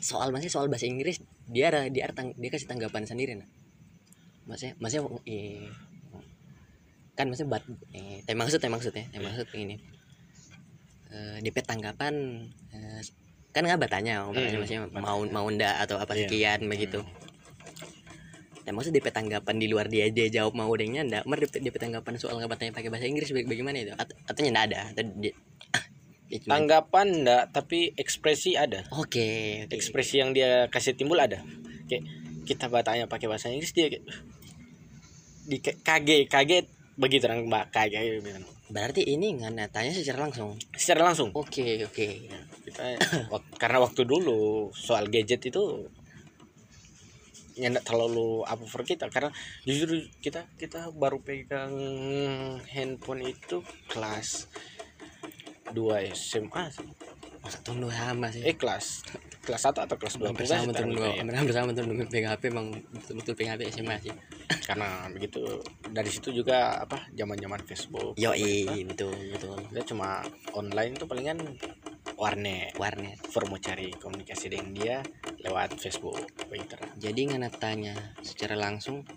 Soal 0.00 0.30
masih 0.30 0.48
soal 0.48 0.70
bahasa 0.70 0.86
Inggris 0.86 1.18
dia 1.50 1.74
ada 1.74 1.90
dia 1.90 2.06
tang- 2.14 2.38
dia 2.38 2.50
kasih 2.54 2.70
tanggapan 2.70 3.10
sendiri 3.10 3.34
nah. 3.34 3.50
Maksudnya 4.46 4.78
maksudnya 4.78 5.18
eh, 5.26 5.66
kan 7.18 7.26
maksudnya 7.26 7.58
bat 7.58 7.64
eh, 7.90 8.22
maksud 8.38 8.62
tapi 8.62 8.70
maksud 8.70 8.94
ya 8.94 9.18
maksud 9.18 9.50
begini 9.50 9.99
eh, 11.10 11.36
DP 11.40 11.60
tanggapan 11.60 12.14
eh, 12.70 13.00
kan 13.50 13.62
nggak 13.62 13.80
bertanya 13.80 14.24
bertanya 14.24 14.46
Hmm, 14.48 14.60
maksudnya 14.60 14.80
bertanya. 14.84 15.02
mau 15.02 15.18
mau 15.26 15.46
ndak 15.46 15.74
atau 15.82 15.96
apa 15.96 16.12
Iya. 16.12 16.20
sekian 16.24 16.60
begitu 16.66 17.00
Ya 18.60 18.70
maksud 18.70 18.92
DP 18.92 19.08
tanggapan 19.08 19.56
di 19.56 19.66
luar 19.66 19.88
dia 19.88 20.06
dia 20.08 20.30
jawab 20.30 20.52
mau 20.52 20.68
udengnya 20.68 21.02
ndak. 21.02 21.24
Mer 21.24 21.40
DP, 21.40 21.58
DP 21.60 21.76
tanggapan 21.80 22.14
soal 22.14 22.36
nggak 22.36 22.50
bertanya 22.50 22.70
pakai 22.70 22.86
bahasa 22.86 23.08
Inggris 23.08 23.32
baga- 23.32 23.48
bagaimana 23.48 23.76
itu? 23.80 23.92
At 23.92 24.06
atau 24.24 24.40
ndak 24.44 24.64
ada? 24.70 24.80
Atau 24.86 25.02
dia, 25.16 25.32
dia 26.28 26.38
cuma- 26.38 26.52
tanggapan 26.54 27.06
enggak 27.16 27.44
tapi 27.50 27.90
ekspresi 27.96 28.54
ada 28.54 28.86
Oke, 28.92 29.26
oke. 29.64 29.74
ekspresi 29.74 30.14
yang 30.16 30.30
dia 30.30 30.68
kasih 30.68 30.94
timbul 30.94 31.18
ada 31.18 31.42
kayak 31.88 32.04
kita 32.46 32.68
bertanya 32.68 33.08
pakai 33.08 33.26
bahasa 33.26 33.50
Inggris 33.50 33.72
dia 33.72 33.90
di 35.42 35.58
kaget 35.58 36.30
kaget 36.30 36.64
begitu 36.94 37.26
orang 37.26 37.48
mbak 37.48 37.74
kaget 37.74 38.22
gitu. 38.22 38.30
Berarti 38.70 39.02
ini 39.02 39.34
nggak 39.34 39.74
tanya 39.74 39.90
secara 39.90 40.30
langsung. 40.30 40.54
secara 40.72 41.10
langsung 41.10 41.34
Oke, 41.34 41.82
oke. 41.82 42.08
kita 42.64 42.84
wak- 43.28 43.58
karena 43.58 43.82
waktu 43.82 44.06
dulu 44.06 44.70
soal 44.70 45.10
gadget 45.10 45.42
itu 45.44 45.90
ya 47.58 47.66
nggak 47.68 47.84
terlalu 47.84 48.46
apa 48.46 48.62
for 48.64 48.86
kita 48.86 49.10
karena 49.10 49.28
justru 49.66 50.00
kita 50.22 50.46
kita 50.56 50.88
baru 50.94 51.20
pegang 51.20 51.74
handphone 52.70 53.26
itu 53.26 53.60
kelas 53.90 54.46
2 55.74 56.06
SMA. 56.08 56.70
Masa 57.40 57.58
tahun 57.60 57.84
dua 57.84 57.92
sama 57.92 58.30
sih. 58.30 58.44
eh 58.44 58.54
kelas 58.54 59.02
kelas 59.40 59.62
1 59.72 59.86
atau 59.88 59.96
kelas 59.96 60.14
2 60.20 60.30
hampir 60.30 60.44
sama 60.44 60.72
tahun 60.72 60.92
dua, 60.92 61.08
hampir 61.16 61.36
hampir 61.36 61.54
sama 61.56 61.70
tahun 61.72 61.86
dua 61.96 62.06
pegang 62.06 62.28
HP 62.36 62.42
emang 62.52 62.66
betul-betul 62.92 63.34
HP 63.40 63.60
SMA 63.72 63.96
sih. 64.04 64.14
karena 64.68 65.08
begitu 65.10 65.40
dari 65.90 66.10
situ 66.12 66.28
juga 66.30 66.76
apa 66.82 67.08
zaman-zaman 67.16 67.62
Facebook 67.64 68.14
Yo 68.14 68.34
betul 68.86 69.14
betul. 69.32 69.56
kita 69.72 69.82
cuma 69.88 70.20
online 70.52 70.94
tuh 70.94 71.08
palingan 71.08 71.40
warnet 72.20 72.76
Warnet. 72.76 73.16
for 73.32 73.48
mau 73.48 73.56
cari 73.56 73.90
komunikasi 73.96 74.52
dengan 74.52 74.70
dia 74.76 74.96
lewat 75.40 75.80
Facebook 75.80 76.20
lah. 76.76 76.92
Jadi 77.00 77.20
nggak 77.32 77.56
tanya 77.56 77.96
secara 78.20 78.54
langsung 78.54 79.08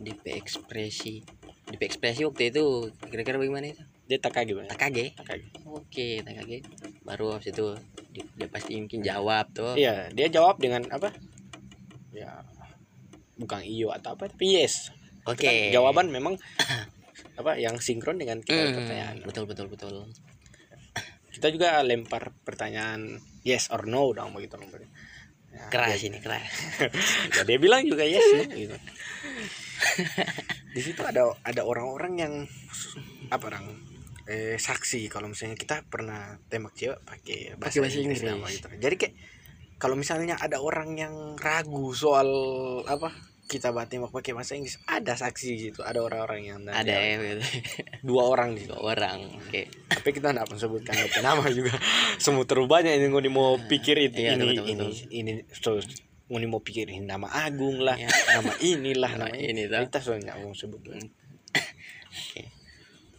DP 0.00 0.34
ekspresi 0.40 1.22
DP 1.68 1.82
ekspresi 1.86 2.26
waktu 2.26 2.50
itu 2.50 2.90
kira-kira 3.06 3.38
bagaimana 3.38 3.70
itu? 3.70 3.82
dia 4.10 4.18
tak 4.18 4.34
kaget 4.34 4.54
banget 4.58 4.70
Tak 4.74 4.80
kaget. 4.82 5.10
tak 5.16 5.26
kaget 5.30 5.52
Oke, 5.64 6.08
tak 6.20 6.34
kaget. 6.42 6.62
Baru 7.06 7.32
habis 7.32 7.48
itu 7.48 7.66
dia, 8.12 8.24
dia 8.36 8.48
pasti 8.48 8.76
mungkin 8.76 9.00
jawab 9.00 9.50
tuh. 9.50 9.72
Iya, 9.74 10.12
dia 10.12 10.28
jawab 10.28 10.60
dengan 10.60 10.84
apa? 10.92 11.10
Ya, 12.12 12.44
bukan 13.34 13.64
iyo 13.64 13.88
atau 13.90 14.14
apa, 14.14 14.28
tapi 14.28 14.60
yes. 14.60 14.92
Oke. 15.24 15.48
Kan 15.48 15.54
jawaban 15.72 16.12
memang 16.12 16.36
apa 17.40 17.56
yang 17.56 17.80
sinkron 17.80 18.20
dengan 18.20 18.44
kita 18.44 18.68
Hmm, 18.68 18.76
pertanyaan. 18.76 19.16
betul 19.24 19.44
betul 19.48 19.66
betul. 19.72 20.06
Kita 21.32 21.48
juga 21.48 21.80
lempar 21.80 22.36
pertanyaan 22.44 23.16
yes 23.42 23.72
or 23.72 23.88
no 23.88 24.12
dong 24.12 24.36
begitu 24.36 24.60
dong. 24.60 24.68
Ya, 25.52 25.68
Keras 25.68 26.00
dia, 26.00 26.08
ini 26.08 26.18
keras. 26.20 26.48
ya, 27.36 27.42
dia 27.44 27.58
bilang 27.60 27.84
juga 27.84 28.04
yes 28.04 28.24
no, 28.36 28.44
gitu. 28.48 28.76
Di 30.76 30.80
situ 30.80 31.00
ada 31.04 31.32
ada 31.44 31.62
orang-orang 31.64 32.12
yang 32.16 32.34
apa 33.28 33.44
orang 33.52 33.91
eh, 34.26 34.56
saksi. 34.58 35.10
Kalau 35.10 35.26
misalnya 35.30 35.56
kita 35.58 35.86
pernah 35.86 36.38
tembak 36.46 36.74
cewek 36.76 36.98
pakai 37.02 37.38
bahasa, 37.58 37.82
bahasa 37.82 37.98
Inggris, 37.98 38.22
Inggris. 38.22 38.30
nama 38.30 38.46
gitu. 38.48 38.68
Jadi 38.78 38.94
kayak 38.98 39.14
kalau 39.82 39.98
misalnya 39.98 40.38
ada 40.38 40.62
orang 40.62 40.94
yang 40.94 41.14
ragu 41.38 41.90
soal 41.90 42.30
apa 42.86 43.10
kita 43.50 43.74
batin 43.74 44.00
pakai 44.06 44.32
bahasa 44.32 44.54
Inggris 44.54 44.78
ada 44.88 45.12
saksi 45.12 45.50
gitu 45.58 45.80
ada 45.84 46.00
orang-orang 46.00 46.40
yang 46.46 46.58
nanti 46.64 46.88
ada 46.88 46.94
ya 46.94 47.16
gitu. 47.20 47.42
dua 48.08 48.22
orang 48.30 48.54
dua 48.56 48.78
orang 48.80 49.18
oke. 49.42 49.62
Tapi 49.90 50.08
kita 50.14 50.32
tidak 50.32 50.48
sebutkan 50.56 50.94
nama 51.20 51.44
juga. 51.50 51.74
Semua 52.22 52.46
terlalu 52.46 52.70
banyak 52.70 52.92
ini 52.96 53.06
ngoni 53.10 53.28
mau 53.28 53.58
pikir 53.58 53.98
itu. 54.08 54.22
Iya, 54.24 54.38
ini 54.38 54.44
betul, 54.56 54.64
ini 54.64 54.84
betul. 54.86 54.90
ini 55.10 55.32
terus 55.50 55.86
ngoni 56.32 56.46
mau 56.48 56.64
pikirin 56.64 57.04
nama 57.04 57.28
Agung 57.28 57.84
lah 57.84 57.98
Iya. 58.00 58.08
nama 58.08 58.52
inilah 58.64 59.12
Nama 59.20 59.28
nama 59.28 59.36
ini, 59.36 59.68
ini 59.68 59.84
kita 59.90 60.00
soalnya 60.00 60.32
mau 60.40 60.56
sebut 60.56 60.80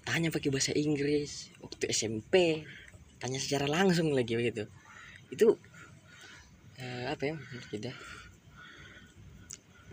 tanya 0.03 0.29
pakai 0.29 0.51
bahasa 0.51 0.71
Inggris 0.75 1.51
waktu 1.63 1.89
SMP 1.91 2.63
tanya 3.19 3.39
secara 3.39 3.65
langsung 3.67 4.11
lagi 4.11 4.35
begitu. 4.35 4.67
Itu 5.31 5.55
eh, 6.79 7.07
apa 7.07 7.23
ya 7.23 7.35
kita? 7.71 7.91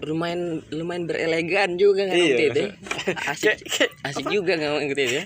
Lumayan 0.00 0.64
lumayan 0.72 1.04
berelegan 1.04 1.76
juga 1.76 2.08
kan 2.08 2.16
Iya. 2.16 2.50
itu 2.50 2.64
asik 3.36 3.60
asik 4.00 4.26
juga 4.32 4.56
nggak 4.56 4.96
gitu 4.96 5.02
ya 5.20 5.24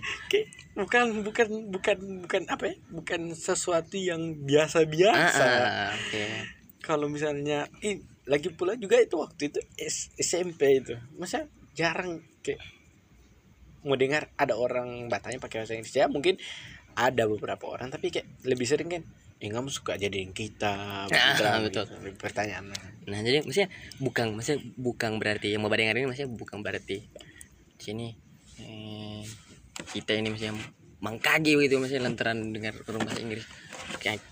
bukan 0.75 1.23
bukan 1.23 1.49
bukan 1.71 1.99
bukan 2.27 2.43
apa 2.51 2.75
ya 2.75 2.77
bukan 2.91 3.21
sesuatu 3.33 3.95
yang 3.95 4.43
biasa-biasa. 4.43 5.47
Ah, 5.47 5.63
ah, 5.71 5.91
oke. 5.95 6.23
Kalau 6.83 7.07
misalnya 7.07 7.71
ih, 7.81 8.03
lagi 8.27 8.51
pula 8.51 8.75
juga 8.75 8.99
itu 8.99 9.15
waktu 9.17 9.55
itu 9.55 9.59
SMP 10.19 10.83
itu. 10.83 10.99
Masa 11.15 11.47
jarang 11.79 12.19
kayak 12.43 12.59
mau 13.85 13.97
dengar 14.01 14.33
ada 14.41 14.57
orang 14.57 15.07
batanya 15.13 15.39
pakai 15.39 15.65
bahasa 15.65 15.77
Inggris 15.77 15.95
ya 15.95 16.09
mungkin 16.09 16.41
ada 16.95 17.27
beberapa 17.29 17.69
orang 17.69 17.93
tapi 17.93 18.09
kayak 18.11 18.27
lebih 18.47 18.65
sering 18.65 18.89
kan 18.89 19.03
eh 19.43 19.51
kamu 19.51 19.69
suka 19.69 19.99
jadiin 19.99 20.31
kita 20.31 21.05
Ah, 21.05 21.11
begitu, 21.11 21.43
betul. 21.69 21.85
gitu. 21.91 22.17
pertanyaan 22.17 22.71
Nah 23.05 23.21
jadi 23.21 23.45
maksudnya 23.45 23.69
bukan 24.01 24.33
maksudnya 24.39 24.63
bukan 24.79 25.21
berarti 25.21 25.53
yang 25.53 25.61
mau 25.61 25.69
dengar 25.69 25.93
ini 25.99 26.07
maksudnya 26.09 26.31
bukan 26.33 26.65
berarti 26.65 27.05
sini 27.77 28.15
eh, 28.63 29.21
kita 29.93 30.17
ini 30.17 30.33
maksudnya 30.33 30.55
mengkaji 31.03 31.53
gitu 31.61 31.77
maksudnya 31.77 32.09
lantaran 32.09 32.55
dengar 32.55 32.73
orang 32.89 33.05
bahasa 33.05 33.21
Inggris 33.21 33.45
kayak 34.01 34.23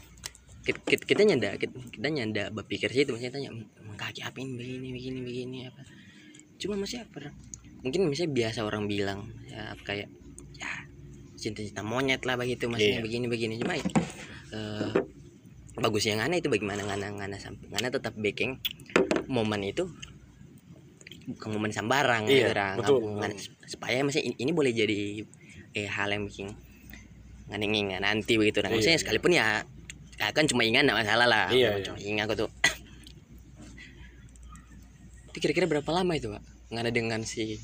kita, 0.62 0.78
kita, 0.86 1.02
kita 1.04 1.22
nyanda 1.26 1.58
kita, 1.58 1.74
kita 1.90 2.08
nyanda 2.08 2.42
berpikir 2.54 2.88
situ 2.88 3.12
maksudnya 3.12 3.34
tanya 3.34 3.50
mengkaji 3.82 4.22
apa 4.22 4.38
ini 4.38 4.54
begini 4.56 4.88
begini 4.94 5.18
begini 5.20 5.56
apa 5.68 5.82
cuma 6.56 6.78
maksudnya 6.78 7.04
apa 7.10 7.34
mungkin 7.82 8.06
misalnya 8.06 8.32
biasa 8.32 8.62
orang 8.62 8.86
bilang 8.86 9.20
ya 9.44 9.74
kayak 9.82 10.06
ya 10.54 10.70
cinta-cinta 11.34 11.82
monyet 11.82 12.22
lah 12.22 12.34
begitu 12.34 12.66
maksudnya 12.66 12.98
Iya. 12.98 13.04
begini 13.04 13.26
begini 13.26 13.54
cuma 13.58 13.74
eh, 13.74 14.90
bagus 15.74 16.04
yang 16.04 16.20
aneh 16.20 16.38
itu 16.38 16.46
bagaimana 16.46 16.84
ngana 16.84 17.08
ngana 17.12 17.36
sampai 17.36 17.66
ngana 17.68 17.90
tetap 17.90 18.14
backing 18.14 18.60
momen 19.26 19.62
itu 19.64 19.90
bukan 21.24 21.48
momen 21.52 21.70
sambarang 21.70 22.26
Iya, 22.26 22.50
gitu, 22.50 22.52
Rang. 22.52 22.74
betul. 22.78 22.98
Ngana- 23.16 23.38
supaya 23.64 23.98
maksudnya 24.00 24.26
ini, 24.26 24.36
ini 24.38 24.52
boleh 24.52 24.70
jadi 24.70 25.22
eh 25.72 25.86
hal 25.86 26.10
yang 26.10 26.26
bikin 26.26 26.50
ngana 27.48 27.64
ngingat 27.64 28.00
nanti 28.00 28.34
begitu 28.36 28.58
Rang. 28.58 28.70
maksudnya 28.70 28.94
Iya. 28.94 29.02
sekalipun 29.02 29.32
ya, 29.32 29.46
ya 30.16 30.30
kan 30.30 30.46
cuma 30.46 30.62
ingat 30.62 30.82
nggak 30.84 30.98
masalah 30.98 31.26
lah 31.26 31.46
Iya, 31.48 31.78
cuma 31.80 31.98
ingat 31.98 32.26
aku 32.26 32.34
tuh 32.36 32.50
itu 35.28 35.38
kira-kira 35.40 35.66
berapa 35.66 35.90
lama 35.90 36.12
itu 36.12 36.28
pak 36.28 36.42
ngana 36.68 36.90
dengan 36.90 37.20
si 37.22 37.56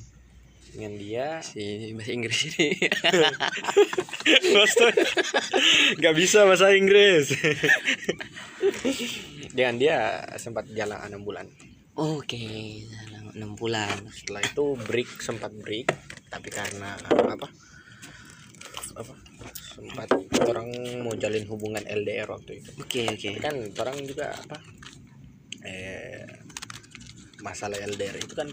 dengan 0.73 0.93
dia. 0.97 1.41
Si 1.41 1.93
bahasa 1.97 2.13
Inggris 2.13 2.41
ini. 2.53 2.69
Nggak 6.01 6.15
bisa 6.15 6.45
bahasa 6.45 6.73
Inggris. 6.73 7.33
Dengan 9.57 9.75
dia 9.81 10.23
sempat 10.39 10.69
jalan 10.71 10.99
enam 11.09 11.25
bulan. 11.25 11.47
Oke 11.99 12.39
enam 13.35 13.55
bulan. 13.55 14.07
Setelah 14.13 14.43
itu 14.45 14.77
break 14.87 15.23
sempat 15.23 15.53
break. 15.55 15.89
Tapi 16.31 16.49
karena 16.53 16.95
apa? 16.99 17.49
Apa? 18.99 19.15
Sempat 19.79 20.11
orang 20.47 20.69
mau 21.03 21.15
jalin 21.15 21.47
hubungan 21.47 21.83
LDR 21.87 22.29
waktu 22.29 22.63
itu. 22.63 22.71
Oke 22.83 23.07
oke. 23.09 23.29
Tapi 23.35 23.41
kan 23.41 23.55
orang 23.83 23.97
juga 24.07 24.35
apa? 24.35 24.57
Eh 25.65 26.27
masalah 27.43 27.79
LDR 27.79 28.19
itu 28.19 28.35
kan 28.35 28.51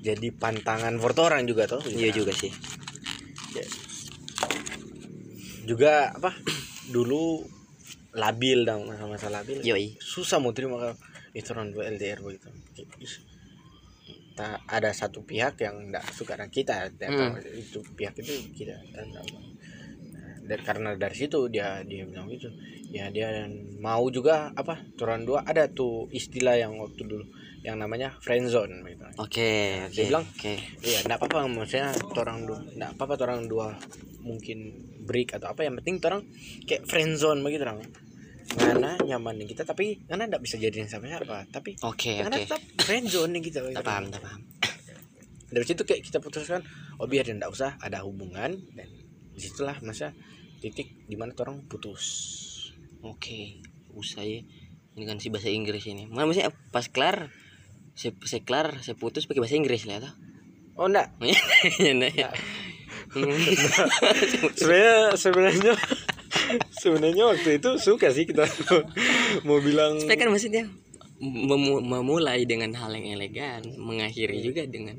jadi 0.00 0.32
pantangan 0.32 0.96
buat 0.96 1.16
orang 1.20 1.44
juga 1.44 1.68
tuh 1.68 1.84
iya 1.92 2.08
juga 2.08 2.32
sih. 2.32 2.48
Ya. 3.52 3.66
juga 5.68 6.10
apa 6.16 6.32
dulu 6.94 7.44
labil 8.16 8.66
dong 8.66 8.88
masa-masa 8.90 9.30
labil. 9.30 9.62
Yoi. 9.62 10.00
Susah 10.00 10.42
mau 10.42 10.50
terima 10.56 10.96
itu 11.30 11.46
orang 11.54 11.70
dua 11.70 11.86
LDR 11.92 12.18
begitu. 12.24 12.50
Tak 14.34 14.64
ada 14.66 14.90
satu 14.90 15.22
pihak 15.22 15.60
yang 15.62 15.92
tidak 15.92 16.04
suka 16.16 16.32
dengan 16.34 16.50
kita 16.50 16.74
Hmm. 17.12 17.36
itu 17.54 17.78
pihak 17.94 18.16
itu 18.18 18.32
kita 18.56 18.74
dan 20.50 20.60
karena 20.66 20.98
dari 20.98 21.14
situ 21.14 21.46
dia 21.46 21.86
dia 21.86 22.02
bilang 22.02 22.26
gitu. 22.26 22.50
Ya 22.90 23.06
dia 23.14 23.46
mau 23.78 24.02
juga 24.10 24.50
apa 24.58 24.82
orang 24.98 25.22
dua. 25.22 25.46
Ada 25.46 25.70
tuh 25.70 26.10
istilah 26.10 26.58
yang 26.58 26.74
waktu 26.82 27.06
dulu 27.06 27.22
yang 27.60 27.76
namanya 27.76 28.16
friendzone 28.18 28.80
gitu 28.88 29.04
Oke, 29.20 29.52
Nah, 29.76 29.84
oke. 29.84 29.92
dia 29.92 30.04
bilang, 30.08 30.24
oke. 30.24 30.52
Iya, 30.80 30.98
enggak 31.04 31.18
apa-apa 31.20 31.38
maksudnya 31.44 31.88
orang 32.16 32.38
dua, 32.48 32.58
enggak 32.64 32.90
apa-apa 32.96 33.14
orang 33.20 33.42
dua 33.46 33.66
mungkin 34.20 34.58
break 35.04 35.36
atau 35.36 35.52
apa 35.52 35.64
yang 35.64 35.76
penting 35.76 36.00
orang 36.00 36.24
kayak 36.64 36.88
friend 36.88 37.20
zone 37.20 37.44
begitu 37.44 37.68
orang. 37.68 37.84
Ngana 38.50 38.98
nyaman 39.04 39.34
nih 39.38 39.52
kita 39.52 39.62
tapi 39.62 40.00
ngana 40.08 40.26
enggak 40.26 40.42
bisa 40.42 40.56
jadiin 40.56 40.88
sama 40.88 41.06
siapa, 41.06 41.44
tapi 41.52 41.76
Oke, 41.84 42.18
ngana 42.18 42.34
oke. 42.34 42.44
tetap 42.48 42.60
friend 42.80 43.06
zone 43.06 43.30
nih 43.36 43.42
kita. 43.44 43.58
Tak 43.76 43.84
paham, 43.84 44.08
paham. 44.10 44.40
Dari 45.50 45.64
situ 45.66 45.82
kayak 45.84 46.02
kita 46.06 46.18
putuskan, 46.18 46.62
oh 46.96 47.06
biar 47.06 47.28
enggak 47.28 47.50
usah 47.52 47.76
ada 47.78 48.00
hubungan 48.06 48.56
dan 48.72 48.88
di 49.30 49.40
situlah 49.40 49.76
masa 49.84 50.16
titik 50.58 51.04
di 51.04 51.14
mana 51.14 51.36
orang 51.36 51.68
putus. 51.68 52.04
Oke, 53.04 53.60
ya. 53.92 54.40
Ini 54.90 55.04
kan 55.06 55.16
si 55.16 55.28
bahasa 55.30 55.48
Inggris 55.48 55.86
ini. 55.86 56.04
Mana 56.06 56.26
maksudnya 56.26 56.52
pas 56.70 56.84
kelar 56.90 57.30
saya, 58.00 58.16
saya 58.24 58.40
kelar 58.48 58.80
saya 58.80 58.96
putus 58.96 59.28
pakai 59.28 59.44
bahasa 59.44 59.60
Inggris 59.60 59.84
lah 59.84 60.00
tuh. 60.00 60.14
Oh 60.80 60.88
enggak, 60.88 61.12
nah, 62.00 62.08
ya. 62.08 62.32
sebenarnya 64.56 64.96
sebenarnya 65.20 65.74
sebenarnya 66.80 67.24
waktu 67.28 67.60
itu 67.60 67.70
suka 67.76 68.08
sih 68.08 68.24
kita 68.24 68.48
mau 69.46 69.60
bilang 69.60 70.00
Tapi 70.00 70.16
kan 70.16 70.32
maksudnya 70.32 70.64
memu- 71.20 71.84
memulai 71.84 72.48
dengan 72.48 72.72
hal 72.80 72.96
yang 72.96 73.20
elegan, 73.20 73.60
mengakhiri 73.76 74.40
juga 74.40 74.64
dengan 74.64 74.96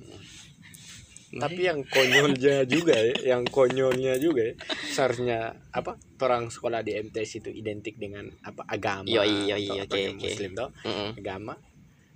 tapi 1.32 1.64
yang 1.64 1.88
konyolnya 1.88 2.68
juga 2.68 2.92
ya 2.92 3.16
yang 3.36 3.48
konyolnya 3.48 4.20
juga 4.20 4.52
ya 4.52 4.54
seharusnya 4.92 5.56
apa 5.72 5.96
orang 6.20 6.52
sekolah 6.52 6.84
di 6.84 7.00
MTS 7.00 7.40
itu 7.40 7.50
identik 7.56 7.96
dengan 7.96 8.28
apa 8.44 8.68
agama 8.68 9.08
Yoi, 9.08 9.48
yoi, 9.48 9.80
atau 9.80 9.96
oke, 9.96 10.04
yang 10.04 10.20
oke. 10.20 10.28
muslim 10.28 10.52
tau 10.52 10.70
agama 11.16 11.56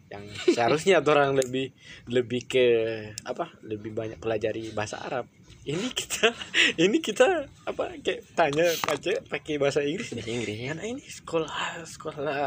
yang 0.08 0.22
seharusnya 0.46 1.02
orang 1.06 1.34
lebih 1.34 1.74
lebih 2.06 2.46
ke 2.46 2.66
apa 3.22 3.50
lebih 3.62 3.90
banyak 3.92 4.18
pelajari 4.18 4.70
bahasa 4.72 5.00
Arab 5.00 5.26
ini 5.66 5.90
kita 5.90 6.30
ini 6.84 6.98
kita 7.00 7.26
apa 7.64 7.98
kayak 8.00 8.22
tanya 8.34 8.64
aja 8.86 9.18
pakai 9.24 9.58
bahasa 9.58 9.82
Inggris 9.82 10.14
bahasa 10.14 10.30
Inggris 10.30 10.56
ya. 10.56 10.68
karena 10.70 10.84
ini 10.88 11.02
sekolah 11.02 11.58
sekolah 11.84 12.38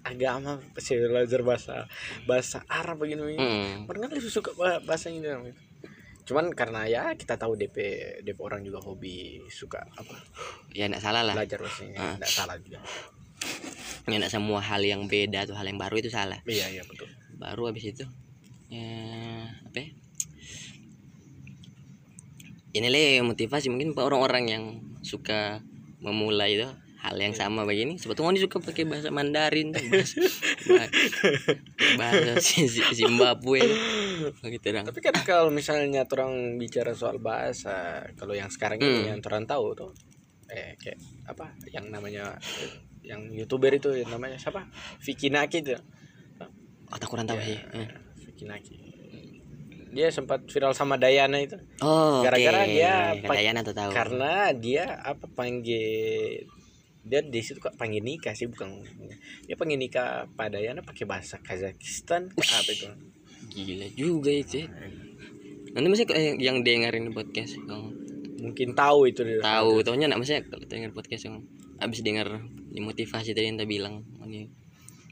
agama 0.00 0.62
pasti 0.70 0.94
belajar 0.96 1.40
bahasa 1.40 1.90
bahasa 2.24 2.62
Arab 2.66 3.00
begini 3.00 3.20
begini 3.20 3.38
Mm. 3.40 3.70
Orang 3.84 4.00
kan 4.04 4.10
lebih 4.12 4.30
suka 4.30 4.54
bah- 4.54 4.78
bahasa 4.80 5.10
Inggris 5.10 5.58
cuman 6.22 6.54
karena 6.54 6.86
ya 6.86 7.10
kita 7.12 7.34
tahu 7.34 7.58
DP 7.58 7.74
DP 8.22 8.38
orang 8.38 8.62
juga 8.62 8.78
hobi 8.78 9.42
suka 9.50 9.82
apa 9.90 10.14
Ya 10.70 10.86
enggak 10.86 11.02
salah 11.02 11.26
lah. 11.26 11.34
belajar 11.34 11.58
bahasa 11.58 11.82
Inggris 11.82 11.98
Ah. 12.00 12.14
nggak 12.16 12.30
salah 12.30 12.54
juga 12.56 12.78
Enggak 14.08 14.32
semua 14.32 14.58
hal 14.58 14.82
yang 14.82 15.06
beda 15.06 15.46
atau 15.46 15.54
hal 15.54 15.66
yang 15.68 15.78
baru 15.78 16.00
itu 16.00 16.10
salah. 16.10 16.40
iya 16.48 16.66
iya 16.68 16.82
betul. 16.82 17.06
Baru 17.36 17.68
habis 17.70 17.84
itu 17.86 18.04
ya 18.70 18.86
apa 19.66 19.78
ya? 19.78 19.88
Inilah 22.70 23.26
motivasi 23.26 23.66
mungkin 23.66 23.98
buat 23.98 24.06
orang-orang 24.06 24.44
yang 24.46 24.64
suka 25.02 25.58
memulai 25.98 26.54
itu 26.54 26.68
hal 27.00 27.16
yang 27.18 27.32
sama 27.34 27.64
begini. 27.66 27.96
Sebetulnya 27.98 28.36
dia 28.38 28.44
suka 28.46 28.60
pakai 28.60 28.84
bahasa 28.86 29.08
Mandarin 29.10 29.72
tuh 29.72 29.82
bahasa, 29.88 30.20
bah- 30.68 30.92
bahasa 31.98 32.60
Zimbabwe. 32.94 33.64
Begitu 34.44 34.66
dong. 34.70 34.84
Tapi 34.86 35.00
kan 35.00 35.16
kalau 35.24 35.48
misalnya 35.50 36.04
orang 36.06 36.60
bicara 36.60 36.92
soal 36.94 37.18
bahasa 37.18 38.04
kalau 38.14 38.36
yang 38.36 38.52
sekarang 38.52 38.78
ini 38.78 39.08
Hmm. 39.08 39.08
yang 39.16 39.20
orang 39.24 39.48
tahu 39.48 39.74
tuh 39.74 39.90
eh 40.50 40.74
kayak 40.78 40.98
apa 41.26 41.46
yang 41.70 41.88
namanya 41.88 42.34
yang 43.02 43.30
youtuber 43.30 43.70
itu 43.70 43.90
yang 43.92 44.10
namanya 44.10 44.36
siapa? 44.36 44.68
Vicky 44.98 45.28
Naki 45.28 45.60
itu 45.60 45.74
oh 46.86 46.96
tak 46.96 47.06
kurang 47.06 47.24
tahu 47.24 47.38
Ya, 47.38 47.46
sih 47.46 47.58
Eh. 47.74 47.88
Vicky 48.22 48.44
Naki 48.44 48.74
dia 49.90 50.06
sempat 50.06 50.46
viral 50.46 50.70
sama 50.70 50.94
Dayana 50.94 51.42
itu. 51.42 51.58
Oh 51.82 52.22
Gara-gara 52.22 52.62
oke. 52.62 52.70
dia 52.70 52.94
Katayan 53.18 53.58
atau 53.58 53.74
tahu. 53.74 53.90
karena 53.90 54.34
dia 54.52 54.84
apa 54.96 55.26
panggil 55.26 56.46
dia 57.00 57.20
di 57.20 57.40
situ 57.40 57.58
kok 57.58 57.74
pengen 57.74 58.04
nikah 58.04 58.30
sih 58.30 58.46
bukan 58.46 58.86
dia 59.42 59.56
pengen 59.56 59.80
nikah 59.80 60.30
pada 60.30 60.60
Yana 60.60 60.80
pakai 60.80 61.08
bahasa 61.08 61.40
Kazakhstan 61.40 62.30
apa 62.30 62.70
itu? 62.70 62.86
Gila 63.50 63.88
juga 63.90 64.30
itu 64.30 64.62
ya. 64.62 64.70
nanti 65.70 65.86
masih 65.88 66.06
yang, 66.06 66.36
yang 66.38 66.56
dengerin 66.60 67.10
podcast 67.10 67.58
yang 67.58 67.90
mungkin 68.38 68.72
tahu 68.72 69.10
itu 69.10 69.26
dia. 69.26 69.42
Tahu 69.42 69.82
taunya 69.82 70.06
nak 70.06 70.22
maksudnya 70.22 70.46
kalau 70.46 70.62
denger 70.64 70.90
podcast 70.92 71.26
yang 71.26 71.42
abis 71.78 71.98
denger 72.00 72.28
di 72.30 72.59
motivasi 72.78 73.34
tadi 73.34 73.50
yang 73.50 73.58
tadi 73.58 73.66
bilang. 73.66 74.06
Ini 74.22 74.46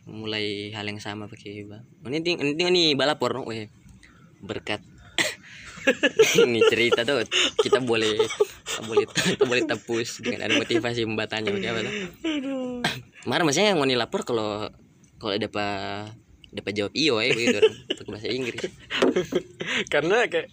mulai 0.09 0.73
hal 0.73 0.89
yang 0.89 1.03
sama 1.05 1.29
pakai 1.29 1.69
bang 1.69 1.85
ini 2.09 2.25
ting 2.25 2.41
ini 2.41 2.65
ini 2.65 2.85
balapor 2.97 3.37
no? 3.37 3.43
Weh, 3.45 3.69
berkat. 4.41 4.81
Ini 6.37 6.61
cerita 6.69 7.01
tuh 7.01 7.25
kita 7.65 7.81
boleh 7.81 8.21
kita 8.21 8.83
boleh 8.85 9.05
kita 9.09 9.45
boleh 9.49 9.65
tepus 9.65 10.21
dengan 10.21 10.45
ada 10.45 10.61
motivasi 10.61 11.09
membatanya 11.09 11.49
pakai 11.49 11.71
apa 11.73 11.81
tuh? 11.81 11.95
Mar 13.25 13.41
maksudnya 13.41 13.73
yang 13.73 13.81
mau 13.81 13.89
lapor 13.89 14.21
kalau 14.29 14.69
kalau 15.17 15.33
dapat 15.41 16.13
dapat 16.53 16.73
jawab 16.77 16.93
iyo 16.93 17.21
ya 17.25 17.33
begitu 17.33 17.57
orang 17.61 17.77
pakai 17.89 18.11
bahasa 18.13 18.29
Inggris. 18.29 18.63
Karena 19.93 20.29
kayak 20.29 20.49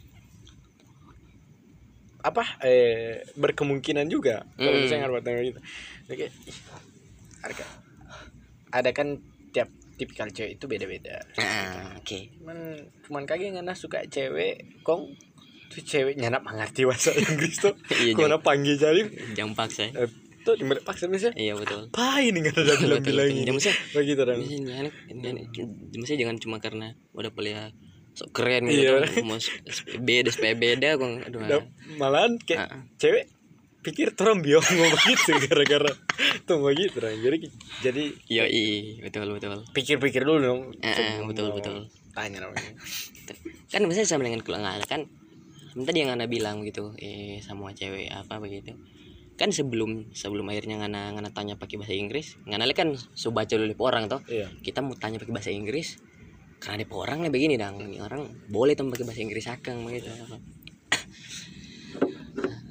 apa 2.26 2.44
eh 2.66 3.22
berkemungkinan 3.38 4.10
juga 4.10 4.48
kalau 4.58 4.82
Mm. 4.82 4.84
misalnya 4.88 5.22
tengok 5.22 5.44
gitu. 5.52 5.60
Kayak, 6.10 6.32
harga. 7.46 7.66
Ada 8.70 8.90
kan 8.92 9.22
tiap 9.50 9.70
tipikal 9.96 10.28
cewek 10.28 10.58
itu 10.58 10.66
beda-beda. 10.66 11.24
Nah 11.38 11.96
oke. 11.96 12.20
Cuman 12.36 12.58
cuman 13.06 13.24
kagak 13.24 13.54
ngana 13.54 13.72
suka 13.72 14.04
cewek 14.06 14.82
kong. 14.82 15.16
Tuh 15.66 15.82
ceweknya 15.82 16.30
nak 16.30 16.44
mengerti 16.44 16.86
bahasa 16.86 17.10
Inggris 17.12 17.58
tuh. 17.58 17.74
Iya, 18.02 18.14
kau 18.14 18.28
nak 18.28 18.42
panggil 18.42 18.76
jadi 18.76 19.02
jangan 19.34 19.58
paksa 19.58 19.90
eh, 19.90 20.08
tuh 20.46 20.54
di 20.54 20.64
paksa 20.78 21.10
misalnya 21.10 21.36
iya 21.36 21.58
betul. 21.58 21.90
Apa 21.90 22.22
ini 22.22 22.38
nggak 22.38 22.54
ada 22.54 22.74
bilang 22.78 23.02
bilang 23.08 23.28
Betul, 23.28 23.34
betul. 23.34 23.34
ini 23.34 23.42
Ya, 23.42 23.52
maksudnya 23.52 23.78
begitu 23.92 24.22
dong 24.22 24.38
Maksudnya 24.38 24.62
jangan, 24.62 24.86
jangan, 25.90 26.18
jangan 26.22 26.38
cuma 26.38 26.58
karena 26.62 26.88
udah 27.18 27.32
kuliah 27.34 27.74
sok 28.14 28.30
keren 28.32 28.64
Iya. 28.70 29.04
gitu 29.10 29.26
mau 29.28 29.36
beda 30.00 30.32
beda 30.56 30.90
kok 30.96 31.10
aduh 31.28 31.40
Da- 31.50 31.68
malahan 32.00 32.40
kayak 32.40 32.60
ah, 32.62 32.72
ah. 32.80 32.82
cewek 32.96 33.26
pikir 33.86 34.18
terang 34.18 34.42
biong 34.46 34.66
mau 34.66 34.90
begitu 34.90 35.38
gara-gara 35.46 35.94
tuh 36.50 36.58
begitu 36.66 36.98
dong 36.98 37.22
jadi 37.22 37.38
jadi 37.86 38.04
iya 38.26 38.46
iya 38.50 39.06
betul 39.06 39.30
betul. 39.38 39.62
pikir-pikir 39.76 40.26
dulu 40.26 40.40
dong. 40.42 40.62
Sebelum 40.82 41.30
betul, 41.30 41.46
mau 41.52 41.58
betul. 41.60 41.76
tanya 42.16 42.48
namanya. 42.48 42.72
Kan 43.70 43.82
misalnya 43.86 44.08
sama 44.08 44.24
dengan 44.26 44.42
kuliah 44.42 44.62
nggak 44.64 44.88
kan? 44.88 45.02
Tadi 45.76 45.98
yang 46.00 46.16
anda 46.16 46.26
bilang 46.26 46.64
gitu 46.64 46.96
eh 46.96 47.44
sama 47.44 47.76
cewek 47.76 48.08
apa 48.10 48.40
begitu. 48.40 48.74
Kan 49.36 49.52
sebelum 49.52 50.16
sebelum 50.16 50.48
akhirnya 50.48 50.80
ngana 50.80 51.12
ngana 51.20 51.30
tanya 51.36 51.60
pakai 51.60 51.76
bahasa 51.76 51.92
Inggris 51.92 52.40
ngana 52.48 52.66
kan 52.72 52.96
so 52.96 53.36
baca 53.36 53.52
dulu 53.52 53.76
orang 53.84 54.08
toh. 54.08 54.24
Iya. 54.32 54.48
Kita 54.64 54.80
mau 54.80 54.96
tanya 54.96 55.20
pakai 55.20 55.36
bahasa 55.36 55.52
Inggris 55.52 56.00
karena 56.64 56.82
ada 56.82 56.96
orang 56.96 57.20
lah 57.22 57.30
begini 57.30 57.60
dong 57.60 57.84
ini 57.84 58.00
orang 58.00 58.26
boleh 58.48 58.74
tuh 58.74 58.88
pakai 58.88 59.06
bahasa 59.06 59.22
Inggris 59.22 59.46
akang 59.52 59.84
begitu. 59.84 60.08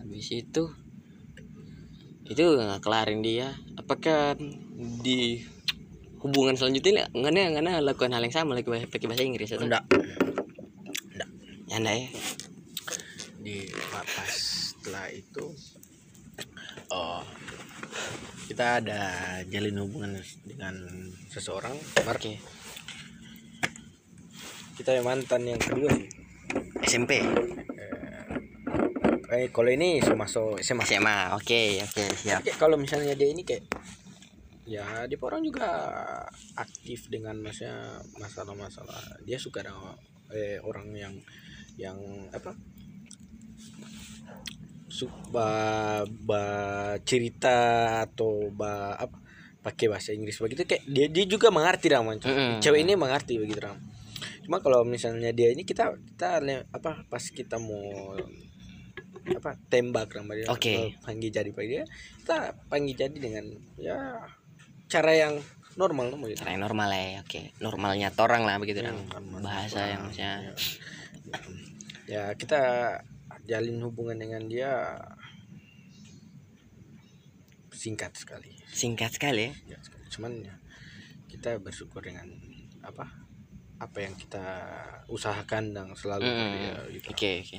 Habis 0.00 0.28
itu 0.32 0.83
itu 2.24 2.44
nggak 2.56 2.80
kelarin 2.80 3.20
dia. 3.20 3.52
Apakah 3.76 4.36
di 5.04 5.44
hubungan 6.24 6.56
selanjutnya 6.56 7.12
nggak 7.12 7.60
nggak 7.60 7.84
lakukan 7.84 8.16
hal 8.16 8.24
yang 8.24 8.32
sama 8.32 8.56
lagi 8.56 8.64
pakai 8.64 9.06
bahasa 9.08 9.24
Inggris 9.28 9.52
atau? 9.52 9.68
Enggak. 9.68 9.84
Ya 11.68 11.76
enggak 11.76 11.96
ya. 12.00 12.08
Di 13.44 13.56
pas 13.92 14.32
setelah 14.32 15.08
itu 15.12 15.44
oh 16.88 17.24
kita 18.48 18.80
ada 18.80 19.00
jalin 19.48 19.80
hubungan 19.84 20.20
dengan 20.44 20.74
seseorang. 21.28 21.76
Mar, 22.04 22.16
oke. 22.16 22.34
Kita 24.80 24.90
yang 24.96 25.06
mantan 25.06 25.44
yang 25.44 25.60
kedua 25.60 25.92
SMP 26.84 27.20
eh 29.34 29.50
kalau 29.50 29.70
ini 29.70 29.98
masuk 30.00 30.62
SMA 30.62 30.84
SMA 30.86 31.34
oke 31.34 31.62
oke 31.82 32.04
siap. 32.22 32.40
Kayak 32.46 32.58
kalau 32.58 32.76
misalnya 32.78 33.14
dia 33.18 33.28
ini 33.30 33.42
kayak 33.42 33.66
ya 34.64 35.04
dia 35.04 35.18
orang 35.20 35.44
juga 35.44 35.68
aktif 36.56 37.12
dengan 37.12 37.36
maksudnya 37.42 38.00
masalah-masalah. 38.16 39.20
Dia 39.26 39.36
suka 39.36 39.60
dengan 39.60 39.98
eh, 40.32 40.58
orang 40.62 40.88
yang 40.94 41.14
yang 41.76 41.98
apa? 42.30 42.54
Su 44.88 45.10
ba, 45.34 46.06
cerita 47.02 47.58
atau 48.06 48.48
ba 48.54 48.94
apa? 48.94 49.18
Pakai 49.64 49.88
bahasa 49.88 50.12
Inggris 50.12 50.36
begitu 50.38 50.68
kayak 50.68 50.84
dia 50.84 51.08
dia 51.08 51.24
juga 51.24 51.48
mengerti 51.48 51.88
dah 51.88 52.04
macam 52.04 52.28
Mm-mm. 52.28 52.60
cewek 52.60 52.84
ini 52.84 53.00
mengerti 53.00 53.40
begitu 53.40 53.64
ram. 53.64 53.80
Cuma 54.44 54.60
kalau 54.60 54.84
misalnya 54.84 55.32
dia 55.32 55.48
ini 55.56 55.64
kita 55.64 55.96
kita 55.96 56.44
apa 56.68 57.08
pas 57.08 57.24
kita 57.32 57.56
mau 57.56 58.12
apa 59.24 59.56
tembak 59.66 60.12
sama 60.12 60.36
dia 60.36 60.44
Oke. 60.46 60.76
atau 60.76 60.84
panggil 61.02 61.30
jadi 61.30 61.50
pada 61.50 61.64
dia 61.66 61.84
kita 62.20 62.36
panggil 62.68 62.94
jadi 62.94 63.16
dengan 63.16 63.44
ya 63.74 63.96
cara 64.86 65.12
yang 65.12 65.34
normal 65.74 66.12
normal 66.12 66.28
gitu. 66.28 66.38
cara 66.38 66.52
yang 66.52 66.62
normal 66.62 66.88
ya 66.88 67.18
oke 67.18 67.40
normalnya 67.58 68.08
torang 68.10 68.44
lah 68.44 68.60
begitu 68.60 68.84
Hmm, 68.84 69.08
normal. 69.08 69.40
bahasa 69.40 69.80
yang 69.86 70.04
maksudnya 70.04 70.52
ya 72.04 72.36
kita 72.36 72.60
jalin 73.44 73.80
hubungan 73.80 74.14
dengan 74.14 74.44
dia 74.44 74.70
singkat 77.72 78.12
sekali 78.14 78.54
singkat 78.70 79.10
sekali 79.10 79.50
ya 79.50 79.76
ya 79.76 79.78
sekali. 79.80 80.04
cuman 80.10 80.32
ya 80.42 80.54
kita 81.28 81.58
bersyukur 81.58 82.00
dengan 82.00 82.28
apa 82.80 83.08
apa 83.76 83.98
yang 83.98 84.14
kita 84.14 84.44
usahakan 85.08 85.74
dan 85.74 85.86
selalu 85.92 86.24
Mm, 86.24 86.52
ya, 86.54 86.74
gitu. 86.94 87.08
oke 87.10 87.30
oke 87.42 87.58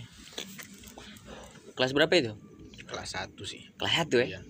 kelas 1.75 1.91
berapa 1.91 2.13
itu? 2.15 2.33
Kelas 2.87 3.09
satu 3.19 3.43
sih. 3.43 3.67
Kelas 3.75 3.93
satu 4.03 4.23
ya 4.23 4.27
Iya. 4.35 4.41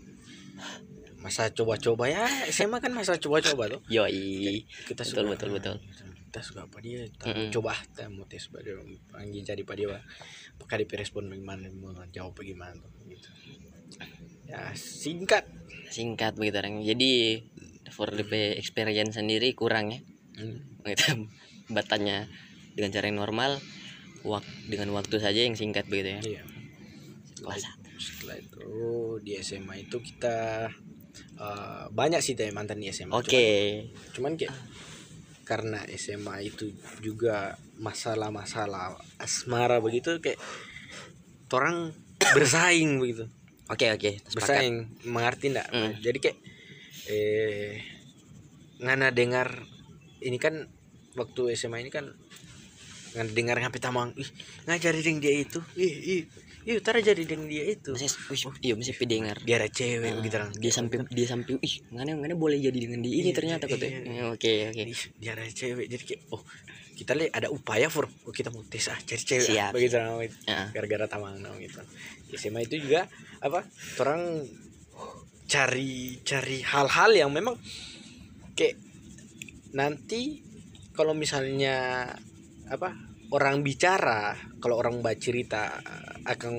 masa 1.19 1.49
coba-coba 1.49 2.05
ya 2.05 2.21
SMA 2.53 2.77
kan 2.77 2.93
masa 2.93 3.17
coba-coba 3.17 3.65
tuh. 3.65 3.81
Yoi. 3.95 4.61
Kita 4.85 5.01
Betul, 5.01 5.09
suka 5.09 5.21
betul, 5.25 5.49
betul. 5.57 5.75
kita 6.29 6.39
suka 6.43 6.67
apa 6.67 6.77
dia 6.83 7.07
kita 7.09 7.31
Mm-mm. 7.31 7.49
coba 7.49 7.73
kita 7.73 8.11
mau 8.11 8.27
tes 8.29 8.45
pada 8.51 8.71
panggil 9.09 9.41
jadi 9.41 9.63
pada 9.65 9.79
dia. 9.81 9.99
Apakah 10.55 10.75
dia 10.77 10.97
respon 11.01 11.25
bagaimana 11.25 11.65
mau 11.73 11.95
jawab 12.13 12.37
bagaimana 12.37 12.77
tuh, 12.77 12.91
gitu. 13.09 13.29
Ya 14.45 14.69
singkat. 14.77 15.49
Singkat 15.89 16.37
begitu 16.37 16.61
orang. 16.61 16.85
Jadi 16.85 17.41
for 17.89 18.11
the 18.13 18.25
experience 18.59 19.17
sendiri 19.17 19.55
kurang 19.57 19.95
ya. 19.95 19.99
Hmm. 20.35 20.59
gitu 20.85 21.25
batanya 21.75 22.27
dengan 22.75 22.91
cara 22.91 23.07
yang 23.07 23.23
normal 23.23 23.57
wak 24.27 24.43
dengan 24.67 24.91
waktu 24.93 25.17
saja 25.17 25.41
yang 25.41 25.55
singkat 25.57 25.87
begitu 25.89 26.19
ya. 26.19 26.21
Iya 26.21 26.43
kelas 27.45 27.61
satu. 27.61 27.89
Setelah 28.01 28.35
itu. 28.41 28.59
Di 29.21 29.31
SMA 29.39 29.75
itu 29.85 29.97
kita 30.01 30.67
eh, 31.37 31.83
banyak 31.93 32.19
sih 32.25 32.33
teh 32.33 32.49
mantan 32.49 32.81
di 32.81 32.89
SMA 32.89 33.13
oke. 33.13 33.29
Cuman, 33.29 34.11
cuman 34.11 34.31
kayak 34.35 34.55
karena 35.45 35.79
SMA 35.93 36.41
itu 36.41 36.73
juga 37.05 37.53
masalah-masalah 37.77 38.97
asmara 39.21 39.77
begitu 39.77 40.17
kayak 40.17 40.41
orang 41.53 41.93
bersaing 42.33 42.97
begitu. 42.97 43.29
Oke 43.69 43.89
oke 43.93 44.21
sepakat. 44.21 44.33
bersaing 44.33 44.75
mengerti 45.09 45.53
enggak 45.53 45.67
Hmm. 45.73 45.93
jadi 46.01 46.17
kayak 46.21 46.37
eh 47.05 47.81
ngana 48.81 49.13
dengar 49.13 49.65
ini 50.21 50.37
kan 50.41 50.69
waktu 51.17 51.53
SMA 51.57 51.85
ini 51.85 51.89
kan 51.93 52.09
ngana 53.15 53.31
dengar 53.31 53.57
ngapain 53.61 53.81
tamang 53.81 54.09
ih 54.17 54.29
ngajari 54.67 54.99
deng 55.05 55.17
dia 55.21 55.33
itu. 55.33 55.61
Ih 55.77 55.93
ih 55.93 56.21
ih 56.65 56.81
tara 56.81 56.97
jadi 56.97 57.21
deng 57.23 57.45
dia 57.45 57.61
itu. 57.69 57.93
Masih, 57.93 58.09
wih, 58.25 58.41
iya 58.65 58.73
masih 58.73 58.97
pendengar 58.97 59.37
dia 59.45 59.55
ada 59.61 59.69
cewek 59.69 60.09
Ah, 60.09 60.15
begitu 60.17 60.35
orang 60.41 60.51
dia 60.57 60.71
sampai 60.73 60.97
dia 61.13 61.27
sampai 61.29 61.53
ih 61.61 61.75
ngana 61.93 62.11
ngana 62.17 62.33
boleh 62.33 62.57
jadi 62.57 62.73
dengan 62.73 63.05
dia 63.05 63.13
ini 63.13 63.29
Iya, 63.29 63.37
ternyata 63.37 63.65
iya. 63.69 64.01
Ya, 64.01 64.23
oke 64.33 64.53
oke. 64.73 64.81
Ih, 64.81 65.01
dia 65.21 65.31
ada 65.37 65.45
cewek 65.45 65.85
jadi 65.85 66.03
kayak 66.03 66.21
oh 66.33 66.41
kita 66.95 67.11
lihat 67.13 67.31
ada 67.37 67.47
upaya 67.51 67.85
for 67.91 68.07
oh, 68.25 68.33
kita 68.33 68.49
mau 68.49 68.65
tes 68.65 68.87
ah 68.89 68.97
cari 68.97 69.21
cewek 69.21 69.45
Siap, 69.51 69.69
ah, 69.69 69.71
begitu 69.77 69.95
orang 70.01 70.15
Ah. 70.49 70.67
gara-gara 70.73 71.05
tamang 71.05 71.37
nah, 71.37 71.53
gitu 71.61 71.83
Di 72.25 72.39
SMA 72.39 72.65
itu 72.65 72.81
juga 72.81 73.05
apa 73.43 73.61
orang 74.01 74.41
cari 75.45 76.17
cari 76.25 76.65
hal-hal 76.65 77.11
yang 77.13 77.29
memang 77.29 77.53
kayak 78.57 78.81
nanti 79.77 80.41
kalau 80.95 81.13
misalnya 81.13 82.07
apa 82.65 82.95
orang 83.33 83.65
bicara 83.65 84.37
kalau 84.61 84.77
orang 84.77 85.01
baca 85.01 85.17
cerita 85.17 85.81
akan 86.25 86.53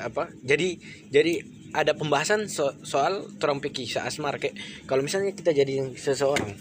apa 0.00 0.32
jadi 0.40 0.76
jadi 1.12 1.44
ada 1.76 1.92
pembahasan 1.92 2.48
so- 2.48 2.76
soal 2.86 3.28
orang 3.36 3.68
kisah 3.68 4.08
asmar 4.08 4.40
kayak 4.40 4.56
kalau 4.88 5.04
misalnya 5.04 5.36
kita 5.36 5.52
jadi 5.52 5.92
seseorang 5.96 6.56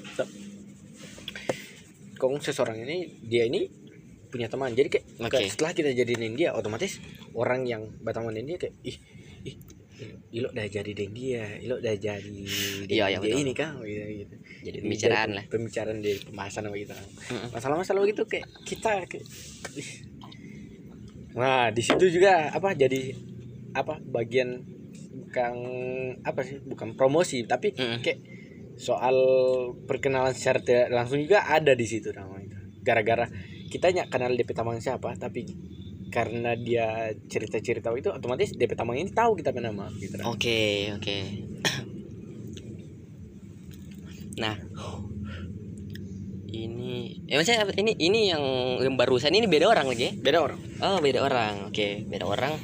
kong 2.19 2.39
seseorang 2.43 2.83
ini 2.83 3.21
dia 3.23 3.47
ini 3.47 3.67
punya 4.31 4.51
teman 4.51 4.75
jadi 4.75 4.91
kayak 4.91 5.05
Oke. 5.23 5.31
kayak 5.39 5.51
setelah 5.51 5.71
kita 5.71 5.89
jadiin 5.95 6.35
dia 6.35 6.51
otomatis 6.51 6.99
orang 7.31 7.63
yang 7.63 7.87
berteman 8.03 8.35
dia 8.35 8.59
kayak 8.59 8.75
ih 8.83 8.97
ih 9.47 9.55
Ilok 10.35 10.51
dah 10.51 10.67
jadi 10.67 10.91
deng 10.91 11.11
dia, 11.15 11.45
Ilok 11.63 11.79
dah 11.79 11.95
jadi 11.95 12.23
deng 12.27 12.91
Iya, 12.91 13.05
iya, 13.11 13.17
dia 13.19 13.31
betul. 13.31 13.41
ini 13.43 13.53
kan 13.55 13.79
gitu, 13.81 14.03
gitu. 14.25 14.35
Jadi 14.65 14.77
pembicaraan 14.83 15.27
jadi 15.29 15.37
lah. 15.39 15.43
Pembicaraan 15.47 15.97
di 16.03 16.13
pembahasan 16.19 16.63
begitu. 16.71 16.93
Masalah-masalah 17.55 18.01
begitu 18.03 18.23
kayak 18.27 18.45
kita 18.67 19.07
kayak. 19.07 19.25
Nah, 21.35 21.67
di 21.71 21.81
situ 21.83 22.05
juga 22.07 22.51
apa 22.51 22.71
jadi 22.75 23.11
apa 23.75 23.99
bagian 23.99 24.63
bukan 25.15 25.55
apa 26.23 26.39
sih 26.47 26.63
bukan 26.63 26.95
promosi 26.95 27.43
tapi 27.43 27.75
Mm-mm. 27.75 27.99
kayak 27.99 28.19
soal 28.79 29.15
perkenalan 29.83 30.31
secara 30.31 30.63
tidak 30.63 30.87
langsung 30.95 31.19
juga 31.19 31.43
ada 31.43 31.75
di 31.75 31.83
situ 31.83 32.11
nama 32.15 32.39
itu 32.39 32.55
gara-gara 32.83 33.27
kita 33.67 33.91
nyak 33.91 34.07
kenal 34.07 34.31
DP 34.31 34.55
Tamang 34.55 34.79
siapa 34.79 35.11
tapi 35.19 35.43
karena 36.15 36.55
dia 36.55 37.11
cerita-cerita 37.27 37.91
itu 37.91 38.07
otomatis 38.07 38.55
DP 38.55 38.71
Tamang 38.71 38.95
ini 38.95 39.11
tahu 39.11 39.35
kita 39.35 39.51
punya 39.51 39.67
nama 39.67 39.91
gitu. 39.99 40.15
Oke, 40.23 40.95
oke. 40.95 41.17
Nah, 44.39 44.55
ini, 46.47 47.19
ya 47.27 47.35
maksudnya 47.35 47.67
ini 47.75 47.91
ini 47.99 48.19
yang 48.31 48.43
yang 48.79 48.95
barusan 48.95 49.35
ini 49.35 49.43
beda 49.43 49.67
orang 49.67 49.91
lagi. 49.91 50.07
ya? 50.07 50.11
beda 50.15 50.39
orang 50.39 50.59
Oh, 50.79 51.03
beda 51.03 51.19
orang. 51.19 51.67
Oke, 51.67 52.07
beda 52.07 52.23
orang. 52.23 52.55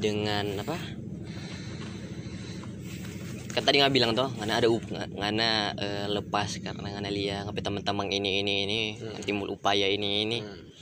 Dengan 0.00 0.64
apa? 0.64 0.76
Kan 3.52 3.64
tadi 3.64 3.80
nggak 3.80 3.92
bilang 3.92 4.12
tuh, 4.12 4.28
ngana 4.36 4.60
ada 4.60 4.68
up, 4.68 4.84
ngana 4.88 5.48
eh, 5.80 6.06
lepas 6.12 6.60
karena 6.60 6.92
ngana 6.92 7.08
lihat 7.08 7.48
ngapain 7.48 7.64
teman-teman 7.64 8.12
ini 8.12 8.44
ini 8.44 8.54
ini 8.68 8.80
Hmm. 9.00 9.16
timbul 9.24 9.48
upaya 9.48 9.88
ini 9.88 10.28
ini. 10.28 10.38
Hmm. 10.44 10.75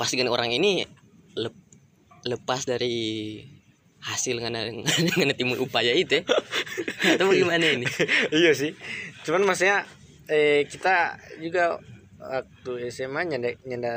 Pas 0.00 0.08
dengan 0.08 0.32
orang 0.32 0.48
ini 0.48 0.88
lep- 1.36 1.68
lepas 2.24 2.64
dari 2.64 3.36
hasil 4.00 4.40
ngana 4.40 4.72
timbul 5.36 5.60
upaya 5.60 5.92
itu 5.92 6.24
ya. 6.24 6.24
Atau 7.20 7.28
bagaimana 7.28 7.68
ini? 7.68 7.84
iya 8.40 8.56
sih 8.56 8.72
cuman 9.20 9.44
maksudnya 9.44 9.84
eh 10.24 10.64
kita 10.64 11.20
juga 11.36 11.76
waktu 12.16 12.88
SMA 12.88 13.28
nyenda 13.28 13.52
nyenda 13.68 13.92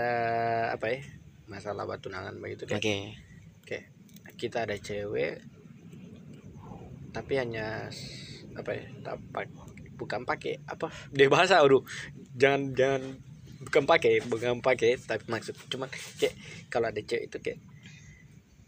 apa 0.76 0.92
ya 0.92 1.00
masalah 1.48 1.88
batu 1.88 2.12
nangan 2.12 2.36
begitu 2.44 2.68
kayak 2.68 2.84
Oke. 2.84 2.98
kayak 3.64 3.86
kita 4.36 4.68
ada 4.68 4.76
cewek 4.76 5.40
tapi 7.16 7.40
hanya 7.40 7.88
apa 8.60 8.72
ya 8.76 8.84
tak 9.06 9.24
pak- 9.32 9.56
bukan 9.96 10.28
pakai 10.28 10.60
apa 10.66 10.92
dia 11.14 11.32
bahasa 11.32 11.64
aduh 11.64 11.86
jangan 12.36 12.76
jangan 12.76 13.02
bukan 13.64 13.84
pakai 13.88 14.22
bukan 14.28 14.60
pakai 14.60 15.00
tapi 15.00 15.24
maksud 15.28 15.56
cuman 15.72 15.90
kayak 16.20 16.36
kalau 16.68 16.92
ada 16.92 17.00
cewek 17.00 17.32
itu 17.32 17.38
kayak 17.40 17.60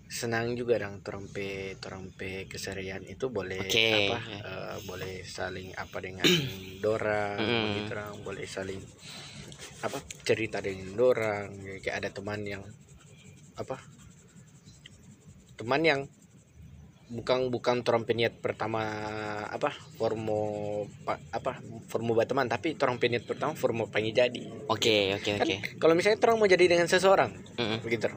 senang 0.05 0.53
juga 0.55 0.79
dong 0.79 1.01
trompe 1.01 1.75
trompe 1.81 2.45
keserian 2.47 3.03
itu 3.03 3.27
boleh 3.27 3.67
Oke. 3.67 3.91
apa 3.91 4.17
eh, 4.21 4.77
boleh 4.85 5.25
saling 5.25 5.73
apa 5.75 5.97
dengan 5.99 6.23
dorang 6.85 7.37
Mm. 7.41 7.61
begitu 7.67 7.91
dong 7.97 8.17
boleh 8.23 8.45
saling 8.47 8.79
apa 9.81 9.97
cerita 10.23 10.61
dengan 10.61 10.93
dorang 10.95 11.49
kayak 11.83 11.95
ada 12.05 12.09
teman 12.13 12.41
yang 12.45 12.63
apa 13.59 13.81
teman 15.55 15.81
yang 15.83 16.01
bukan 17.05 17.53
bukan 17.53 17.85
trompe 17.85 18.17
niat 18.17 18.33
pertama 18.41 18.81
apa 19.45 19.69
formo 20.01 20.83
pa- 21.05 21.21
apa 21.29 21.61
formo 21.85 22.17
teman 22.25 22.49
tapi 22.49 22.73
trompe 22.73 23.05
niat 23.05 23.29
pertama 23.29 23.53
formo 23.53 23.85
pengen 23.85 24.17
jadi 24.17 24.41
Oke, 24.65 25.13
oke, 25.13 25.31
kan 25.37 25.45
oke. 25.45 25.55
kalau 25.77 25.93
misalnya 25.93 26.17
orang 26.25 26.41
mau 26.41 26.49
jadi 26.49 26.65
dengan 26.65 26.89
seseorang 26.89 27.29
Mm-mm. 27.61 27.85
begitu 27.85 28.09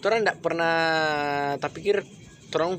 orang 0.00 0.22
tidak 0.22 0.38
pernah 0.38 0.76
tak 1.58 1.74
pikir 1.74 2.06
orang 2.54 2.78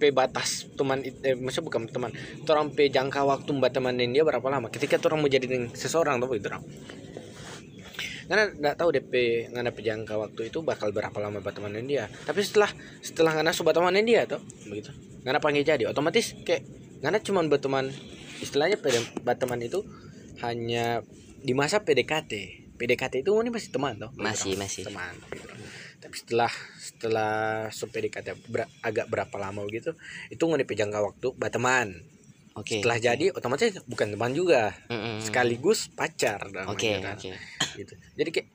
pe 0.00 0.12
batas 0.16 0.64
teman 0.80 1.04
eh, 1.04 1.36
maksudnya 1.36 1.68
bukan 1.68 1.80
teman 1.92 2.10
orang 2.48 2.72
pe 2.72 2.88
jangka 2.88 3.20
waktu 3.24 3.50
mbak 3.52 3.72
temanin 3.72 4.12
dia 4.16 4.24
berapa 4.24 4.44
lama 4.48 4.72
ketika 4.72 4.96
orang 5.08 5.20
mau 5.20 5.28
jadi 5.28 5.44
dengan 5.44 5.72
seseorang 5.76 6.20
tuh 6.20 6.28
begitu 6.28 6.48
karena 8.30 8.46
tidak 8.54 8.74
tahu 8.78 8.88
DP 8.94 9.12
ngana 9.50 9.74
pe 9.74 9.82
jangka 9.82 10.14
waktu 10.14 10.54
itu 10.54 10.62
bakal 10.62 10.94
berapa 10.94 11.18
lama 11.18 11.42
mbak 11.42 11.50
temanin 11.50 11.90
dia. 11.90 12.06
Tapi 12.06 12.46
setelah 12.46 12.70
setelah 13.02 13.34
ngana 13.34 13.50
sobat 13.50 13.74
temanin 13.74 14.06
dia 14.06 14.22
tuh 14.30 14.38
begitu. 14.70 14.94
Ngana 15.26 15.42
panggil 15.42 15.66
jadi 15.66 15.90
otomatis 15.90 16.38
kayak 16.46 16.62
ngana 17.02 17.18
cuma 17.18 17.42
berteman 17.42 17.90
istilahnya 18.38 18.78
berteman 19.26 19.58
itu 19.60 19.82
hanya 20.40 21.02
di 21.40 21.52
masa 21.52 21.82
PDKT 21.84 22.32
PDKT 22.80 23.20
itu 23.24 23.36
ini 23.36 23.52
masih 23.52 23.68
teman 23.72 23.96
tuh 24.00 24.08
Masih, 24.16 24.56
masih. 24.56 24.88
teman 24.88 25.12
gitu. 25.36 25.48
tapi 26.00 26.16
setelah 26.16 26.52
setelah 26.80 27.32
so 27.68 27.88
PDKT 27.92 28.48
ber- 28.48 28.68
agak 28.80 29.12
berapa 29.12 29.36
lama 29.36 29.68
gitu 29.68 29.92
itu 30.32 30.40
nggak 30.40 30.64
jangka 30.72 31.04
waktu 31.04 31.28
berteman 31.36 32.08
Oke. 32.58 32.82
setelah 32.82 32.98
jadi 32.98 33.30
otomatis 33.30 33.78
bukan 33.86 34.10
teman 34.14 34.34
juga 34.34 34.74
Mm-mm. 34.90 35.22
sekaligus 35.22 35.86
pacar 35.86 36.42
kan. 36.50 36.66
oke. 36.66 36.90
gitu 37.78 37.94
jadi 38.18 38.30
kayak 38.34 38.48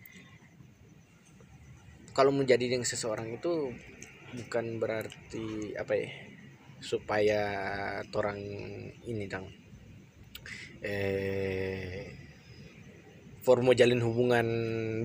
kalau 2.16 2.32
menjadi 2.32 2.72
dengan 2.72 2.88
seseorang 2.88 3.36
itu 3.36 3.76
bukan 4.36 4.80
berarti 4.80 5.76
apa 5.80 5.94
ya 5.96 6.10
supaya 6.84 7.42
orang 8.12 8.40
ini 9.08 9.26
dong 9.32 9.48
eh 10.84 12.12
for 13.42 13.62
mau 13.62 13.78
jalin 13.78 14.02
hubungan 14.02 14.48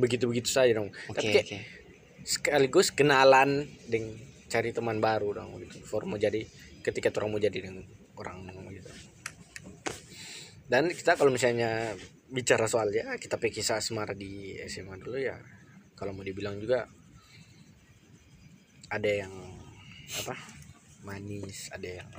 begitu 0.01 0.27
begitu 0.27 0.49
saja 0.49 0.73
dong 0.75 0.91
Oke, 1.13 1.15
tapi 1.21 1.29
kayak 1.31 1.47
oke. 1.47 1.59
sekaligus 2.25 2.89
kenalan 2.91 3.69
dengan 3.87 4.17
cari 4.51 4.75
teman 4.75 4.99
baru 4.99 5.37
dong 5.41 5.61
gitu 5.63 5.79
for 5.87 6.09
mau 6.09 6.19
jadi 6.19 6.43
ketika 6.83 7.13
orang 7.21 7.37
mau 7.37 7.41
jadi 7.41 7.59
dengan 7.71 7.85
orang 8.17 8.45
dan 10.71 10.87
kita 10.95 11.19
kalau 11.19 11.35
misalnya 11.35 11.99
bicara 12.31 12.71
soal 12.71 12.95
ya 12.95 13.19
kita 13.19 13.43
kisah 13.43 13.83
asmara 13.83 14.15
di 14.15 14.55
SMA 14.71 14.95
dulu 15.03 15.19
ya 15.19 15.35
kalau 15.99 16.15
mau 16.15 16.23
dibilang 16.23 16.55
juga 16.63 16.87
ada 18.87 19.11
yang 19.11 19.35
apa 20.23 20.35
manis 21.03 21.75
ada 21.75 22.03
yang 22.03 22.11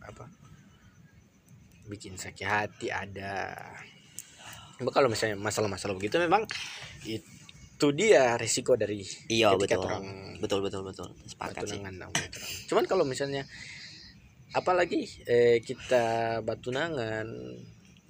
apa 0.00 0.24
bikin 1.88 2.16
sakit 2.16 2.48
hati 2.48 2.88
ada 2.88 3.52
Cuma 4.78 4.94
kalau 4.94 5.10
misalnya 5.10 5.34
masalah-masalah 5.34 5.98
begitu 5.98 6.22
memang 6.22 6.46
itu 7.02 7.86
dia 7.98 8.38
risiko 8.38 8.78
dari 8.78 9.02
Iya 9.26 9.58
betul. 9.58 9.82
orang 9.82 10.38
Betul 10.38 10.62
betul 10.62 10.86
betul. 10.86 11.10
Sepakat 11.26 11.66
sih. 11.66 11.82
cuman 12.70 12.84
kalau 12.86 13.02
misalnya 13.02 13.42
apalagi 14.54 15.02
eh, 15.26 15.58
kita 15.58 16.38
batunangan 16.46 17.26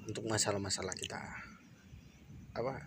untuk 0.09 0.25
masalah-masalah 0.25 0.97
kita. 0.97 1.21
Apa? 2.57 2.81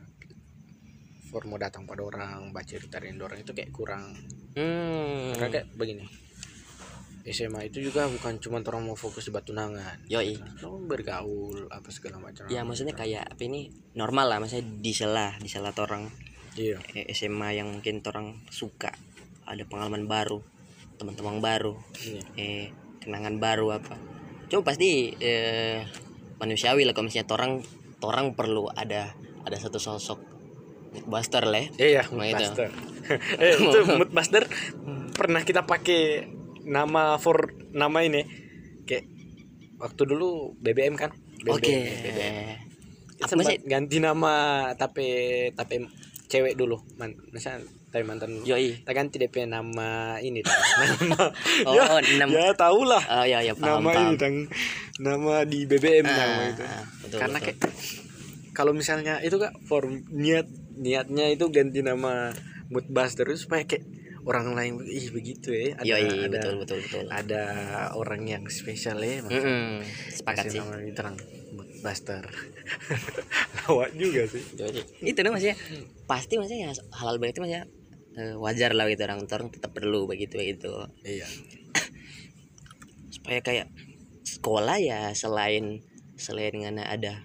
For 1.30 1.46
mau 1.48 1.62
datang 1.62 1.86
pada 1.86 2.02
orang 2.02 2.50
baca 2.50 2.66
cerita 2.66 2.98
dari 2.98 3.14
orang 3.16 3.46
itu 3.46 3.54
kayak 3.54 3.72
kurang. 3.72 4.18
Hmm. 4.52 5.32
karena 5.38 5.48
kayak 5.48 5.68
begini. 5.80 6.04
SMA 7.22 7.70
itu 7.70 7.86
juga 7.86 8.10
bukan 8.10 8.42
cuma 8.42 8.66
orang 8.66 8.82
mau 8.82 8.98
fokus 8.98 9.30
di 9.30 9.32
batunangan 9.32 10.10
Yoi. 10.10 10.42
Orang 10.66 10.90
bergaul 10.90 11.70
apa 11.70 11.88
segala 11.94 12.18
macam. 12.18 12.50
Ya 12.50 12.66
maksudnya 12.66 12.98
kayak 12.98 13.38
apa 13.38 13.42
ini 13.46 13.70
normal 13.94 14.26
lah 14.28 14.38
maksudnya 14.42 14.66
di 14.82 14.92
sela 14.92 15.38
di 15.38 15.46
sela 15.46 15.70
orang. 15.78 16.10
Iya. 16.58 16.82
Eh, 16.98 17.14
SMA 17.14 17.56
yang 17.56 17.70
mungkin 17.70 18.02
orang 18.04 18.42
suka 18.50 18.92
ada 19.46 19.64
pengalaman 19.70 20.10
baru 20.10 20.42
teman-teman 20.98 21.42
baru 21.42 21.74
iya. 22.06 22.22
eh 22.38 22.66
kenangan 23.02 23.38
baru 23.38 23.78
apa. 23.78 23.96
Coba 24.50 24.74
pasti 24.74 25.14
eh, 25.22 25.86
manusiawi 26.42 26.89
lah 26.89 26.98
kalau 26.98 27.06
misalnya 27.06 27.30
orang 27.38 27.54
orang 28.02 28.26
perlu 28.34 28.66
ada 28.74 29.14
ada 29.46 29.58
satu 29.62 29.78
sosok 29.78 30.20
buster 31.06 31.46
lah 31.48 31.62
ya. 31.78 32.02
Iya, 32.02 32.02
Nah, 32.12 32.28
itu. 32.28 32.44
Eh, 33.42 33.58
itu 33.58 33.80
Moodbuster 34.00 34.46
pernah 35.18 35.42
kita 35.44 35.66
pakai 35.66 36.32
nama 36.64 37.18
for 37.18 37.52
nama 37.74 38.06
ini 38.06 38.24
kayak 38.86 39.06
waktu 39.82 40.02
dulu 40.06 40.56
BBM 40.62 40.96
kan. 40.96 41.12
BBM, 41.42 41.58
oke 41.58 41.76
BBM. 42.06 42.56
apa 43.22 43.30
Sempat 43.30 43.46
sih 43.54 43.58
ganti 43.66 43.98
nama 44.02 44.34
tapi 44.78 45.08
tapi 45.58 45.86
cewek 46.30 46.56
dulu. 46.56 46.80
Man, 47.02 47.18
misalnya 47.34 47.66
tapi 47.92 48.02
mantan 48.02 48.39
yoi 48.42 48.80
Kita 48.80 48.92
ganti 48.92 49.16
DP 49.18 49.46
nama 49.46 49.89
ini 50.18 50.39
dong. 50.39 50.56
nama 51.12 51.28
oh 51.66 51.76
ya, 51.76 52.00
enam. 52.00 52.30
ya 52.32 52.52
tau 52.54 52.82
lah 52.82 53.04
oh 53.04 53.26
ya 53.26 53.39
ya 53.39 53.52
paham 53.54 53.84
nama 53.84 53.89
paham. 53.89 54.04
ini 54.06 54.16
dong. 54.16 54.36
Nama 54.98 55.34
di 55.44 55.60
BBM 55.66 56.04
Ah, 56.04 56.16
nama 56.16 56.42
itu. 56.48 56.64
ah, 56.64 56.84
betul, 57.00 57.18
Karena 57.18 57.38
betul. 57.38 57.48
kayak 57.52 57.60
kalau 58.52 58.72
misalnya 58.72 59.20
itu 59.20 59.36
kak 59.36 59.52
form 59.62 60.08
niat 60.10 60.48
niatnya 60.74 61.30
itu 61.30 61.48
ganti 61.48 61.82
nama 61.82 62.32
Moodbuster 62.68 63.26
itu 63.26 63.42
supaya 63.42 63.64
kayak 63.64 63.84
orang 64.22 64.54
lain 64.54 64.74
ih 64.82 65.10
begitu 65.10 65.50
ya. 65.50 65.76
Ada 65.76 65.88
yoi 65.89 66.06
ada, 66.06 66.28
betul 66.32 66.54
betul 66.60 66.78
betul. 66.80 67.06
ada 67.08 67.44
orang 67.92 68.24
yang 68.24 68.44
spesial 68.48 68.96
ya 68.98 69.20
Mm-mm, 69.20 69.82
sepakat 70.10 70.48
kasih 70.48 70.52
sih. 70.54 70.60
nama 70.62 70.80
ini 70.80 70.94
terang 70.94 71.18
Moodbuster 71.52 72.24
lawak 73.60 73.92
juga 73.94 74.24
sih. 74.26 74.44
Yoi. 74.54 74.80
itu 75.04 75.18
dong 75.18 75.34
maksudnya. 75.34 75.58
Pasti 76.06 76.34
maksudnya 76.36 76.72
halal 76.94 77.18
banget 77.18 77.36
itu 77.36 77.42
maksudnya 77.42 77.64
eh, 78.18 78.36
wajar 78.39 78.72
lah 78.76 78.88
gitu 78.91 79.03
orang 79.05 79.24
orang 79.28 79.49
tetap 79.51 79.72
perlu 79.76 80.07
begitu 80.07 80.39
begitu 80.39 80.72
iya 81.05 81.28
supaya 83.16 83.39
kayak 83.43 83.68
sekolah 84.26 84.78
ya 84.80 85.12
selain 85.14 85.84
selain 86.18 86.53
karena 86.53 86.88
ada 86.88 87.24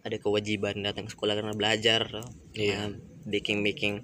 ada 0.00 0.16
kewajiban 0.16 0.80
datang 0.80 1.08
ke 1.08 1.12
sekolah 1.12 1.36
karena 1.36 1.52
belajar 1.52 2.08
Iya. 2.56 2.96
bikin 3.28 3.60
bikin 3.62 4.00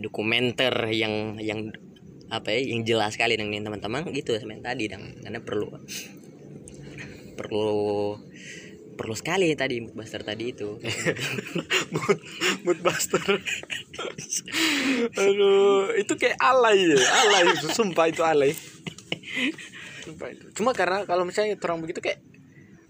dokumenter 0.00 0.72
yang 0.92 1.40
yang 1.40 1.72
apa 2.26 2.50
ya 2.52 2.60
yang 2.74 2.82
jelas 2.82 3.14
sekali 3.14 3.38
dengan 3.38 3.70
teman-teman 3.70 4.10
gitu 4.10 4.34
semen 4.36 4.60
tadi 4.60 4.90
dan 4.90 5.14
karena 5.22 5.38
perlu 5.40 5.70
perlu 7.38 8.16
perlu 8.96 9.14
sekali 9.14 9.52
tadi 9.54 9.84
Buster 9.92 10.24
tadi 10.24 10.50
itu. 10.50 10.80
Mood 11.94 12.18
mood 12.64 12.78
buster 12.82 13.22
aduh 15.16 15.92
itu 15.94 16.12
kayak 16.18 16.36
alay 16.40 16.96
ya 16.96 16.98
alay. 16.98 17.44
Sumpah 17.70 18.06
itu 18.10 18.22
alay. 18.26 18.52
Sumpah 20.02 20.28
itu. 20.32 20.44
Cuma 20.56 20.72
karena 20.72 21.04
kalau 21.04 21.22
misalnya 21.22 21.54
orang 21.62 21.84
begitu 21.84 22.00
kayak 22.02 22.20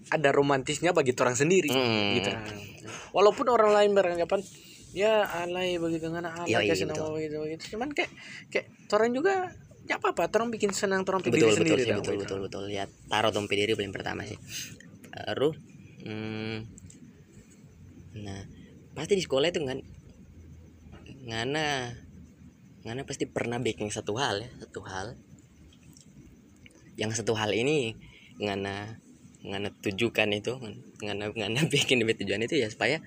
ada 0.07 0.31
romantisnya 0.31 0.95
bagi 0.95 1.11
orang 1.19 1.35
sendiri 1.35 1.67
Hmm. 1.71 2.15
gitu. 2.17 2.31
Walaupun 3.11 3.47
orang 3.51 3.75
lain 3.75 3.91
beranggapan 3.91 4.41
ya 4.95 5.27
alay 5.43 5.77
begitu 5.77 6.07
kan 6.09 6.23
alay 6.25 6.71
nama 6.71 6.95
betul. 6.95 7.09
begitu 7.19 7.35
begitu. 7.43 7.63
Cuman 7.75 7.91
kayak 7.91 8.11
kayak 8.49 8.67
orang 8.95 9.11
juga 9.13 9.33
ya 9.87 9.99
apa 9.99 10.11
apa 10.11 10.27
orang 10.35 10.51
bikin 10.51 10.75
senang 10.75 11.07
orang 11.07 11.23
betul 11.23 11.47
betul 11.47 11.63
sendiri 11.63 11.83
tau, 11.87 11.99
betul 12.03 12.13
gitu. 12.19 12.23
betul 12.23 12.39
betul. 12.47 12.63
Ya 12.71 12.87
taruh 13.11 13.31
dompe 13.31 13.53
diri 13.55 13.75
paling 13.75 13.93
pertama 13.93 14.23
sih. 14.23 14.39
Baru 15.11 15.51
hmm, 16.05 16.57
nah 18.21 18.41
pasti 18.97 19.13
di 19.17 19.23
sekolah 19.23 19.53
itu 19.53 19.61
kan 19.61 19.79
ngana 21.27 21.93
ngana 22.87 23.01
pasti 23.03 23.27
pernah 23.27 23.59
bikin 23.59 23.91
satu 23.91 24.15
hal 24.15 24.47
ya 24.47 24.49
satu 24.63 24.81
hal. 24.87 25.07
Yang 26.97 27.21
satu 27.21 27.37
hal 27.37 27.53
ini 27.53 27.93
ngana 28.41 28.97
ngana 29.45 29.69
tujukan 29.83 30.29
itu 30.33 30.57
ngana 31.03 31.29
ngana 31.35 31.59
bikin 31.73 32.01
demi 32.01 32.17
tujuan 32.17 32.41
itu 32.41 32.57
ya 32.57 32.71
supaya 32.71 33.03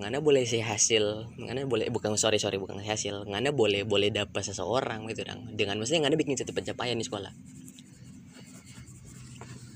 ngana 0.00 0.24
boleh 0.24 0.48
sih 0.48 0.64
hasil 0.64 1.28
ngana 1.36 1.68
boleh 1.68 1.92
bukan 1.92 2.16
sorry 2.16 2.40
sorry 2.40 2.56
bukan 2.56 2.80
hasil 2.80 3.28
ngana 3.28 3.52
boleh 3.52 3.84
boleh 3.84 4.08
dapat 4.08 4.42
seseorang 4.42 5.04
gitu 5.12 5.28
dong 5.28 5.54
dengan 5.60 5.76
maksudnya 5.76 6.08
ngana 6.08 6.16
bikin 6.16 6.40
satu 6.40 6.56
pencapaian 6.56 6.96
di 6.96 7.04
sekolah 7.04 7.30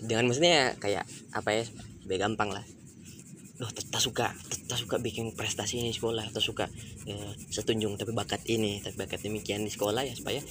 dengan 0.04 0.30
maksudnya 0.30 0.76
kayak 0.78 1.04
apa 1.32 1.50
ya 1.50 1.64
lebih 2.04 2.18
gampang 2.20 2.52
lah. 2.52 2.64
Loh, 3.62 3.70
tak 3.70 4.02
suka 4.02 4.34
tak 4.66 4.78
suka 4.82 4.98
bikin 4.98 5.30
prestasi 5.38 5.78
ini 5.78 5.94
di 5.94 5.96
sekolah 5.96 6.26
tak 6.34 6.42
suka 6.42 6.66
eh, 7.06 7.32
setunjung 7.54 7.94
tapi 7.94 8.10
bakat 8.10 8.42
ini 8.50 8.82
tapi 8.82 8.98
bakat 8.98 9.22
demikian 9.22 9.62
di 9.62 9.70
sekolah 9.70 10.02
ya 10.02 10.10
supaya 10.10 10.42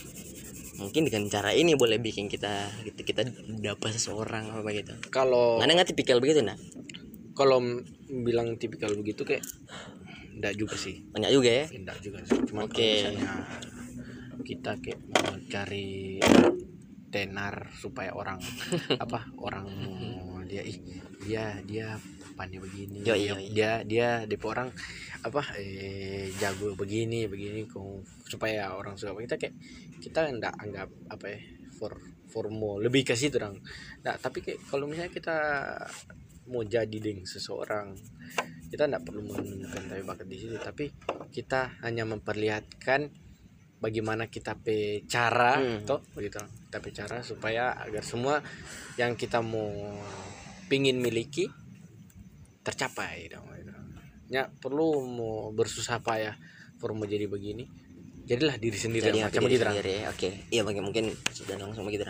mungkin 0.79 1.11
dengan 1.11 1.27
cara 1.27 1.51
ini 1.51 1.75
boleh 1.75 1.99
bikin 1.99 2.31
kita 2.31 2.71
gitu 2.87 3.03
kita 3.03 3.27
dapat 3.59 3.91
seseorang 3.91 4.55
apa 4.55 4.63
begitu 4.63 4.95
kalau 5.11 5.59
mana 5.59 5.75
nggak 5.75 5.91
tipikal 5.91 6.23
begitu 6.23 6.47
nah 6.47 6.55
kalau 7.35 7.59
bilang 8.07 8.55
tipikal 8.55 8.95
begitu 8.95 9.25
kayak 9.25 9.43
enggak 10.37 10.53
juga 10.57 10.75
sih. 10.77 11.01
Banyak 11.09 11.31
juga 11.33 11.49
ya? 11.49 11.65
Enggak 11.69 11.97
juga 12.01 12.19
sih. 12.25 12.39
Cuma 12.49 12.69
kalau 12.69 12.85
misalnya 12.85 13.29
kita 14.43 14.71
kayak 14.81 14.99
mau 15.07 15.33
cari 15.49 16.19
tenar 17.13 17.69
supaya 17.77 18.09
orang 18.17 18.41
apa 19.03 19.29
orang 19.37 19.69
dia 20.49 20.65
ih 20.65 20.81
dia 21.21 21.61
dia 21.63 21.87
pandai 22.33 22.57
begini 22.57 23.05
Yoi, 23.05 23.29
dia, 23.29 23.33
yoi. 23.37 23.45
dia 23.53 23.71
dia 23.85 24.09
dia 24.25 24.39
orang 24.41 24.73
apa 25.21 25.41
eh 25.55 26.33
jago 26.41 26.73
begini 26.73 27.29
begini 27.29 27.69
supaya 28.27 28.73
orang 28.73 28.97
suka. 28.97 29.13
Kita 29.21 29.37
kayak 29.37 29.55
kita 30.01 30.19
enggak 30.27 30.53
anggap 30.57 30.89
apa 31.07 31.25
ya 31.29 31.39
for 31.77 32.01
formo 32.27 32.81
lebih 32.81 33.05
ke 33.05 33.13
situ 33.13 33.37
dong. 33.37 33.61
Nah 34.03 34.17
tapi 34.17 34.41
kayak 34.41 34.65
kalau 34.67 34.89
misalnya 34.89 35.13
kita 35.13 35.37
mau 36.49 36.65
jadi 36.65 36.97
dengan 36.99 37.23
seseorang 37.23 37.95
kita 38.67 38.89
tidak 38.89 39.05
perlu 39.05 39.21
menunjukkan 39.23 39.83
tapi 39.85 40.01
bakat 40.03 40.27
di 40.27 40.37
situ. 40.41 40.57
Tapi 40.57 40.85
kita 41.29 41.79
hanya 41.85 42.03
memperlihatkan 42.09 43.22
bagaimana 43.83 44.31
kita 44.31 44.55
pe 44.55 45.03
cara 45.11 45.59
Hmm. 45.59 45.83
toh 45.83 45.99
begitu 46.15 46.39
kita 46.39 46.77
pe 46.79 46.89
cara 46.95 47.19
supaya 47.19 47.75
agar 47.75 47.99
semua 48.07 48.39
yang 48.95 49.19
kita 49.19 49.43
mau 49.43 49.67
pingin 50.71 51.03
miliki 51.03 51.51
tercapai 52.63 53.27
dong 53.27 53.43
gitu. 53.59 53.75
ya 54.31 54.47
perlu 54.47 55.03
mau 55.03 55.51
bersusah 55.51 55.99
payah 55.99 56.39
for 56.79 56.95
mau 56.95 57.03
jadi 57.03 57.27
begini 57.27 57.67
jadilah 58.23 58.55
diri 58.55 58.77
sendiri 58.79 59.11
jadi 59.11 59.27
macam 59.27 59.41
begitu 59.43 59.67
ya 59.67 60.07
oke 60.07 60.29
iya 60.47 60.61
mungkin 60.63 60.83
mungkin 60.87 61.05
sudah 61.35 61.59
langsung 61.59 61.83
begitu 61.83 62.07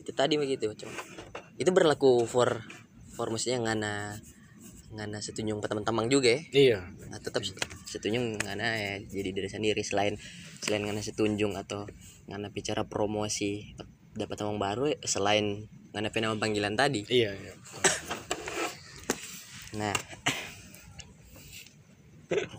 itu 0.00 0.12
tadi 0.16 0.40
begitu 0.40 0.72
cuma 0.72 0.96
itu 1.60 1.68
berlaku 1.68 2.24
for 2.24 2.64
for 3.12 3.28
maksudnya 3.28 3.60
ngana 3.60 4.16
ngana 4.88 5.20
setunjung 5.20 5.60
ke 5.60 5.68
teman-teman 5.68 6.08
juga 6.08 6.32
ya. 6.32 6.40
Iya. 6.52 6.78
Nah, 7.12 7.20
tetap 7.20 7.44
setunjung 7.84 8.40
ngana 8.40 8.66
ya 8.76 8.92
jadi 9.04 9.30
diri 9.36 9.48
sendiri 9.48 9.82
selain 9.84 10.16
selain 10.64 10.84
ngana 10.88 11.04
setunjung 11.04 11.56
atau 11.56 11.84
ngana 12.28 12.48
bicara 12.52 12.88
promosi 12.88 13.76
dapat 14.16 14.36
teman 14.40 14.56
baru 14.56 14.92
selain 15.04 15.68
ngana 15.92 16.08
nama 16.08 16.36
panggilan 16.40 16.74
tadi. 16.76 17.04
Iya 17.08 17.36
iya 17.36 17.52
nah 19.76 19.92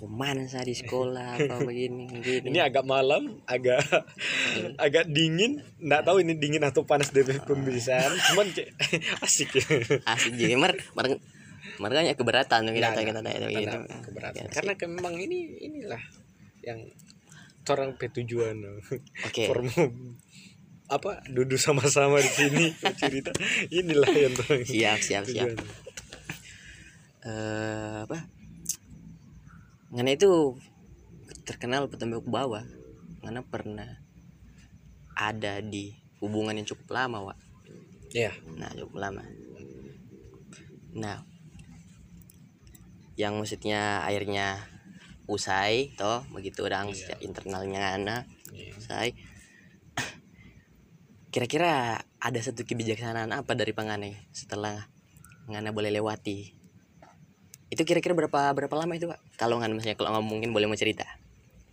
romansa 0.01 0.65
di 0.65 0.73
sekolah 0.73 1.37
apa 1.37 1.61
begini 1.69 2.09
begini. 2.09 2.49
Ini 2.49 2.59
agak 2.65 2.85
malam 2.89 3.41
agak 3.45 3.85
agak 4.85 5.05
dingin 5.13 5.61
nggak 5.77 6.01
tahu 6.05 6.25
ini 6.25 6.37
dingin 6.41 6.65
atau 6.65 6.85
panas 6.89 7.13
dari 7.13 7.37
pembicaraan 7.37 8.17
cuman 8.33 8.47
asik. 9.25 9.61
Asik 10.05 10.33
jadi 10.33 10.57
mer 10.57 10.73
mer 10.97 11.21
makanya 11.79 12.13
keberatan 12.13 12.67
kita 12.69 12.91
Nggak, 12.91 13.05
kita 13.07 13.19
tanya 13.23 13.47
gitu. 13.49 13.77
keberatan. 14.05 14.35
Ya, 14.35 14.51
karena 14.51 14.71
memang 14.85 15.15
ini 15.15 15.37
inilah 15.63 16.03
yang 16.61 16.83
orang 17.69 17.95
petujuan 17.95 18.59
oke. 19.25 19.43
Formu 19.45 19.83
apa 20.89 21.21
duduk 21.29 21.61
sama-sama 21.61 22.17
di 22.17 22.27
sini 22.27 22.65
cerita. 23.01 23.29
Inilah 23.69 24.09
yang 24.09 24.33
orang 24.35 24.63
siap 24.65 24.99
siap 24.99 25.23
siap. 25.23 25.53
eh 27.23 27.97
apa? 28.03 28.25
Ngana 29.93 30.11
itu 30.13 30.57
terkenal 31.45 31.85
petembok 31.89 32.25
bawah. 32.25 32.65
Ngana 33.21 33.45
pernah 33.45 34.01
ada 35.13 35.61
di 35.61 35.93
hubungan 36.19 36.55
yang 36.55 36.67
cukup 36.67 36.89
lama 36.95 37.31
wa 37.31 37.35
Iya. 38.09 38.33
nah 38.57 38.73
cukup 38.73 38.97
lama. 38.97 39.21
Nah 40.97 41.21
yang 43.19 43.35
maksudnya 43.35 43.99
akhirnya 44.07 44.63
usai 45.27 45.91
toh 45.99 46.23
begitu 46.31 46.63
orang 46.63 46.87
Iya. 46.89 47.19
internalnya 47.19 47.79
ngana 47.99 48.17
Iya. 48.55 48.71
usai. 48.79 49.09
Kira-kira 51.35 51.99
ada 52.17 52.39
satu 52.39 52.65
kebijaksanaan 52.65 53.29
apa 53.29 53.53
dari 53.53 53.75
pangane 53.75 54.25
setelah 54.31 54.87
ngana 55.45 55.69
boleh 55.69 55.91
lewati? 55.91 56.55
Itu 57.69 57.85
kira-kira 57.85 58.17
berapa 58.17 58.49
berapa 58.55 58.73
lama 58.73 58.95
itu 58.95 59.05
pak? 59.05 59.19
Kalau 59.37 59.61
nggak 59.61 59.69
misalnya 59.69 59.97
kalau 59.99 60.15
nggak 60.17 60.25
mungkin 60.25 60.49
boleh 60.49 60.65
mau 60.65 60.79
cerita. 60.79 61.05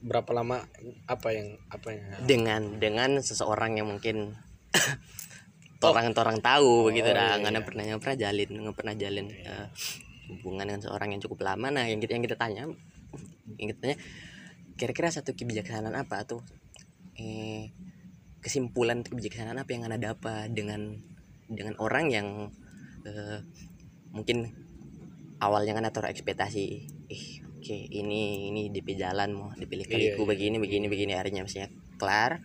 Berapa 0.05 0.29
lama 0.37 0.61
apa 1.09 1.29
yang 1.33 1.57
apa 1.73 1.89
yang 1.95 2.05
dengan 2.29 2.63
dengan 2.77 3.11
seseorang 3.25 3.81
yang 3.81 3.89
mungkin 3.89 4.37
orang 5.81 6.13
orang 6.13 6.39
tahu 6.45 6.69
Oh, 6.69 6.85
begitu 6.91 7.09
dah. 7.09 7.39
iya, 7.39 7.41
nggak 7.41 7.53
iya. 7.55 7.65
pernah 7.65 7.83
nggak 7.89 8.01
pernah 8.03 8.17
jalin 8.19 8.51
nggak 8.61 8.77
pernah 8.77 8.95
jalin 8.99 9.27
eh, 9.33 9.67
hubungan 10.31 10.67
dengan 10.67 10.83
seorang 10.83 11.15
yang 11.15 11.23
cukup 11.23 11.47
lama. 11.47 11.69
Nah 11.71 11.87
yang 11.87 12.03
kita 12.03 12.19
yang 12.19 12.25
kita 12.25 12.37
tanya 12.39 12.69
yang 13.57 13.69
kita 13.73 13.81
tanya 13.81 13.97
kira-kira 14.77 15.09
satu 15.09 15.33
kebijaksanaan 15.33 15.97
apa 15.97 16.27
tuh? 16.29 16.43
Eh 17.17 17.73
kesimpulan 18.45 19.03
kebijaksanaan 19.03 19.59
apa 19.59 19.71
yang 19.75 19.91
anda 19.91 19.99
dapat 19.99 20.55
dengan 20.55 21.03
dengan 21.51 21.75
orang 21.83 22.15
yang 22.15 22.29
eh, 23.03 23.43
mungkin 24.15 24.55
awalnya 25.43 25.75
kan 25.75 25.91
taruh 25.91 26.11
ekspektasi 26.11 26.63
ih 27.11 27.27
oke 27.43 27.77
ini 27.91 28.51
ini 28.51 28.71
DP 28.71 28.95
jalan 28.95 29.35
mau 29.35 29.51
dipilih 29.55 29.87
Iya, 29.87 29.93
kaliku 30.15 30.23
iya. 30.23 30.31
begini 30.31 30.57
begini 30.63 30.87
begini 30.87 31.13
akhirnya 31.19 31.43
misalnya 31.43 31.71
kelar. 31.99 32.43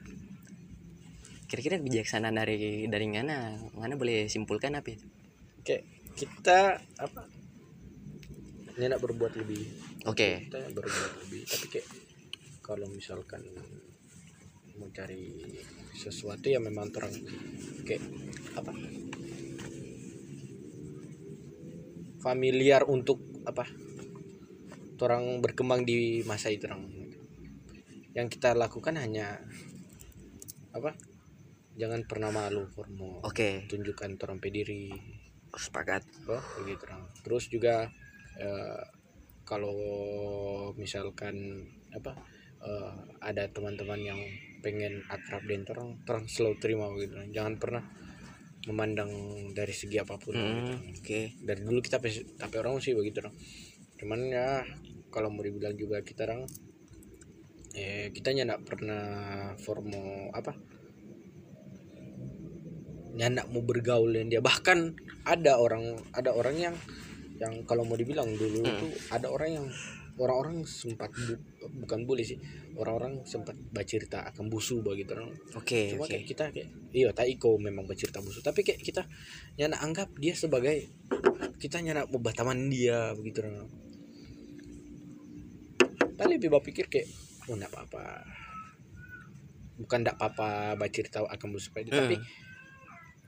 Kira-kira 1.45 1.83
kebijaksanaan 1.83 2.35
dari 2.39 2.87
dari 2.87 3.05
mana 3.11 3.59
mana 3.75 3.93
boleh 3.99 4.31
simpulkan 4.31 4.73
apa 4.73 4.95
itu? 4.95 5.05
Kayak 5.67 5.83
kita 6.15 6.79
apa 6.97 7.21
nyenak 8.77 8.99
berbuat 9.01 9.33
lebih. 9.39 9.63
Oke. 10.07 10.47
Kita 10.47 10.59
berbuat 10.71 11.13
lebih. 11.27 11.41
Tapi 11.47 11.65
kayak 11.67 11.87
kalau 12.61 12.87
misalkan 12.87 13.43
mau 14.79 14.87
cari 14.93 15.29
sesuatu 15.93 16.47
ya 16.47 16.57
memang 16.63 16.89
orang 16.95 17.13
kayak 17.83 18.03
apa? 18.55 18.71
Familiar 22.21 22.85
untuk 22.85 23.19
apa? 23.43 23.65
Orang 25.01 25.41
berkembang 25.41 25.81
di 25.81 26.21
masa 26.29 26.53
itu 26.53 26.69
orang 26.69 26.85
yang 28.13 28.29
kita 28.29 28.53
lakukan 28.53 29.01
hanya 29.01 29.41
apa? 30.75 30.93
Jangan 31.73 32.05
pernah 32.05 32.29
malu 32.29 32.69
formo 32.69 33.23
oke. 33.25 33.65
Tunjukkan 33.65 34.21
orang 34.21 34.37
pediri. 34.37 34.93
Sepakat. 35.51 36.05
Oh 36.31 36.39
begitu 36.63 36.87
orang 36.87 37.03
terus 37.25 37.51
juga 37.51 37.91
eh, 38.41 38.81
kalau 39.45 39.77
misalkan 40.75 41.61
apa 41.93 42.17
eh, 42.65 42.91
ada 43.21 43.45
teman-teman 43.53 44.01
yang 44.01 44.21
pengen 44.61 45.01
akrab 45.09 45.41
dengan 45.45 45.65
orang 45.73 45.89
orang 46.05 46.23
selalu 46.29 46.55
terima 46.61 46.85
begitu 46.89 47.17
orang. 47.17 47.31
jangan 47.33 47.53
pernah 47.57 47.83
memandang 48.69 49.09
dari 49.57 49.73
segi 49.73 49.97
apa 49.97 50.21
pun 50.21 50.37
Hmm, 50.37 50.77
gitu. 50.93 51.01
oke 51.01 51.19
dari 51.41 51.61
dulu 51.65 51.79
kita 51.81 51.97
tapi 52.37 52.55
orang 52.61 52.77
sih 52.77 52.93
begitu 52.93 53.25
dong 53.25 53.33
cuman 53.97 54.19
ya 54.29 54.61
kalau 55.09 55.33
mau 55.33 55.41
dibilang 55.41 55.73
juga 55.73 56.01
kita 56.05 56.29
orang 56.29 56.45
eh 57.73 58.13
kita 58.13 58.37
nggak 58.37 58.61
pernah 58.67 59.03
formo 59.57 60.29
apa 60.29 60.53
nyandak 63.11 63.49
mau 63.51 63.59
bergaul 63.65 64.13
dengan 64.13 64.29
dia 64.29 64.41
bahkan 64.45 64.95
ada 65.27 65.59
orang 65.59 65.99
ada 66.15 66.31
orang 66.31 66.55
yang 66.57 66.75
yang 67.41 67.65
kalau 67.65 67.81
mau 67.81 67.97
dibilang 67.97 68.29
dulu 68.31 68.61
Hmm. 68.61 68.69
itu 68.71 68.85
ada 69.09 69.27
orang 69.27 69.49
yang 69.51 69.67
orang-orang 70.13 70.61
sempat 70.61 71.09
bu- 71.09 71.41
bukan 71.81 72.05
bully 72.05 72.21
sih 72.21 72.37
orang-orang 72.73 73.25
sempat 73.25 73.57
bercerita 73.67 74.21
akan 74.23 74.45
busu 74.47 74.79
begitu 74.79 75.17
dong 75.17 75.33
oke 75.51 75.79
cuma 75.89 76.05
oke 76.05 76.11
kayak 76.11 76.23
kita 76.23 76.43
kayak 76.51 76.69
iya 76.91 77.09
tak 77.09 77.25
iko 77.25 77.57
memang 77.57 77.83
bercerita 77.83 78.21
musuh 78.21 78.39
tapi 78.39 78.61
kayak 78.61 78.77
kita 78.79 79.01
nyana 79.55 79.81
anggap 79.81 80.13
dia 80.15 80.31
sebagai 80.31 80.93
kita 81.57 81.81
nyana 81.81 82.05
mau 82.05 82.21
teman 82.31 82.69
dia 82.69 83.13
begitu 83.13 83.41
nah. 83.41 83.65
Tapi 86.13 86.37
lebih 86.37 86.53
berpikir 86.53 86.85
kayak 86.85 87.09
oh 87.49 87.57
enggak 87.57 87.73
apa-apa 87.73 88.21
bukan 89.75 89.99
enggak 89.99 90.15
apa-apa 90.15 90.49
bercerita 90.77 91.25
akan 91.25 91.47
musuh 91.49 91.73
dia 91.75 91.89
tapi 91.91 92.13
Hmm. 92.13 92.25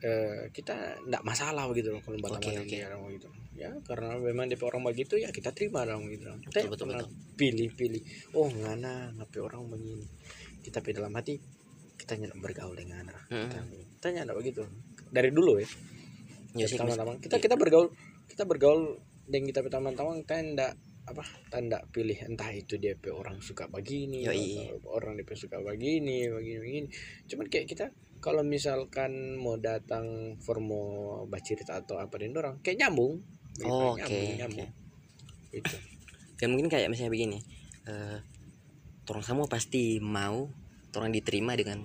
Eh, 0.04 0.52
kita 0.52 1.00
enggak 1.08 1.24
masalah 1.24 1.64
begitu 1.72 1.96
loh 1.96 2.04
kalau 2.04 2.20
dengan 2.20 2.36
oke. 2.36 2.68
dia 2.68 2.86
orang 2.92 3.02
begitu 3.08 3.28
ya 3.56 3.70
karena 3.88 4.20
memang 4.20 4.46
dia 4.52 4.60
orang 4.60 4.84
begitu 4.84 5.16
ya 5.16 5.30
kita 5.32 5.56
terima 5.56 5.88
dong 5.88 6.12
gitu 6.12 6.28
dong. 6.28 6.44
Kita 6.44 6.68
Betul, 6.68 6.70
betul, 6.76 6.88
betul. 6.92 7.10
pilih-pilih 7.40 8.04
oh 8.36 8.52
ngana 8.52 9.16
ngapain 9.16 9.42
orang 9.48 9.64
begini 9.72 10.06
kita 10.60 10.84
pilih 10.84 11.00
dalam 11.02 11.14
hati 11.16 11.40
kita 11.96 12.20
nyana 12.20 12.36
bergaul 12.36 12.76
dengan 12.76 13.08
anak 13.08 13.16
Hmm. 13.32 13.48
kita, 13.48 13.60
kita 14.04 14.08
nyana 14.20 14.32
begitu 14.36 14.62
dari 15.08 15.32
dulu 15.32 15.56
ya 15.64 15.68
ya 16.54 16.66
sih 16.68 16.76
teman-teman 16.76 17.18
kita 17.24 17.40
kita 17.40 17.56
bergaul 17.56 17.88
kita 18.28 18.44
bergaul 18.44 19.00
dengan 19.24 19.48
kita 19.56 19.60
teman-teman 19.72 20.20
kita 20.28 20.36
enggak 20.44 20.74
apa 21.04 21.24
tanda 21.52 21.84
pilih 21.92 22.16
entah 22.28 22.48
itu 22.56 22.80
DP 22.80 23.12
orang 23.12 23.40
suka 23.44 23.68
begini 23.68 24.24
Yoi. 24.24 24.72
orang 24.88 25.20
DP 25.20 25.36
suka 25.36 25.60
begini 25.60 26.32
begini 26.32 26.60
begini 26.64 26.88
cuman 27.28 27.46
kayak 27.52 27.68
kita 27.68 27.86
kalau 28.24 28.42
misalkan 28.48 29.36
mau 29.36 29.60
datang 29.60 30.40
formo 30.40 31.20
bercerita 31.28 31.84
atau 31.84 32.00
apa 32.00 32.16
dengan 32.16 32.40
orang 32.40 32.56
kayak 32.64 32.88
nyambung. 32.88 33.20
Oh, 33.68 33.94
oke, 33.94 34.00
nyambung 34.00 34.24
oke. 34.24 34.40
nyambung. 34.40 34.70
Itu 35.60 35.76
dan 36.40 36.48
mungkin 36.56 36.68
kayak 36.72 36.90
misalnya 36.92 37.12
begini 37.14 37.40
eh 37.88 38.20
orang 39.12 39.24
semua 39.24 39.46
pasti 39.52 40.00
mau 40.00 40.48
orang 40.96 41.12
diterima 41.12 41.54
dengan 41.60 41.84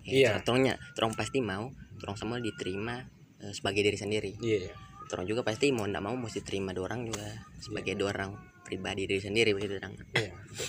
Iya. 0.00 0.40
orangnya 0.42 0.80
orang 0.96 1.12
pasti 1.12 1.38
mau 1.44 1.70
orang 2.00 2.16
semua 2.16 2.40
diterima 2.40 3.04
eh, 3.40 3.52
sebagai 3.52 3.84
diri 3.84 3.98
sendiri. 4.00 4.32
Iya 4.40 4.72
orang 5.10 5.26
juga 5.26 5.42
pasti 5.42 5.74
mau 5.74 5.84
ndak 5.86 6.02
mau 6.02 6.14
mesti 6.14 6.40
terima 6.46 6.70
dua 6.70 6.86
orang 6.86 7.10
juga 7.10 7.26
sebagai 7.58 7.98
dua 7.98 8.14
orang 8.14 8.38
pribadi 8.62 9.10
diri 9.10 9.20
sendiri 9.20 9.50
begitu 9.52 9.82
orang. 9.82 9.94
Iya 10.14 10.32
betul. 10.32 10.68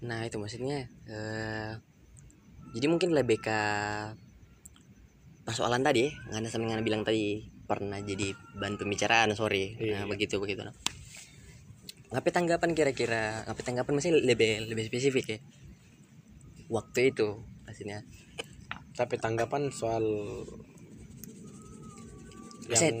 nah 0.00 0.24
itu 0.24 0.36
maksudnya 0.40 0.88
eh 1.08 1.72
jadi 2.70 2.86
mungkin 2.86 3.10
lebih 3.10 3.38
ke 3.38 3.58
persoalan 5.42 5.82
tadi 5.82 6.06
nggak 6.10 6.40
ada 6.40 6.48
sama 6.48 6.70
yang 6.70 6.84
bilang 6.84 7.02
tadi 7.02 7.42
pernah 7.66 7.98
jadi 7.98 8.34
bahan 8.54 8.76
pembicaraan 8.76 9.30
sorry 9.32 9.74
Iya, 9.78 10.02
nah, 10.02 10.04
iya. 10.04 10.10
begitu 10.10 10.38
begitu 10.38 10.62
nah. 10.62 10.74
ngapain 12.10 12.34
tanggapan 12.34 12.70
kira-kira 12.74 13.46
ngapain 13.46 13.66
tanggapan 13.66 13.92
masih 13.94 14.10
lebih 14.16 14.66
lebih 14.66 14.84
spesifik 14.86 15.26
ya 15.26 15.38
waktu 16.66 17.10
itu 17.10 17.38
pastinya 17.62 18.02
tapi 18.94 19.14
tanggapan 19.16 19.70
soal 19.70 20.02
Maksudnya- 22.66 22.86
yang 22.86 22.98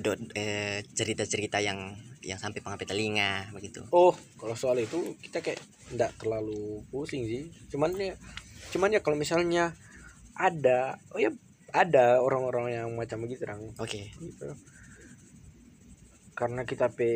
dot 0.00 0.20
eh, 0.34 0.82
cerita-cerita 0.88 1.58
yang 1.58 1.78
yang 2.20 2.36
sampai 2.36 2.60
pengapi 2.60 2.84
telinga 2.84 3.48
begitu 3.50 3.82
Oh, 3.90 4.12
kalau 4.36 4.54
soal 4.54 4.78
itu 4.78 5.16
kita 5.18 5.40
kayak 5.40 5.58
enggak 5.90 6.12
terlalu 6.14 6.84
pusing 6.86 7.24
sih. 7.24 7.48
Cuman 7.66 7.90
ya 7.96 8.12
cuman 8.70 8.94
ya 8.94 9.00
kalau 9.02 9.18
misalnya 9.18 9.74
ada 10.34 10.96
oh 11.12 11.20
ya 11.20 11.30
ada 11.70 12.18
orang-orang 12.18 12.74
yang 12.74 12.88
macam 12.94 13.22
begitu 13.22 13.46
orang 13.46 13.70
oke 13.78 14.00
gitu. 14.18 14.48
Karena 16.34 16.64
kita 16.64 16.88
pe 16.88 17.10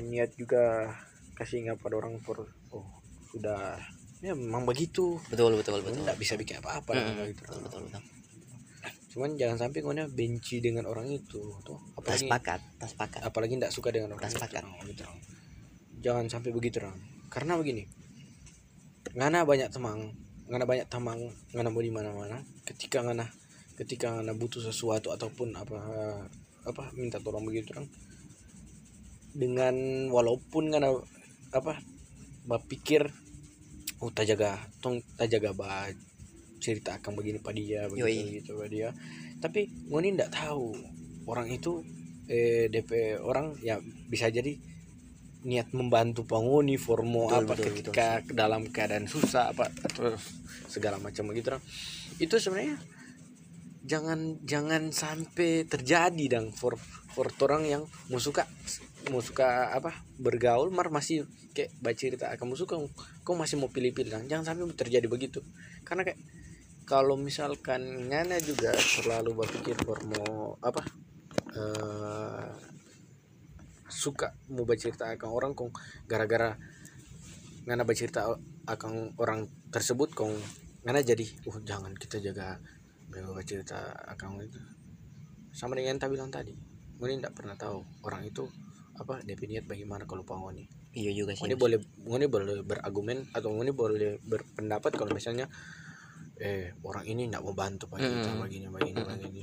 niat 0.00 0.32
juga 0.34 0.88
kasih 1.36 1.60
ingat 1.68 1.76
pada 1.76 2.00
orang 2.00 2.16
for 2.24 2.48
oh 2.72 2.86
sudah 3.28 3.76
ya 4.24 4.32
memang 4.32 4.64
begitu. 4.64 5.20
betul 5.28 5.58
betul 5.58 5.82
betul 5.84 6.00
Enggak 6.00 6.16
bisa 6.16 6.38
bikin 6.40 6.62
apa-apa 6.62 6.94
Mm, 6.96 7.36
gitu. 7.36 7.42
betul 7.44 7.58
betul 7.68 7.82
betul 7.90 8.02
Cuman 9.12 9.36
jangan 9.36 9.68
sampai 9.68 9.84
kau 9.84 9.92
benci 9.92 10.64
dengan 10.64 10.88
orang 10.88 11.04
itu 11.12 11.52
tuh. 11.60 11.76
Apalagi 12.00 12.24
sepakat 12.24 12.60
sepakat 12.80 13.20
apalagi 13.20 13.60
tidak 13.60 13.72
suka 13.76 13.92
dengan 13.92 14.16
orang 14.16 14.24
itu, 14.24 14.40
sepakat. 14.40 14.64
Gitu, 14.88 15.04
jangan 16.02 16.26
sampai 16.26 16.50
begitu 16.50 16.80
Rang. 16.82 16.96
karena 17.30 17.56
begini 17.56 17.86
ngana 19.14 19.44
banyak 19.44 19.68
teman 19.70 20.16
ngana 20.52 20.68
banyak 20.68 20.84
teman 20.92 21.16
ngana 21.56 21.68
mau 21.72 21.80
di 21.80 21.88
mana 21.88 22.12
mana 22.12 22.36
ketika 22.68 23.00
ngana 23.00 23.24
ketika 23.80 24.12
ngana 24.12 24.36
butuh 24.36 24.60
sesuatu 24.60 25.08
ataupun 25.08 25.56
apa 25.56 25.80
apa 26.68 26.92
minta 26.92 27.16
tolong 27.16 27.48
begitu 27.48 27.72
Rang. 27.72 27.88
dengan 29.32 29.72
walaupun 30.12 30.76
ngana 30.76 30.92
apa 31.56 31.80
berpikir 32.44 33.08
oh 34.04 34.12
tak 34.12 34.28
jaga 34.28 34.60
tong 34.84 35.00
tak 35.16 35.32
jaga 35.32 35.56
ba 35.56 35.88
cerita 36.60 37.00
akan 37.00 37.16
begini 37.16 37.40
pada 37.40 37.56
dia 37.56 37.88
begitu 37.88 38.12
Yoi. 38.12 38.36
gitu 38.44 38.60
pada 38.60 38.68
dia 38.68 38.88
tapi 39.40 39.72
ngoni 39.88 40.20
ndak 40.20 40.36
tahu 40.36 40.76
orang 41.24 41.48
itu 41.48 41.80
eh 42.28 42.68
DP 42.68 43.16
orang 43.24 43.56
ya 43.64 43.80
bisa 44.12 44.28
jadi 44.28 44.52
niat 45.42 45.74
membantu 45.74 46.26
penguni 46.26 46.78
formo 46.78 47.26
Betul, 47.28 47.38
apa 47.42 47.54
betul, 47.58 47.64
ketika 47.74 48.06
dalam 48.30 48.70
keadaan 48.70 49.10
susah 49.10 49.50
apa 49.50 49.70
atau 49.82 50.14
segala 50.70 51.02
macam 51.02 51.30
begitu 51.30 51.54
itu 52.22 52.34
sebenarnya 52.38 52.78
jangan 53.82 54.38
jangan 54.46 54.94
sampai 54.94 55.66
terjadi 55.66 56.38
dong 56.38 56.54
for 56.54 56.78
for 57.12 57.28
orang 57.42 57.66
yang 57.66 57.82
mau 58.08 58.22
suka 58.22 58.46
mau 59.10 59.18
suka 59.18 59.74
apa 59.74 60.06
bergaul 60.22 60.70
mar 60.70 60.94
masih 60.94 61.26
kayak 61.52 61.74
baca 61.82 61.98
cerita 61.98 62.30
akan 62.30 62.54
mau 62.54 62.58
suka 62.58 62.78
kau 63.26 63.34
masih 63.34 63.58
mau 63.58 63.68
pilih-pilih 63.68 64.30
jangan 64.30 64.46
sampai 64.46 64.70
terjadi 64.72 65.06
begitu. 65.10 65.42
Karena 65.82 66.06
kayak 66.06 66.20
kalau 66.86 67.18
misalkan 67.18 68.10
Ngana 68.10 68.38
juga 68.42 68.74
selalu 68.74 69.42
berpikir 69.42 69.76
for 69.82 69.98
mau 70.06 70.56
apa 70.62 70.82
eh 71.52 72.71
suka 73.92 74.32
mau 74.48 74.64
bercerita 74.64 75.12
akan 75.12 75.30
orang 75.30 75.52
kong 75.52 75.70
gara-gara 76.08 76.56
Ngana 77.62 77.86
bercerita 77.86 78.26
akan 78.66 79.14
orang 79.22 79.46
tersebut 79.70 80.16
kong 80.16 80.34
Ngana 80.82 81.04
jadi 81.04 81.22
oh 81.46 81.62
jangan 81.62 81.94
kita 81.94 82.18
jaga 82.18 82.58
bercerita 83.12 83.92
akan 84.16 84.40
itu. 84.40 84.58
Sama 85.52 85.76
dengan 85.76 86.00
yang 86.00 86.10
bilang 86.10 86.32
tadi 86.32 86.56
Ngoni 86.98 87.20
tidak 87.20 87.34
pernah 87.36 87.54
tahu 87.58 87.82
orang 88.08 88.24
itu 88.26 88.48
apa 88.96 89.20
definit 89.26 89.66
bagaimana 89.66 90.06
kalau 90.06 90.22
pangoni 90.22 90.66
iya 90.96 91.10
juga 91.12 91.36
sih. 91.36 91.44
Ngoni 91.44 91.56
boleh 91.58 91.78
Ngoni 92.08 92.26
boleh 92.26 92.62
berargumen 92.64 93.30
atau 93.30 93.52
Ngoni 93.52 93.70
boleh 93.70 94.18
berpendapat 94.24 94.96
kalau 94.96 95.12
misalnya 95.12 95.46
eh 96.42 96.74
orang 96.82 97.06
ini 97.06 97.30
tidak 97.30 97.42
mau 97.46 97.54
bantu 97.54 97.86
pak 97.86 98.02
kita 98.02 98.34
begini 98.40 98.66
begini 98.66 99.00
begini 99.04 99.42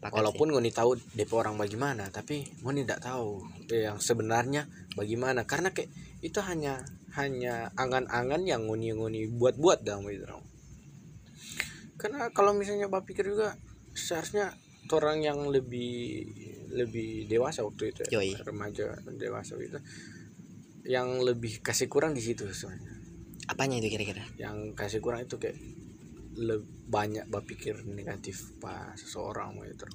Sepakat 0.00 0.16
walaupun 0.16 0.48
Ngoni 0.48 0.72
tahu 0.72 0.96
DP 1.12 1.28
orang 1.36 1.60
bagaimana 1.60 2.08
tapi 2.08 2.40
Ngoni 2.64 2.88
tidak 2.88 3.04
tahu 3.04 3.44
yang 3.68 4.00
sebenarnya 4.00 4.64
bagaimana 4.96 5.44
karena 5.44 5.76
kayak 5.76 5.92
itu 6.24 6.40
hanya 6.40 6.80
hanya 7.20 7.68
angan-angan 7.76 8.48
yang 8.48 8.64
Ngoni 8.64 9.28
buat-buat 9.28 9.84
dalam 9.84 10.08
itu 10.08 10.24
karena 12.00 12.32
kalau 12.32 12.56
misalnya 12.56 12.88
bapak 12.88 13.12
pikir 13.12 13.28
juga 13.28 13.52
seharusnya 13.92 14.56
orang 14.88 15.20
yang 15.20 15.38
lebih 15.52 16.24
lebih 16.72 17.28
dewasa 17.28 17.60
waktu 17.60 17.92
itu 17.92 18.00
ya, 18.08 18.24
Yoi. 18.24 18.40
remaja 18.40 18.96
dewasa 19.20 19.52
itu 19.60 19.76
yang 20.88 21.20
lebih 21.20 21.60
kasih 21.60 21.92
kurang 21.92 22.16
di 22.16 22.24
situ 22.24 22.48
sebenarnya 22.48 22.88
sih. 22.88 23.52
apanya 23.52 23.84
itu 23.84 23.92
kira-kira 23.92 24.24
yang 24.40 24.72
kasih 24.72 25.04
kurang 25.04 25.28
itu 25.28 25.36
kayak 25.36 25.60
banyak 26.90 27.26
berpikir 27.26 27.82
negatif 27.86 28.54
pas 28.62 28.94
seseorang 28.94 29.58
gitu. 29.66 29.86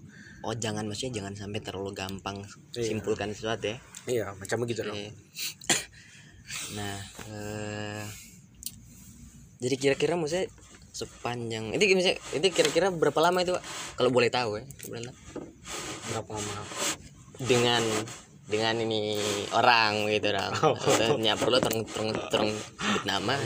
Oh 0.46 0.54
jangan 0.54 0.86
maksudnya 0.86 1.24
jangan 1.24 1.34
sampai 1.34 1.60
terlalu 1.64 1.96
gampang 1.96 2.44
Iya. 2.76 2.86
simpulkan 2.92 3.32
sesuatu 3.34 3.72
ya? 3.72 3.78
Iya 4.06 4.26
macam 4.36 4.62
begitu 4.64 4.84
dong. 4.86 4.94
Oke. 4.94 5.10
nah 6.78 6.96
eh, 7.32 8.04
jadi 9.64 9.76
kira-kira 9.80 10.14
maksudnya 10.20 10.52
sepanjang 10.96 11.76
itu 11.76 11.84
misalnya 11.92 12.20
itu 12.32 12.48
kira-kira 12.56 12.88
berapa 12.88 13.20
lama 13.20 13.44
itu 13.44 13.52
Pak? 13.52 13.64
kalau 14.00 14.10
boleh 14.12 14.30
tahu 14.32 14.60
ya 14.60 14.64
sebenarnya. 14.80 15.14
Berapa 16.14 16.30
lama? 16.40 16.54
Dengan 17.36 17.84
dengan 18.46 18.78
ini 18.78 19.18
orang 19.58 20.06
gitu 20.06 20.30
orang 20.30 20.54
Maksudnya 20.54 21.34
perlu 21.34 21.58
terang 21.58 21.82
terang 21.90 22.10
terang 22.30 22.50
sebut 22.54 23.04
nama. 23.04 23.36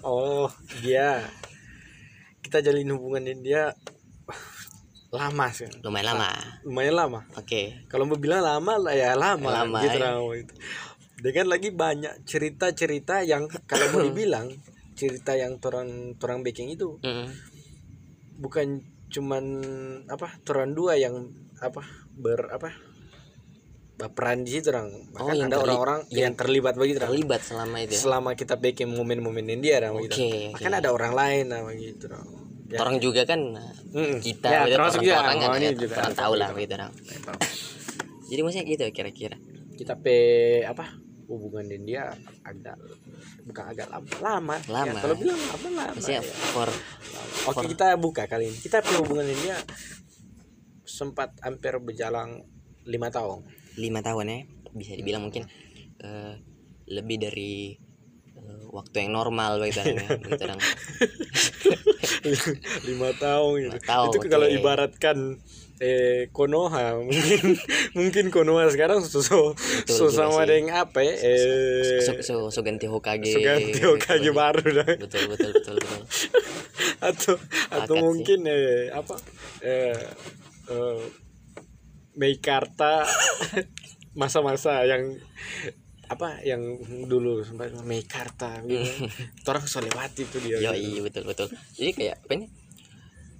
Oh 0.00 0.48
dia 0.80 1.20
kita 2.50 2.66
jalin 2.66 2.90
hubungan 2.90 3.22
dengan 3.22 3.40
dia 3.46 3.62
lama 5.14 5.46
sih 5.54 5.70
lumayan 5.86 6.18
lama 6.18 6.28
lumayan 6.66 6.94
lama 6.98 7.20
oke 7.38 7.86
kalau 7.86 8.10
mau 8.10 8.18
bilang 8.18 8.42
lama 8.42 8.74
lah 8.90 8.94
ya 8.94 9.14
lama, 9.14 9.62
Lama, 9.62 9.78
gitu 9.86 9.98
ya. 10.02 10.18
gitu. 10.18 10.54
dengan 11.22 11.46
lagi 11.46 11.70
banyak 11.70 12.26
cerita-cerita 12.26 13.22
yang 13.22 13.46
kalau 13.70 13.86
mau 13.94 14.02
dibilang 14.10 14.50
cerita 14.98 15.38
yang 15.38 15.62
torang 15.62 16.18
torang 16.18 16.42
baking 16.42 16.74
itu 16.74 16.98
Mm. 17.06 17.30
bukan 18.42 18.82
cuman 19.14 19.44
apa 20.10 20.34
torang 20.42 20.74
dua 20.74 20.98
yang 20.98 21.30
apa 21.62 21.86
ber 22.18 22.50
apa 22.50 22.74
berperan 24.00 24.48
di 24.48 24.50
situ 24.56 24.72
orang 24.72 24.88
bahkan 25.12 25.34
yang 25.36 25.52
ada 25.52 25.60
orang-orang 25.60 26.00
yang, 26.08 26.32
terlibat 26.32 26.72
begitu 26.80 27.04
orang 27.04 27.12
terlibat 27.12 27.40
selama 27.44 27.76
itu 27.84 27.92
ya? 27.92 28.00
Selama 28.00 28.30
kita 28.32 28.54
bikin 28.56 28.88
momen-momen 28.88 29.44
yang 29.44 29.60
dia 29.60 29.74
orang 29.84 30.00
begitu 30.00 30.16
Oke, 30.16 30.30
bahkan 30.56 30.72
oke. 30.72 30.80
ada 30.80 30.88
orang 30.96 31.12
lain 31.12 31.44
lah 31.52 31.60
begitu 31.68 32.04
orang 32.08 32.24
ya. 32.72 32.78
orang 32.80 32.96
juga 32.96 33.22
kan 33.28 33.40
Mm-mm. 33.92 34.18
kita 34.24 34.48
ya, 34.48 34.60
gitu, 34.64 34.74
termasuk 34.80 35.00
orang, 35.00 35.04
juga 35.04 35.16
orang 35.20 35.36
kan 35.36 35.48
oh, 35.48 35.52
ya, 35.52 35.60
ini 35.60 35.76
juga. 35.76 35.94
Orang 36.00 36.14
tahu 36.16 36.32
lah 36.40 36.48
gitu. 36.48 36.60
gitu 36.64 36.72
orang 36.80 36.92
jadi 38.30 38.40
maksudnya 38.46 38.66
gitu 38.70 38.84
kira-kira. 38.94 39.36
Kita 39.74 39.98
pe 39.98 40.16
apa 40.62 40.86
hubungan 41.26 41.66
dengan 41.66 41.84
dia 41.86 42.02
agak 42.46 42.78
bukan 43.46 43.64
agak 43.70 43.86
lama 43.90 44.06
lama, 44.22 44.56
Lama. 44.70 44.94
Ya, 44.98 45.02
kalau 45.02 45.16
bilang 45.18 45.38
lama 45.38 45.68
lama 45.74 45.92
maksudnya 45.98 46.22
ya. 46.22 46.34
for 46.54 46.70
oke 47.50 47.64
kita 47.74 47.98
buka 47.98 48.30
kali 48.30 48.54
ini. 48.54 48.58
Kita 48.58 48.86
pe 48.86 48.94
hubungan 49.02 49.26
dengan 49.26 49.42
dia 49.42 49.56
sempat 50.86 51.34
hampir 51.42 51.74
berjalan 51.82 52.46
lima 52.86 53.10
tahun 53.10 53.46
lima 53.78 54.00
tahun 54.00 54.26
ya 54.26 54.38
bisa 54.72 54.92
dibilang 54.94 55.26
mungkin 55.26 55.46
eh, 56.00 56.34
lebih 56.90 57.16
dari 57.22 57.74
eh, 58.34 58.62
waktu 58.70 59.06
yang 59.06 59.10
normal 59.14 59.58
begitu 59.58 59.82
ya, 59.82 60.18
begitu 60.18 60.42
orang 60.46 60.60
lima 62.88 63.10
tahun 63.16 63.54
gitu. 63.58 63.70
Lima 63.74 63.80
tahun, 63.86 64.06
itu 64.10 64.18
kalau 64.30 64.46
ibaratkan 64.48 65.18
eh 65.80 66.28
Konoha 66.36 67.00
mungkin 67.00 67.56
mungkin 67.98 68.24
Konoha 68.28 68.68
sekarang 68.68 69.00
so, 69.00 69.24
so, 69.24 69.56
Betul 69.56 69.96
so 69.96 70.04
juga 70.12 70.28
sama 70.28 70.44
sih. 70.44 70.48
dengan 70.52 70.84
apa 70.84 70.98
ya 71.00 71.14
eh 71.16 72.04
so, 72.04 72.12
so, 72.20 72.34
so 72.52 72.60
ganti 72.60 72.84
Hokage 72.84 73.32
Suganti 73.32 73.80
Hokage 73.80 74.28
baru 74.28 74.60
dah 74.60 74.88
betul 75.00 75.32
betul 75.32 75.50
betul 75.56 75.74
betul 75.80 76.02
atau 77.08 77.34
atau 77.72 77.94
sih. 77.96 78.02
mungkin 78.04 78.38
eh 78.44 78.92
apa 78.92 79.16
eh, 79.64 79.96
eh 80.68 81.00
Meikarta 82.20 83.08
masa-masa 84.20 84.84
yang 84.84 85.16
apa 86.10 86.42
yang 86.44 86.60
dulu 87.06 87.40
sempat 87.46 87.72
Meikarta 87.86 88.60
gitu. 88.66 88.84
orang 89.48 89.64
lewati 89.64 90.22
tuh 90.28 90.40
dia 90.44 90.60
Yo, 90.60 90.72
iya 90.76 91.00
betul 91.00 91.24
betul. 91.24 91.48
Jadi 91.78 91.90
kayak 91.96 92.20
apa 92.26 92.32
ini? 92.36 92.46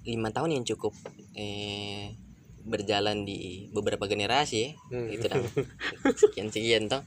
Lima 0.07 0.33
tahun 0.33 0.57
yang 0.57 0.65
cukup 0.65 0.97
eh 1.37 2.17
berjalan 2.61 3.25
di 3.27 3.69
beberapa 3.69 4.07
generasi 4.07 4.55
ya. 4.57 4.69
Hmm. 4.89 5.07
Gitu 5.11 5.25
dong. 5.29 5.45
Sekian 6.15 6.47
sekian 6.49 6.83
toh. 6.87 7.03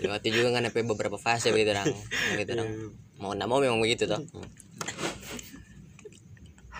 Lewati 0.00 0.32
juga 0.32 0.58
kan 0.58 0.66
apa 0.66 0.80
beberapa 0.80 1.20
fase 1.20 1.52
begitu 1.52 1.76
dong. 1.76 1.92
Gitu 2.40 2.52
dong. 2.56 2.70
Mau 3.20 3.36
nggak 3.36 3.46
mau 3.46 3.60
memang 3.60 3.78
begitu 3.78 4.08
toh. 4.08 4.18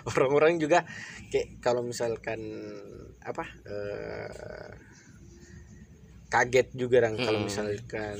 Orang-orang 0.10 0.58
juga 0.58 0.84
kayak 1.30 1.62
kalau 1.62 1.82
misalkan 1.86 2.40
apa 3.22 3.44
eh, 3.66 4.72
kaget 6.32 6.68
juga 6.72 7.04
orang 7.04 7.20
kalau 7.20 7.38
Hmm. 7.38 7.46
misalkan 7.46 8.18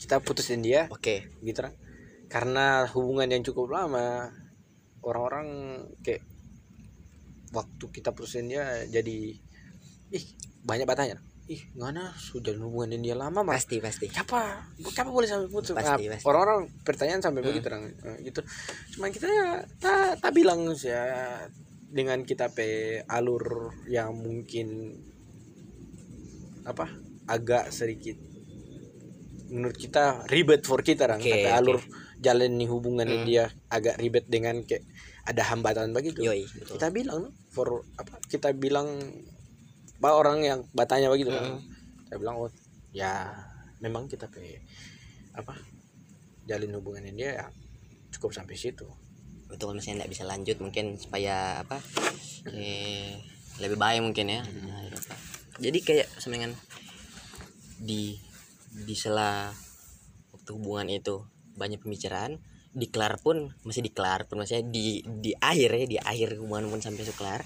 kita 0.00 0.16
putusin 0.24 0.64
dia 0.64 0.88
Oke. 0.88 1.28
gitu 1.44 1.60
kan 1.60 1.76
karena 2.32 2.88
hubungan 2.96 3.28
yang 3.28 3.44
cukup 3.44 3.68
lama 3.68 4.32
orang-orang 5.04 5.48
kayak 6.00 6.24
waktu 7.52 7.84
kita 7.92 8.16
putusin 8.16 8.48
dia 8.48 8.88
jadi 8.88 9.36
ih 10.10 10.24
banyak 10.64 10.88
bertanya 10.88 11.20
ih 11.50 11.62
ngana 11.74 12.14
sudah 12.14 12.54
hubungan 12.56 12.94
dia 12.96 13.12
lama 13.12 13.42
mas 13.42 13.66
Pasti 13.66 13.82
pasti. 13.82 14.06
siapa 14.06 14.70
siapa 14.78 15.10
boleh 15.10 15.26
sampai 15.26 15.50
putus 15.50 15.74
Pasti, 15.74 16.06
Nah, 16.06 16.14
pasti. 16.14 16.24
orang-orang 16.24 16.60
pertanyaan 16.80 17.18
sampai 17.20 17.42
begitu 17.42 17.66
orang 17.66 17.90
Eh, 17.90 18.18
gitu 18.24 18.40
cuman 18.94 19.10
kita 19.10 19.26
ya 19.26 19.48
tak 19.76 20.22
tak 20.22 20.30
bilang 20.30 20.70
ya 20.76 21.02
dengan 21.90 22.22
kita 22.22 22.48
pe 22.48 22.68
alur 23.04 23.74
yang 23.84 24.14
mungkin 24.14 24.94
apa 26.62 26.86
agak 27.26 27.70
sedikit 27.70 28.14
menurut 29.50 29.74
kita 29.74 30.22
ribet 30.30 30.62
for 30.62 30.78
kita 30.80 31.04
orang 31.04 31.18
tapi 31.18 31.42
oke. 31.42 31.50
alur 31.50 31.80
jalan 32.16 32.54
nih 32.54 32.68
hubungan 32.68 33.08
Hmm. 33.08 33.26
dia 33.26 33.44
agak 33.66 33.98
ribet 33.98 34.28
dengan 34.28 34.62
kayak 34.62 34.86
ada 35.24 35.42
hambatan 35.44 35.90
begitu 35.90 36.22
Yoi. 36.22 36.46
Betul. 36.46 36.78
kita 36.78 36.88
bilang 36.90 37.22
for 37.48 37.82
apa 37.96 38.22
kita 38.24 38.54
bilang 38.54 38.86
orang 40.08 40.40
yang 40.40 40.64
bertanya 40.72 41.12
begitu 41.12 41.28
kan 41.28 41.60
Hmm. 41.60 41.60
saya 42.08 42.16
bilang 42.16 42.40
oh 42.40 42.50
ya 42.96 43.28
memang 43.84 44.08
kita 44.08 44.26
pe 44.32 44.64
apa 45.36 45.54
jalin 46.48 46.72
hubungan 46.80 47.12
dia 47.12 47.44
ya 47.44 47.46
cukup 48.10 48.32
sampai 48.32 48.56
situ 48.56 48.88
Betul 49.50 49.74
misalnya 49.74 50.06
nggak 50.06 50.12
bisa 50.14 50.24
lanjut 50.30 50.56
mungkin 50.62 50.94
supaya 50.94 51.66
apa? 51.66 51.82
Eh 52.54 53.18
lebih 53.58 53.74
baik 53.74 54.00
mungkin 54.06 54.30
ya. 54.30 54.40
Nah, 54.46 54.80
ya 54.86 54.94
apa. 54.94 55.14
Jadi 55.58 55.78
kayak 55.82 56.08
semengan 56.22 56.54
di 57.82 58.14
di 58.70 58.94
sela 58.94 59.50
waktu 60.30 60.50
hubungan 60.54 60.86
itu 60.86 61.26
banyak 61.58 61.82
pembicaraan 61.82 62.38
dikelar 62.70 63.18
pun 63.18 63.50
masih 63.66 63.82
dikelar 63.82 64.30
pun 64.30 64.38
maksudnya 64.38 64.62
di 64.70 65.02
di 65.02 65.34
akhir 65.34 65.74
ya 65.74 65.86
di 65.90 65.98
akhir 65.98 66.38
hubungan 66.38 66.70
pun 66.70 66.78
sampai 66.78 67.02
kelar 67.10 67.42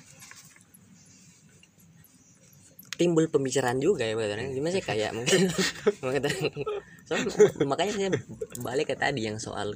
timbul 2.95 3.27
pembicaraan 3.27 3.79
juga 3.79 4.03
ya 4.03 4.15
betul 4.15 4.51
gimana 4.51 4.71
sih 4.71 4.81
kayak 4.81 5.11
mungkin 5.19 5.51
makanya 6.05 6.31
so- 7.05 7.21
makanya 7.65 7.93
saya 7.93 8.11
balik 8.61 8.91
ke 8.91 8.97
tadi 8.97 9.27
yang 9.27 9.37
soal 9.37 9.75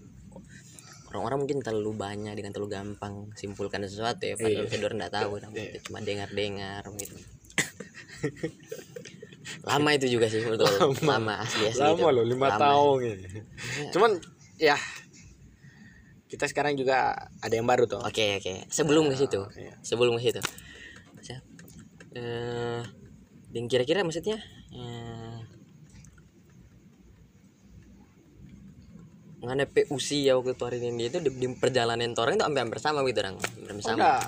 orang-orang 1.08 1.38
mungkin 1.40 1.58
terlalu 1.60 1.92
banyak 1.94 2.32
dengan 2.32 2.52
terlalu 2.52 2.70
gampang 2.70 3.32
simpulkan 3.32 3.80
sesuatu 3.82 4.22
ya 4.22 4.36
padahal 4.36 4.64
Iya. 4.64 4.70
saya 4.70 4.92
nggak 4.92 5.14
tahu 5.14 5.30
nah, 5.36 5.50
Iya. 5.50 5.80
cuma 5.82 5.98
dengar-dengar 6.00 6.82
gitu 6.94 7.16
lama 9.64 9.90
itu 9.90 10.06
juga 10.08 10.28
sih 10.28 10.44
betul 10.44 10.68
lama, 11.02 11.40
asli 11.40 11.64
asli 11.66 11.80
lama 11.80 12.08
loh 12.12 12.24
lima 12.24 12.48
Lama. 12.48 12.60
tahun 12.60 12.98
ini 13.08 13.40
cuman 13.88 14.10
ya 14.56 14.76
kita 16.28 16.44
sekarang 16.44 16.76
juga 16.76 17.16
ada 17.40 17.54
yang 17.56 17.64
baru 17.64 17.88
tuh 17.88 18.04
Oke 18.04 18.36
oke. 18.36 18.68
Sebelum 18.68 19.08
ke 19.08 19.16
situ, 19.16 19.40
Iya. 19.56 19.80
sebelum 19.80 20.20
ke 20.20 20.28
situ, 20.28 20.40
eh, 22.12 22.84
dan 23.48 23.64
kira-kira 23.66 24.04
maksudnya, 24.04 24.36
eh, 24.70 25.38
nganepe 29.38 29.86
usia 29.94 30.34
waktu 30.34 30.52
itu 30.58 30.62
hari 30.66 30.78
ini 30.82 31.08
itu 31.08 31.18
di, 31.22 31.30
di 31.30 31.46
perjalanan 31.54 32.10
orang 32.18 32.34
itu 32.36 32.44
hampir 32.44 32.60
hampir 32.66 32.80
sama 32.82 33.06
gitu 33.06 33.22
orang, 33.22 33.38
hampir 33.38 33.72
Oh, 33.72 33.86
sama. 33.86 33.96
enggak. 33.96 34.22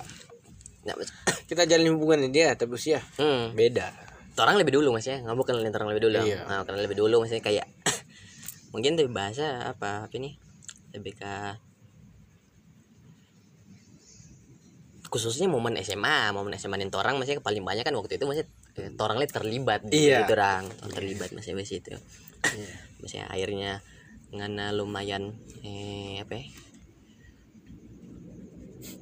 Nggak, 0.81 0.97
mas- 0.97 1.15
kita 1.51 1.63
jalin 1.67 1.91
hubungan 1.93 2.31
dia 2.33 2.55
tapi 2.57 2.73
usia 2.79 3.03
hmm. 3.21 3.53
beda 3.53 3.91
orang 4.41 4.57
lebih 4.57 4.81
dulu 4.81 4.97
mas 4.97 5.05
ya, 5.05 5.21
nggak 5.21 5.37
mau 5.37 5.45
kenalin 5.45 5.69
orang 5.69 5.93
lebih 5.93 6.09
dulu. 6.09 6.17
Iya. 6.25 6.49
Nah, 6.49 6.65
kenal 6.65 6.81
lebih 6.81 6.97
dulu 6.97 7.21
maksudnya 7.21 7.45
kayak 7.45 7.67
mungkin 8.73 8.97
tuh 8.97 9.05
bahasa 9.13 9.69
apa 9.69 10.09
apa 10.09 10.15
ini 10.17 10.41
lebih 10.97 11.13
ke 11.21 11.33
khususnya 15.11 15.51
momen 15.51 15.75
SMA 15.83 16.31
momen 16.31 16.55
SMA 16.57 16.79
nih 16.79 16.89
orang 16.95 17.19
masih 17.19 17.43
paling 17.43 17.67
banyak 17.67 17.83
kan 17.83 17.93
waktu 17.99 18.17
itu 18.17 18.25
masih 18.25 18.47
eh, 18.77 18.91
orang 18.95 19.17
lihat 19.19 19.33
terlibat 19.35 19.81
di 19.87 20.11
Iya. 20.11 20.23
situ 20.27 20.33
orang 20.35 20.65
terlibat 20.93 21.31
masih 21.33 21.57
di 21.57 21.67
situ 21.67 21.91
Iya. 21.91 22.71
masih 23.03 23.21
akhirnya 23.27 23.81
ngana 24.31 24.71
lumayan 24.71 25.35
eh 25.67 26.23
apa 26.23 26.39
ya 26.39 26.45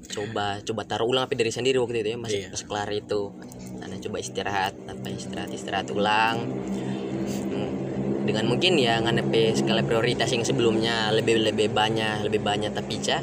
coba 0.08 0.58
coba 0.64 0.82
taruh 0.88 1.06
ulang 1.06 1.28
apa 1.28 1.36
dari 1.36 1.52
sendiri 1.52 1.78
waktu 1.78 2.02
itu 2.02 2.10
ya 2.16 2.18
masih 2.18 2.40
Iya. 2.46 2.50
pas 2.50 2.62
kelar 2.64 2.90
itu 2.90 3.22
karena 3.78 3.96
coba 4.00 4.16
istirahat 4.18 4.74
apa 4.88 5.06
istirahat 5.12 5.50
istirahat 5.52 5.88
ulang 5.92 6.48
Hmm. 7.48 8.24
dengan 8.24 8.44
mungkin 8.48 8.76
ya 8.80 8.98
nganepe 9.04 9.52
skala 9.52 9.84
prioritas 9.84 10.32
yang 10.32 10.44
sebelumnya 10.44 11.12
lebih 11.12 11.38
lebih 11.40 11.68
banyak 11.70 12.24
lebih 12.24 12.40
banyak 12.40 12.72
tapi 12.72 12.98
ca 13.04 13.20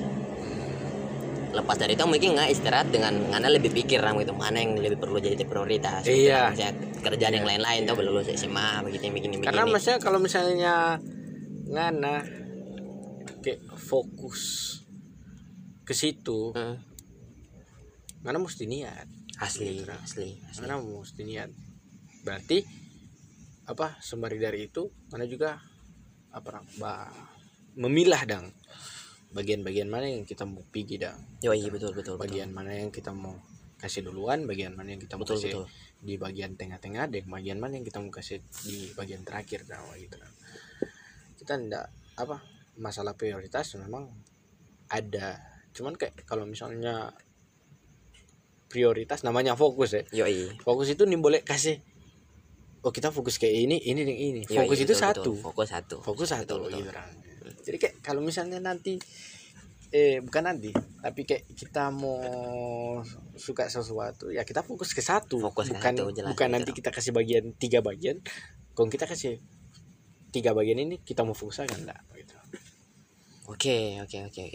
lepas 1.55 1.79
dari 1.79 1.95
itu 1.95 2.03
mungkin 2.03 2.35
nggak 2.35 2.49
istirahat 2.51 2.87
dengan 2.91 3.15
ngana 3.31 3.47
lebih 3.47 3.71
pikir 3.71 4.03
gitu 4.03 4.33
mana 4.35 4.59
yang 4.59 4.75
lebih 4.75 4.99
perlu 4.99 5.17
jadi 5.23 5.39
prioritas. 5.47 6.03
Iya. 6.03 6.51
Misalnya 6.51 6.71
kerjaan 6.99 7.33
yang 7.39 7.47
lain-lain 7.47 7.81
tuh 7.87 7.95
belum 7.95 8.11
lulus 8.17 8.29
SMA 8.35 8.83
begini 8.83 9.07
begini 9.13 9.33
begini 9.39 9.47
karena 9.47 9.63
maksudnya 9.69 9.99
kalau 10.01 10.19
misalnya 10.19 10.99
ngana 11.69 12.15
kayak 13.45 13.61
fokus 13.77 14.41
ke 15.85 15.93
situ 15.93 16.49
Hmm, 16.53 16.81
ngana 18.25 18.41
mesti 18.41 18.65
niat. 18.65 19.05
Asli 19.37 19.83
Gitu. 19.83 19.91
asli 19.91 20.29
asli. 20.49 20.61
Ngana 20.65 20.81
mesti 20.81 21.21
niat. 21.23 21.49
Berarti 22.25 22.57
apa 23.69 23.97
sembari 24.01 24.37
dari 24.41 24.65
itu 24.65 24.89
ngana 25.13 25.25
juga 25.29 25.61
apa 26.33 26.61
bah, 26.81 27.13
memilah 27.77 28.23
dang. 28.25 28.49
Bagian-bagian 29.35 29.91
mana 29.91 30.07
yang 30.09 30.23
kita 30.23 30.47
mau 30.47 30.63
pergi 30.71 30.95
dang 30.95 31.34
Yoi, 31.45 31.69
betul 31.69 31.93
betul 31.93 32.17
betul. 32.17 32.25
Bagian 32.25 32.49
mana 32.49 32.73
yang 32.73 32.89
kita 32.89 33.13
mau 33.13 33.37
kasih 33.75 34.01
duluan 34.07 34.47
bagian 34.49 34.73
mana 34.73 34.95
yang 34.95 35.01
kita 35.03 35.19
mau 35.19 35.27
betul 35.27 35.37
kasih 35.37 35.51
betul. 35.51 35.65
di 36.01 36.15
bagian 36.17 36.57
tengah-tengah 36.57 37.05
dan 37.11 37.23
bagian 37.29 37.61
mana 37.61 37.77
yang 37.77 37.85
kita 37.85 38.01
mau 38.01 38.09
kasih 38.09 38.41
di 38.65 38.89
bagian 38.97 39.21
terakhir. 39.21 39.67
Nah 39.69 39.83
gitu 39.99 40.17
kita 41.37 41.53
ndak 41.61 41.85
apa 42.17 42.41
masalah 42.81 43.13
prioritas 43.13 43.77
memang 43.77 44.09
ada. 44.89 45.37
Cuman 45.75 45.93
kayak 45.99 46.25
kalau 46.25 46.49
misalnya 46.49 47.13
prioritas 48.71 49.21
namanya 49.21 49.53
fokus 49.53 50.01
ya. 50.01 50.25
Yoi. 50.25 50.49
fokus 50.65 50.89
itu 50.89 51.05
nih 51.05 51.19
boleh 51.21 51.45
kasih 51.45 51.77
oh 52.81 52.89
kita 52.89 53.13
fokus 53.13 53.37
kayak 53.37 53.69
ini 53.69 53.77
ini 53.85 54.01
dan 54.01 54.17
ini. 54.17 54.41
Yoi, 54.49 54.65
fokus 54.65 54.79
itu 54.81 54.93
betul, 54.97 55.03
satu. 55.03 55.31
Betul. 55.35 55.45
fokus 55.45 55.67
satu. 55.69 55.95
Fokus 56.01 56.27
satu 56.31 56.53
Betul, 56.57 56.61
betul. 56.65 56.79
gitu 56.81 56.91
kan. 56.95 57.09
jadi 57.65 57.77
kayak 57.77 57.95
kalau 58.01 58.21
misalnya 58.25 58.57
nanti 58.57 58.97
eh 59.95 60.19
bukan 60.19 60.43
nanti 60.51 60.75
tapi 60.99 61.23
kayak 61.23 61.47
kita 61.55 61.87
mau 61.87 62.99
suka 63.39 63.71
sesuatu 63.71 64.27
ya 64.27 64.43
kita 64.43 64.59
fokus 64.67 64.91
ke 64.91 64.99
satu 64.99 65.39
Fokus 65.39 65.71
ke 65.71 65.79
bukan 65.79 65.93
satu, 65.95 66.11
jelas, 66.11 66.29
bukan 66.35 66.47
gitu. 66.51 66.55
nanti 66.59 66.71
kita 66.75 66.91
kasih 66.91 67.15
bagian 67.15 67.55
tiga 67.55 67.79
bagian 67.79 68.19
kalau 68.75 68.91
kita 68.91 69.07
kasih 69.07 69.39
tiga 70.35 70.51
bagian 70.51 70.83
ini 70.83 70.99
kita 70.99 71.23
mau 71.23 71.31
fokus 71.31 71.63
aja 71.63 71.79
enggak 71.79 72.03
gitu 72.19 72.35
Oke, 73.45 74.01
oke, 74.01 74.25
oke. 74.25 74.45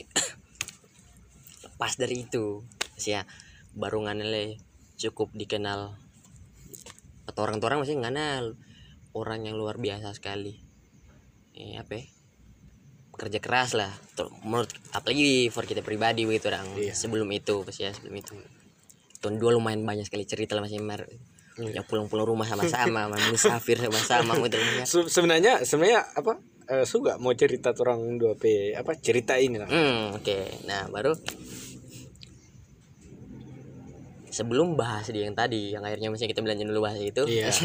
Pas 1.81 1.95
dari 1.95 2.27
itu, 2.27 2.67
sih 2.99 3.15
ya, 3.15 3.23
baru 3.71 4.03
nganele 4.03 4.59
cukup 4.99 5.31
dikenal 5.31 5.95
atau 7.31 7.41
orang-orang 7.47 7.87
masih 7.87 8.03
nganal 8.03 8.59
orang 9.15 9.47
yang 9.47 9.55
luar 9.55 9.79
biasa 9.79 10.11
sekali. 10.11 10.59
Eh, 11.55 11.79
apa 11.79 12.03
ya? 12.03 12.05
Kerja 13.21 13.37
keras 13.37 13.77
lah. 13.77 13.93
Menurut 14.49 14.73
apalagi 14.97 15.53
for 15.53 15.69
kita 15.69 15.85
pribadi 15.85 16.25
begitu 16.25 16.49
orang. 16.49 16.65
Iya. 16.73 16.97
Sebelum 16.97 17.29
itu, 17.37 17.61
pas 17.61 17.77
ya 17.77 17.93
sebelum 17.93 18.17
itu. 18.17 18.33
Tahun 19.21 19.37
dua 19.37 19.53
lumayan 19.53 19.85
banyak 19.85 20.09
sekali 20.09 20.25
cerita 20.25 20.57
lah 20.57 20.65
masih 20.65 20.81
Mar. 20.81 21.05
Iya. 21.61 21.85
Yang 21.85 21.87
pulang-pulang 21.93 22.25
rumah 22.25 22.49
sama-sama, 22.49 23.13
musafir 23.29 23.77
sama-sama 23.77 24.41
gitu. 24.49 24.57
Se- 24.89 25.13
sebenarnya 25.13 25.61
sebenarnya 25.69 26.01
apa 26.17 26.41
eh, 26.73 26.89
suka 26.89 27.21
mau 27.21 27.37
cerita 27.37 27.77
orang 27.77 28.17
dua 28.17 28.33
p 28.41 28.73
apa 28.73 28.97
cerita 28.97 29.37
ini 29.37 29.61
lah 29.61 29.69
Hmm, 29.69 30.17
oke. 30.17 30.65
Nah, 30.65 30.89
baru 30.89 31.13
sebelum 34.31 34.79
bahas 34.79 35.11
di 35.11 35.21
yang 35.21 35.37
tadi, 35.37 35.75
yang 35.75 35.85
akhirnya 35.85 36.09
masih 36.09 36.31
kita 36.31 36.41
belanja 36.41 36.65
dulu 36.65 36.89
bahas 36.89 36.97
itu. 37.03 37.29
Iya. 37.29 37.51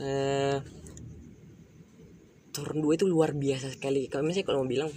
eh 0.00 0.79
turun 2.50 2.82
dua 2.82 2.94
itu 2.98 3.06
luar 3.06 3.34
biasa 3.34 3.70
sekali. 3.74 4.06
Kalau 4.10 4.26
misalnya 4.26 4.46
kalau 4.46 4.62
mau 4.62 4.70
bilang 4.70 4.90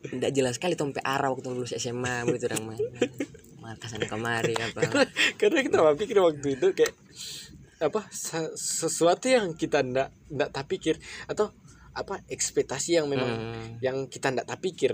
tidak 0.00 0.30
jelas 0.32 0.56
sekali 0.56 0.74
sampai 0.74 1.04
arah 1.04 1.28
waktu 1.30 1.48
lulus 1.52 1.76
SMA 1.76 2.24
begitu 2.26 2.48
orang 2.50 2.64
main. 2.74 2.82
Markasan 3.64 4.02
kemari 4.08 4.56
apa. 4.56 4.80
karena 5.36 5.60
kita 5.60 5.76
mah 5.84 5.94
pikir 5.94 6.16
waktu 6.18 6.56
itu 6.56 6.72
kayak 6.72 6.94
apa 7.80 8.04
se- 8.12 8.56
sesuatu 8.56 9.28
yang 9.28 9.56
kita 9.56 9.80
ndak 9.84 10.12
ndak 10.32 10.50
tak 10.52 10.64
pikir 10.68 11.00
atau 11.28 11.52
apa 11.96 12.20
ekspektasi 12.28 13.00
yang 13.00 13.08
memang 13.08 13.28
Hmm, 13.30 13.68
yang 13.80 13.96
kita 14.08 14.32
ndak 14.32 14.48
tak 14.48 14.60
pikir 14.64 14.92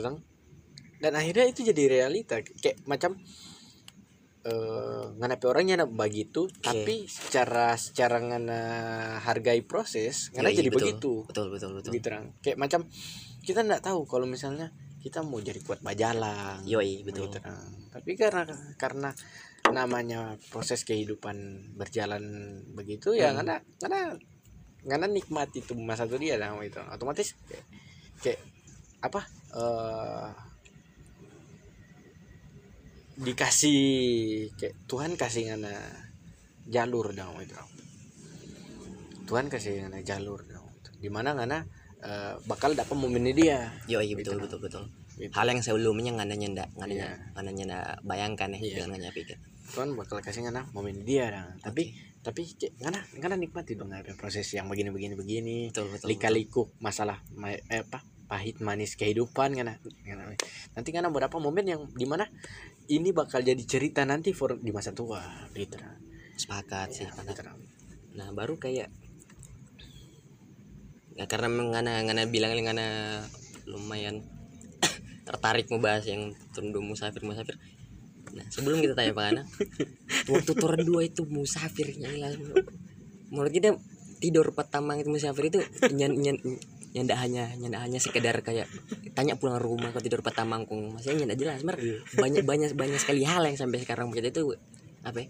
dan 0.97 1.13
akhirnya 1.13 1.45
itu 1.51 1.61
jadi 1.67 1.83
realita 1.93 2.41
kayak 2.41 2.83
macam 2.89 3.21
eh 4.47 5.05
ngana 5.19 5.35
orangnya 5.43 5.83
nak 5.83 5.91
begitu 5.91 6.47
tapi 6.63 7.11
secara 7.11 7.75
secara 7.75 8.23
ngana 8.23 8.61
hargai 9.27 9.67
proses 9.67 10.31
ngana 10.31 10.55
yoi, 10.55 10.59
jadi 10.63 10.71
betul. 10.71 10.79
begitu 10.79 11.13
Betul, 11.27 11.47
betul, 11.51 11.71
betul. 11.75 11.91
begitu 11.91 12.09
Rang. 12.15 12.27
kayak 12.39 12.59
macam 12.63 12.81
kita 13.43 13.67
ndak 13.67 13.83
tahu 13.83 14.07
kalau 14.07 14.27
misalnya 14.31 14.71
kita 15.03 15.23
mau 15.23 15.39
jadi 15.39 15.63
kuat 15.63 15.87
bajalang 15.87 16.67
Yoi, 16.67 17.07
betul. 17.07 17.27
Begitu, 17.31 17.39
Rang. 17.43 17.71
tapi 17.91 18.11
karena 18.15 18.43
karena 18.79 19.11
namanya 19.75 20.39
proses 20.55 20.87
kehidupan 20.87 21.37
berjalan 21.75 22.23
begitu 22.79 23.19
ya 23.19 23.35
Hmm. 23.35 23.43
karena 23.43 23.55
karena 23.83 24.01
karena 24.87 25.07
nikmati 25.11 25.67
itu 25.67 25.75
masa 25.75 26.07
itu 26.07 26.23
dia 26.23 26.39
lah 26.39 26.55
itu 26.63 26.79
otomatis 26.79 27.35
kayak, 27.51 27.67
kayak 28.23 28.41
apa 29.03 29.27
eh 29.59 30.46
dikasih 33.17 33.81
kayak 34.55 34.75
Tuhan 34.85 35.17
kasih 35.17 35.53
ngana 35.53 35.73
jalur 36.69 37.13
dong 37.13 37.41
itu. 37.41 37.57
Tuhan 39.27 39.49
kasih 39.49 39.89
ngana 39.89 40.05
jalur 40.05 40.45
dong 40.45 40.65
di 40.97 41.09
mana 41.09 41.33
ngana 41.33 41.65
eh, 42.01 42.35
bakal 42.45 42.77
dapat 42.77 42.93
momennya 42.93 43.33
dia. 43.33 43.59
Yoi, 43.89 44.13
Gitu, 44.13 44.21
betul, 44.21 44.39
betul, 44.45 44.61
betul. 44.61 44.85
Gitu. 45.17 45.33
hal 45.33 45.49
yang 45.49 45.65
sebelumnya 45.65 46.13
nggak 46.13 46.29
nanya 46.29 46.47
ndak 46.53 46.69
nggak 46.77 46.89
nanya 46.93 47.09
Iya. 47.09 47.17
nggak 47.33 47.45
nanya 47.49 47.65
ndak 47.73 47.85
bayangkan 48.05 48.49
ya 48.53 48.59
Iya. 48.61 48.75
jangan 48.85 48.91
nanya 49.01 49.11
pikir. 49.17 49.37
Tuhan 49.73 49.89
bakal 49.97 50.21
kasih 50.21 50.45
ngana 50.45 50.69
momen 50.77 51.09
dia 51.09 51.33
dong. 51.33 51.57
Tapi 51.65 51.97
tapi 52.21 52.43
ngana 52.85 53.01
ngana 53.17 53.35
nikmati 53.41 53.81
dong 53.81 53.97
ada 53.97 54.13
proses 54.13 54.45
yang 54.53 54.69
begini 54.69 54.93
begini 54.93 55.17
begini. 55.17 55.57
Betul 55.73 55.89
betul 55.89 56.13
lika-liku 56.13 56.69
masalah 56.85 57.25
ma- 57.33 57.57
eh, 57.57 57.81
apa 57.81 58.05
pahit 58.29 58.61
manis 58.61 58.93
kehidupan 58.93 59.57
ngana, 59.57 59.81
ngana. 60.05 60.37
Nanti 60.77 60.89
ngana 60.93 61.09
beberapa 61.09 61.41
momen 61.41 61.65
yang 61.65 61.81
di 61.97 62.05
mana 62.05 62.29
ini 62.87 63.11
bakal 63.11 63.43
jadi 63.43 63.61
cerita 63.67 64.03
nanti 64.07 64.31
for 64.31 64.59
di 64.59 64.71
masa 64.71 64.95
tua 64.95 65.23
gitu 65.55 65.77
Rang. 65.79 65.97
betul. 65.99 66.37
sepakat 66.37 66.89
sih 66.93 67.05
Ya, 67.07 67.11
sepakat. 67.13 67.35
gitu, 67.43 67.53
nah 68.17 68.29
baru 68.33 68.57
kayak 68.61 68.89
ya 71.17 71.25
karena 71.25 71.49
ngana 71.49 72.05
ngana 72.05 72.23
bilang 72.29 72.53
ngana 72.53 72.87
lumayan 73.65 74.21
tertarik 75.27 75.67
mau 75.73 75.81
bahas 75.81 76.05
yang 76.05 76.37
tunduk 76.53 76.85
musafir 76.85 77.25
musafir 77.25 77.57
nah 78.37 78.45
sebelum 78.53 78.85
kita 78.85 78.93
tanya 78.93 79.17
pak 79.17 79.27
Ana 79.33 79.43
waktu 80.31 80.53
turun 80.53 80.83
dua 80.85 81.09
itu 81.09 81.25
musafirnya 81.25 82.11
lah 82.21 82.37
menurut 83.33 83.49
kita 83.49 83.81
tidur 84.21 84.53
pertama 84.53 84.97
itu 84.97 85.09
musafir 85.09 85.49
itu 85.49 85.61
nyan, 85.93 86.13
nyan, 86.21 86.37
nyanda 86.97 87.15
hanya 87.21 87.53
nyanda 87.61 87.85
hanya 87.85 88.01
sekedar 88.01 88.41
kayak 88.41 88.73
tanya 89.13 89.37
pulang 89.37 89.61
rumah 89.61 89.93
kalau 89.93 90.01
tidur 90.01 90.25
pertama 90.25 90.57
mangkung. 90.57 90.97
Masih 90.97 91.13
nyanda 91.13 91.37
jelas 91.37 91.61
mer. 91.61 91.77
Banyak 92.17 92.49
banyak 92.49 92.73
banyak 92.73 92.97
sekali 92.97 93.29
hal 93.29 93.45
yang 93.45 93.61
sampai 93.61 93.85
sekarang. 93.85 94.09
Kita 94.17 94.33
itu 94.33 94.57
apa 95.05 95.21
ya, 95.21 95.29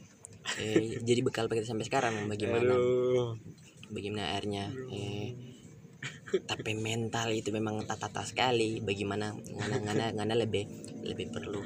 eh, 0.63 1.03
jadi 1.03 1.21
bekal 1.27 1.51
kita 1.51 1.67
sampai 1.67 1.91
sekarang. 1.91 2.15
Bagaimana 2.31 2.79
Aduh. 2.79 3.35
bagaimana 3.91 4.39
airnya 4.39 4.71
eh, 4.95 5.35
tapi 6.47 6.79
mental 6.79 7.35
itu 7.35 7.51
memang 7.51 7.83
tata 7.83 8.23
sekali. 8.23 8.79
Bagaimana 8.79 9.35
ngana 9.35 9.77
ngana 9.83 10.05
ngana 10.23 10.35
lebih 10.39 10.71
lebih 11.03 11.35
perlu 11.35 11.59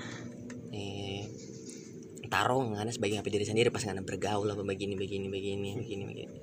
eh 0.72 1.28
taruh 2.30 2.62
ngana 2.62 2.94
sebagai 2.94 3.18
apa 3.18 3.28
diri 3.28 3.42
sendiri 3.42 3.74
pas 3.74 3.82
ngana 3.82 4.06
bergaul 4.06 4.46
apa 4.46 4.62
begini 4.62 4.94
begini 4.94 5.26
begini 5.26 5.74
begini 5.82 6.02
begini 6.06 6.34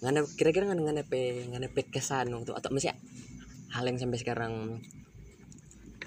ngana 0.00 0.24
kira-kira 0.36 0.64
ngana 0.68 0.80
ngana 0.80 1.02
pe 1.04 1.44
ngana 1.52 1.68
pe 1.68 1.84
kesan 1.88 2.32
waktu 2.32 2.52
atau 2.56 2.70
masih 2.72 2.92
hal 3.70 3.84
yang 3.84 4.00
sampai 4.00 4.18
sekarang 4.18 4.80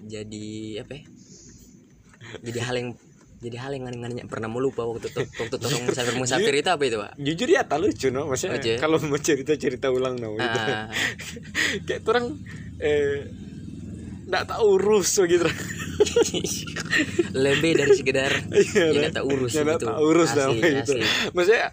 jadi 0.04 0.82
apa 0.84 0.94
ya? 1.00 1.04
jadi 2.44 2.60
hal 2.66 2.76
yang 2.76 2.90
jadi 3.44 3.58
hal 3.60 3.72
yang 3.76 3.84
ngana 3.86 4.24
pernah 4.32 4.48
mau 4.48 4.64
lupa 4.64 4.88
waktu 4.88 5.12
waktu 5.14 5.56
tolong 5.60 5.84
musafir 5.86 6.16
musafir 6.16 6.54
itu 6.56 6.70
apa 6.72 6.84
itu 6.88 6.98
pak 6.98 7.12
jujur 7.20 7.50
ya 7.52 7.62
tak 7.68 7.80
lucu 7.84 8.08
no 8.10 8.32
maksudnya 8.32 8.58
Oke. 8.58 8.74
kalau 8.80 8.98
mau 9.04 9.20
cerita 9.20 9.54
cerita 9.60 9.92
ulang 9.92 10.16
no 10.18 10.34
gitu. 10.40 10.48
Ah, 10.48 10.88
kayak 11.88 12.02
orang 12.08 12.40
eh 12.80 13.28
nggak 14.24 14.44
tahu 14.48 14.64
urus 14.80 15.20
gitu 15.20 15.46
lebih 17.36 17.72
dari 17.78 17.94
sekedar 17.94 18.32
Iya, 18.56 18.84
ya 18.90 19.00
nggak 19.06 19.16
tahu 19.20 19.26
urus 19.36 19.52
Ya, 19.54 19.62
nggak 19.68 19.80
gitu. 19.84 19.88
tahu 19.92 20.02
urus 20.08 20.30
asli, 20.34 20.60
gitu. 20.64 20.94
asli. 20.98 21.02
maksudnya 21.36 21.66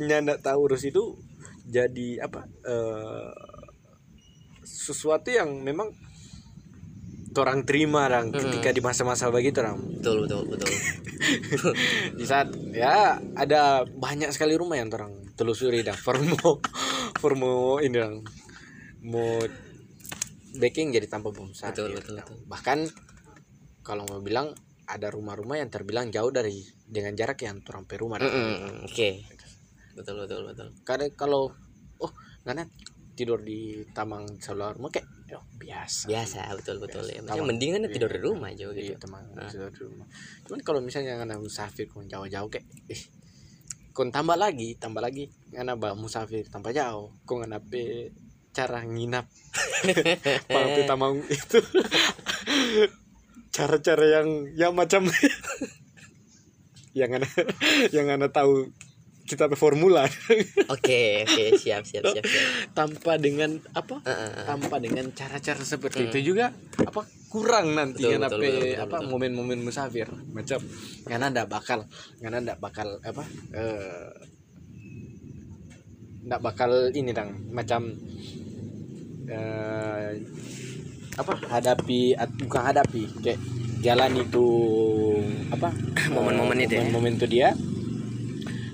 nyanda 0.00 0.34
tahu 0.40 0.58
urus 0.66 0.82
itu 0.88 1.02
jadi 1.72 2.28
apa 2.28 2.44
eh 2.68 3.32
sesuatu 4.62 5.32
yang 5.32 5.64
memang 5.64 5.90
orang 7.32 7.64
terima 7.64 8.06
orang 8.12 8.28
ketika 8.28 8.70
di 8.76 8.84
masa-masa 8.84 9.32
begitu 9.32 9.64
orang 9.64 9.80
betul 9.80 10.28
betul 10.28 10.42
betul. 10.52 10.68
Di 12.18 12.24
saat 12.26 12.50
ya 12.74 13.14
ada 13.38 13.86
banyak 13.86 14.34
sekali 14.34 14.58
rumah 14.58 14.76
yang 14.76 14.90
orang 14.92 15.32
telusuri 15.38 15.80
dan 15.80 15.96
formo 16.04 16.60
formo 17.16 17.78
ini 17.80 17.96
orang 17.96 18.20
mood 19.00 19.50
baking 20.60 20.92
jadi 20.92 21.08
tanpa 21.08 21.32
musafir 21.32 21.88
Betul, 21.88 21.96
betul, 21.96 22.14
betul. 22.20 22.36
bahkan 22.44 22.78
kalau 23.80 24.04
mau 24.04 24.20
bilang 24.20 24.52
ada 24.84 25.08
rumah-rumah 25.08 25.56
yang 25.56 25.72
terbilang 25.72 26.12
jauh 26.12 26.28
dari 26.28 26.60
dengan 26.84 27.16
jarak 27.16 27.40
yang 27.40 27.64
turun 27.64 27.88
sampai 27.88 27.96
rumah 27.96 28.18
Mm-mm, 28.20 28.84
oke 28.84 29.10
betul 29.92 30.14
betul 30.18 30.40
betul 30.46 30.68
karena 30.82 31.06
kalau 31.12 31.52
oh 31.98 32.12
karena 32.42 32.64
tidur 33.12 33.38
di 33.38 33.84
taman 33.92 34.24
sebelah 34.36 34.72
rumah 34.72 34.88
kayak 34.88 35.04
oh, 35.36 35.44
biasa 35.60 36.08
biasa 36.08 36.38
betul 36.56 36.80
betul 36.80 37.04
ya 37.04 37.20
Biasa. 37.20 37.22
maksudnya 37.22 37.36
Taman. 37.38 37.48
mendingan 37.52 37.80
Iya. 37.82 37.92
tidur 37.92 38.10
di 38.10 38.20
rumah 38.20 38.48
aja 38.48 38.64
Iya, 38.64 38.72
gitu 38.74 38.92
teman 38.98 39.22
Ah. 39.36 39.48
tidur 39.48 39.68
di 39.68 39.80
rumah 39.84 40.06
cuman 40.44 40.60
kalau 40.64 40.80
misalnya 40.80 41.14
karena 41.16 41.36
musafir 41.36 41.84
kau 41.86 42.00
jauh-jauh 42.02 42.48
kayak 42.48 42.64
eh 42.88 43.02
kau 43.92 44.08
tambah 44.08 44.34
lagi 44.34 44.80
tambah 44.80 45.04
lagi 45.04 45.28
karena 45.48 45.76
bah 45.76 45.92
musafir 45.92 46.48
tambah 46.48 46.72
jauh 46.72 47.12
kau 47.22 47.36
nggak 47.36 47.60
pe 47.68 48.08
cara 48.52 48.80
nginap 48.82 49.28
Papi 50.48 50.80
tamang 50.84 51.20
itu 51.26 51.60
cara-cara 53.48 54.04
yang 54.10 54.28
ya 54.52 54.68
macam 54.72 55.04
yang 56.98 57.10
ana 57.12 57.28
yang 57.92 58.08
ana 58.08 58.28
tahu 58.28 58.68
kita 59.22 59.46
formula 59.54 60.02
oke 60.66 61.02
oke 61.22 61.44
siap 61.56 61.82
siap 61.82 62.04
siap 62.04 62.24
siap 62.24 62.44
tanpa 62.72 63.16
dengan 63.16 63.54
apa 63.72 64.02
Heeh. 64.02 64.44
tanpa 64.44 64.76
dengan 64.76 65.06
cara-cara 65.12 65.62
seperti 65.62 66.02
Hmm. 66.02 66.08
itu 66.10 66.34
juga 66.34 66.50
apa 66.78 67.02
kurang 67.28 67.72
nanti 67.72 68.02
Betul, 68.02 68.18
betul, 68.18 68.40
betul, 68.40 68.60
betul, 68.60 68.82
apa 68.82 68.96
momen-momen 69.02 69.58
musafir 69.60 70.08
macam 70.30 70.58
ngana 71.06 71.26
ndak 71.30 71.46
bakal 71.46 71.86
ngana 72.18 72.38
ndak 72.40 72.58
bakal 72.58 72.98
apa 73.00 73.24
eh 73.52 74.10
ndak 76.22 76.40
bakal 76.40 76.70
ini 76.90 77.10
dang 77.10 77.30
macam 77.50 77.94
eh 79.26 80.10
apa 81.12 81.32
hadapi 81.46 82.16
at- 82.16 82.36
bukan 82.40 82.62
hadapi 82.64 83.02
kayak 83.20 83.40
jalan 83.82 84.12
itu 84.16 84.46
apa 85.50 85.68
Momen-momen 86.08 86.56
eh, 86.58 86.64
itu 86.64 86.74
ya. 86.74 86.80
momen-momen 86.80 87.12
itu 87.16 87.26
dia 87.28 87.48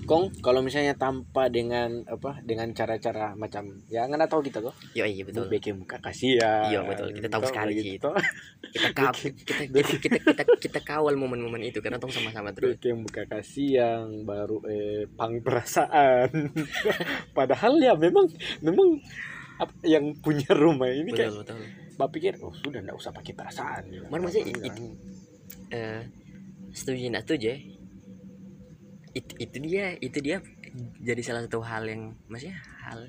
Kong 0.08 0.32
kalau 0.40 0.64
misalnya 0.64 0.96
tanpa 0.96 1.46
dengan 1.46 2.00
apa 2.08 2.40
dengan 2.40 2.72
cara-cara 2.72 3.36
macam 3.36 3.68
ya 3.86 4.02
nggak 4.02 4.24
tahu 4.24 4.40
kita 4.40 4.58
kok. 4.58 4.72
Yo, 4.96 5.04
iya 5.04 5.20
betul. 5.20 5.44
Bikin 5.46 5.76
muka 5.76 6.00
kasihan 6.00 6.66
Iya, 6.66 6.80
betul. 6.82 7.12
Kita 7.12 7.28
tahu 7.28 7.44
Kok 7.44 7.50
sekali. 7.52 7.72
begitu. 7.76 8.08
kita 8.72 8.88
ka 8.90 9.12
kita, 9.12 9.52
kita 9.68 9.80
kita 10.00 10.18
kita 10.24 10.42
kita 10.58 10.80
kawal 10.80 11.12
momen-momen 11.14 11.60
itu 11.62 11.78
karena 11.78 12.00
tong 12.00 12.08
sama-sama 12.08 12.50
terus. 12.50 12.80
Bikin 12.80 13.04
muka 13.04 13.28
kasihan 13.28 14.08
baru 14.24 14.64
eh 14.64 15.04
pang 15.12 15.38
perasaan. 15.38 16.32
Padahal 17.36 17.76
ya 17.76 17.92
memang 17.92 18.26
memang 18.58 18.88
yang 19.84 20.16
punya 20.18 20.48
rumah 20.54 20.88
ini 20.88 21.12
kayak 21.12 21.36
betul 21.36 21.60
betul. 21.60 21.60
Bapak 21.94 22.10
pikir 22.14 22.32
oh 22.40 22.54
sudah 22.54 22.80
nggak 22.80 22.94
usah 22.94 23.10
pakai 23.10 23.34
perasaan. 23.34 23.82
Cuman 24.08 24.24
maksudnya 24.24 24.56
it- 24.56 24.64
it- 24.64 24.98
eh 25.68 26.00
setuju 26.70 27.10
nggak 27.10 27.24
setuju 27.24 27.46
ya 27.48 27.58
itu, 29.16 29.32
itu 29.40 29.56
dia 29.62 29.96
itu 29.98 30.18
dia 30.20 30.44
jadi 31.00 31.20
salah 31.24 31.42
satu 31.46 31.64
hal 31.64 31.88
yang 31.88 32.16
maksudnya 32.28 32.60
hal 32.84 33.08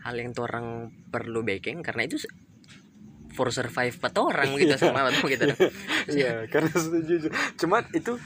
hal 0.00 0.14
yang 0.16 0.32
tuh 0.32 0.48
orang 0.48 0.92
perlu 1.12 1.44
backing 1.44 1.84
karena 1.84 2.08
itu 2.08 2.16
for 3.36 3.52
survive 3.54 3.94
empat 3.94 4.14
orang 4.18 4.56
gitu 4.58 4.74
sama 4.76 5.06
atau 5.06 5.28
gitu 5.30 5.46
Iya, 6.10 6.50
karena 6.50 6.74
setuju. 6.74 7.30
Cuma 7.54 7.86
itu 7.94 8.18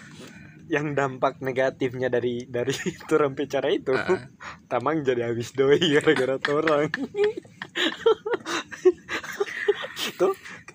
yang 0.72 0.96
dampak 0.96 1.44
negatifnya 1.44 2.08
dari 2.08 2.48
dari 2.48 2.72
turun 3.08 3.36
cara 3.36 3.68
itu, 3.68 3.92
Heeh. 3.92 4.20
tamang 4.70 5.04
jadi 5.04 5.28
habis 5.28 5.52
doi 5.52 5.78
gara-gara 5.78 6.40
torang. 6.40 6.88
Tuh, 10.14 10.30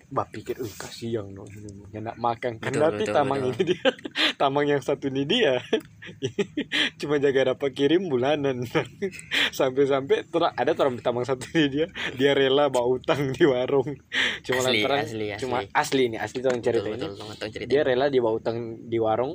mbak 0.09 0.27
pikir, 0.33 0.57
uh 0.57 0.73
kasihan 0.77 1.29
no, 1.29 1.45
enak 1.93 2.17
makan. 2.17 2.57
Kan 2.57 2.73
Betul, 2.73 2.97
betul, 2.97 3.13
tamang 3.13 3.39
betul. 3.45 3.53
ini 3.53 3.61
dia, 3.73 3.87
tamang 4.41 4.65
yang 4.65 4.81
satu 4.81 5.05
ini 5.13 5.23
dia, 5.25 5.61
cuma 6.99 7.21
jaga 7.21 7.53
dapat 7.53 7.69
kirim 7.77 8.09
bulanan. 8.09 8.65
Sampai-sampai 9.57 10.25
ada 10.57 10.71
orang 10.73 10.97
tamang 11.05 11.29
satu 11.29 11.45
ini 11.53 11.67
dia, 11.69 11.85
dia 12.17 12.31
rela 12.33 12.73
bawa 12.73 12.97
utang 12.97 13.29
di 13.29 13.45
warung. 13.45 13.93
Cuma 14.41 14.65
Asli, 14.65 14.81
lantaran, 14.81 15.05
asli, 15.05 15.25
cuma 15.37 15.57
asli. 15.61 15.71
asli 15.77 16.03
nih, 16.09 16.19
asli 16.19 16.37
tuh 16.41 16.51
cerita 16.59 16.89
betul 16.89 16.89
ini 16.89 16.97
betul 16.97 17.09
betul, 17.13 17.27
betul 17.29 17.47
cerita 17.53 17.69
dia 17.69 17.81
rela 17.85 18.05
dia 18.09 18.21
bawa 18.21 18.35
utang 18.37 18.57
di 18.89 18.97
warung 18.97 19.33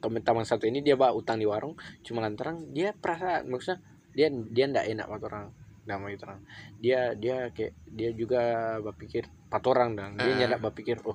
teman 0.00 0.22
teman 0.22 0.44
satu 0.44 0.68
ini 0.68 0.84
dia 0.84 0.94
bawa 0.94 1.16
utang 1.16 1.40
di 1.40 1.46
warung 1.48 1.74
cuma 2.04 2.22
lantaran 2.22 2.68
dia 2.70 2.92
perasaan 2.92 3.48
maksudnya 3.48 3.80
dia 4.12 4.28
dia 4.32 4.64
ndak 4.68 4.84
enak 4.86 5.06
sama 5.08 5.24
orang 5.26 5.46
itu 5.86 6.22
orang 6.26 6.40
dia 6.82 7.14
dia 7.14 7.54
kayak 7.54 7.72
dia 7.86 8.10
juga 8.10 8.42
berpikir 8.82 9.30
empat 9.46 9.62
orang 9.70 9.90
dan 9.94 10.08
dia 10.18 10.26
Ah. 10.34 10.38
nyadak 10.44 10.60
berpikir 10.70 10.98
oh 11.06 11.14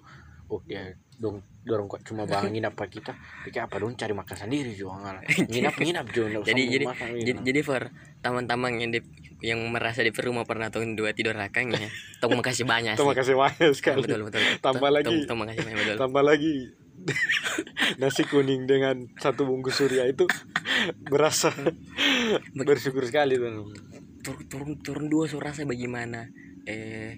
oh 0.52 0.60
dia 0.68 0.95
dong 1.22 1.43
dorong 1.61 1.85
kok 1.85 2.02
cuma 2.02 2.26
bang 2.26 2.49
nginap 2.49 2.73
apa 2.73 2.89
kita. 2.89 3.14
Pikir 3.45 3.61
apa 3.61 3.77
dong 3.77 3.93
cari 3.93 4.10
makan 4.11 4.35
sendiri 4.35 4.73
juga 4.73 5.22
nginap 5.53 5.76
nginap 5.77 6.06
juga 6.10 6.41
jadi 6.41 6.61
jadi 6.65 6.85
makan, 6.89 7.07
jadi, 7.22 7.39
jadi 7.45 7.60
for 7.61 7.81
taman-taman 8.26 8.72
yang 8.81 8.89
di, 8.89 8.99
yang 9.45 9.61
merasa 9.69 10.02
di 10.02 10.10
rumah 10.10 10.49
pernah 10.49 10.73
tahun 10.73 10.98
dua 10.98 11.14
tidur 11.14 11.38
rakang 11.38 11.69
ya 11.69 11.89
tong 12.18 12.34
makasih 12.34 12.65
banyak 12.65 12.98
terima 12.98 13.14
sih. 13.14 13.19
kasih 13.22 13.35
banyak 13.38 13.72
sekali. 13.77 14.02
Betul 14.10 14.22
betul. 14.30 14.41
Tambah 14.61 14.89
lagi. 14.89 15.26
tong 15.30 15.39
makasih 15.41 15.61
banyak 15.61 15.77
betul. 15.85 15.98
Tambah 16.02 16.23
lagi. 16.26 16.53
Nasi 18.02 18.22
kuning 18.30 18.69
dengan 18.69 19.10
satu 19.18 19.49
bungkus 19.49 19.81
surya 19.81 20.06
itu 20.06 20.30
berasa 21.10 21.49
bersyukur 22.53 23.06
sekali 23.10 23.41
tuh 23.41 23.73
turun 24.22 24.45
turun 24.48 24.72
turun 24.81 25.06
dua 25.10 25.26
suara 25.27 25.52
saya 25.52 25.65
bagaimana? 25.65 26.30
Eh 26.65 27.18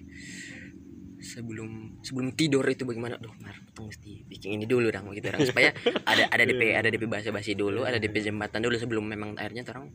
sebelum 1.24 2.00
sebelum 2.04 2.36
tidur 2.36 2.64
itu 2.68 2.84
bagaimana? 2.84 3.16
Duh, 3.16 3.32
mar 3.40 3.56
mesti 3.80 4.28
bikin 4.28 4.60
ini 4.60 4.64
dulu 4.68 4.92
dong 4.92 5.08
gitu 5.16 5.32
orang 5.32 5.44
supaya 5.44 5.72
ada 6.04 6.28
ada 6.28 6.44
DP 6.44 6.76
ada 6.76 6.88
DP 6.92 7.04
basa 7.08 7.32
basi 7.32 7.56
dulu 7.56 7.84
ada 7.84 7.96
DP 7.96 8.20
jembatan 8.22 8.60
dulu 8.60 8.76
sebelum 8.76 9.04
memang 9.08 9.36
akhirnya 9.40 9.64
orang 9.72 9.88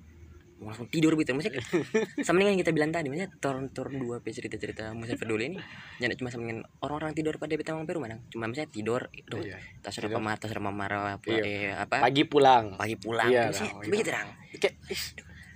mau 0.60 0.76
langsung 0.76 0.92
tidur 0.92 1.16
gitu. 1.16 1.32
Maksudnya 1.32 1.64
sama 2.28 2.44
dengan 2.44 2.58
yang 2.58 2.62
kita 2.66 2.76
bilang 2.76 2.92
tadi 2.92 3.08
maksudnya 3.08 3.32
turun 3.40 3.72
turun 3.72 3.96
dua 3.96 4.20
pe 4.20 4.36
cerita 4.36 4.60
cerita 4.60 4.92
musafir 4.92 5.24
dulu 5.24 5.40
ini 5.40 5.56
jangan 6.04 6.16
cuma 6.20 6.30
sama 6.34 6.44
dengan 6.50 6.60
orang-orang 6.84 7.14
tidur 7.16 7.34
pada 7.40 7.56
DP 7.56 7.64
mampir 7.72 7.96
rumah 7.96 8.10
dong 8.12 8.22
cuma 8.28 8.44
misalnya 8.52 8.70
tidur 8.74 9.02
duh, 9.08 9.40
Iya. 9.40 9.58
tas 9.80 9.96
serba 9.96 10.20
tas 10.36 10.50
serba 10.52 10.74
marah 10.74 11.16
apa 11.16 11.30
Iya. 11.32 11.44
eh, 11.46 11.72
apa? 11.72 12.04
Pagi 12.04 12.28
pulang. 12.28 12.76
Pagi 12.76 12.98
pulang 13.00 13.32
Iya, 13.32 13.54
Maksudnya 13.54 13.72
dong, 13.72 13.88
begitu 13.88 14.10
dong. 14.12 14.30
Kayak 14.60 14.74
ih, 14.92 15.04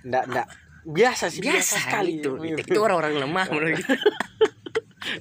ndak 0.08 0.24
ndak 0.32 0.46
biasa 0.84 1.32
sih 1.32 1.40
biasa, 1.40 1.80
sekali 1.80 2.20
itu 2.20 2.30
itu, 2.44 2.60
itu 2.60 2.78
orang-orang 2.80 3.16
lemah 3.24 3.46
menurut 3.48 3.80
kita 3.80 3.96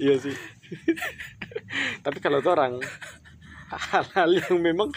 iya 0.03 0.15
sih 0.19 0.35
tapi 2.05 2.19
kalau 2.19 2.43
tuh 2.43 2.53
orang 2.55 2.79
hal-hal 3.73 4.29
yang 4.37 4.57
memang 4.59 4.89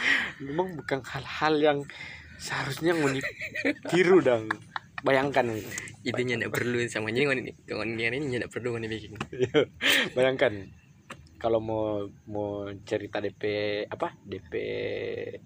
memang 0.43 0.77
bukan 0.77 1.01
hal-hal 1.07 1.55
yang 1.57 1.79
seharusnya 2.37 2.93
nguni 2.93 3.25
tiru 3.89 4.21
dong 4.21 4.51
bayangkan 5.01 5.47
gitu. 5.55 5.71
itunya 6.05 6.35
tidak 6.37 6.53
perlu 6.53 6.79
sama 6.91 7.15
jadi 7.15 7.31
ini 7.33 7.53
kawan 7.65 7.97
ini 7.97 8.37
tidak 8.37 8.51
perlu 8.53 8.77
ini 8.77 8.87
bikin 8.91 9.13
Iya, 9.33 9.71
bayangkan 10.13 10.53
kalau 11.37 11.61
mau 11.61 12.05
mau 12.29 12.67
cerita 12.83 13.21
DP 13.21 13.43
apa? 13.89 14.17
DP 14.25 14.53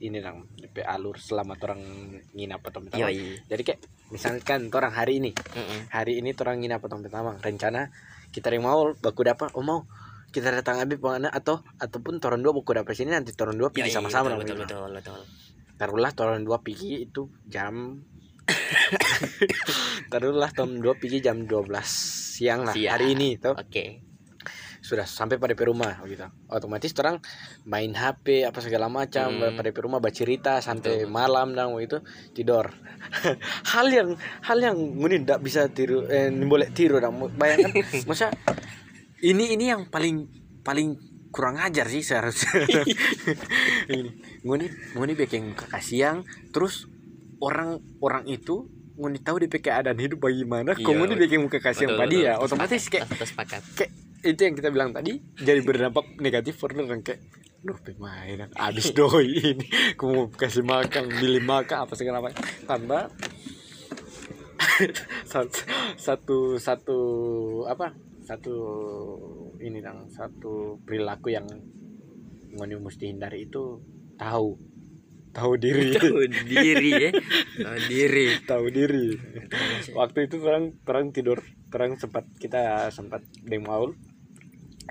ini 0.03 0.19
dong 0.23 0.51
DP 0.55 0.87
alur 0.87 1.19
selama 1.19 1.59
orang 1.59 1.83
nginap 2.35 2.62
atau 2.67 2.81
pertama 2.87 3.11
jadi 3.51 3.62
kayak 3.62 3.81
misalkan 4.15 4.71
orang 4.71 4.93
hari 4.95 5.19
ini. 5.19 5.31
Mm-mm. 5.35 5.91
hari 5.91 6.23
ini 6.23 6.31
orang 6.39 6.62
nginap 6.62 6.81
atau 6.87 6.99
pertama 7.03 7.37
rencana 7.43 7.91
kita 8.31 8.55
yang 8.55 8.67
mau 8.67 8.95
baku 8.95 9.27
dapat 9.27 9.51
oh 9.59 9.65
mau. 9.67 9.83
Kita 10.31 10.47
datang 10.55 10.79
Habib 10.79 11.03
mana 11.03 11.27
atau 11.27 11.59
ataupun 11.83 12.23
toron 12.23 12.39
dua 12.39 12.55
baku 12.55 12.71
dapat 12.71 12.95
sini 12.95 13.11
nanti 13.11 13.35
toron 13.35 13.59
dua 13.59 13.75
pergi 13.75 13.91
sama-sama 13.91 14.31
betul, 14.31 14.39
dong, 14.39 14.41
betul, 14.47 14.57
gitu. 14.62 14.79
betul 14.79 14.91
betul. 14.95 15.21
Taruhlah 15.75 16.12
toron 16.15 16.43
dua 16.47 16.62
pergi 16.62 17.03
itu 17.03 17.27
jam. 17.51 17.99
Taruhlah 20.15 20.55
toron 20.55 20.79
dua 20.79 20.95
pergi 20.95 21.19
jam 21.19 21.43
12 21.51 22.31
siang 22.41 22.65
lah 22.65 22.73
Siang. 22.73 22.97
hari 22.97 23.12
ini 23.12 23.37
tuh 23.37 23.53
oke 23.53 24.10
sudah 24.91 25.07
sampai 25.07 25.39
pada 25.39 25.55
rumah 25.55 26.03
gitu 26.03 26.27
otomatis 26.51 26.91
orang 26.99 27.23
main 27.62 27.95
HP 27.95 28.43
apa 28.43 28.59
segala 28.59 28.91
macam 28.91 29.31
Hmm. 29.31 29.55
pada 29.55 29.71
rumah 29.79 30.03
bercerita 30.03 30.59
sampai 30.59 31.07
Betul. 31.07 31.15
malam 31.15 31.55
dan 31.55 31.71
itu 31.79 32.03
tidur 32.35 32.67
hal 33.73 33.87
yang 33.87 34.19
hal 34.43 34.59
yang 34.59 34.75
mungkin 34.99 35.23
tidak 35.23 35.41
bisa 35.41 35.71
tiru 35.71 36.03
eh, 36.11 36.27
boleh 36.27 36.75
tiru 36.75 36.99
dong 36.99 37.31
bayangkan 37.39 37.71
masa 38.11 38.35
ini 39.23 39.55
ini 39.55 39.71
yang 39.71 39.87
paling 39.87 40.27
paling 40.67 40.99
kurang 41.31 41.62
ajar 41.62 41.87
sih 41.87 42.03
seharusnya 42.03 42.67
ini 43.95 44.11
nguni 44.43 44.67
nguni 44.99 45.12
bikin 45.15 45.55
kakak 45.55 45.79
siang 45.81 46.27
terus 46.51 46.91
orang 47.39 47.79
orang 48.03 48.27
itu 48.27 48.67
nguni 48.99 49.23
tahu 49.23 49.41
dia 49.41 49.49
keadaan 49.49 49.97
hidup 49.97 50.21
bagaimana 50.21 50.77
Iya, 50.77 50.85
kok 50.85 50.93
nguni 50.93 51.15
bikin 51.17 51.39
muka 51.41 51.57
kasihan 51.57 51.95
Betul, 51.95 52.01
pada 52.03 52.11
dia 52.12 52.33
betul. 52.35 52.45
otomatis 52.45 52.83
kayak 52.91 53.07
kayak 53.79 53.93
itu 54.21 54.41
yang 54.41 54.55
kita 54.57 54.69
bilang 54.69 54.91
tadi 54.93 55.21
jadi 55.41 55.61
berdampak 55.65 56.21
negatif 56.21 56.61
for 56.61 56.73
orang 56.73 57.01
kayak 57.01 57.21
Duh 57.61 57.77
pemain 57.77 58.49
abis 58.57 58.93
doi 58.97 59.37
ini 59.37 59.69
Aku 59.93 60.05
mau 60.09 60.25
kasih 60.33 60.65
makan 60.65 61.13
Beli 61.13 61.45
makan 61.45 61.85
apa 61.85 61.93
segala 61.93 62.25
macam. 62.25 62.41
Tambah 62.65 63.13
satu 65.33 65.61
satu 66.01 66.37
satu 66.57 66.99
apa 67.69 67.93
satu 68.25 68.57
ini 69.61 69.85
dong 69.85 70.09
satu 70.09 70.81
perilaku 70.89 71.37
yang 71.37 71.45
ngoni 72.57 72.81
mesti 72.81 73.13
hindari 73.13 73.45
itu 73.45 73.77
tahu 74.17 74.57
tahu 75.37 75.53
diri. 75.61 75.95
Tahu 76.01 76.27
diri 76.49 76.91
ya 76.97 77.11
tahu 77.61 77.79
diri. 77.87 78.27
Tahu 78.43 78.65
diri. 78.73 79.07
Waktu 79.93 80.19
itu 80.27 80.37
terang 80.41 80.75
terang 80.83 81.13
tidur 81.13 81.39
terang 81.69 81.95
sempat 82.01 82.25
kita 82.41 82.89
sempat 82.89 83.21
demaul 83.45 83.95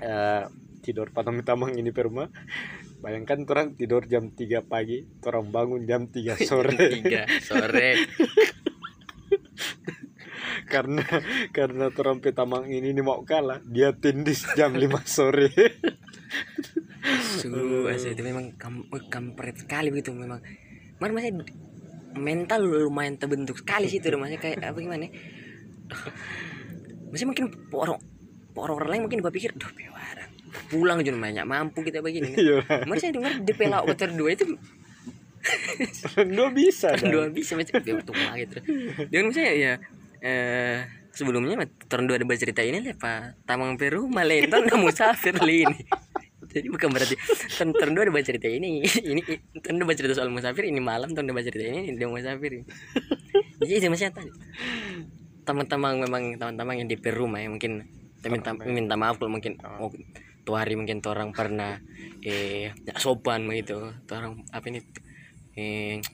eh, 0.00 0.44
tidur 0.80 1.12
patang 1.12 1.44
tamang 1.44 1.76
ini 1.76 1.92
per 1.92 2.08
rumah 2.08 2.32
bayangkan 3.00 3.48
terang 3.48 3.68
tidur 3.76 4.04
jam 4.04 4.32
3 4.32 4.60
pagi 4.64 5.04
terang 5.24 5.48
bangun 5.48 5.88
jam 5.88 6.08
3 6.08 6.36
sore. 6.44 7.00
tiga 7.00 7.24
sore. 7.40 7.96
Karena 10.72 11.02
karena 11.50 11.90
terang 11.90 12.22
tamang 12.22 12.70
ini 12.70 12.94
nih 12.94 13.02
mau 13.02 13.24
kalah 13.26 13.58
dia 13.66 13.90
tindis 13.96 14.46
jam 14.54 14.76
5 14.76 14.86
sore. 15.08 15.50
Sungguh 17.40 17.88
asli 17.92 18.14
itu 18.14 18.22
memang 18.22 18.54
kam 18.54 18.86
kampret 19.08 19.56
sekali 19.64 19.90
begitu 19.90 20.14
memang. 20.14 20.38
Mana 21.00 21.10
masih 21.16 21.42
mental 22.14 22.60
lumayan 22.66 23.16
terbentuk 23.16 23.58
sekali 23.64 23.88
sih 23.88 23.98
itu 23.98 24.14
masih 24.14 24.38
kayak 24.38 24.62
apa 24.62 24.78
gimana 24.78 25.08
ya? 25.08 25.10
masih 27.10 27.26
mungkin 27.26 27.50
orang 27.74 27.98
orang 28.56 28.88
lain 28.90 29.02
mungkin 29.06 29.22
gua 29.22 29.30
pikir 29.30 29.54
duh 29.54 29.70
pewara 29.70 30.26
pulang 30.66 31.02
juga 31.06 31.18
banyak 31.18 31.46
mampu 31.46 31.86
kita 31.86 32.02
begini 32.02 32.34
iya. 32.34 32.62
Masih 32.86 33.14
dengar 33.14 33.38
di 33.38 33.52
pelak 33.54 33.86
water 33.86 34.10
dua 34.10 34.34
itu 34.34 34.58
dua 36.26 36.48
bisa 36.52 36.94
dua 36.98 37.30
bisa 37.30 37.54
macam 37.54 37.80
dia 37.80 37.96
tuh 38.02 38.14
gitu 38.36 38.58
dengan 39.08 39.24
misalnya 39.30 39.52
ya 39.54 39.72
eh 40.20 40.78
sebelumnya 41.10 41.66
turun 41.90 42.06
dua 42.06 42.22
ada 42.22 42.26
bercerita 42.26 42.62
ini 42.62 42.82
lah 42.82 42.94
pak. 42.98 43.46
Tamang 43.46 43.74
peru 43.74 44.06
malenton 44.06 44.66
musafir 44.78 45.38
li 45.42 45.66
ini 45.66 45.78
jadi 46.50 46.66
bukan 46.66 46.90
berarti 46.90 47.14
turun 47.54 47.70
turun 47.78 47.92
dua 47.94 48.10
ada 48.10 48.14
bercerita 48.14 48.50
ini. 48.50 48.82
Ini 48.82 49.22
turun 49.62 49.76
dua 49.78 49.86
bercerita 49.86 50.18
soal 50.18 50.34
musafir 50.34 50.66
ini 50.66 50.82
malam 50.82 51.14
turun 51.14 51.30
dua 51.30 51.38
bercerita 51.38 51.62
ini 51.62 51.94
dia 51.94 52.10
musafir. 52.10 52.66
Jadi 53.62 53.72
itu 53.78 53.86
masih 53.86 54.10
tadi 54.10 54.30
teman-teman 55.46 56.04
memang 56.04 56.22
teman-teman 56.36 56.74
yang 56.84 56.88
di 56.90 56.98
Peru 56.98 57.26
mah 57.26 57.42
ya 57.42 57.48
mungkin 57.50 57.86
minta 58.28 58.50
minta 58.52 58.94
maaf 58.94 59.16
kalau 59.16 59.32
mungkin 59.32 59.56
oh, 59.62 59.88
tuh 60.42 60.54
hari 60.54 60.76
mungkin 60.76 61.00
tuh 61.00 61.14
orang 61.14 61.32
pernah 61.32 61.80
eh 62.20 62.74
sopan 62.94 63.46
begitu. 63.46 63.80
Tuh 64.04 64.14
orang 64.14 64.44
apa 64.50 64.66
ini? 64.68 64.80
Eh 65.54 66.04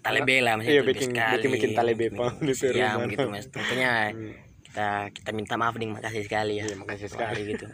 talebe 0.00 0.38
lah 0.38 0.54
Iya, 0.62 0.80
maksudnya 0.80 0.82
bikin- 0.86 1.12
bikin- 1.14 1.52
bikin 1.52 1.70
talebe, 1.74 2.06
Pak, 2.14 2.32
ya 2.70 2.94
mana. 2.94 3.10
gitu 3.10 3.26
mas. 3.26 3.50
Tentunya 3.50 4.14
Hmm. 4.14 4.32
kita 4.62 4.88
kita 5.10 5.30
minta 5.34 5.54
maaf 5.58 5.74
ding 5.74 5.90
makasih 5.90 6.22
sekali 6.22 6.62
ya. 6.62 6.64
Iya, 6.64 6.78
makasih 6.78 7.08
sekali. 7.10 7.40
gitu. 7.50 7.66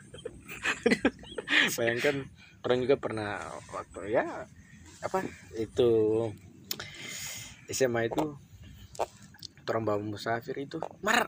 Bayangkan 1.76 2.24
orang 2.64 2.78
juga 2.80 2.96
pernah 2.96 3.36
waktu 3.68 4.14
ya 4.14 4.24
apa 5.02 5.18
itu 5.58 5.90
SMA 7.68 8.06
itu 8.06 8.38
orang 9.64 9.82
bawa 9.82 9.98
musafir 9.98 10.54
itu 10.56 10.78
mar 11.02 11.26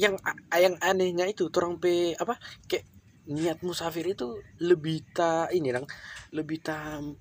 yang 0.00 0.16
yang 0.56 0.74
anehnya 0.80 1.28
itu 1.28 1.52
orang 1.52 1.76
pe 1.76 2.16
apa 2.16 2.40
kayak 2.64 2.88
niat 3.28 3.60
musafir 3.60 4.08
itu 4.08 4.40
lebih 4.64 5.04
ta 5.12 5.46
ini 5.52 5.68
dong 5.70 5.84
lebih 6.32 6.64
tam 6.64 7.20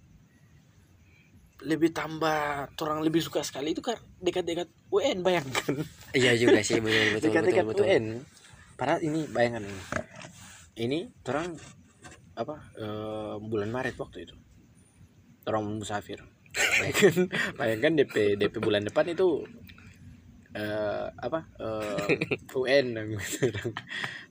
lebih 1.59 1.91
tambah 1.91 2.71
orang 2.79 3.03
lebih 3.03 3.19
suka 3.19 3.43
sekali 3.43 3.75
itu 3.75 3.83
kan 3.83 3.99
dekat-dekat 4.23 4.71
UN 4.95 5.19
bayangkan. 5.19 5.83
Iya 6.15 6.39
juga 6.39 6.63
sih 6.63 6.79
betul 6.79 7.19
betul 7.19 7.25
dekat-dekat 7.27 7.65
betul. 7.67 7.83
UN 7.83 8.05
padahal 8.79 9.03
ini 9.03 9.27
bayangan 9.27 9.67
ini 9.67 9.83
ini 10.79 10.99
orang 11.27 11.59
apa 12.39 12.55
eh, 12.79 13.35
bulan 13.43 13.69
Maret 13.75 13.99
waktu 13.99 14.23
itu. 14.23 14.35
Orang 15.43 15.83
musafir. 15.83 16.23
Bayangkan 16.55 17.27
bayangkan 17.59 17.91
DP 17.99 18.15
DP 18.39 18.55
bulan 18.63 18.87
depan 18.87 19.11
itu 19.11 19.43
eh 20.49 21.05
apa 21.13 21.45
eh, 21.61 22.57
UN 22.57 22.85
dan 22.97 23.05
gitu 23.13 23.69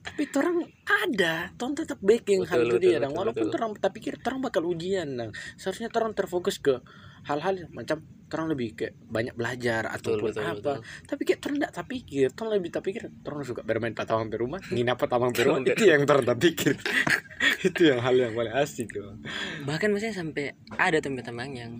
tapi 0.03 0.23
orang 0.35 0.67
ada 0.83 1.55
orang 1.55 1.73
tetap 1.79 1.99
backing 2.03 2.43
hal 2.43 2.59
Betul, 2.59 2.69
itu 2.75 2.77
dia 2.83 2.99
betul, 2.99 3.07
betul, 3.07 3.19
walaupun 3.23 3.45
betul. 3.47 3.57
orang 3.63 3.71
tak 3.79 3.91
pikir 3.95 4.13
orang 4.27 4.39
bakal 4.43 4.63
ujian 4.67 5.07
dong 5.15 5.31
seharusnya 5.55 5.87
orang 5.95 6.11
terfokus 6.11 6.59
ke 6.59 6.83
hal-hal 7.23 7.71
macam 7.71 8.03
orang 8.29 8.47
lebih 8.51 8.67
kayak 8.75 8.93
banyak 9.07 9.31
belajar 9.31 9.87
betul 9.87 10.19
ataupun 10.19 10.29
betul, 10.29 10.43
apa. 10.43 10.53
betul. 10.59 10.77
tapi 11.07 11.21
kayak 11.23 11.39
orang 11.39 11.57
tak 11.63 11.71
tak 11.71 11.85
pikir 11.87 12.27
orang 12.35 12.51
lebih 12.59 12.69
tak 12.75 12.83
pikir 12.83 13.01
orang 13.23 13.43
suka 13.47 13.61
bermain 13.63 13.95
patawang 13.95 14.27
di 14.27 14.37
rumah 14.37 14.59
nginap 14.75 14.97
patawang 14.99 15.31
di 15.31 15.41
rumah 15.47 15.63
itu 15.63 15.83
yang 15.87 16.03
orang 16.03 16.25
tak 16.27 16.39
pikir 16.43 16.75
itu 17.67 17.81
yang 17.87 17.99
hal 18.03 18.15
yang 18.15 18.35
paling 18.35 18.55
asik 18.59 18.91
tuh 18.91 19.15
bahkan 19.63 19.87
misalnya 19.87 20.19
sampai 20.19 20.51
ada 20.75 20.99
teman-teman 20.99 21.49
yang 21.55 21.71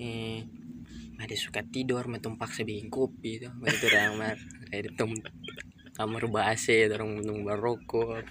eh 0.00 0.48
ada 1.16 1.34
suka 1.36 1.64
tidur 1.64 2.04
metum 2.08 2.36
paksa 2.36 2.62
bikin 2.62 2.92
kopi 2.92 3.40
itu 3.40 3.48
itu 3.48 3.86
orang 3.92 4.16
mar 4.20 4.36
kayak 4.68 4.92
tem 4.96 5.10
kamar 5.96 6.28
base 6.28 6.88
orang 6.92 7.20
minum 7.20 7.40
baroko 7.44 8.20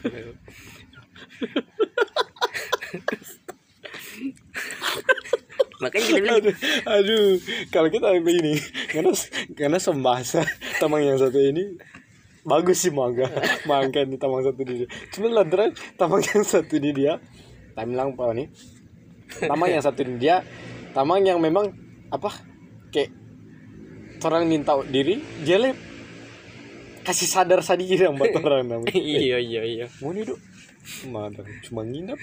makanya 5.83 6.05
kita 6.07 6.19
bilang 6.23 6.39
aduh, 6.39 6.55
aduh. 6.87 7.29
Kalau 7.71 7.89
kita 7.91 8.15
begini 8.23 8.55
karena 8.91 9.11
karena 9.55 9.77
sembahasa 9.79 10.47
tamang 10.79 11.03
yang 11.03 11.19
satu 11.19 11.39
ini 11.39 11.75
bagus 12.47 12.85
sih 12.85 12.93
mangga. 12.93 13.27
Mangga 13.67 14.07
ini 14.07 14.15
tamang 14.15 14.45
satu 14.45 14.61
ini 14.63 14.87
cuma 15.11 15.27
lantaran 15.31 15.75
tamang 15.99 16.23
yang 16.23 16.43
satu 16.47 16.79
ini 16.79 16.89
dia 16.95 17.13
tak 17.75 17.85
bilang 17.91 18.15
apa 18.15 18.31
nih? 18.31 18.47
Tamang 19.43 19.69
yang 19.71 19.83
satu 19.83 19.99
ini 20.07 20.15
dia 20.15 20.47
tamang 20.95 21.27
yang 21.27 21.43
memang 21.43 21.75
apa 22.07 22.54
orang 24.23 24.47
minta 24.47 24.77
diri 24.87 25.19
dia 25.43 25.59
le 25.59 25.75
kasih 27.05 27.29
sadar 27.29 27.61
sadar 27.61 27.85
yang 27.85 28.17
buat 28.17 28.33
orang 28.41 28.65
namanya 28.65 28.97
iya 28.97 29.37
iya 29.37 29.61
iya. 29.61 29.85
Mau 30.01 30.09
nih 30.09 30.25
duk? 30.25 30.39
Mana 31.09 31.41
cuma 31.65 31.81
nginep 31.85 32.17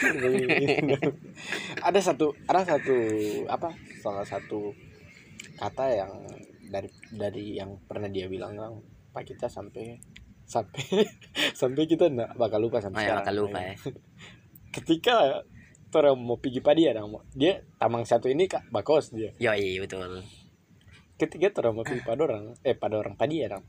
ada 1.88 2.00
satu 2.02 2.34
ada 2.46 2.62
satu 2.66 2.96
apa? 3.46 3.70
Salah 4.02 4.26
satu 4.26 4.74
kata 5.58 5.86
yang 5.94 6.12
dari 6.66 6.90
dari 7.14 7.58
yang 7.58 7.78
pernah 7.86 8.10
dia 8.10 8.26
bilang 8.26 8.58
kan 8.58 8.72
pak 9.14 9.28
kita 9.28 9.46
sampai 9.46 9.98
sampai 10.46 10.82
sampai 11.60 11.82
kita 11.86 12.10
nggak 12.10 12.34
bakal 12.34 12.58
lupa 12.58 12.82
oh 12.82 12.82
sampai 12.90 13.02
ya 13.02 13.06
sekarang. 13.06 13.22
bakal 13.22 13.34
lupa 13.38 13.58
ya. 13.62 13.74
Ketika 14.72 15.16
orang 15.92 16.16
mau 16.18 16.40
pergi 16.40 16.60
padi 16.64 16.88
ada 16.88 17.04
mau 17.04 17.22
dia 17.36 17.62
tamang 17.78 18.02
satu 18.02 18.26
ini 18.26 18.50
kak 18.50 18.66
bakos 18.74 19.14
dia. 19.14 19.30
Yo 19.38 19.54
iya 19.54 19.78
betul 19.78 20.22
ketika 21.22 21.62
orang 21.62 21.78
mau 21.78 21.86
pergi 21.86 22.02
pada 22.02 22.20
orang 22.26 22.44
eh 22.66 22.74
pada 22.74 22.98
orang 22.98 23.14
padi 23.14 23.46
ya 23.46 23.46
orang. 23.54 23.62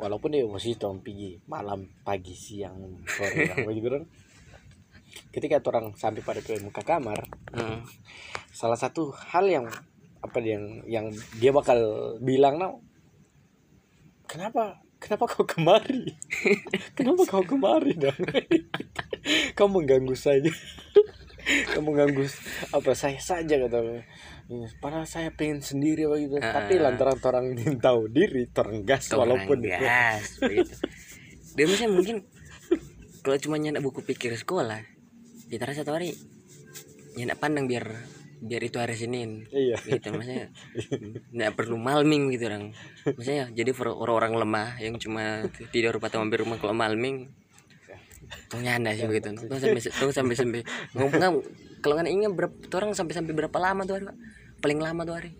Walaupun 0.00 0.32
dia 0.32 0.48
masih 0.48 0.80
tuh 0.80 0.96
pergi 1.04 1.36
malam 1.44 1.84
pagi 2.00 2.32
siang 2.32 3.04
sore 3.04 3.44
orang 3.52 3.68
begitu 3.68 3.88
kan. 3.92 4.04
Ketika 5.28 5.60
orang 5.68 5.92
sampai 5.92 6.24
pada 6.24 6.40
ke 6.40 6.56
muka 6.64 6.80
kamar 6.80 7.28
Hmm. 7.50 7.82
salah 8.54 8.78
satu 8.78 9.10
hal 9.10 9.50
yang 9.50 9.66
apa 10.22 10.38
yang 10.38 10.86
yang 10.86 11.10
dia 11.42 11.50
bakal 11.50 11.82
bilang 12.22 12.62
now 12.62 12.78
kenapa 14.30 14.78
kenapa 15.02 15.26
kau 15.26 15.42
kemari? 15.42 16.14
Kenapa 16.96 17.26
kau 17.26 17.42
kemari 17.42 17.98
dong 17.98 18.14
kau 19.58 19.66
mengganggu 19.66 20.14
saja 20.14 20.52
kau 21.72 21.82
mengganggu 21.82 22.24
apa 22.74 22.92
saya 22.94 23.18
saja 23.18 23.56
kata 23.56 24.04
padahal 24.82 25.06
saya 25.06 25.30
pengen 25.30 25.62
sendiri 25.62 26.10
begitu. 26.10 26.42
Ah. 26.42 26.62
tapi 26.62 26.82
lantaran 26.82 27.18
orang 27.22 27.46
tahu 27.78 28.10
diri 28.10 28.50
orang 28.58 28.82
gas 28.82 29.10
walaupun 29.14 29.62
gas 29.62 30.42
begitu. 30.42 30.74
dia 31.54 31.64
misalnya 31.66 31.92
mungkin 31.94 32.16
kalau 33.22 33.36
cuma 33.38 33.56
nyandak 33.58 33.84
buku 33.84 34.02
pikir 34.02 34.34
sekolah 34.34 34.82
kita 35.50 35.70
satu 35.74 35.94
hari 35.94 36.14
nyandak 37.18 37.38
pandang 37.42 37.66
biar 37.66 37.86
biar 38.40 38.62
itu 38.64 38.80
hari 38.80 38.96
Senin. 38.96 39.44
Iya. 39.52 39.76
Gitu 39.84 40.08
maksudnya. 40.16 40.48
Nggak 41.36 41.52
perlu 41.60 41.76
malming 41.76 42.32
gitu 42.32 42.48
orang. 42.48 42.72
Maksudnya 43.04 43.52
jadi 43.52 43.70
orang-orang 43.76 44.32
lemah 44.40 44.68
yang 44.80 44.96
cuma 44.96 45.44
tidur 45.70 46.00
pada 46.00 46.16
mampir 46.16 46.40
rumah 46.40 46.56
kalau 46.56 46.72
malming 46.72 47.28
tuh 48.50 48.60
nyanda 48.62 48.94
sih 48.94 49.06
begitu. 49.06 49.34
tuh 49.34 49.58
sampai 49.58 49.80
tuh 49.82 50.12
sampai 50.14 50.34
sampai 50.38 50.60
ngomong 50.94 51.42
kalau 51.80 51.96
nggak 51.96 52.12
ingat 52.12 52.32
berapa 52.36 52.54
orang 52.76 52.92
sampai 52.92 53.14
sampai 53.16 53.32
berapa 53.32 53.58
lama 53.58 53.82
tuh 53.88 53.94
hari 53.96 54.04
Pak? 54.06 54.16
paling 54.60 54.78
lama 54.78 55.02
tuh 55.08 55.16
hari. 55.16 55.32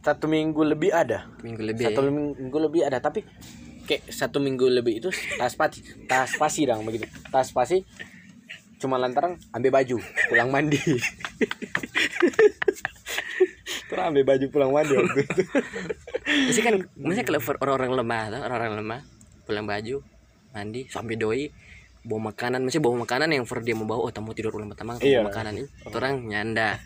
Satu 0.00 0.30
minggu 0.30 0.62
lebih 0.64 0.94
ada. 0.94 1.28
Minggu 1.44 1.60
lebih 1.60 1.84
satu 1.90 2.00
ya. 2.06 2.10
minggu 2.14 2.58
lebih 2.58 2.80
ada 2.86 3.02
tapi 3.02 3.26
kayak 3.84 4.06
satu 4.08 4.38
minggu 4.38 4.70
lebih 4.70 5.02
itu 5.02 5.10
tas 5.36 5.58
pasi 5.58 5.82
tas 6.06 6.30
pasi 6.38 6.64
dong 6.64 6.86
begitu. 6.86 7.04
Tas 7.28 7.50
pasi 7.52 7.84
cuma 8.80 8.96
lantaran 8.96 9.36
ambil 9.52 9.76
baju 9.76 10.00
pulang 10.30 10.48
mandi. 10.48 10.80
Terus 13.90 14.06
ambil 14.06 14.24
baju 14.24 14.46
pulang 14.48 14.70
mandi 14.72 14.94
waktu 14.94 15.20
itu. 15.26 15.42
Kan 16.62 16.86
mesti 16.96 17.22
kalau 17.26 17.42
orang-orang 17.60 17.90
lemah 18.00 18.22
orang-orang 18.40 18.72
lemah 18.80 19.00
pulang 19.44 19.66
baju, 19.66 20.00
mandi, 20.50 20.86
sampai 20.90 21.16
doi 21.16 21.42
bawa 22.00 22.32
makanan, 22.32 22.64
mesti 22.64 22.80
bawa 22.80 23.04
makanan 23.04 23.28
yang 23.28 23.44
for 23.44 23.60
dia 23.60 23.76
mau 23.76 23.84
bawa, 23.84 24.08
oh 24.08 24.12
tamu 24.12 24.32
tidur 24.32 24.56
ulang 24.56 24.72
tamang 24.72 24.96
Iya. 25.04 25.20
bawa 25.20 25.28
makanan 25.28 25.52
ini, 25.60 25.68
orang 25.96 26.14
nyanda. 26.24 26.80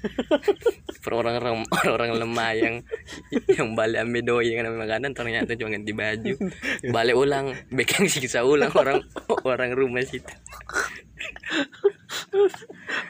for 1.04 1.20
orang-orang 1.20 1.68
orang 1.84 2.10
lemah 2.16 2.50
yang 2.56 2.74
yang 3.54 3.76
balik 3.76 4.02
ambil 4.02 4.22
doi 4.24 4.56
yang 4.56 4.66
ambil 4.66 4.88
makanan, 4.88 5.14
ternyata 5.14 5.54
cuma 5.54 5.70
ganti 5.76 5.92
baju, 5.94 6.34
balik 6.90 7.14
ulang, 7.14 7.46
bekeng 7.70 8.10
siksa 8.10 8.42
ulang 8.42 8.72
orang 8.74 9.04
orang 9.52 9.70
rumah 9.76 10.02
situ. 10.02 10.32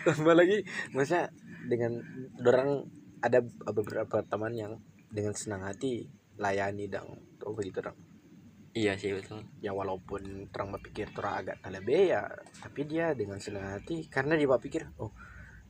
Tambah 0.05 0.35
lagi 0.37 0.61
masa 0.93 1.33
dengan 1.65 2.05
dorang 2.37 2.85
ada 3.25 3.41
beberapa 3.73 4.21
teman 4.27 4.53
yang 4.53 4.73
dengan 5.09 5.33
senang 5.33 5.65
hati 5.65 6.05
layani 6.37 6.91
dong. 6.91 7.17
Tuh 7.41 7.57
begitu 7.57 7.81
dong 7.81 8.14
Iya 8.75 8.93
sih 8.95 9.15
betul. 9.15 9.39
ya 9.59 9.71
walaupun 9.71 10.21
terang 10.51 10.69
berpikir 10.69 11.07
terang 11.11 11.39
agak 11.41 11.63
lebih 11.65 12.11
ya 12.11 12.27
tapi 12.59 12.83
dia 12.85 13.15
dengan 13.15 13.39
senang 13.39 13.71
hati 13.71 14.07
karena 14.07 14.35
dia 14.35 14.47
berpikir 14.47 14.91
oh 14.99 15.15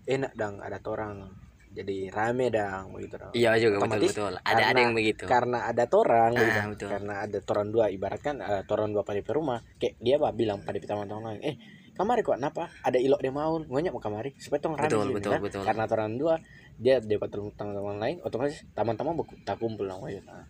enak 0.02 0.32
dong 0.32 0.56
ada 0.58 0.80
orang 0.82 1.28
jadi 1.68 2.08
rame 2.08 2.48
dong 2.48 2.96
begitu 2.96 3.20
dong 3.20 3.32
Iya 3.32 3.50
juga 3.58 3.76
betul 3.76 3.84
Otomatis 3.84 4.10
betul. 4.10 4.32
Ada 4.34 4.40
ada 4.40 4.62
karena- 4.62 4.80
yang 4.80 4.92
begitu. 4.94 5.24
karena 5.26 5.58
ada 5.66 5.84
torang 5.84 6.32
Ah, 6.32 6.40
gitu. 6.40 6.60
betul. 6.70 6.88
karena 6.88 7.14
ada 7.20 7.38
toran 7.40 7.68
dua 7.68 7.84
ibaratkan 7.88 8.34
eh, 8.40 8.62
toran 8.64 8.88
dua 8.88 9.02
pada 9.02 9.20
rumah 9.28 9.58
kayak 9.76 9.94
dia 9.98 10.16
bah 10.16 10.32
bilang 10.32 10.64
pada 10.64 10.78
teman-teman 10.78 11.36
lain 11.36 11.42
eh 11.42 11.56
kamari 11.92 12.22
kok 12.22 12.40
kenapa 12.40 12.72
ada 12.80 12.96
ilok 12.96 13.20
dia 13.20 13.30
mau 13.30 13.54
ngonyok 13.60 13.92
mau 13.92 14.00
kamari 14.00 14.32
supaya 14.34 14.58
tong 14.58 14.74
rame 14.74 14.88
Betul, 14.88 15.08
betul, 15.12 15.30
kan? 15.30 15.40
betul. 15.44 15.62
karena 15.62 15.84
toran 15.84 16.16
dua 16.16 16.34
dia 16.74 16.98
dapat 16.98 17.28
teman-teman 17.30 17.96
lain 18.00 18.16
otomatis 18.24 18.64
teman-teman 18.72 19.14
tak 19.44 19.60
kumpul 19.60 19.84
lah. 19.84 19.98
Nah, 20.00 20.42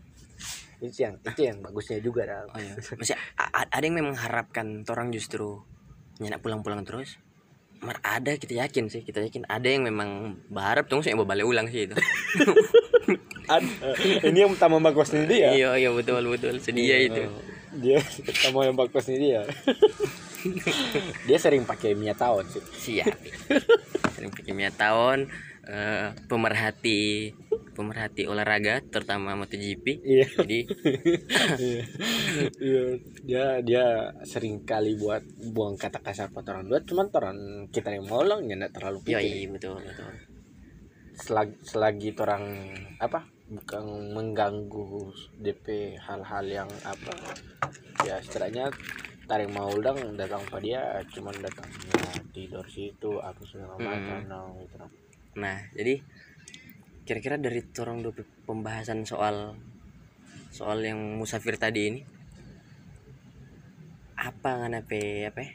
itu 0.84 1.04
yang 1.04 1.14
itu 1.24 1.40
yang 1.40 1.58
bagusnya 1.64 1.98
juga 2.00 2.22
dah. 2.28 2.40
Oh 2.52 2.60
iya. 2.60 2.74
A- 3.40 3.68
ada 3.72 3.84
yang 3.84 3.96
memang 3.96 4.14
harapkan 4.16 4.84
orang 4.88 5.10
justru 5.10 5.64
nyenak 6.20 6.40
pulang-pulang 6.40 6.84
terus. 6.84 7.16
Mar 7.84 8.00
ada 8.00 8.32
kita 8.40 8.64
yakin 8.64 8.88
sih, 8.88 9.04
kita 9.04 9.20
yakin 9.20 9.44
ada 9.44 9.68
yang 9.68 9.84
memang 9.84 10.40
berharap 10.48 10.88
tuh 10.88 11.04
yang 11.04 11.20
balik 11.26 11.44
ulang 11.44 11.68
sih 11.68 11.90
itu. 11.90 11.96
Ada. 13.44 13.68
ini 14.24 14.38
yang 14.40 14.56
tamu 14.56 14.80
bagusnya 14.80 15.28
dia 15.28 15.52
iya 15.52 15.76
iya 15.76 15.92
betul 15.92 16.24
betul 16.32 16.56
sedia 16.64 16.96
itu. 16.96 17.28
dia 17.76 18.00
tamu 18.40 18.64
yang 18.64 18.72
bagusnya 18.72 19.20
dia 19.20 19.40
dia 21.28 21.36
sering 21.36 21.68
pakai 21.68 21.92
minyak 21.92 22.16
tahun 22.16 22.48
sih 22.48 22.62
Siap. 22.64 23.16
Sering 24.16 24.30
pakai 24.32 24.52
minyak 24.56 24.80
tahun 24.80 25.28
eh, 25.66 26.08
pemerhati 26.26 27.32
pemerhati 27.74 28.30
olahraga 28.30 28.78
terutama 28.86 29.34
MotoGP. 29.34 29.98
iya 30.00 30.26
Jadi 30.30 30.60
Iya. 31.58 31.82
Iya, 32.60 32.84
dia 33.26 33.46
dia 33.60 33.84
sering 34.22 34.62
kali 34.62 34.94
buat 34.94 35.22
buang 35.50 35.74
kata 35.74 35.98
kasar 35.98 36.30
buat 36.30 36.46
orang 36.46 36.70
cuman 36.86 37.06
orang 37.10 37.38
kita 37.70 37.90
yang 37.90 38.06
molong 38.06 38.46
ya 38.46 38.54
nggak 38.54 38.74
terlalu 38.74 38.98
iya 39.10 39.18
pikir 39.20 39.50
betul 39.52 39.76
betul. 39.82 40.12
selagi 41.14 41.54
selagi 41.62 42.10
orang 42.18 42.44
apa 42.98 43.26
bukan 43.46 43.84
mengganggu 44.14 45.10
DP 45.38 45.94
hal-hal 46.00 46.44
yang 46.48 46.70
apa 46.82 47.12
ya 48.02 48.18
istilahnya 48.18 48.70
tarik 49.24 49.48
mau 49.50 49.70
udang 49.70 49.96
datang 50.16 50.42
pada 50.48 50.62
dia 50.62 50.82
cuman 51.12 51.32
datang 51.38 51.68
ya, 51.70 52.08
tidur 52.30 52.66
situ 52.66 53.10
apa 53.18 53.40
segala 53.46 53.74
Hmm. 53.78 53.86
macam 53.86 54.18
no, 54.26 54.40
gitu 54.60 54.76
no. 54.78 54.86
Nah, 55.34 55.58
jadi 55.74 56.00
kira-kira 57.04 57.36
dari 57.36 57.60
torong 57.60 58.00
dua 58.00 58.16
pembahasan 58.48 59.04
soal 59.04 59.58
soal 60.54 60.80
yang 60.80 61.18
musafir 61.20 61.60
tadi 61.60 61.80
ini 61.90 62.00
apa 64.14 64.64
ngan 64.64 64.80
apa 64.80 64.96
apa 65.28 65.40
ya? 65.44 65.50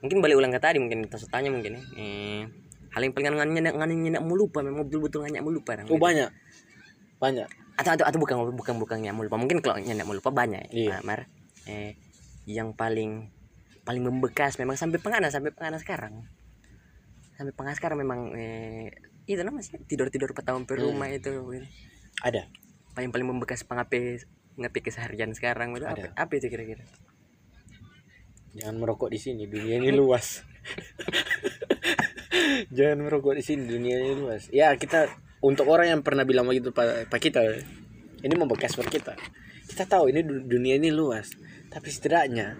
mungkin 0.00 0.24
balik 0.24 0.40
ulang 0.40 0.50
ke 0.50 0.58
tadi 0.58 0.80
mungkin 0.80 1.06
kita 1.06 1.20
tanya 1.28 1.52
mungkin 1.52 1.76
ya. 1.76 1.82
Eh, 2.00 2.42
hal 2.90 3.00
yang 3.04 3.12
paling 3.12 3.36
ngan 3.36 3.50
nyenak 3.52 3.74
ngan 3.76 3.90
nyenak 3.92 4.22
mau 4.24 4.34
lupa 4.34 4.64
memang 4.64 4.88
betul 4.88 5.06
betul 5.06 5.20
nganyak 5.22 5.44
mau 5.44 5.52
lupa 5.52 5.76
oh 5.86 6.00
banyak. 6.00 6.30
Banyak. 7.20 7.48
Atau 7.76 7.94
atau 7.94 8.04
atau 8.08 8.18
bukan 8.18 8.56
bukan 8.56 8.74
bukan 8.80 8.96
mau 9.12 9.22
lupa 9.22 9.36
mungkin 9.36 9.60
kalau 9.60 9.76
nyenak 9.76 10.08
mau 10.08 10.16
lupa 10.16 10.32
banyak 10.32 10.72
Iya. 10.72 10.98
Nah, 10.98 11.00
Mar. 11.04 11.20
Eh 11.68 11.94
yang 12.48 12.72
paling 12.74 13.28
paling 13.84 14.02
membekas 14.02 14.56
memang 14.56 14.74
sampai 14.80 14.98
pengana 14.98 15.28
sampai 15.28 15.52
pengana 15.52 15.76
sekarang 15.78 16.24
sampai 17.40 17.56
pengana 17.56 17.72
sekarang 17.72 17.96
memang 17.96 18.36
eh, 18.36 18.92
itu 19.24 19.40
namanya 19.40 19.64
sih 19.64 19.80
tidur 19.88 20.12
tidur 20.12 20.36
petahun 20.36 20.68
per 20.68 20.76
Hmm. 20.76 20.92
rumah 20.92 21.08
itu 21.08 21.32
ada 22.20 22.44
paling 22.92 23.08
paling 23.08 23.26
membekas 23.26 23.64
pengape 23.64 24.20
ngapi 24.60 24.78
keseharian 24.84 25.32
sekarang 25.32 25.72
itu 25.72 25.88
apa, 25.88 26.12
Ada. 26.12 26.20
apa 26.20 26.32
itu 26.36 26.52
kira-kira 26.52 26.84
Jangan 28.50 28.76
merokok 28.76 29.14
di 29.14 29.16
sini, 29.22 29.46
dunia 29.46 29.78
ini 29.78 29.94
luas. 29.94 30.42
Jangan 32.74 32.98
merokok 32.98 33.38
di 33.38 33.46
sini, 33.46 33.62
dunia 33.62 34.02
ini 34.02 34.18
luas. 34.18 34.50
Ya 34.50 34.74
kita 34.74 35.06
untuk 35.38 35.70
orang 35.70 35.94
yang 35.94 36.00
pernah 36.02 36.26
bilang 36.26 36.50
begitu 36.50 36.74
pak 36.74 37.06
pak 37.06 37.22
kita, 37.22 37.46
ini 38.20 38.34
membekas 38.34 38.74
buat 38.74 38.90
kita. 38.90 39.14
Kita 39.70 39.86
tahu 39.86 40.10
ini 40.10 40.26
du- 40.26 40.42
dunia 40.42 40.82
ini 40.82 40.90
luas, 40.90 41.30
tapi 41.70 41.94
setidaknya 41.94 42.58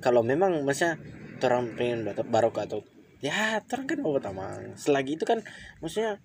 kalau 0.00 0.24
memang 0.24 0.64
masa 0.64 0.96
orang 1.36 1.76
pengen 1.76 2.08
barokah 2.32 2.64
atau 2.64 2.80
ya 3.26 3.60
orang 3.60 3.86
kan 3.90 3.98
mau 3.98 4.18
tamang. 4.22 4.74
Selagi 4.78 5.18
itu 5.18 5.24
kan 5.26 5.42
maksudnya 5.82 6.22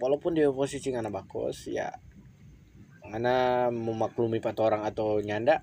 walaupun 0.00 0.32
dia 0.32 0.48
posisi 0.48 0.90
ngana 0.90 1.12
bagus 1.12 1.68
ya 1.68 1.92
ngana 3.10 3.68
memaklumi 3.68 4.40
pat 4.40 4.56
orang 4.62 4.86
atau 4.86 5.20
nyanda 5.20 5.60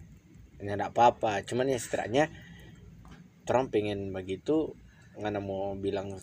nggak 0.61 0.93
apa-apa 0.93 1.41
cuman 1.45 1.69
ya 1.69 1.77
setidaknya 1.81 2.29
orang 3.49 3.71
pengen 3.73 4.13
begitu 4.13 4.77
nggak 5.17 5.41
mau 5.41 5.73
bilang 5.73 6.13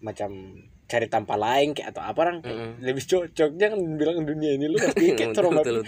macam 0.00 0.56
cari 0.88 1.06
tanpa 1.06 1.36
lain 1.36 1.76
kayak 1.76 1.94
atau 1.94 2.02
apa 2.02 2.18
orang 2.18 2.38
Mm-mm. 2.42 2.82
lebih 2.82 3.04
cocok 3.04 3.50
jangan 3.60 3.78
bilang 3.94 4.24
dunia 4.26 4.56
ini 4.56 4.66
lu 4.66 4.80
pasti 4.80 5.12
kayak 5.18 5.36
betul. 5.36 5.84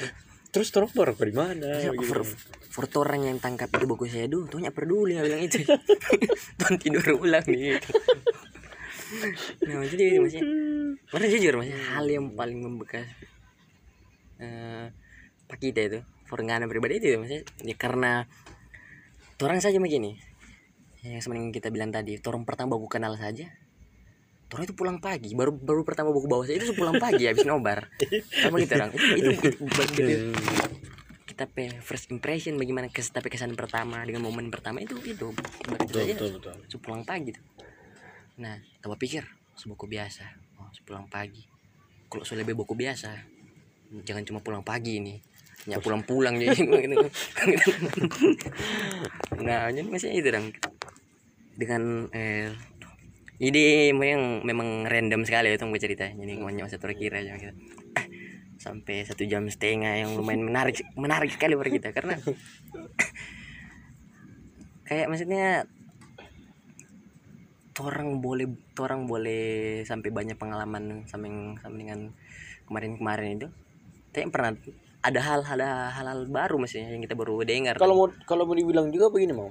Terus 0.53 0.69
orang 0.77 0.93
baru 0.93 1.12
dari 1.16 1.33
mana? 1.33 1.81
Ya, 1.81 1.91
for, 2.05 2.29
for 2.69 2.85
orang 3.01 3.24
yang 3.24 3.39
tangkap 3.41 3.73
itu 3.73 3.89
bagus 3.89 4.12
saya. 4.12 4.29
Dulu 4.29 4.45
tuh 4.53 4.61
nggak 4.61 4.77
peduli 4.77 5.16
nggak 5.16 5.27
bilang 5.27 5.43
itu. 5.49 5.59
Tuh 6.61 6.77
tidur 6.77 7.05
ulang 7.16 7.45
nih. 7.49 7.81
Nah 9.65 9.85
jadi 9.89 10.20
maksudnya. 10.20 10.45
Mana 11.09 11.24
jujur 11.29 11.53
maksudnya 11.57 11.81
hal 11.97 12.05
yang 12.09 12.37
paling 12.37 12.61
membekas 12.61 13.09
eh 14.43 14.91
pak 15.47 15.59
kita 15.61 15.81
itu 15.87 16.01
Forngana 16.27 16.65
pribadi 16.65 16.97
itu 16.97 17.12
ya, 17.12 17.16
maksudnya 17.20 17.45
ya 17.61 17.77
karena 17.77 18.12
orang 19.41 19.61
saja 19.61 19.81
begini. 19.81 20.20
Yang 21.05 21.29
sebenarnya 21.29 21.53
kita 21.53 21.69
bilang 21.69 21.91
tadi 21.93 22.16
orang 22.24 22.45
pertama 22.47 22.77
baku 22.77 22.89
kenal 22.89 23.16
saja 23.16 23.51
orang 24.53 24.65
itu 24.69 24.77
pulang 24.77 24.99
pagi 25.01 25.33
baru 25.33 25.57
baru 25.57 25.81
pertama 25.83 26.12
baku 26.12 26.29
bawa 26.29 26.45
saya 26.45 26.61
itu 26.61 26.77
pulang 26.77 27.01
pagi 27.01 27.24
habis 27.24 27.49
nobar. 27.49 27.89
Sama 28.45 28.61
gitu 28.61 28.73
orang 28.77 28.93
itu, 28.93 29.07
itu, 29.16 29.31
itu, 29.65 30.01
itu, 30.12 30.29
kita 31.24 31.49
pe 31.49 31.81
first 31.81 32.12
impression 32.12 32.61
bagaimana 32.61 32.93
kes 32.93 33.09
tapi 33.09 33.33
kesan 33.33 33.57
pertama 33.57 34.05
dengan 34.05 34.29
momen 34.29 34.53
pertama 34.53 34.85
itu 34.85 35.01
itu. 35.09 35.33
Betul 35.65 36.05
saja 36.05 36.12
betul 36.12 36.31
betul. 36.37 36.79
Pulang 36.85 37.03
pagi 37.09 37.33
tuh. 37.33 37.45
Nah 38.37 38.61
coba 38.85 39.01
pikir 39.01 39.24
sebuku 39.57 39.89
biasa. 39.89 40.29
Oh 40.61 40.69
pulang 40.85 41.09
pagi. 41.09 41.49
Kalau 42.12 42.29
sudah 42.29 42.45
lebih 42.45 42.61
buku 42.61 42.77
biasa 42.77 43.16
jangan 44.05 44.24
cuma 44.29 44.45
pulang 44.45 44.61
pagi 44.61 45.01
ini. 45.01 45.16
Ya 45.62 45.79
pulang-pulang 45.79 46.43
jadi 46.43 46.59
gitu. 46.59 47.07
nah 49.47 49.70
jadi 49.70 49.87
masih 49.87 50.11
itu 50.11 50.27
dong 50.27 50.51
dengan 51.55 52.11
eh 52.11 52.51
ini 53.43 53.90
memang 53.90 54.47
memang 54.47 54.69
random 54.86 55.27
sekali 55.27 55.51
itu 55.51 55.66
gue 55.66 55.81
cerita. 55.82 56.06
Jadi 56.06 56.39
ngonyok 56.39 56.70
satu 56.70 56.86
kira 56.94 57.19
aja 57.19 57.35
gitu. 57.35 57.55
Sampai 58.62 59.02
satu 59.02 59.27
jam 59.27 59.51
setengah 59.51 59.98
yang 59.98 60.14
lumayan 60.14 60.47
menarik 60.47 60.86
menarik 60.94 61.35
sekali 61.35 61.59
buat 61.59 61.66
kita. 61.66 61.90
Karena 61.90 62.14
kayak 64.86 65.10
maksudnya 65.10 65.66
orang 67.82 68.23
boleh 68.23 68.47
orang 68.78 69.10
boleh 69.10 69.82
sampai 69.82 70.14
banyak 70.14 70.39
pengalaman 70.39 71.02
sampai 71.10 71.59
sampai 71.59 71.78
dengan 71.82 72.01
kemarin-kemarin 72.70 73.43
itu. 73.43 73.48
Tapi 74.14 74.31
pernah 74.31 74.55
ada 75.02 75.19
hal 75.19 75.43
ada 75.43 75.90
hal-hal 75.90 76.31
baru 76.31 76.62
maksudnya 76.62 76.94
yang 76.94 77.02
kita 77.02 77.19
baru 77.19 77.43
dengar. 77.43 77.74
Kalau 77.74 77.98
mau 77.98 78.06
kalau 78.23 78.47
mau 78.47 78.55
dibilang 78.55 78.94
juga 78.94 79.10
begini 79.10 79.35
mau 79.35 79.51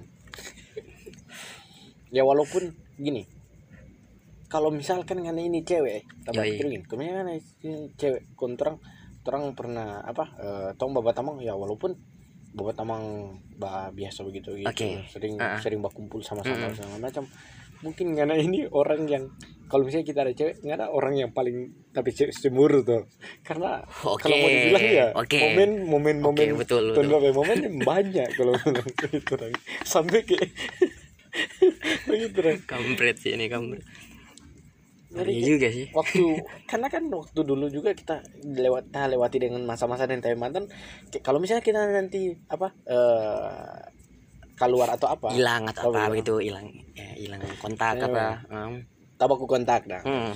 ya 2.11 2.27
walaupun 2.27 2.75
gini 2.99 3.40
kalau 4.51 4.67
misalkan 4.67 5.23
kan 5.23 5.31
ini 5.33 5.63
cewek 5.63 6.03
tambah 6.27 6.43
Yoi. 6.43 6.51
pikir 6.51 6.65
gini 6.67 6.83
kemudian 6.83 7.23
kan 7.23 7.27
ini 7.31 7.95
cewek 7.95 8.35
kontrang 8.35 8.75
terang 9.23 9.55
pernah 9.55 10.03
apa 10.03 10.25
eh 10.35 10.69
tong 10.75 10.91
babat 10.91 11.15
tamang 11.15 11.39
ya 11.39 11.55
walaupun 11.55 11.95
babat 12.51 12.75
tamang 12.75 13.31
bah 13.55 13.87
biasa 13.89 14.27
begitu 14.27 14.59
gitu 14.59 14.67
Oke. 14.67 15.07
sering 15.07 15.39
Ah. 15.39 15.55
sering 15.55 15.79
berkumpul 15.79 16.19
sama-sama 16.19 16.67
Mm-mm. 16.67 16.75
segala 16.75 16.99
macam 16.99 17.23
mungkin 17.79 18.11
karena 18.13 18.35
ini 18.35 18.67
orang 18.69 19.07
yang 19.07 19.23
kalau 19.65 19.87
misalnya 19.87 20.05
kita 20.05 20.19
ada 20.21 20.33
cewek 20.35 20.59
nggak 20.61 20.77
ada 20.77 20.87
orang 20.91 21.15
yang 21.15 21.31
paling 21.31 21.71
tapi 21.89 22.11
cewek 22.11 22.35
cemburu 22.35 22.83
tuh 22.83 23.07
karena 23.41 23.79
Oke, 24.03 24.27
kalau 24.27 24.35
mau 24.35 24.49
dibilang 24.51 24.83
ya 24.83 25.07
oke. 25.15 25.37
momen 25.39 25.69
momen 25.87 26.15
momen 26.19 26.47
Oke, 26.51 26.59
betul, 26.59 26.83
betul. 26.91 27.31
momen 27.31 27.57
banyak 27.81 28.29
kalau 28.35 28.51
itu 29.15 29.33
sampai 29.81 30.19
kayak 30.21 30.49
begitu 32.09 32.39
kampret 32.65 33.15
sih 33.17 33.33
ini 33.33 33.47
kampret 33.47 33.81
Jadi 35.11 35.27
Iya 35.27 35.35
kayak 35.35 35.49
juga 35.49 35.67
sih. 35.69 35.85
Waktu 35.91 36.23
karena 36.71 36.87
kan 36.87 37.03
waktu 37.07 37.39
dulu 37.41 37.67
juga 37.67 37.91
kita 37.91 38.23
lewat 38.41 38.87
kita 38.87 39.11
lewati 39.11 39.37
dengan 39.39 39.61
masa-masa 39.61 40.07
dan 40.07 40.19
tanya 40.19 40.35
mantan 40.35 40.71
kalau 41.19 41.37
misalnya 41.37 41.59
kita 41.61 41.83
nanti 41.83 42.31
apa 42.47 42.71
eh 42.85 43.75
keluar 44.55 44.87
atau 44.89 45.09
apa 45.09 45.33
hilang 45.33 45.65
atau 45.67 45.89
Oh, 45.89 45.91
apa 45.91 46.07
begitu 46.07 46.37
hilang 46.37 46.63
ya 46.93 47.11
hilang 47.17 47.41
kontak 47.57 47.97
Iya. 47.97 48.07
apa 48.07 48.23
Hmm. 48.47 48.77
tabaku 49.15 49.43
kontak 49.45 49.83
dah 49.83 49.99
Hmm. 50.01 50.31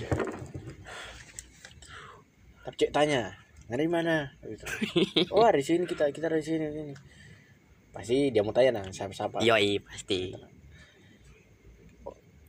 tapi 2.62 2.76
cek 2.76 2.92
tanya 2.92 3.32
dari 3.66 3.86
mana? 3.86 4.30
Gitu. 4.42 4.66
oh 5.34 5.46
dari 5.46 5.62
sini 5.62 5.86
kita 5.86 6.10
kita 6.10 6.28
dari 6.28 6.42
sini 6.42 6.66
sini. 6.68 6.94
Pasti 7.90 8.30
dia 8.30 8.42
mau 8.42 8.52
tanya 8.52 8.82
nah 8.82 8.86
siapa 8.90 9.14
siapa 9.14 9.40
yoi 9.40 9.78
pasti 9.80 10.34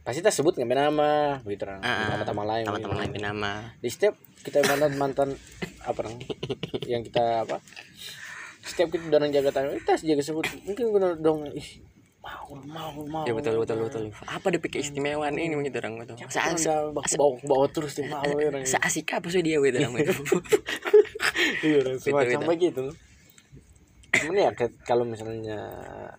pasti 0.06 0.22
kita 0.22 0.30
sebut 0.30 0.54
nggak 0.54 0.70
nama 0.70 1.42
begitu 1.42 1.66
kan 1.66 1.82
nama 1.82 2.22
teman 2.22 2.46
lain 2.46 2.62
teman-teman 2.62 2.96
lain 3.02 3.10
begitu. 3.10 3.26
nama. 3.26 3.52
Di 3.82 3.90
setiap 3.90 4.14
kita 4.46 4.62
mantan 4.62 4.92
mantan 4.94 5.28
apa 5.82 5.98
nang 6.06 6.14
yang 6.86 7.02
kita 7.02 7.42
apa? 7.42 7.58
Setiap 8.62 8.94
kita 8.94 9.10
orang 9.10 9.34
jaga 9.34 9.50
tanya 9.50 9.74
kita 9.74 9.98
jaga 9.98 10.22
sebut. 10.22 10.46
Mungkin 10.62 10.84
gue 10.94 11.00
dong. 11.18 11.50
Ih 11.50 11.82
mau 12.22 12.54
mau 12.54 12.94
mau. 13.02 13.24
Ya 13.26 13.34
betul 13.34 13.58
betul 13.58 13.82
betul. 13.82 14.02
Apa 14.30 14.46
deh 14.54 14.62
pikir 14.62 14.86
istimewaan 14.86 15.34
ini 15.42 15.58
begitu 15.58 15.82
orang 15.82 15.98
betul. 15.98 16.14
Bawa 17.18 17.34
bawa 17.42 17.66
terus 17.66 17.98
di 17.98 18.06
mau 18.06 18.22
orang 18.22 18.62
seasik 18.62 19.10
apa 19.10 19.26
sih 19.26 19.42
dia 19.42 19.58
begitu 19.58 19.82
orang 19.82 19.94
begitu 19.98 20.14
iya 21.66 21.76
orang 21.82 21.98
semacam 21.98 22.40
begitu. 22.54 22.84
Cuman 24.14 24.38
ya 24.38 24.50
kalau 24.86 25.02
misalnya 25.02 25.58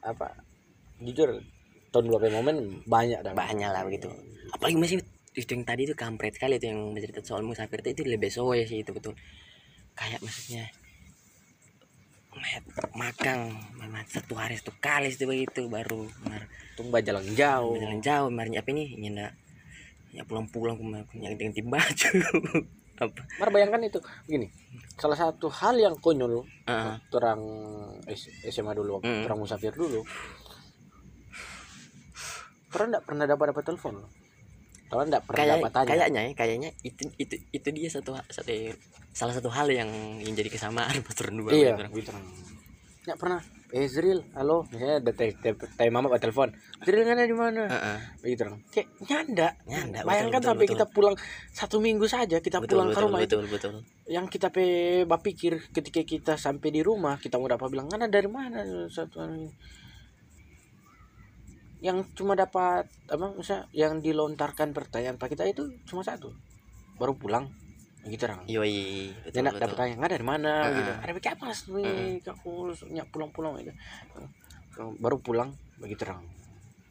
apa 0.03 0.43
jujur 0.99 1.39
tahun 1.89 2.05
berapa 2.09 2.27
momen? 2.33 2.83
Banyak 2.85 3.19
dah. 3.21 3.33
Banyak 3.33 3.69
lah 3.69 3.83
begitu. 3.83 4.09
Apalagi 4.51 4.77
masih 4.77 4.97
itu 5.33 5.51
yang 5.53 5.63
tadi 5.63 5.85
itu 5.85 5.93
kampret 5.93 6.33
sekali 6.33 6.57
itu 6.57 6.67
yang 6.67 6.91
bercerita 6.91 7.21
soal 7.21 7.41
musafir 7.41 7.79
itu, 7.81 7.89
itu 7.93 8.03
lebih 8.05 8.29
soe 8.29 8.63
sih 8.63 8.81
itu 8.81 8.91
betul. 8.91 9.13
Kayak 9.93 10.21
maksudnya 10.21 10.65
Met, 12.37 12.61
makan 12.93 13.49
memang 13.73 14.05
satu 14.05 14.37
hari 14.37 14.53
satu 14.53 14.69
kali 14.77 15.09
itu 15.09 15.25
begitu 15.25 15.65
baru 15.65 16.05
mar 16.21 16.45
tumba 16.77 17.01
jalan 17.01 17.25
jauh. 17.33 17.73
Jalan 17.75 17.97
jauh 17.97 18.29
marnya 18.29 18.61
apa 18.61 18.69
ini 18.69 18.93
nyenda 18.93 19.33
ya 20.13 20.21
pulang-pulang 20.21 20.77
punya 21.09 21.33
ganti 21.33 21.65
baju. 21.73 22.09
Apa? 22.97 23.21
Mar 23.41 23.49
bayangkan 23.49 23.81
itu 23.81 23.97
begini. 24.29 24.53
Salah 25.01 25.17
satu 25.17 25.49
hal 25.49 25.81
yang 25.81 25.97
konyol 25.97 26.45
Ah, 26.69 27.01
terang 27.09 27.41
S- 28.05 28.29
SMA 28.45 28.77
dulu 28.77 29.01
Hmm. 29.01 29.25
terang 29.25 29.41
musafir 29.41 29.73
dulu 29.73 30.05
Orang 32.77 32.87
enggak 32.93 33.05
pernah 33.09 33.25
dapat 33.25 33.45
dapat 33.49 33.63
telepon 33.65 33.93
loh. 34.05 34.09
Orang 34.93 35.09
enggak 35.09 35.23
pernah 35.25 35.41
kayak 35.41 35.55
dapat 35.57 35.71
tanya. 35.73 35.89
kayaknya 35.89 36.21
ya 36.21 36.31
kayaknya 36.37 36.69
itu 36.85 37.03
itu 37.17 37.35
itu 37.49 37.67
dia 37.73 37.89
satu 37.89 38.13
satu 38.29 38.53
salah 39.17 39.33
satu 39.33 39.49
hal 39.49 39.67
yang 39.73 39.89
yang 40.21 40.33
jadi 40.37 40.53
kesamaan 40.53 40.93
patur 41.05 41.33
dua 41.33 41.49
iya, 41.49 41.73
begitu. 41.73 42.13
gitu. 42.13 42.13
Enggak 43.03 43.17
pernah. 43.17 43.41
Eh 43.67 43.83
Zril, 43.91 44.23
halo, 44.31 44.63
misalnya 44.71 45.03
ada 45.03 45.11
teh 45.11 45.35
teh 45.35 45.51
teh 45.51 45.89
mama 45.91 46.07
buat 46.07 46.23
telepon. 46.23 46.55
Zril 46.87 47.03
kan 47.03 47.19
ada 47.19 47.27
di 47.27 47.35
mana? 47.35 47.67
Heeh. 47.67 47.99
Begitu 48.23 48.47
dong. 48.47 48.63
Kayak 48.71 48.87
nyanda. 49.03 49.47
Nyanda, 49.67 49.99
betul, 49.99 50.07
Bayangkan 50.07 50.39
betul, 50.39 50.47
sampai 50.47 50.65
betul. 50.67 50.73
kita 50.79 50.85
pulang 50.87 51.15
satu 51.51 51.77
minggu 51.83 52.05
saja 52.07 52.37
kita 52.39 52.63
betul 52.63 52.79
pulang 52.79 52.87
ke 52.87 52.95
betul 52.95 53.03
rumah 53.11 53.19
itu 53.19 53.35
betul 53.43 53.43
betul 53.51 53.73
yang 54.07 54.31
kita 54.31 54.55
pe 54.55 55.03
pikir 55.03 55.67
ketika 55.75 55.99
kita 56.07 56.33
sampai 56.39 56.71
di 56.71 56.79
rumah 56.79 57.19
kita 57.19 57.35
mau 57.35 57.51
dapat 57.51 57.67
bilang 57.67 57.91
kan 57.91 58.07
dari 58.07 58.29
mana 58.31 58.63
satu 58.87 59.19
ini?" 59.27 59.51
Yang 61.77 62.01
cuma 62.17 62.33
dapat 62.33 62.89
apa 63.07 63.25
misalnya 63.37 63.69
yang 63.69 64.01
dilontarkan 64.01 64.73
pertanyaan 64.73 65.21
pak 65.21 65.33
kita 65.33 65.45
itu 65.45 65.69
cuma 65.85 66.01
satu. 66.01 66.33
Baru 66.97 67.13
pulang 67.13 67.49
gitu 68.07 68.23
orang 68.23 68.47
yoi 68.47 69.11
betul, 69.19 69.31
dia 69.35 69.41
nak 69.43 69.59
betul. 69.59 69.63
dapat 69.67 69.75
tanya 69.75 69.93
nggak 69.99 70.11
dari 70.15 70.25
mana? 70.25 70.51
Ah. 70.63 70.71
gitu. 70.71 70.91
Ada 71.03 71.11
pakai 71.19 71.31
apa 71.35 71.47
nih 71.51 72.23
aku 72.23 72.51
nyak 72.87 73.07
pulang 73.11 73.29
pulang 73.35 73.51
gitu. 73.59 73.73
Baru 75.01 75.19
pulang 75.19 75.51
begitu 75.77 76.07
orang 76.07 76.23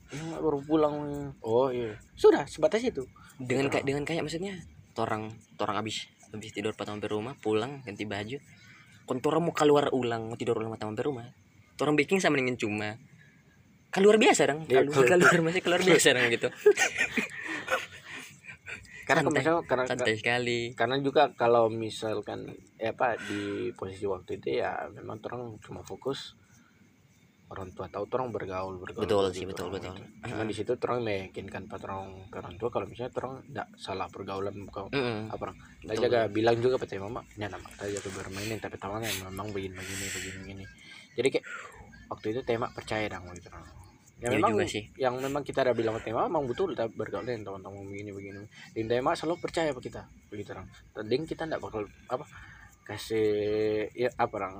"Ya, 0.07 0.39
baru 0.39 0.63
pulang. 0.63 0.95
Oh 1.43 1.67
iya. 1.75 1.99
Sudah 2.15 2.47
sebatas 2.47 2.79
itu. 2.87 3.03
Dengan 3.43 3.67
kayak 3.67 3.83
dengan 3.83 4.07
kayak 4.07 4.23
maksudnya 4.23 4.55
torang 4.95 5.35
torang 5.59 5.83
habis 5.83 6.07
habis 6.31 6.55
tidur 6.55 6.79
pas 6.79 6.87
sampai 6.87 7.11
rumah 7.11 7.35
pulang 7.43 7.83
ganti 7.83 8.07
baju. 8.07 8.39
Kon 9.07 9.19
torang 9.19 9.43
mau 9.43 9.55
keluar 9.55 9.91
ulang 9.91 10.31
mau 10.31 10.39
tidur 10.39 10.63
ulang 10.63 10.71
pas 10.75 10.83
sampai 10.83 11.03
rumah. 11.03 11.27
Torang 11.75 11.99
baking 11.99 12.23
sama 12.23 12.39
dengan 12.39 12.55
cuma 12.55 12.95
keluar 13.97 14.17
biasa 14.21 14.43
dong. 14.53 14.61
Iya, 14.69 14.85
keluar 14.85 15.07
keluar. 15.09 15.37
masih 15.49 15.63
keluar 15.65 15.81
biasa 15.81 16.09
dong 16.13 16.29
gitu. 16.29 16.49
Karena 19.07 19.23
Santai, 19.23 19.39
misalnya 19.39 19.63
karena 19.71 19.85
santai 19.87 20.15
sekali. 20.19 20.61
karena 20.75 20.99
juga 20.99 21.31
kalau 21.39 21.71
misalkan 21.71 22.51
eh 22.75 22.91
apa 22.91 23.15
di 23.15 23.71
posisi 23.71 24.03
waktu 24.03 24.43
itu 24.43 24.59
ya 24.59 24.83
memang 24.91 25.23
orang 25.23 25.63
cuma 25.63 25.87
fokus 25.87 26.35
orang 27.47 27.71
tua 27.71 27.87
tahu 27.87 28.11
orang 28.11 28.35
bergaul 28.35 28.75
bergaul 28.83 29.07
Betul 29.07 29.31
sih, 29.31 29.47
betul, 29.47 29.71
betul. 29.71 29.95
itu. 29.95 30.27
cuma 30.27 30.43
di 30.43 30.51
situ 30.51 30.75
orang 30.83 31.07
meyakinkan 31.07 31.71
patrong 31.71 32.27
ke 32.27 32.43
orang 32.43 32.59
tua 32.59 32.67
kalau 32.75 32.91
misalnya 32.91 33.15
orang 33.23 33.47
tidak 33.47 33.69
salah 33.79 34.11
pergaulan 34.11 34.55
kau 34.75 34.91
Mm-mm. 34.91 35.31
apa 35.31 35.43
orang. 35.55 35.59
Betul, 35.87 36.03
jaga 36.03 36.21
bilang 36.27 36.59
juga 36.59 36.75
pada 36.83 36.99
mama 36.99 37.23
ya 37.39 37.47
nama 37.47 37.63
kita 37.79 37.87
jaga 38.03 38.11
bermainin 38.11 38.59
tapi 38.59 38.75
tawannya 38.75 39.07
memang 39.23 39.55
begini 39.55 39.79
begini 39.79 40.07
begini 40.11 40.37
begini. 40.43 40.65
Jadi 41.15 41.29
kayak 41.31 41.47
waktu 42.11 42.27
itu 42.35 42.41
tema 42.43 42.67
percaya 42.75 43.07
dong 43.07 43.31
gitu 43.39 43.55
orang 43.55 43.86
ya 44.17 44.33
Iya 44.33 44.41
memang 44.41 44.57
juga 44.57 44.65
sih. 44.65 44.85
yang 44.97 45.21
memang 45.21 45.45
kita 45.45 45.61
ada 45.61 45.77
bilang 45.77 46.01
tema 46.01 46.25
memang 46.25 46.49
betul 46.49 46.73
kita 46.73 46.89
bergaul 46.89 47.29
dengan 47.29 47.53
teman-teman 47.53 47.85
begini 47.85 48.11
begini. 48.17 48.41
Dan 48.73 48.89
tema 48.89 49.13
selalu 49.13 49.37
percaya 49.45 49.69
apa 49.73 49.81
kita 49.85 50.09
begitu 50.33 50.57
orang 50.57 50.67
dan 50.97 51.23
kita 51.29 51.43
tidak 51.45 51.61
bakal 51.61 51.85
apa 52.09 52.25
kasih 52.89 53.29
ya 53.93 54.09
apa 54.17 54.33
orang 54.41 54.57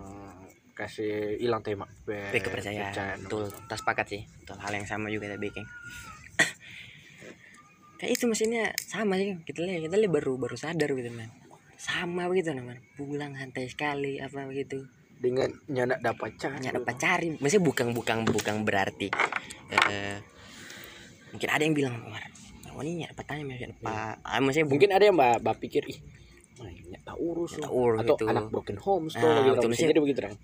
kasih 0.77 1.41
hilang 1.41 1.65
tema. 1.65 1.89
Be- 2.05 2.37
kepercayaan. 2.37 2.93
Percaya, 2.93 3.15
betul. 3.17 3.49
tas 3.65 3.81
sepakat 3.81 4.07
sih. 4.13 4.23
Betul. 4.45 4.57
Hal 4.61 4.73
yang 4.77 4.85
sama 4.85 5.09
juga 5.09 5.33
kita 5.33 5.41
baking 5.41 5.67
kayak 7.99 8.13
itu 8.13 8.25
mesinnya 8.29 8.77
sama 8.77 9.17
sih 9.17 9.41
kita 9.49 9.65
lihat 9.65 9.89
kita 9.89 9.97
lihat 9.97 10.13
baru 10.13 10.37
baru 10.37 10.57
sadar 10.57 10.93
gitu 10.93 11.09
man 11.17 11.33
sama 11.81 12.29
begitu 12.29 12.53
namanya 12.53 12.81
pulang 12.97 13.33
santai 13.37 13.69
sekali 13.69 14.21
apa 14.21 14.45
begitu 14.49 14.85
dengan 15.17 15.49
nyanak 15.69 15.99
dapat 16.05 16.31
cari. 16.37 16.55
Hanya 16.61 16.73
dapat 16.77 16.97
cari. 17.01 17.27
Maksudnya 17.41 17.65
bukan 17.65 17.87
bukan 17.97 18.17
bukan 18.29 18.55
berarti 18.63 19.09
eh, 19.73 20.19
mungkin 21.37 21.49
ada 21.51 21.63
yang 21.63 21.77
bilang 21.77 21.95
Umar 22.07 22.23
oh 22.77 22.85
ini 22.85 23.03
nggak 23.03 23.17
dapat 23.17 23.27
tanya 23.29 23.45
maksudnya 23.49 23.77
pak 23.81 24.15
ah, 24.21 24.41
maksudnya 24.45 24.69
mungkin 24.69 24.89
ada 24.93 25.05
yang 25.09 25.17
mbak, 25.17 25.37
mbak 25.41 25.57
pikir 25.65 25.83
ih 25.89 25.99
tak 27.07 27.17
urus 27.17 27.53
loh." 27.57 27.71
urus 27.71 28.03
atau 28.03 28.17
gitu. 28.17 28.27
anak 28.27 28.45
broken 28.51 28.77
homes 28.77 29.15
Ah, 29.15 29.23
tuh 29.23 29.29
betul, 29.31 29.39
orang 29.47 29.63
maksudnya- 29.65 29.89
jadi 29.89 30.01
begitu 30.03 30.19
orang 30.21 30.35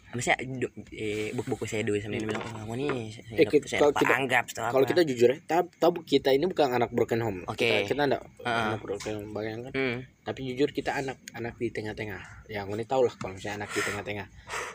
du- 0.57 0.75
eh, 0.93 1.29
buku-buku 1.33 1.65
saya 1.67 1.83
dulu 1.83 1.99
sama 1.99 2.15
dia 2.15 2.23
bilang 2.25 2.45
oh 2.63 2.73
ini 2.73 2.87
saya, 3.11 3.35
Eh, 3.35 3.47
kita- 3.51 3.67
kalau 3.75 3.93
kita- 3.93 4.15
anggap 4.15 4.45
kalau 4.55 4.71
apa." 4.79 4.89
kita 4.89 5.03
jujur 5.03 5.29
ya 5.29 5.39
tab 5.45 5.67
tabu 5.75 5.99
kita 6.03 6.31
ini 6.31 6.47
bukan 6.47 6.71
anak 6.71 6.89
broken 6.89 7.21
home 7.21 7.41
Oke. 7.45 7.59
kita, 7.59 7.77
kita 7.91 8.03
enggak 8.07 8.23
Ah. 8.41 8.71
anak 8.71 8.81
broken 8.81 9.13
home 9.17 9.31
bayangkan 9.33 9.73
Hmm, 9.73 9.97
tapi 10.23 10.41
jujur 10.47 10.71
kita 10.71 10.95
anak 10.95 11.19
anak 11.33 11.55
di 11.57 11.69
tengah-tengah 11.69 12.23
yang 12.47 12.69
ini 12.69 12.85
tahu 12.85 13.03
lah 13.03 13.13
kalau 13.13 13.35
misalnya 13.35 13.61
anak 13.61 13.71
di 13.71 13.81
tengah-tengah 13.83 14.27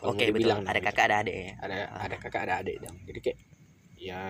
oke 0.02 0.12
betul 0.12 0.28
dibilang, 0.30 0.60
ada 0.62 0.76
gitu. 0.76 0.86
kakak 0.86 1.04
ada 1.06 1.16
adik 1.22 1.34
ya 1.34 1.52
ada 1.58 1.76
ada 1.96 2.16
kakak 2.18 2.42
ada 2.44 2.54
adik 2.60 2.76
dong 2.78 2.96
jadi 3.02 3.20
kayak 3.22 3.38
ya 4.08 4.22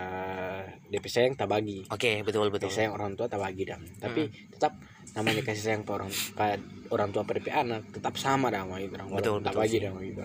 DP 0.90 1.06
sayang 1.06 1.34
tak 1.38 1.48
bagi. 1.48 1.86
Oke 1.88 2.26
betul 2.26 2.50
betul. 2.50 2.68
Kasih 2.68 2.84
sayang 2.84 2.94
orang 2.98 3.14
tua 3.14 3.30
tak 3.30 3.38
bagi 3.38 3.62
dong 3.62 3.82
tapi 4.02 4.26
tetap 4.50 4.74
namanya 5.14 5.40
kasih 5.46 5.62
sayang 5.62 5.82
ke 5.86 5.90
orang 5.94 6.10
pada 6.34 6.58
orang 6.90 7.08
tua 7.14 7.22
pada 7.22 7.40
anak 7.54 7.82
tetap 7.94 8.14
sama 8.18 8.50
dong 8.50 8.74
gitu. 8.76 8.94
Dong 8.98 9.10
Betul, 9.14 9.36
tak 9.40 9.54
betul 9.54 9.62
bagi 9.62 9.76
sih. 9.78 9.80
dong 9.86 9.96
gitu. 10.02 10.24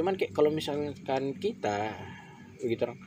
Cuman 0.00 0.12
kayak 0.20 0.32
kalau 0.36 0.50
misalkan 0.52 1.22
kita 1.40 1.96
begitu 2.60 2.82
dong 2.84 3.00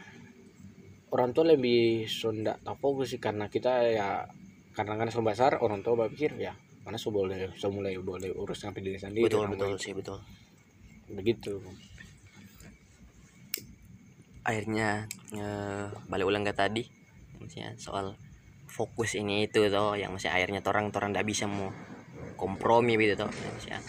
orang 1.13 1.29
tua 1.29 1.45
lebih 1.53 2.09
sunda 2.09 2.57
tak 2.57 2.75
fokus 2.81 3.13
sih 3.13 3.21
karena 3.21 3.45
kita 3.45 3.85
ya 3.93 4.25
karena 4.73 4.97
kan 4.97 5.13
besar 5.21 5.61
orang 5.61 5.85
tua 5.85 6.05
berpikir 6.05 6.33
ya 6.41 6.57
mana 6.83 6.97
so 6.97 7.13
boleh 7.13 7.53
so 7.55 7.69
mulai 7.69 7.95
boleh 8.01 8.33
urus 8.33 8.65
sampai 8.65 8.81
diri 8.81 8.97
sendiri 8.97 9.29
betul 9.29 9.45
betul 9.47 9.77
sih 9.77 9.93
betul. 9.93 10.19
Begitu 11.13 11.61
akhirnya 14.43 15.07
eh, 15.35 15.87
balik 16.07 16.27
ulang 16.27 16.43
ke 16.43 16.53
tadi. 16.55 16.83
Maksudnya 17.39 17.75
soal 17.79 18.15
fokus 18.67 19.15
ini 19.19 19.47
itu 19.47 19.67
toh 19.67 19.95
yang 19.95 20.15
masih 20.15 20.31
akhirnya 20.31 20.63
orang 20.65 20.91
orang 20.91 21.11
tidak 21.11 21.27
bisa 21.27 21.45
mau 21.47 21.71
kompromi 22.35 22.99
gitu 22.99 23.25
toh. 23.25 23.29
Maksudnya 23.31 23.79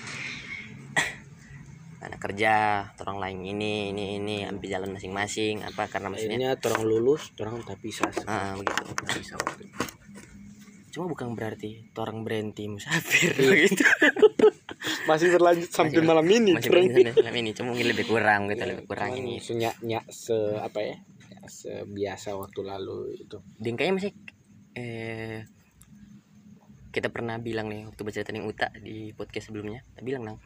anak 2.07 2.21
kerja 2.23 2.55
orang 3.03 3.19
lain 3.19 3.39
ini 3.43 3.95
ini 3.95 4.05
ini 4.23 4.37
ambil 4.47 4.69
jalan 4.71 4.91
masing-masing 4.95 5.67
apa 5.67 5.91
karena 5.91 6.11
maksudnya 6.13 6.55
akhirnya 6.55 6.67
orang 6.71 6.83
lulus 6.87 7.33
orang 7.43 7.63
tak 7.67 7.79
bisa 7.83 8.07
ah, 8.27 8.55
begitu. 8.55 8.83
Tak. 8.95 10.04
Cuma 10.95 11.11
bukan 11.11 11.35
berarti 11.35 11.91
orang 11.99 12.23
berhenti 12.23 12.71
musafir 12.71 13.35
Iya. 13.35 13.55
gitu. 13.67 13.83
Masih 15.05 15.35
berlanjut 15.35 15.69
sampai 15.69 15.99
Masih- 15.99 16.07
malam 16.07 16.27
ini 16.29 16.51
masih 16.55 16.71
berhenti 16.71 17.03
malam 17.11 17.35
ini. 17.35 17.51
Cuma 17.51 17.75
mungkin 17.75 17.89
lebih 17.91 18.07
kurang 18.07 18.47
gitu 18.47 18.63
lebih 18.63 18.87
kurang 18.87 19.11
ini. 19.13 19.43
senyak 19.43 19.75
nyak 19.83 20.07
se 20.07 20.37
apa 20.57 20.79
ya? 20.79 20.97
Ya, 21.29 21.41
sebiasa 21.45 22.39
waktu 22.39 22.61
lalu 22.63 23.19
itu. 23.19 23.43
Dan 23.59 23.75
kayaknya 23.75 23.95
masih 23.99 24.13
eh 24.75 25.39
kita 26.89 27.11
pernah 27.11 27.43
bilang 27.43 27.67
nih 27.67 27.91
waktu 27.91 28.01
baca 28.01 28.21
tentang 28.23 28.47
Uta 28.47 28.71
di 28.79 29.11
podcast 29.11 29.51
sebelumnya. 29.51 29.83
Kita 29.93 30.03
bilang 30.07 30.23
nang 30.25 30.39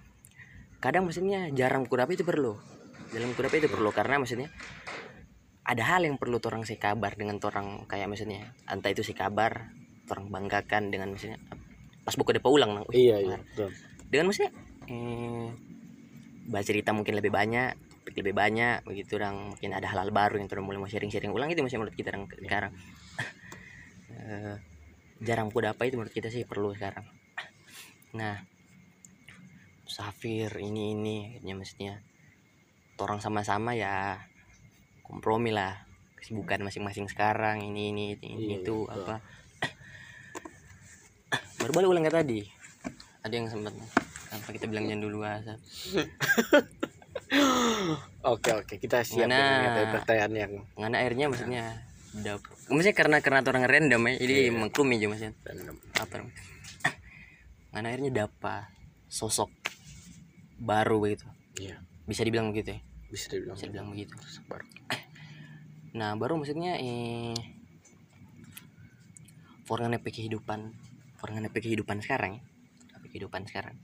kadang 0.80 1.04
maksudnya 1.04 1.52
jarang 1.52 1.84
kudapa 1.84 2.08
itu 2.10 2.24
perlu. 2.24 2.56
Dalam 3.12 3.36
kudapa 3.36 3.54
itu 3.54 3.68
perlu 3.68 3.92
karena 3.92 4.16
maksudnya 4.16 4.48
ada 5.62 5.84
hal 5.84 6.08
yang 6.08 6.16
perlu 6.16 6.40
orang 6.40 6.64
saya 6.64 6.80
kabar 6.80 7.12
dengan 7.14 7.36
orang 7.44 7.84
kayak 7.84 8.08
maksudnya. 8.08 8.56
Entah 8.64 8.88
itu 8.88 9.04
si 9.04 9.12
kabar 9.12 9.76
orang 10.14 10.28
banggakan 10.32 10.92
dengan 10.92 11.12
maksudnya 11.12 11.38
pas 12.04 12.14
buku 12.16 12.36
depa 12.36 12.48
ulang 12.48 12.72
nang 12.72 12.84
"Wih, 12.88 13.12
iya 13.12 13.16
iya 13.20 13.36
kemarin." 13.36 13.44
betul. 13.52 13.70
dengan 14.08 14.24
maksudnya 14.32 14.52
eh, 14.88 15.48
baca 16.48 16.64
cerita 16.64 16.90
mungkin 16.96 17.14
lebih 17.20 17.32
banyak 17.32 17.88
topik 18.08 18.24
lebih 18.24 18.40
banyak 18.40 18.88
begitu 18.88 19.20
orang 19.20 19.52
mungkin 19.52 19.76
ada 19.76 19.84
hal-hal 19.84 20.08
baru 20.08 20.40
yang 20.40 20.48
orang 20.48 20.64
mulai 20.64 20.80
mau 20.80 20.88
sharing-sharing 20.88 21.28
ulang 21.28 21.52
itu 21.52 21.60
masih 21.60 21.76
menurut 21.76 21.92
kita 21.92 22.08
orang 22.16 22.24
sekarang. 22.40 22.72
Eh, 24.08 24.56
jarang 25.20 25.52
kuda 25.52 25.76
apa 25.76 25.84
itu 25.84 26.00
menurut 26.00 26.16
kita 26.16 26.32
sih 26.32 26.48
perlu 26.48 26.72
sekarang. 26.72 27.04
Nah 28.16 28.40
Safir 29.84 30.56
ini 30.56 30.96
ini 30.96 31.16
akhirnya 31.36 31.54
maksudnya 31.60 31.94
orang 32.96 33.20
sama-sama 33.20 33.76
ya 33.76 34.24
kompromi 35.04 35.52
lah 35.52 35.84
kesibukan 36.16 36.64
masing-masing 36.64 37.12
sekarang 37.12 37.60
ini 37.60 37.92
ini, 37.92 38.04
ini 38.16 38.56
Iya, 38.56 38.64
itu 38.64 38.88
iya, 38.88 39.04
apa 39.04 39.14
baru 41.58 41.70
balik 41.74 41.88
ulang 41.90 42.04
kayak 42.06 42.16
tadi. 42.24 42.40
Ada 43.26 43.34
yang 43.34 43.46
sempat 43.50 43.74
apa 44.28 44.48
kita 44.52 44.68
bilang 44.68 44.84
jangan 44.84 45.02
dulu 45.08 45.24
asap 45.24 45.48
oke 48.32 48.50
oke. 48.64 48.74
Kita 48.80 49.04
siap 49.04 49.28
dengan 49.28 49.88
pertanyaan 49.92 50.32
yang 50.36 50.52
ngana 50.76 50.96
airnya 51.02 51.26
maksudnya? 51.28 51.64
Dap 52.24 52.40
maksudnya 52.72 52.96
karena 52.96 53.16
karena 53.20 53.44
orang 53.44 53.68
random 53.68 54.00
ya 54.08 54.12
jadi 54.16 54.34
Iya. 54.48 54.52
maklum 54.56 54.88
aja 54.96 55.06
maksudnya. 55.12 55.32
Random. 55.44 55.76
apa 55.98 56.12
namanya? 56.16 56.36
Ngana 57.74 57.86
airnya 57.92 58.10
dapa? 58.24 58.72
Sosok 59.08 59.50
baru 60.56 61.00
begitu. 61.04 61.28
Iya. 61.60 61.80
Bisa 62.08 62.24
dibilang 62.24 62.52
begitu 62.52 62.76
ya? 62.76 62.80
Bisa 63.12 63.28
dibilang 63.32 63.56
bisa 63.60 63.66
dibilang 63.68 63.88
begitu. 63.92 64.14
Baru. 64.48 64.64
Nah 65.88 66.12
baru 66.14 66.36
maksudnya 66.36 66.76
eh 66.78 67.32
forngan 69.64 69.96
kehidupan 70.00 70.72
forngan 71.18 71.50
kehidupan 71.50 71.98
sekarang 72.00 72.38
ya. 72.38 72.42
Kehidupan 73.08 73.44
sekarang. 73.48 73.74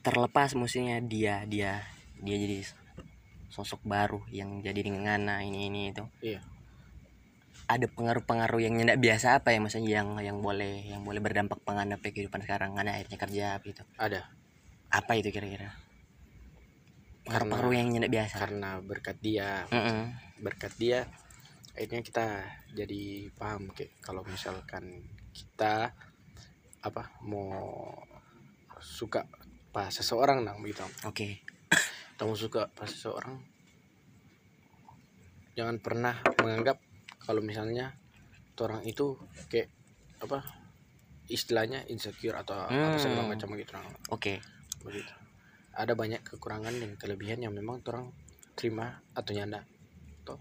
Terlepas 0.00 0.56
maksudnya 0.56 1.02
dia 1.04 1.44
dia 1.44 1.84
dia 2.24 2.36
jadi 2.40 2.64
sosok 3.52 3.84
baru 3.84 4.24
yang 4.32 4.64
jadi 4.64 4.80
dengan 4.80 5.04
ngana 5.04 5.44
ini 5.44 5.68
ini 5.68 5.80
itu. 5.92 6.04
Iya. 6.24 6.40
Ada 7.70 7.86
pengaruh-pengaruh 7.86 8.60
yang 8.64 8.74
tidak 8.80 8.98
biasa 8.98 9.42
apa 9.42 9.54
ya 9.54 9.58
maksudnya 9.60 9.90
yang 10.00 10.08
yang 10.22 10.38
boleh 10.40 10.88
yang 10.88 11.04
boleh 11.04 11.20
berdampak 11.20 11.60
penganap 11.62 12.00
kehidupan 12.02 12.42
sekarang 12.42 12.74
ngana 12.74 12.96
akhirnya 12.96 13.18
kerja 13.20 13.46
gitu 13.60 13.82
ada. 14.00 14.30
Apa 14.90 15.18
itu 15.20 15.28
kira-kira? 15.30 15.74
Karena- 17.28 17.46
pengaruh-pengaruh 17.52 17.74
yang 17.76 17.88
tidak 17.94 18.10
biasa. 18.10 18.34
karena 18.40 18.70
berkat 18.80 19.16
dia. 19.20 19.48
Mm-mm. 19.68 20.00
berkat 20.40 20.72
dia 20.80 21.04
akhirnya 21.74 22.02
kita 22.02 22.26
jadi 22.74 23.02
paham 23.34 23.70
kayak 23.72 23.94
kalau 24.02 24.22
misalkan 24.26 25.06
kita 25.30 25.94
apa 26.80 27.02
mau 27.22 27.94
suka 28.80 29.28
pas 29.70 29.92
seseorang 29.92 30.42
nang 30.42 30.58
begitu 30.58 30.82
oke 31.04 31.28
kamu 32.18 32.34
suka 32.34 32.68
pas 32.72 32.88
seseorang 32.90 33.38
jangan 35.54 35.76
pernah 35.78 36.16
menganggap 36.40 36.80
kalau 37.20 37.44
misalnya 37.44 37.94
orang 38.60 38.84
itu 38.84 39.16
kayak 39.48 39.72
apa 40.20 40.44
istilahnya 41.32 41.88
insecure 41.88 42.36
atau 42.36 42.52
apa 42.68 42.76
Hmm. 42.92 43.00
segala 43.00 43.24
macam 43.24 43.56
gitu 43.56 43.72
Nang. 43.72 43.88
oke 44.12 44.36
begitu 44.84 45.12
ada 45.72 45.96
banyak 45.96 46.20
kekurangan 46.20 46.76
dan 46.76 46.92
kelebihan 47.00 47.40
yang 47.40 47.56
memang 47.56 47.80
orang 47.88 48.12
terima 48.52 49.00
atau 49.16 49.32
nyanda 49.32 49.64
Tuh. 50.20 50.36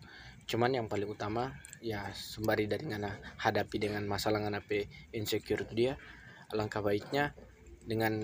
Cuman 0.50 0.82
yang 0.82 0.88
paling 0.90 1.06
utama 1.06 1.54
ya 1.78 2.10
sembari 2.10 2.66
dari 2.66 2.90
ngana 2.90 3.38
hadapi 3.38 3.78
dengan 3.78 4.02
masalah 4.10 4.42
ngana 4.42 4.66
pe 4.66 4.90
insecure 5.14 5.62
itu 5.70 5.74
dia 5.78 5.94
alangkah 6.50 6.82
baiknya 6.82 7.38
dengan 7.86 8.18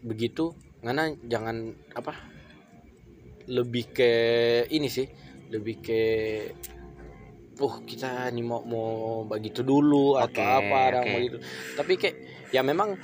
begitu 0.00 0.56
ngana 0.80 1.12
jangan 1.28 1.76
apa 1.92 2.16
lebih 3.52 3.92
ke 3.92 4.12
ini 4.72 4.88
sih 4.88 5.04
lebih 5.52 5.84
ke 5.84 6.00
oh 7.60 7.84
kita 7.84 8.32
nih 8.32 8.40
mau 8.40 8.64
mau 8.64 8.88
begitu 9.28 9.60
dulu 9.60 10.16
atau 10.16 10.40
Oke, 10.40 10.56
apa 10.64 10.76
ada 10.88 10.98
oke. 11.04 11.12
begitu 11.12 11.36
tapi 11.76 11.92
kayak 12.00 12.16
ya 12.56 12.64
memang 12.64 12.96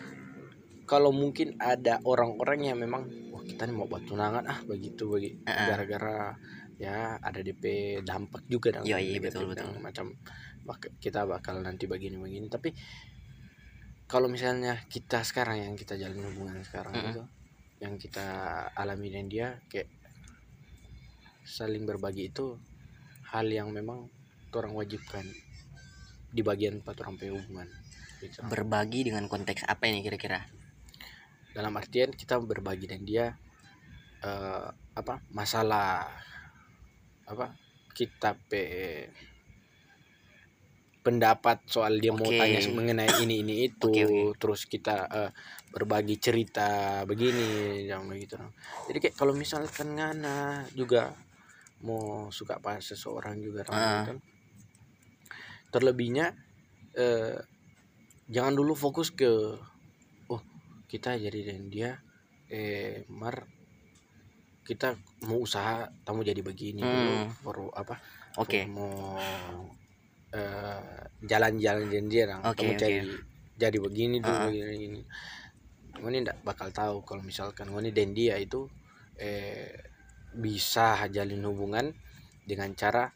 kalau 0.89 1.13
mungkin 1.13 1.61
ada 1.61 2.01
orang-orang 2.09 2.73
yang 2.73 2.79
memang 2.81 3.05
wah 3.35 3.45
kita 3.45 3.69
nih 3.69 3.77
mau 3.77 3.85
buat 3.85 4.09
tunangan 4.09 4.49
ah 4.49 4.59
begitu 4.65 5.13
Uh-uh. 5.13 5.37
gara-gara 5.45 6.39
ya 6.77 7.17
ada 7.21 7.41
DP 7.41 7.99
dampak 8.05 8.45
juga 8.49 8.81
dan 8.81 8.83
Iya, 8.85 9.01
iya, 9.01 9.19
betul, 9.21 9.49
betul. 9.49 9.81
macam 9.81 10.13
kita 11.01 11.25
bakal 11.25 11.63
nanti 11.65 11.89
begini 11.89 12.19
begini 12.21 12.51
tapi 12.53 12.75
kalau 14.07 14.31
misalnya 14.31 14.87
kita 14.87 15.23
sekarang 15.27 15.63
yang 15.63 15.75
kita 15.75 15.99
jalin 15.99 16.23
hubungan 16.31 16.63
sekarang 16.63 16.95
Mm-mm. 16.95 17.11
itu 17.11 17.23
yang 17.83 17.95
kita 17.99 18.27
alami 18.73 19.09
dan 19.13 19.27
dia 19.29 19.57
kayak 19.71 19.89
saling 21.47 21.87
berbagi 21.87 22.29
itu 22.35 22.59
hal 23.31 23.47
yang 23.47 23.71
memang 23.71 24.11
orang 24.57 24.73
wajibkan 24.73 25.23
di 26.33 26.41
bagian 26.41 26.81
empat 26.83 26.97
orang 27.05 27.17
hubungan 27.21 27.69
gitu. 28.25 28.41
berbagi 28.49 29.07
dengan 29.13 29.29
konteks 29.29 29.69
apa 29.69 29.87
ini 29.87 30.01
kira-kira 30.03 30.43
dalam 31.53 31.73
artian 31.77 32.13
kita 32.13 32.41
berbagi 32.41 32.89
dan 32.89 33.01
dia 33.05 33.33
eh, 34.25 34.69
apa 34.97 35.21
masalah 35.33 36.09
apa 37.27 37.55
kita 37.97 38.39
pe 38.47 38.65
pendapat 41.07 41.63
soal 41.71 42.03
dia 42.03 42.11
mau 42.11 42.27
Oke. 42.27 42.35
tanya 42.35 42.59
mengenai 42.67 43.23
ini 43.23 43.47
ini 43.47 43.55
itu 43.71 43.87
Oke, 43.87 44.03
oke. 44.03 44.43
terus 44.43 44.67
kita 44.67 45.07
eh, 45.07 45.31
berbagi 45.71 46.19
cerita 46.19 47.03
begini 47.07 47.87
yang 47.87 48.11
begitu 48.11 48.35
jadi 48.91 48.99
kayak 48.99 49.15
kalau 49.15 49.31
misalkan 49.31 49.95
ngana 49.95 50.67
juga 50.75 51.15
mau 51.87 52.27
suka 52.35 52.59
pas 52.59 52.83
seseorang 52.83 53.39
juga 53.39 53.63
gitu. 53.63 54.19
terlebihnya 55.71 56.35
eh, 56.99 57.39
jangan 58.27 58.59
dulu 58.59 58.75
fokus 58.75 59.15
ke 59.15 59.31
oh 60.27 60.43
kita 60.91 61.15
jadi 61.15 61.55
dan 61.55 61.71
dia 61.71 61.91
eh 62.51 63.07
mar 63.11 63.47
kita 64.67 64.99
mau 65.25 65.39
usaha 65.39 65.87
kamu 66.03 66.21
jadi 66.27 66.43
begini 66.43 66.83
dulu 66.83 67.13
Hmm. 67.23 67.31
baru 67.47 67.67
apa 67.73 67.95
oke 68.37 68.67
mau 68.67 69.15
eh, 70.35 71.01
jalan-jalan 71.23 71.87
Rang. 72.27 72.43
Oke, 72.45 72.67
kamu 72.67 72.73
oke. 72.75 72.81
jadi 72.83 72.99
jadi 73.57 73.79
begini 73.81 74.17
dulu 74.21 74.35
Ah. 74.37 74.45
begini, 74.51 74.67
begini. 74.69 75.01
Ngoni 75.97 76.17
ndak 76.29 76.45
bakal 76.45 76.69
tahu 76.75 77.01
kalau 77.09 77.25
misalkan 77.25 77.73
Ngoni 77.73 77.89
dan 77.95 78.13
dia 78.13 78.37
itu 78.37 78.69
eh 79.17 79.73
bisa 80.37 81.09
jalin 81.09 81.41
hubungan 81.49 81.89
dengan 82.45 82.69
cara 82.77 83.09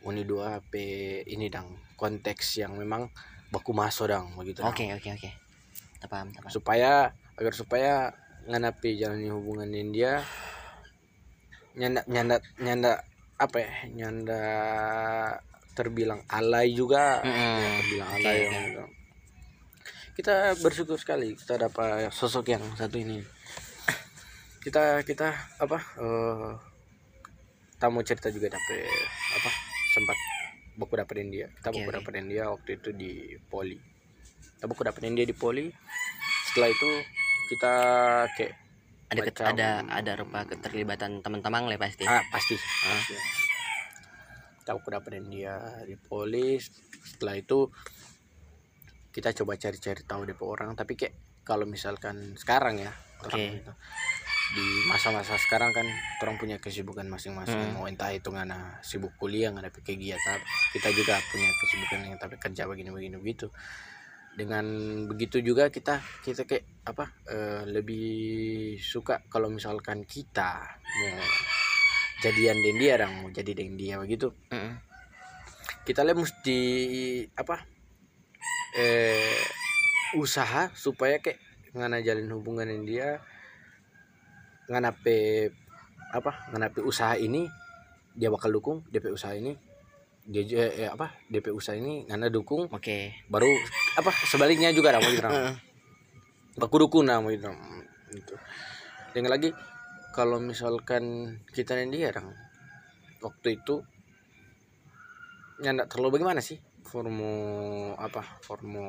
Ngoni 0.00 0.24
dua 0.24 0.64
pe 0.64 1.20
ini 1.28 1.52
dang 1.52 1.68
konteks 2.00 2.64
yang 2.64 2.72
memang 2.80 3.10
baku 3.52 3.76
masuk 3.76 4.08
dang 4.08 4.32
begitu 4.32 4.64
oke 4.64 4.96
oke 4.96 5.08
oke 5.12 5.30
tak 6.00 6.08
paham 6.08 6.32
supaya 6.48 7.12
agar 7.36 7.52
supaya 7.52 7.92
nganapi 8.48 8.96
jalani 8.96 9.28
hubungan 9.28 9.68
dengan 9.68 9.90
dia 9.92 10.12
nyanda 11.76 12.00
nyanda 12.08 12.36
nyanda 12.56 12.92
apa 13.36 13.56
ya 13.60 13.72
nyanda 13.92 14.42
terbilang 15.76 16.24
alay 16.32 16.72
juga 16.72 17.20
Mm-mm. 17.20 17.56
ya, 17.60 17.70
terbilang 17.84 18.10
alay 18.16 18.38
oke. 18.40 18.56
gitu. 18.56 18.84
kita 20.16 20.34
bersyukur 20.64 20.96
sekali 20.96 21.36
kita 21.36 21.60
dapat 21.60 22.08
sosok 22.08 22.48
yang 22.48 22.64
satu 22.80 22.96
ini 22.96 23.20
kita 24.64 25.04
kita 25.04 25.36
apa 25.60 25.78
eh 26.00 26.52
tamu 27.76 28.00
cerita 28.00 28.32
juga 28.32 28.56
dapat 28.56 28.88
apa 29.36 29.50
sempat 29.92 30.16
buku 30.80 30.96
dapetin 30.96 31.28
dia 31.28 31.46
kita 31.60 31.76
buku 31.76 31.88
oke. 31.92 31.96
dapetin 32.00 32.26
dia 32.32 32.48
waktu 32.48 32.80
itu 32.80 32.88
di 32.96 33.36
poli 33.52 33.76
kita 34.56 34.64
buku 34.64 34.80
dapetin 34.80 35.12
dia 35.12 35.28
di 35.28 35.36
poli 35.36 35.68
setelah 36.48 36.72
itu 36.72 36.90
kita 37.52 37.74
kayak 38.32 38.65
ada 39.06 39.20
ket- 39.22 39.38
macam- 39.38 39.54
ada 39.54 39.68
ada 39.86 40.12
rupa 40.18 40.40
keterlibatan 40.44 41.10
teman-teman 41.22 41.70
lah 41.70 41.78
pasti. 41.78 42.04
Ah 42.04 42.22
pasti, 42.28 42.58
pasti. 42.58 43.14
tahu 44.66 44.82
kedapetan 44.82 45.30
dia 45.30 45.62
di 45.86 45.94
polis. 45.94 46.66
Setelah 47.06 47.38
itu 47.38 47.70
kita 49.14 49.30
coba 49.32 49.54
cari-cari 49.54 50.02
tahu 50.02 50.26
DP 50.26 50.42
orang. 50.42 50.74
Tapi 50.74 50.98
kayak 50.98 51.14
kalau 51.46 51.62
misalkan 51.64 52.34
sekarang 52.34 52.82
ya 52.82 52.90
gitu, 53.62 53.72
di 54.52 54.66
masa-masa 54.86 55.38
sekarang 55.38 55.70
kan 55.70 55.86
orang 56.20 56.36
punya 56.36 56.58
kesibukan 56.58 57.06
masing-masing. 57.06 57.54
Hmm. 57.56 57.74
mau 57.78 57.86
entah 57.86 58.10
itu 58.10 58.26
ngana 58.28 58.82
sibuk 58.82 59.14
kuliah 59.16 59.54
ngana 59.54 59.70
kegiatan 59.70 60.38
kita 60.74 60.88
juga 60.92 61.18
punya 61.30 61.48
kesibukan 61.48 61.98
yang 62.02 62.18
tapi 62.18 62.34
kerja 62.36 62.66
begini-begini 62.66 63.16
begitu 63.18 63.48
dengan 64.36 64.66
begitu 65.08 65.40
juga 65.40 65.72
kita 65.72 66.04
kita 66.20 66.44
kayak 66.44 66.64
apa 66.84 67.04
eh, 67.32 67.62
lebih 67.64 68.76
suka 68.76 69.24
kalau 69.32 69.48
misalkan 69.48 70.04
kita 70.04 70.60
mau 70.84 71.20
jadian 72.20 72.60
dengan 72.60 72.76
dia 72.76 72.94
dong 73.00 73.14
mau 73.24 73.28
jadi 73.32 73.52
dengan 73.56 73.76
dia 73.80 73.94
begitu 73.96 74.28
Mm-mm. 74.52 74.76
kita 75.88 76.04
lihat 76.04 76.20
mesti 76.20 76.60
apa 77.32 77.64
eh 78.76 79.40
usaha 80.20 80.68
supaya 80.76 81.16
kayak 81.24 81.40
ngana 81.72 82.04
jalin 82.04 82.28
hubungan 82.36 82.68
dengan 82.68 82.84
dia 82.84 83.08
ngana 84.68 84.92
pe 84.92 85.48
apa 86.12 86.52
ngana 86.52 86.72
usaha 86.84 87.16
ini 87.16 87.48
dia 88.12 88.28
bakal 88.28 88.52
dukung 88.52 88.84
DP 88.92 89.12
usaha 89.12 89.32
ini 89.32 89.56
dia 90.26 90.42
ju- 90.42 90.58
eh, 90.58 90.90
apa 90.90 91.14
DP 91.26 91.50
usaha 91.50 91.72
ini 91.72 92.02
ngana 92.04 92.26
dukung 92.28 92.66
Oke. 92.68 93.14
baru 93.26 93.46
apa 93.94 94.10
sebaliknya 94.26 94.74
juga 94.74 94.90
dah 94.90 95.00
mau 95.00 95.10
baku 96.60 96.76
dukung 96.82 97.06
nah 97.06 97.22
mau 97.22 97.30
gitu 97.30 97.46
itu 98.10 98.34
dengan 99.12 99.30
lagi 99.32 99.54
kalau 100.10 100.40
misalkan 100.40 101.04
kita 101.46 101.74
dan 101.74 101.88
dia 101.88 102.10
dong 102.10 102.32
waktu 103.20 103.56
itu 103.56 103.84
ya 105.58 105.72
nggak 105.72 105.88
terlalu 105.88 106.20
bagaimana 106.20 106.40
sih 106.40 106.56
formu 106.82 107.32
apa 107.96 108.22
formu 108.40 108.86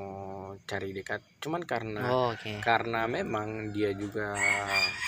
cari 0.63 0.91
dekat 0.91 1.21
cuman 1.39 1.63
karena 1.63 2.01
Oh, 2.07 2.31
Oke. 2.31 2.59
karena 2.59 3.07
memang 3.07 3.71
dia 3.71 3.93
juga 3.93 4.35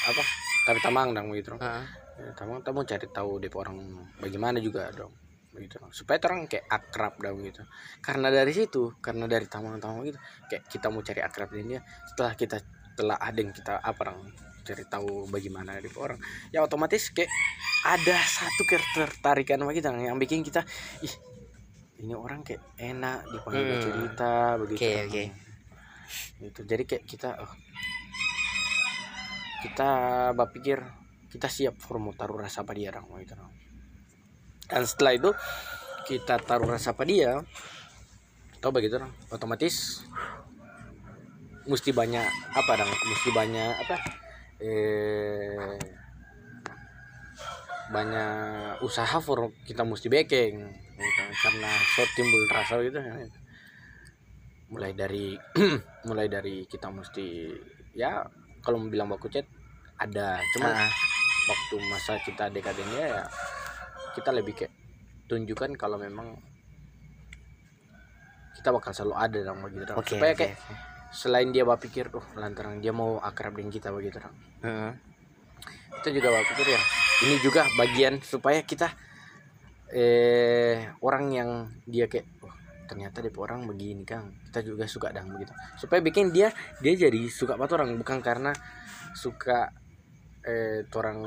apa 0.05 0.21
tapi 0.65 0.79
tamang 0.79 1.11
dong 1.11 1.29
gitu 1.33 1.53
Heeh. 1.55 1.85
ya, 2.17 2.29
tamang 2.33 2.61
tamu 2.61 2.81
cari 2.83 3.07
tahu 3.07 3.37
DP 3.39 3.53
orang 3.55 3.77
bagaimana 4.17 4.57
juga 4.57 4.89
dong 4.91 5.11
begitu 5.59 5.75
supaya 5.91 6.15
orang 6.23 6.47
kayak 6.47 6.63
akrab 6.71 7.19
dong 7.19 7.43
gitu. 7.43 7.67
Karena 7.99 8.31
dari 8.31 8.55
situ 8.55 8.95
karena 9.03 9.27
dari 9.27 9.45
tamang-tamang 9.51 10.07
gitu 10.07 10.19
kayak 10.47 10.63
kita 10.71 10.87
mau 10.87 11.03
cari 11.03 11.19
akrab 11.19 11.51
dia 11.51 11.83
setelah 12.07 12.33
kita 12.39 12.57
telah 12.95 13.17
ada 13.19 13.39
yang 13.39 13.51
kita 13.51 13.83
apa 13.83 13.99
orang 14.07 14.31
cari 14.63 14.83
tahu 14.87 15.27
bagaimana 15.27 15.75
dari 15.75 15.89
orang 15.97 16.19
ya 16.51 16.63
otomatis 16.63 17.11
kayak 17.11 17.31
ada 17.83 18.15
satu 18.15 18.63
ketertarikan 18.67 19.59
sama 19.59 19.71
kita 19.75 19.91
yang 19.95 20.19
bikin 20.19 20.43
kita 20.43 20.61
ih 21.03 21.15
ini 21.99 22.15
orang 22.15 22.47
kayak 22.47 22.63
enak 22.79 23.27
dipanggil 23.27 23.75
Hmm. 23.75 23.83
cerita 23.83 24.33
begitu. 24.55 24.79
Oke, 24.79 24.91
oke. 25.03 25.23
gitu. 26.39 26.61
Jadi 26.63 26.83
kayak 26.87 27.03
kita 27.03 27.29
oh, 27.43 27.51
kita 29.67 29.89
berpikir 30.31 30.79
kita 31.29 31.51
siap 31.51 31.75
formu 31.77 32.15
taruh 32.15 32.39
rasa 32.39 32.63
pada 32.63 32.79
dia 32.79 32.89
orang 32.95 33.05
gitu 33.19 33.35
dan 34.69 34.85
setelah 34.85 35.17
itu 35.17 35.29
kita 36.05 36.37
taruh 36.41 36.69
rasa 36.69 36.93
pada 36.93 37.09
dia. 37.09 37.31
Tau 38.61 38.69
begitu 38.69 39.01
orang? 39.01 39.11
Otomatis 39.33 40.05
mesti 41.69 41.93
banyak 41.93 42.25
apa 42.57 42.71
dong 42.81 42.89
mesti 42.89 43.29
banyak 43.33 43.73
apa? 43.85 43.95
Eh 44.61 45.77
banyak 47.89 48.81
usaha 48.85 49.17
for 49.17 49.49
kita 49.65 49.81
mesti 49.81 50.09
backing 50.13 50.61
gitu. 50.97 51.21
karena 51.41 51.69
so 51.97 52.05
timbul 52.13 52.43
rasa 52.53 52.77
gitu. 52.85 52.99
Mulai 54.69 54.93
dari 54.93 55.33
mulai 56.09 56.29
dari 56.29 56.69
kita 56.69 56.93
mesti 56.93 57.49
ya 57.97 58.21
kalau 58.61 58.77
mau 58.85 58.89
bilang 58.93 59.09
baku 59.09 59.29
chat 59.33 59.45
ada. 59.97 60.37
Cuma 60.53 60.69
Ah, 60.69 60.91
waktu 61.49 61.75
masa 61.89 62.13
kita 62.21 62.53
dekadennya 62.53 63.05
ya 63.09 63.23
kita 64.19 64.35
lebih 64.35 64.53
kayak 64.53 64.73
tunjukkan 65.31 65.79
kalau 65.79 65.95
memang 65.95 66.35
kita 68.59 68.75
bakal 68.75 68.91
selalu 68.91 69.15
ada 69.15 69.39
dong 69.47 69.59
begitu 69.63 69.83
dong. 69.87 69.97
Oke. 70.03 70.11
supaya 70.19 70.31
oke, 70.35 70.39
kayak 70.43 70.53
oke. 70.59 70.73
selain 71.15 71.49
dia 71.55 71.63
berpikir 71.63 72.11
oh 72.11 72.25
lantaran 72.35 72.83
dia 72.83 72.91
mau 72.91 73.15
akrab 73.23 73.55
dengan 73.55 73.71
kita 73.71 73.95
begitu 73.95 74.19
dong 74.19 74.35
Heeh. 74.67 74.91
itu 76.03 76.09
juga 76.19 76.27
berpikir 76.35 76.75
ya 76.75 76.81
ini 77.23 77.35
juga 77.39 77.63
bagian 77.79 78.19
supaya 78.19 78.59
kita 78.67 78.91
eh 79.89 80.91
orang 81.01 81.25
yang 81.33 81.49
dia 81.87 82.05
kayak 82.11 82.27
oh, 82.45 82.53
ternyata 82.85 83.25
dia 83.25 83.33
orang 83.39 83.65
begini 83.65 84.03
kang 84.05 84.35
kita 84.51 84.59
juga 84.61 84.85
suka 84.85 85.15
dong 85.15 85.33
begitu 85.33 85.55
supaya 85.79 86.03
bikin 86.03 86.35
dia 86.35 86.51
dia 86.83 86.93
jadi 86.93 87.31
suka 87.31 87.55
apa 87.55 87.65
orang 87.79 87.95
bukan 87.95 88.19
karena 88.19 88.51
suka 89.15 89.71
eh 90.43 90.83
orang 90.93 91.17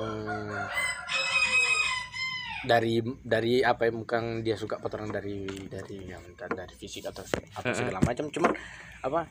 dari 2.63 3.03
dari 3.23 3.63
apa 3.63 3.91
ya 3.91 3.93
bukan 3.95 4.47
dia 4.47 4.55
suka 4.55 4.79
orang 4.79 5.11
dari 5.11 5.47
dari 5.67 6.11
yang 6.11 6.23
dari 6.39 6.75
fisik 6.79 7.11
atau 7.11 7.27
apa 7.59 7.75
segala 7.75 7.99
macam. 8.03 8.31
Cuman 8.31 8.53
apa 9.03 9.27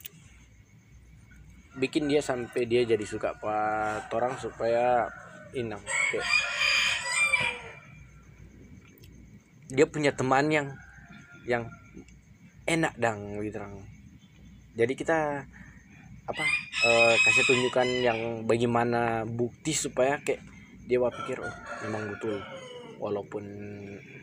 bikin 1.79 2.11
dia 2.11 2.19
sampai 2.19 2.67
dia 2.67 2.83
jadi 2.83 3.05
suka 3.07 3.31
pak 3.39 4.11
orang 4.11 4.35
supaya 4.35 5.07
inang 5.55 5.79
kayak 6.11 6.27
dia 9.71 9.87
punya 9.87 10.11
teman 10.11 10.51
yang 10.51 10.67
yang 11.47 11.63
enak 12.67 12.91
dang 12.99 13.39
gitu 13.39 13.59
jadi 14.75 14.93
kita 14.95 15.19
apa 16.27 16.43
eh, 16.87 17.15
kasih 17.23 17.43
tunjukkan 17.47 17.87
yang 18.03 18.19
bagaimana 18.47 19.23
bukti 19.23 19.71
supaya 19.71 20.19
kayak 20.23 20.43
dia 20.87 20.99
berpikir 20.99 21.39
oh 21.39 21.55
memang 21.87 22.11
betul 22.11 22.35
walaupun 23.01 23.43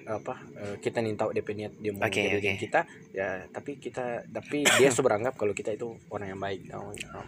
apa 0.07 0.39
eh, 0.55 0.79
kita 0.79 1.03
nih 1.03 1.19
tahu 1.19 1.35
DP 1.35 1.49
niat 1.59 1.75
dia 1.83 1.91
mau 1.91 2.07
oke. 2.07 2.15
dengan 2.15 2.55
kita 2.55 2.87
ya 3.11 3.43
tapi 3.51 3.83
kita 3.83 4.23
tapi 4.31 4.63
dia 4.79 4.89
seberanggap 4.97 5.35
kalau 5.35 5.51
kita 5.51 5.75
itu 5.75 5.99
orang 6.15 6.31
yang 6.33 6.41
baik 6.41 6.71
tau, 6.71 6.95
gitu. 6.95 7.19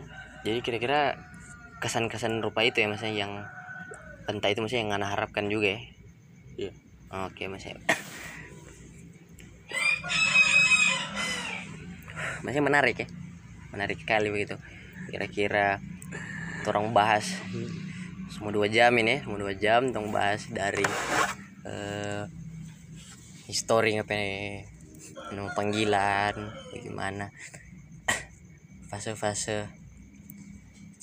Jadi 0.46 0.58
kira-kira 0.64 1.18
kesan-kesan 1.82 2.38
rupa 2.40 2.62
itu 2.62 2.80
ya 2.80 2.88
maksudnya 2.88 3.26
yang 3.26 3.44
entah 4.30 4.48
itu 4.48 4.62
maksudnya 4.62 4.86
yang 4.86 4.94
Ngana 4.94 5.10
harapkan 5.12 5.50
juga 5.50 5.74
ya. 5.74 5.80
Iya. 6.56 6.72
Oke, 7.26 7.50
maksudnya. 7.50 7.82
Masih 12.46 12.62
menarik 12.62 12.96
ya. 13.04 13.08
Menarik 13.74 13.98
sekali 13.98 14.30
begitu. 14.30 14.54
Kira-kira 15.10 15.82
orang 16.68 16.94
bahas 16.94 17.26
semua 18.30 18.54
dua 18.54 18.70
jam 18.70 18.94
ini, 18.94 19.18
semua 19.20 19.38
dua 19.42 19.54
jam 19.58 19.90
tong 19.90 20.14
bahas 20.14 20.46
dari 20.48 20.86
eh 21.66 22.24
histori 23.50 23.98
apa 23.98 24.14
nih 24.14 24.62
anu, 25.34 25.50
panggilan 25.58 26.54
bagaimana 26.70 27.34
fase-fase 28.90 29.66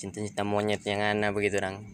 cinta-cinta 0.00 0.48
monyet 0.48 0.80
yang 0.88 1.04
ana 1.04 1.28
begitu 1.36 1.60
orang 1.60 1.84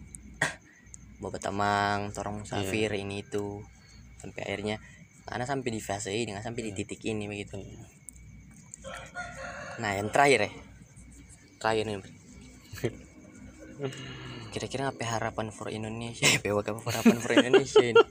bawa 1.21 1.35
tamang 1.35 2.15
torong 2.15 2.47
musafir 2.47 2.95
ini 2.95 3.27
itu. 3.27 3.59
Sampai 4.23 4.47
akhirnya 4.47 4.79
ana 5.27 5.43
sampai 5.43 5.69
di 5.75 5.83
fase 5.83 6.15
ini 6.15 6.31
nggak 6.31 6.47
sampai 6.47 6.63
di 6.63 6.71
titik 6.71 7.03
ini 7.03 7.27
begitu. 7.27 7.59
Nah 9.83 9.91
yang 9.99 10.07
terakhir 10.07 10.47
ya. 10.47 10.51
Terakhir 11.59 11.83
nih 11.83 11.99
kira-kira 14.55 14.87
apa 14.87 15.03
harapan 15.03 15.51
for 15.51 15.67
Indonesia? 15.67 16.23
Apa 16.23 16.63
apa 16.63 16.79
harapan 16.87 17.19
for 17.19 17.35
Indonesia 17.35 17.83
ini? 17.83 17.99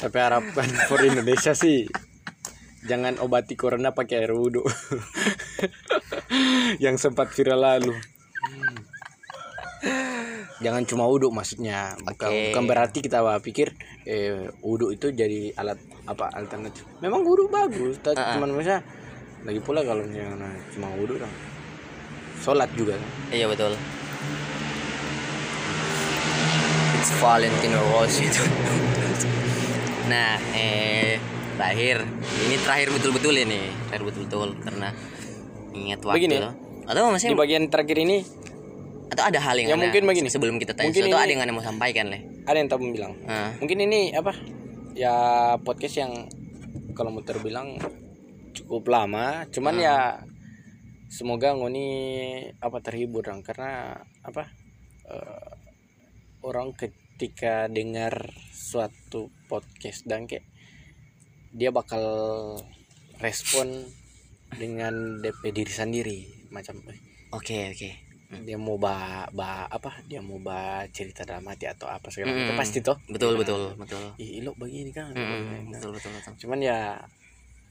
Tapi 0.00 0.16
harapan 0.24 0.68
for 0.88 1.04
Indonesia 1.04 1.52
sih? 1.52 1.84
Jangan 2.88 3.20
obati 3.20 3.60
corona 3.60 3.92
pakai 3.92 4.24
air 4.24 4.32
wudhu. 4.32 4.64
Yang 6.80 6.96
sempat 7.04 7.28
viral 7.36 7.60
lalu. 7.60 7.92
Jangan 10.64 10.88
cuma 10.88 11.04
wudhu 11.12 11.28
maksudnya. 11.28 11.92
Bukan, 12.08 12.32
Oke. 12.32 12.44
bukan 12.48 12.64
berarti 12.64 12.98
kita 13.04 13.20
pikir 13.44 13.76
eh, 14.08 14.48
wudhu 14.64 14.96
itu 14.96 15.12
jadi 15.12 15.52
alat 15.60 15.76
apa 16.08 16.32
alternatif. 16.32 16.88
Memang 17.04 17.20
wudhu 17.20 17.52
bagus 17.52 18.00
tapi 18.00 18.16
Ah, 18.16 18.32
ah. 18.32 18.34
cuman 18.40 18.56
misalnya 18.56 18.80
lagi 19.42 19.60
pula 19.60 19.80
kalau 19.80 20.02
misalnya 20.02 20.50
cuma 20.70 20.88
wudhu 20.94 21.16
kan 21.16 21.30
sholat 22.38 22.70
juga 22.72 22.94
kan. 22.94 23.10
Iya 23.30 23.46
betul. 23.46 23.72
It's 26.94 27.10
Valentino 27.16 27.78
Rossi 27.92 28.26
itu 28.26 28.42
nah 30.12 30.34
eh 30.52 31.16
terakhir. 31.54 32.02
Ini 32.40 32.56
terakhir 32.58 32.88
betul-betul 32.90 33.34
ini 33.36 33.60
terakhir 33.86 34.04
betul-betul 34.04 34.48
karena 34.58 34.88
ingat 35.72 36.00
waktu. 36.02 36.16
Begini. 36.18 36.36
loh 36.40 36.54
atau 36.88 37.12
masih 37.12 37.28
di 37.28 37.36
bagian 37.36 37.68
terakhir 37.68 38.00
ini 38.00 38.24
atau 39.08 39.20
ada 39.22 39.36
hal 39.38 39.56
yang 39.56 39.68
Ya, 39.68 39.74
Anda- 39.74 39.84
mungkin 39.84 40.02
begini. 40.04 40.28
sebelum 40.28 40.56
kita 40.56 40.72
tanya 40.72 40.88
Mungkin 40.88 41.04
sesuatu 41.04 41.16
ini- 41.16 41.24
ada 41.24 41.30
yang 41.30 41.42
anda 41.42 41.52
mau 41.52 41.60
sampaikan 41.62 42.08
leh 42.08 42.22
ada 42.44 42.56
yang 42.56 42.64
tahu 42.66 42.80
bilang. 42.88 43.12
Ah, 43.28 43.52
mungkin 43.54 43.76
ini 43.78 44.08
apa? 44.10 44.32
Ya 44.96 45.12
podcast 45.58 45.94
yang 45.96 46.12
kalau 46.92 47.12
mau 47.12 47.20
terbilang 47.20 47.76
cukup 48.58 48.84
lama. 48.88 49.46
Cuman 49.48 49.74
Hmm. 49.74 49.84
ya 49.84 49.96
semoga 51.08 51.54
ngoni 51.54 51.88
apa 52.58 52.78
terhibur 52.78 53.22
dong. 53.22 53.40
Karena 53.40 53.94
apa 54.20 54.50
eh, 55.06 55.50
orang 56.40 56.74
ketika 56.74 57.66
dengar 57.66 58.28
suatu 58.50 59.26
podcast 59.46 60.04
dan 60.04 60.26
kayak 60.26 60.44
dia 61.50 61.70
bakal 61.70 62.04
respon 63.18 63.88
dengan 64.50 65.18
DP 65.18 65.50
diri 65.50 65.72
sendiri 65.72 66.18
macam 66.48 66.78
eh, 66.86 66.98
oke 67.30 67.72
oke. 67.72 67.90
Dia 68.28 68.60
mau 68.60 68.76
ba, 68.76 69.24
ba 69.32 69.64
apa 69.64 70.04
dia 70.04 70.20
mau 70.20 70.36
ba 70.36 70.84
cerita 70.92 71.24
dalam 71.24 71.48
hati 71.48 71.64
atau 71.64 71.88
apa 71.88 72.12
segala 72.12 72.36
Mm-mm. 72.36 72.44
macam 72.44 72.60
pasti 72.60 72.84
toh. 72.84 73.00
Betul 73.08 73.32
Nah, 73.32 73.40
betul 73.40 73.62
betul. 73.74 74.04
Ih 74.20 74.44
ilok 74.44 74.60
begini 74.60 74.92
kan? 74.92 75.16
Mm-mm, 75.16 75.72
betul 75.72 75.96
betul 75.96 76.12
betul. 76.12 76.32
Cuman 76.36 76.60
ya 76.60 77.00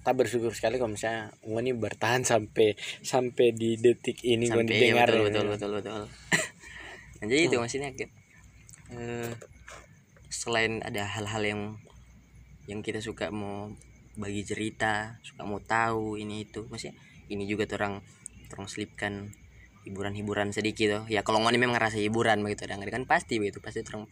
tak 0.07 0.23
bersyukur 0.23 0.55
sekali 0.55 0.79
kalau 0.79 0.95
misalnya 0.95 1.35
Ngoni 1.43 1.75
bertahan 1.75 2.23
sampai 2.23 2.79
sampai 3.03 3.51
di 3.51 3.75
detik 3.75 4.23
ini 4.23 4.47
sampai 4.47 4.63
iya, 4.71 4.95
dengar 4.95 5.07
betul 5.11 5.19
ya. 5.19 5.27
betul 5.27 5.45
betul 5.51 5.71
betul. 5.83 6.03
Nah, 7.17 7.25
jadi 7.25 7.49
itu 7.49 7.57
maksudnya 7.57 7.89
kayak, 7.97 8.13
eh, 8.93 9.33
selain 10.29 10.85
ada 10.85 11.01
hal-hal 11.01 11.41
yang 11.41 11.61
yang 12.69 12.85
kita 12.85 13.01
suka 13.01 13.33
mau 13.33 13.73
bagi 14.13 14.45
cerita 14.45 15.17
suka 15.25 15.41
mau 15.41 15.57
tahu 15.57 16.21
ini 16.21 16.45
itu 16.45 16.69
maksudnya 16.69 16.93
ini 17.33 17.49
juga 17.49 17.65
orang 17.73 18.05
orang 18.53 18.67
selipkan 18.69 19.33
hiburan-hiburan 19.89 20.53
sedikit 20.53 20.87
tuh 20.93 21.03
ya 21.09 21.25
kalau 21.25 21.41
ngoni 21.41 21.57
memang 21.57 21.73
ngerasa 21.73 21.97
hiburan 21.97 22.45
begitu 22.45 22.69
dan 22.69 22.85
kan 22.85 23.09
pasti 23.09 23.41
begitu 23.41 23.65
pasti 23.65 23.81
orang 23.81 24.05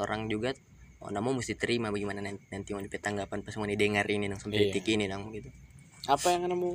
orang 0.00 0.20
juga 0.32 0.56
oh 1.04 1.10
namo 1.12 1.36
mesti 1.36 1.54
terima 1.54 1.92
bagaimana 1.92 2.24
nanti, 2.24 2.44
nanti 2.48 2.72
mau 2.72 2.80
tanggapan 2.80 3.44
pas 3.44 3.54
mau 3.60 3.68
didengar 3.68 4.06
ini 4.08 4.26
dong 4.32 4.40
sampai 4.40 4.56
Iya. 4.58 4.64
detik 4.72 4.86
ini 4.96 5.04
dong 5.06 5.28
gitu. 5.32 5.48
Apa 6.08 6.32
yang 6.32 6.48
kamu 6.48 6.70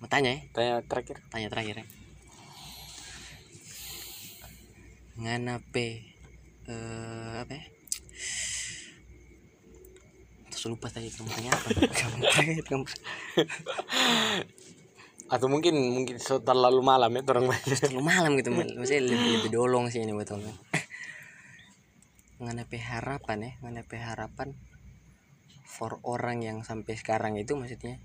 mau 0.00 0.08
tanya 0.08 0.36
ya? 0.36 0.40
Tanya 0.54 0.74
terakhir. 0.86 1.16
Tanya 1.28 1.48
terakhir 1.52 1.74
ya. 1.82 1.86
Nganape 5.20 5.88
eh 6.66 7.34
apa 7.44 7.52
ya? 7.52 7.64
Terus 10.50 10.64
lupa 10.72 10.88
tadi 10.88 11.12
kamu 11.12 11.28
tanya 11.28 11.50
apa. 11.52 11.68
Kamu 12.00 12.16
tanya 12.32 12.62
kamu 12.64 12.84
atau 15.26 15.50
mungkin 15.50 15.74
mungkin 15.74 16.22
so 16.22 16.38
terlalu 16.38 16.86
malam 16.86 17.10
ya 17.10 17.22
orang 17.26 17.50
terlalu 17.66 18.02
malam 18.02 18.38
gitu 18.38 18.54
maksudnya 18.54 19.02
lebih 19.10 19.42
lebih 19.42 19.50
dolong 19.50 19.90
sih 19.90 19.98
ini 19.98 20.14
betul 20.14 20.38
nganape 22.36 22.76
harapan 22.76 23.38
ya 23.40 23.52
nganape 23.64 23.96
harapan 23.96 24.52
for 25.64 25.98
orang 26.04 26.44
yang 26.44 26.58
sampai 26.62 26.94
sekarang 26.94 27.36
itu 27.40 27.56
maksudnya 27.56 27.96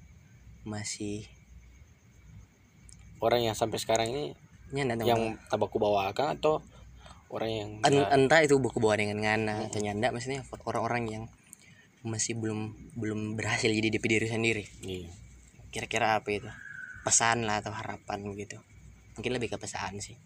masih 0.64 1.28
orang 3.22 3.46
yang 3.46 3.56
sampai 3.56 3.78
sekarang 3.78 4.10
ini 4.10 4.34
dong, 4.72 5.08
yang 5.08 5.22
tabaku 5.52 5.78
bawakan 5.78 6.40
atau 6.40 6.64
orang 7.32 7.52
yang 7.52 7.70
En- 7.86 8.10
entah 8.12 8.44
itu 8.44 8.60
buku 8.60 8.80
bawa 8.80 9.00
dengan 9.00 9.20
ngana 9.24 9.72
atau 9.72 9.80
nyanda 9.80 10.12
maksudnya 10.12 10.44
for 10.44 10.60
orang-orang 10.68 11.04
yang 11.08 11.24
masih 12.02 12.34
belum 12.34 12.74
belum 12.98 13.38
berhasil 13.38 13.70
jadi 13.70 13.94
DP 13.94 14.06
diri 14.10 14.28
sendiri. 14.28 14.66
Iya. 14.82 15.10
kira-kira 15.72 16.20
apa 16.20 16.28
itu? 16.28 16.52
Pesan 17.08 17.48
lah 17.48 17.64
atau 17.64 17.72
harapan 17.72 18.28
gitu. 18.36 18.60
Mungkin 19.16 19.32
lebih 19.32 19.56
ke 19.56 19.58
pesan 19.62 20.04
sih. 20.04 20.20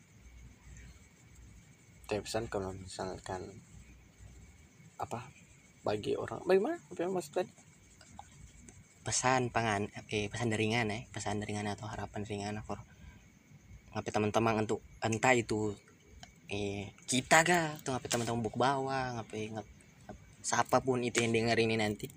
Tapi 2.09 2.25
pesan 2.25 2.49
kalau 2.49 2.73
misalkan 2.73 3.45
apa 4.97 5.27
bagi 5.85 6.17
orang. 6.17 6.41
Bagaimana? 6.43 6.77
Apa 6.91 6.99
yang 7.05 7.13
maksud 7.13 7.33
tadi? 7.41 7.51
Pesan 9.05 9.53
pangan 9.53 9.85
eh 10.09 10.25
pesan 10.33 10.49
dari 10.49 10.73
ngana 10.73 10.93
ya 10.97 11.01
pesan 11.13 11.37
dari 11.37 11.53
ngana 11.53 11.77
atau 11.77 11.85
harapan 11.85 12.25
dari 12.25 12.41
ngana 12.41 12.65
for 12.65 12.81
ngapain 13.93 14.11
teman-teman 14.11 14.65
untuk 14.65 14.81
entah 14.97 15.37
itu 15.37 15.77
eh 16.49 16.89
kita 17.05 17.45
ga 17.45 17.77
atau 17.77 17.93
ngapain 17.93 18.11
teman-teman 18.17 18.41
buku 18.41 18.57
bawah 18.57 19.21
ngapain 19.21 19.61
ngap, 19.61 19.67
siapa 20.41 20.81
pun 20.81 21.05
itu 21.05 21.21
yang 21.21 21.37
dengar 21.37 21.57
ini 21.61 21.77
nanti. 21.77 22.09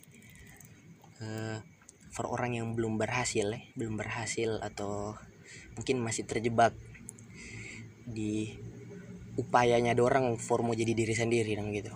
Eh 1.20 1.60
for 2.18 2.24
orang 2.34 2.56
yang 2.56 2.72
belum 2.72 2.96
berhasil 2.96 3.46
ya 3.46 3.60
belum 3.76 3.94
berhasil 3.94 4.58
atau 4.64 5.14
mungkin 5.78 6.02
masih 6.02 6.26
terjebak 6.26 6.74
di 8.08 8.58
upayanya 9.38 9.94
dorang 9.94 10.34
for 10.40 10.66
mau 10.66 10.74
jadi 10.74 10.96
diri 10.96 11.14
sendiri 11.14 11.54
dan 11.54 11.70
gitu 11.70 11.94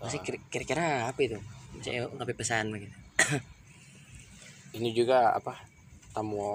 masih 0.00 0.20
kira- 0.24 0.44
kira-kira 0.48 1.06
apa 1.08 1.20
itu? 1.20 1.38
Saya 1.84 2.08
ngapain 2.10 2.36
pesan 2.36 2.72
begitu? 2.72 2.96
Ini 4.76 4.90
juga 4.96 5.34
apa 5.34 5.60
tamu 6.10 6.50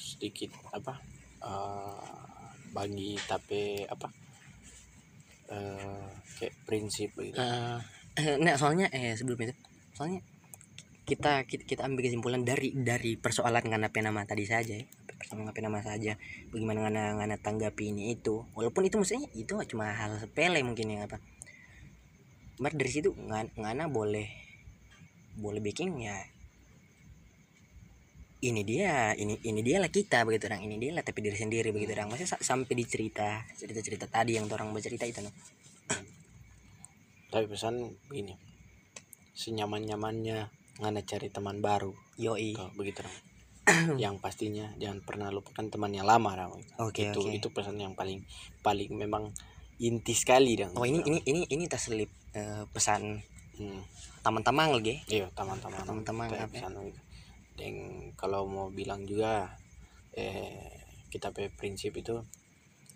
sedikit 0.00 0.54
apa 0.72 0.96
eh, 1.44 2.24
bagi 2.72 3.14
tapi 3.28 3.84
apa 3.84 4.08
eh 5.52 6.08
kayak 6.40 6.54
prinsip 6.64 7.10
gitu 7.20 7.36
Eh, 8.14 8.36
nah 8.44 8.54
soalnya 8.54 8.86
eh 8.94 9.18
sebelum 9.18 9.38
itu 9.44 9.54
soalnya 9.94 10.22
kita 11.04 11.44
kita, 11.44 11.62
kita 11.68 11.80
ambil 11.84 12.08
kesimpulan 12.08 12.48
dari 12.48 12.72
dari 12.72 13.20
persoalan 13.20 13.60
ngana 13.60 13.92
nama 13.92 14.24
tadi 14.24 14.48
saja 14.48 14.72
ya. 14.72 14.86
Persoalan 15.20 15.52
ngana 15.52 15.60
nama 15.68 15.80
saja. 15.84 16.16
Bagaimana 16.48 16.88
ngana 16.88 17.02
ngana 17.20 17.36
tanggapi 17.44 17.92
ini 17.92 18.16
itu. 18.16 18.40
Walaupun 18.56 18.88
itu 18.88 18.96
maksudnya 18.96 19.28
itu 19.36 19.52
cuma 19.68 19.92
hal 19.92 20.16
sepele 20.16 20.64
mungkin 20.64 20.96
yang 20.96 21.04
apa 21.04 21.20
Mar 22.62 22.70
dari 22.74 22.90
situ 22.90 23.10
ngana, 23.14 23.50
ngana 23.58 23.84
boleh 23.90 24.28
boleh 25.34 25.58
bikin 25.58 25.98
ya 25.98 26.14
ini 28.44 28.62
dia 28.62 29.16
ini 29.16 29.40
ini 29.42 29.60
dia 29.64 29.80
lah 29.80 29.88
kita 29.88 30.22
begitu 30.22 30.46
orang 30.46 30.62
ini 30.68 30.76
dia 30.76 30.92
lah 30.94 31.02
tapi 31.02 31.24
diri 31.24 31.34
sendiri 31.34 31.72
begitu 31.72 31.96
orang 31.96 32.12
sa- 32.22 32.38
sampai 32.38 32.76
di 32.76 32.84
cerita 32.84 33.42
cerita 33.56 33.80
cerita 33.80 34.06
tadi 34.06 34.36
yang 34.36 34.46
orang 34.52 34.70
bercerita 34.70 35.08
itu 35.08 35.24
no. 35.24 35.32
tapi 37.32 37.50
pesan 37.50 37.98
begini 38.06 38.36
senyaman 39.34 39.82
nyamannya 39.82 40.52
ngana 40.78 41.00
cari 41.02 41.28
teman 41.32 41.58
baru 41.58 41.90
yoi 42.20 42.54
Tuh, 42.54 42.70
begitu 42.78 43.02
Ram. 43.02 43.14
yang 44.02 44.20
pastinya 44.20 44.70
jangan 44.76 45.00
pernah 45.02 45.32
lupakan 45.32 45.66
teman 45.72 45.88
yang 45.90 46.04
lama 46.04 46.36
Ram. 46.36 46.52
Oke, 46.84 47.10
itu 47.10 47.20
oke. 47.24 47.32
itu 47.32 47.48
pesan 47.48 47.80
yang 47.80 47.96
paling 47.96 48.22
paling 48.60 48.92
memang 48.92 49.32
inti 49.84 50.14
sekali 50.16 50.56
dong 50.56 50.72
Oh 50.80 50.88
ini 50.88 51.04
ini 51.04 51.18
ini 51.28 51.42
ini 51.52 51.64
terselip 51.68 52.08
eh, 52.32 52.64
pesan 52.72 53.20
hmm. 53.60 53.80
teman-teman 54.24 54.80
lagi. 54.80 55.04
iya 55.12 55.28
teman-teman 55.36 55.84
Teman-teman, 55.84 56.26
apa 56.32 56.36
ya? 56.40 56.46
pesan 56.48 56.72
gitu. 56.88 57.00
dan 57.60 57.74
kalau 58.16 58.48
mau 58.48 58.72
bilang 58.72 59.04
juga 59.04 59.52
eh 60.16 60.72
kita 61.12 61.30
pe 61.30 61.52
prinsip 61.52 61.94
itu 61.94 62.16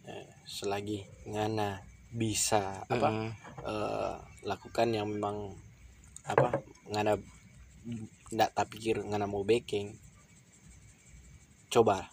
eh, 0.09 0.27
selagi 0.49 1.05
ngana 1.29 1.85
bisa 2.09 2.89
apa 2.89 3.09
Mm, 3.13 3.31
eh, 3.69 4.17
lakukan 4.49 4.89
yang 4.89 5.13
memang 5.13 5.53
apa 6.25 6.57
ngana 6.89 7.21
ndak 8.33 8.51
tak 8.57 8.67
pikir 8.73 9.01
ngana 9.05 9.29
mau 9.29 9.45
backing 9.45 9.93
coba 11.69 12.09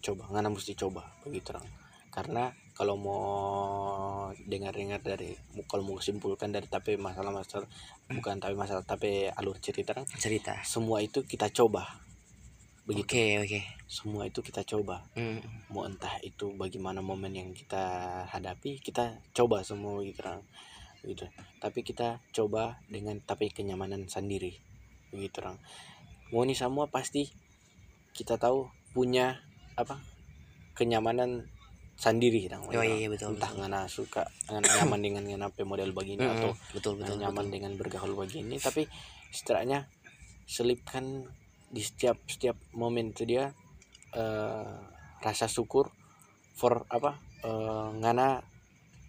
coba 0.00 0.24
ngana 0.32 0.48
mesti 0.48 0.72
coba 0.72 1.12
begitu 1.24 1.52
orang 1.52 1.68
karena 2.08 2.52
kalau 2.78 2.94
mau 2.94 3.26
dengar-dengar 4.46 5.02
dari 5.02 5.34
kalau 5.66 5.82
mau 5.82 5.98
simpulkan 5.98 6.54
dari 6.54 6.70
tapi 6.70 6.94
masalah-masalah 6.94 7.66
bukan 8.06 8.38
tapi 8.38 8.54
masalah 8.54 8.86
tapi 8.86 9.26
alur 9.34 9.58
cerita 9.58 9.98
kan? 9.98 10.06
Cerita. 10.06 10.62
semua 10.62 11.02
itu 11.02 11.26
kita 11.26 11.50
coba. 11.50 11.98
Begitu. 12.86 13.10
Oke 13.10 13.24
oke. 13.42 13.60
semua 13.90 14.30
itu 14.30 14.38
kita 14.46 14.62
coba. 14.62 15.02
Mm, 15.18 15.42
mau 15.74 15.90
entah 15.90 16.22
itu 16.22 16.54
bagaimana 16.54 17.02
momen 17.02 17.34
yang 17.34 17.50
kita 17.50 18.22
hadapi 18.30 18.78
kita 18.78 19.18
coba 19.34 19.66
semua 19.66 19.98
gitu 20.06 20.22
kan. 20.22 20.38
Gitu. 21.02 21.26
Tapi 21.58 21.82
kita 21.82 22.22
coba 22.30 22.78
dengan 22.86 23.18
tapi 23.18 23.50
kenyamanan 23.50 24.06
sendiri. 24.06 24.54
Begitu 25.10 25.42
orang 25.42 25.58
mau 26.30 26.46
ini 26.46 26.54
semua 26.54 26.86
pasti 26.86 27.26
kita 28.14 28.38
tahu 28.38 28.70
punya 28.94 29.42
apa? 29.74 29.98
Kenyamanan 30.78 31.57
sendiri 31.98 32.46
dong 32.46 32.62
Oh, 32.70 32.78
iya, 32.78 33.10
betul, 33.10 33.34
entah 33.34 33.50
betul. 33.50 33.58
ngana 33.66 33.80
suka 33.90 34.22
ngana 34.46 34.66
nyaman 34.70 35.00
dengan 35.02 35.22
ngana 35.26 35.46
model 35.66 35.90
begini 35.90 36.22
mm, 36.22 36.34
atau 36.38 36.50
betul 36.70 36.92
betul. 36.94 37.18
nyaman 37.18 37.50
betul. 37.50 37.54
dengan 37.58 37.72
bergaul 37.74 38.14
begini 38.14 38.54
tapi 38.62 38.86
setidaknya 39.34 39.90
selipkan 40.46 41.26
di 41.68 41.82
setiap 41.82 42.22
setiap 42.30 42.54
momen 42.72 43.10
itu 43.10 43.26
dia 43.26 43.50
eh, 44.14 44.74
rasa 45.20 45.50
syukur 45.50 45.90
for 46.54 46.86
apa 46.86 47.18
eh, 47.42 47.88
ngana 47.98 48.46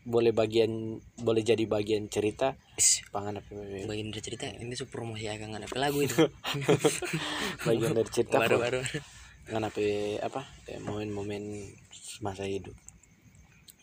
boleh 0.09 0.33
bagian 0.33 0.97
boleh 1.21 1.45
jadi 1.45 1.69
bagian 1.69 2.09
cerita 2.09 2.57
pangan 3.13 3.37
apa 3.37 3.51
Bagian 3.85 4.09
dari 4.09 4.23
cerita 4.25 4.49
ini 4.49 4.73
tuh 4.73 4.89
promosi 4.89 5.29
agak 5.29 5.53
nggak 5.53 5.69
ada 5.69 5.77
lagu 5.77 6.01
itu. 6.01 6.15
bagian 7.69 7.93
dari 7.93 8.09
cerita 8.09 8.41
baru 8.41 8.57
baru. 8.57 8.81
ngana 9.53 9.69
apa 10.25 10.41
eh, 10.65 10.81
momen-momen 10.81 11.43
masa 12.19 12.43
hidup 12.43 12.75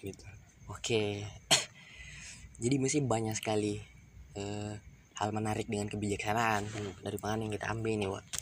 gitu 0.01 0.25
Oke. 0.67 1.23
Jadi 2.63 2.77
mesti 2.83 2.99
banyak 2.99 3.39
sekali 3.39 3.79
eh, 4.35 4.75
hal 5.17 5.31
menarik 5.31 5.71
dengan 5.71 5.87
kebijaksanaan 5.87 6.67
dari 7.07 7.17
pangan 7.23 7.47
yang 7.47 7.53
kita 7.55 7.67
ambil 7.71 7.95
nih, 7.95 8.11
Wak. 8.11 8.25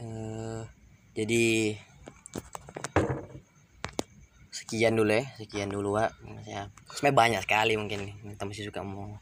Eh, 0.00 0.64
jadi 1.12 1.76
sekian 4.48 4.96
dulu 4.96 5.12
ya, 5.12 5.28
sekian 5.36 5.68
dulu, 5.68 6.00
Wak. 6.00 6.16
Maksudnya, 6.24 6.72
sebenarnya 6.88 7.18
banyak 7.20 7.40
sekali 7.44 7.76
mungkin 7.76 8.00
kita 8.32 8.48
masih 8.48 8.64
suka 8.72 8.80
mau 8.80 9.20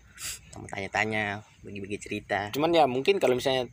mau 0.54 0.66
tanya-tanya, 0.70 1.42
bagi-bagi 1.66 1.98
cerita. 1.98 2.54
cuman 2.54 2.70
ya 2.70 2.86
mungkin 2.86 3.18
kalau 3.18 3.34
misalnya 3.34 3.66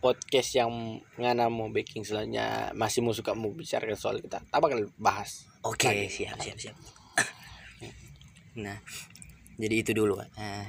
podcast 0.00 0.56
yang 0.56 1.00
ngana 1.20 1.52
mau 1.52 1.68
baking 1.68 2.02
selanjutnya 2.02 2.72
masih 2.72 3.04
mau 3.04 3.12
suka 3.12 3.36
mau 3.36 3.52
bicara 3.52 3.92
soal 3.92 4.18
kita 4.24 4.40
apa 4.48 4.60
bakal 4.64 4.88
bahas 4.96 5.50
Oke, 5.60 6.08
siap, 6.08 6.40
siap, 6.40 6.56
siap. 6.56 6.76
Nah, 8.64 8.80
jadi 9.60 9.84
itu 9.84 9.92
dulu. 9.92 10.16
Nah, 10.16 10.64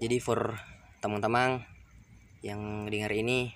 jadi 0.00 0.16
for 0.24 0.56
teman-teman 1.04 1.68
yang 2.40 2.88
dengar 2.88 3.12
ini, 3.12 3.52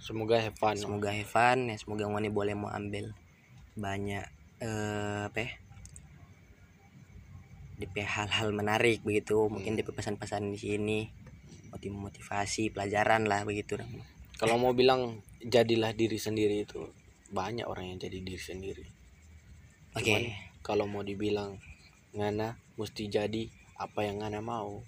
semoga 0.00 0.40
have 0.40 0.56
fun 0.56 0.74
semoga 0.80 1.12
have 1.12 1.28
fun, 1.28 1.68
ya 1.68 1.76
semoga 1.76 2.08
Wani 2.08 2.32
boleh 2.32 2.56
mau 2.56 2.72
ambil 2.72 3.12
banyak 3.76 4.24
eh, 4.64 5.28
apa 5.28 5.38
ya? 5.38 5.50
DP 7.76 8.08
hal-hal 8.08 8.56
menarik 8.56 9.04
begitu, 9.04 9.52
mungkin 9.52 9.76
DP 9.76 9.92
pesan-pesan 9.92 10.48
di 10.48 10.56
sini 10.56 11.00
motivasi 11.92 12.72
pelajaran 12.72 13.28
lah 13.28 13.44
begitu. 13.44 13.76
Kalau 14.36 14.60
mau 14.60 14.76
bilang 14.76 15.24
jadilah 15.40 15.96
diri 15.96 16.20
sendiri 16.20 16.66
itu 16.68 16.92
banyak 17.32 17.66
orang 17.66 17.92
yang 17.94 17.98
jadi 17.98 18.18
diri 18.20 18.40
sendiri. 18.40 18.86
Oke. 19.96 20.04
Cuman 20.04 20.22
kalau 20.60 20.84
mau 20.84 21.02
dibilang 21.06 21.56
ngana 22.16 22.58
mesti 22.76 23.08
jadi 23.08 23.48
apa 23.76 24.04
yang 24.04 24.24
ngana 24.24 24.40
mau 24.40 24.84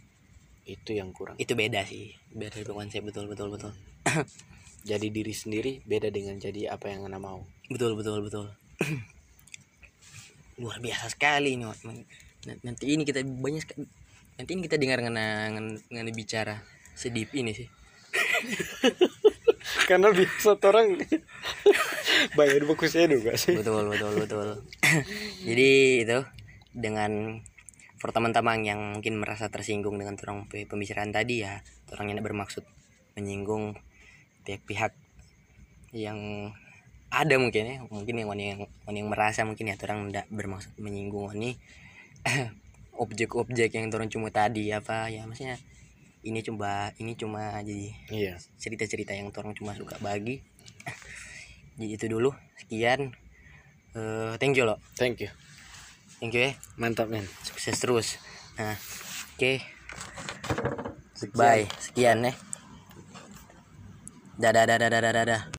itu 0.69 0.93
yang 0.93 1.13
kurang. 1.17 1.41
Itu 1.41 1.57
beda 1.57 1.85
sih 1.89 2.13
beda 2.33 2.61
itu 2.61 2.73
konsep 2.77 3.01
betul 3.01 3.25
betul 3.29 3.49
betul. 3.49 3.73
Jadi 4.89 5.11
diri 5.11 5.35
sendiri 5.35 5.83
beda 5.85 6.09
dengan 6.09 6.39
jadi 6.39 6.73
apa 6.73 6.89
yang 6.89 7.05
ngana 7.05 7.19
mau. 7.19 7.45
Betul 7.67 7.99
betul 7.99 8.25
betul. 8.25 8.47
Luar 10.63 10.79
biasa 10.81 11.13
sekali 11.13 11.59
ini 11.59 11.67
Wak. 11.67 11.83
N- 11.85 12.63
nanti 12.63 12.85
ini 12.89 13.03
kita 13.03 13.21
banyak 13.27 13.65
nanti 14.39 14.51
ini 14.55 14.63
kita 14.65 14.79
dengar 14.79 15.03
ngana 15.03 15.51
ngana, 15.51 15.71
ngana 15.93 16.11
bicara 16.15 16.63
sedip 16.99 17.31
ini 17.39 17.55
sih. 17.55 17.69
Karena 19.89 20.11
biasa 20.11 20.59
orang 20.59 20.99
bayar 22.35 22.63
buku 22.67 22.91
saya 22.91 23.07
juga 23.07 23.39
sih. 23.39 23.55
Betul 23.55 23.95
betul 23.95 24.13
betul. 24.19 24.49
Jadi 25.47 25.71
itu 26.03 26.19
dengan 26.75 27.39
for 27.99 28.15
teman-teman 28.15 28.63
yang 28.63 28.81
mungkin 28.99 29.19
merasa 29.19 29.51
tersinggung 29.51 29.99
dengan 29.99 30.15
orang 30.23 30.47
pe- 30.47 30.67
pembicaraan 30.71 31.11
tadi 31.11 31.43
ya 31.43 31.59
orang 31.91 32.15
yang 32.15 32.23
bermaksud 32.23 32.63
menyinggung 33.19 33.75
pihak-pihak 34.47 34.95
yang 35.91 36.51
ada 37.11 37.35
mungkin 37.41 37.63
ya 37.67 37.77
mungkin 37.91 38.15
yang 38.23 38.29
wani 38.31 38.45
yang 38.55 38.61
wani 38.87 38.99
yang 39.03 39.11
merasa 39.11 39.43
mungkin 39.43 39.73
ya 39.73 39.77
orang 39.83 40.15
tidak 40.15 40.27
bermaksud 40.31 40.71
menyinggung 40.79 41.35
ini 41.35 41.59
objek-objek 43.03 43.75
yang 43.75 43.91
orang 43.91 44.07
cuma 44.07 44.31
tadi 44.31 44.71
apa 44.71 45.11
ya 45.11 45.27
maksudnya 45.27 45.59
ini 46.29 46.45
cuma 46.45 46.93
ini 47.01 47.17
cuma 47.17 47.57
jadi 47.65 47.89
iya. 48.13 48.35
Cerita-cerita 48.61 49.17
yang 49.17 49.33
orang 49.33 49.57
cuma 49.57 49.73
suka 49.73 49.97
bagi. 50.05 50.45
Jadi 51.79 51.95
itu 51.95 52.07
dulu. 52.11 52.35
Sekian. 52.59 53.15
Eh, 53.95 54.35
thank 54.37 54.59
you 54.59 54.67
lo. 54.67 54.77
Thank 54.99 55.25
you. 55.25 55.31
Thank 56.19 56.35
you 56.35 56.51
ya 56.51 56.53
mantap 56.77 57.09
men. 57.09 57.25
Sukses 57.47 57.79
terus. 57.79 58.19
Nah 58.59 58.77
oke. 59.39 59.63
Bye. 61.39 61.71
Sekian 61.79 62.27
ya 62.27 62.35
dadah 64.39 64.71
dadah 64.71 64.87
dadah 64.87 65.13
dadah 65.19 65.43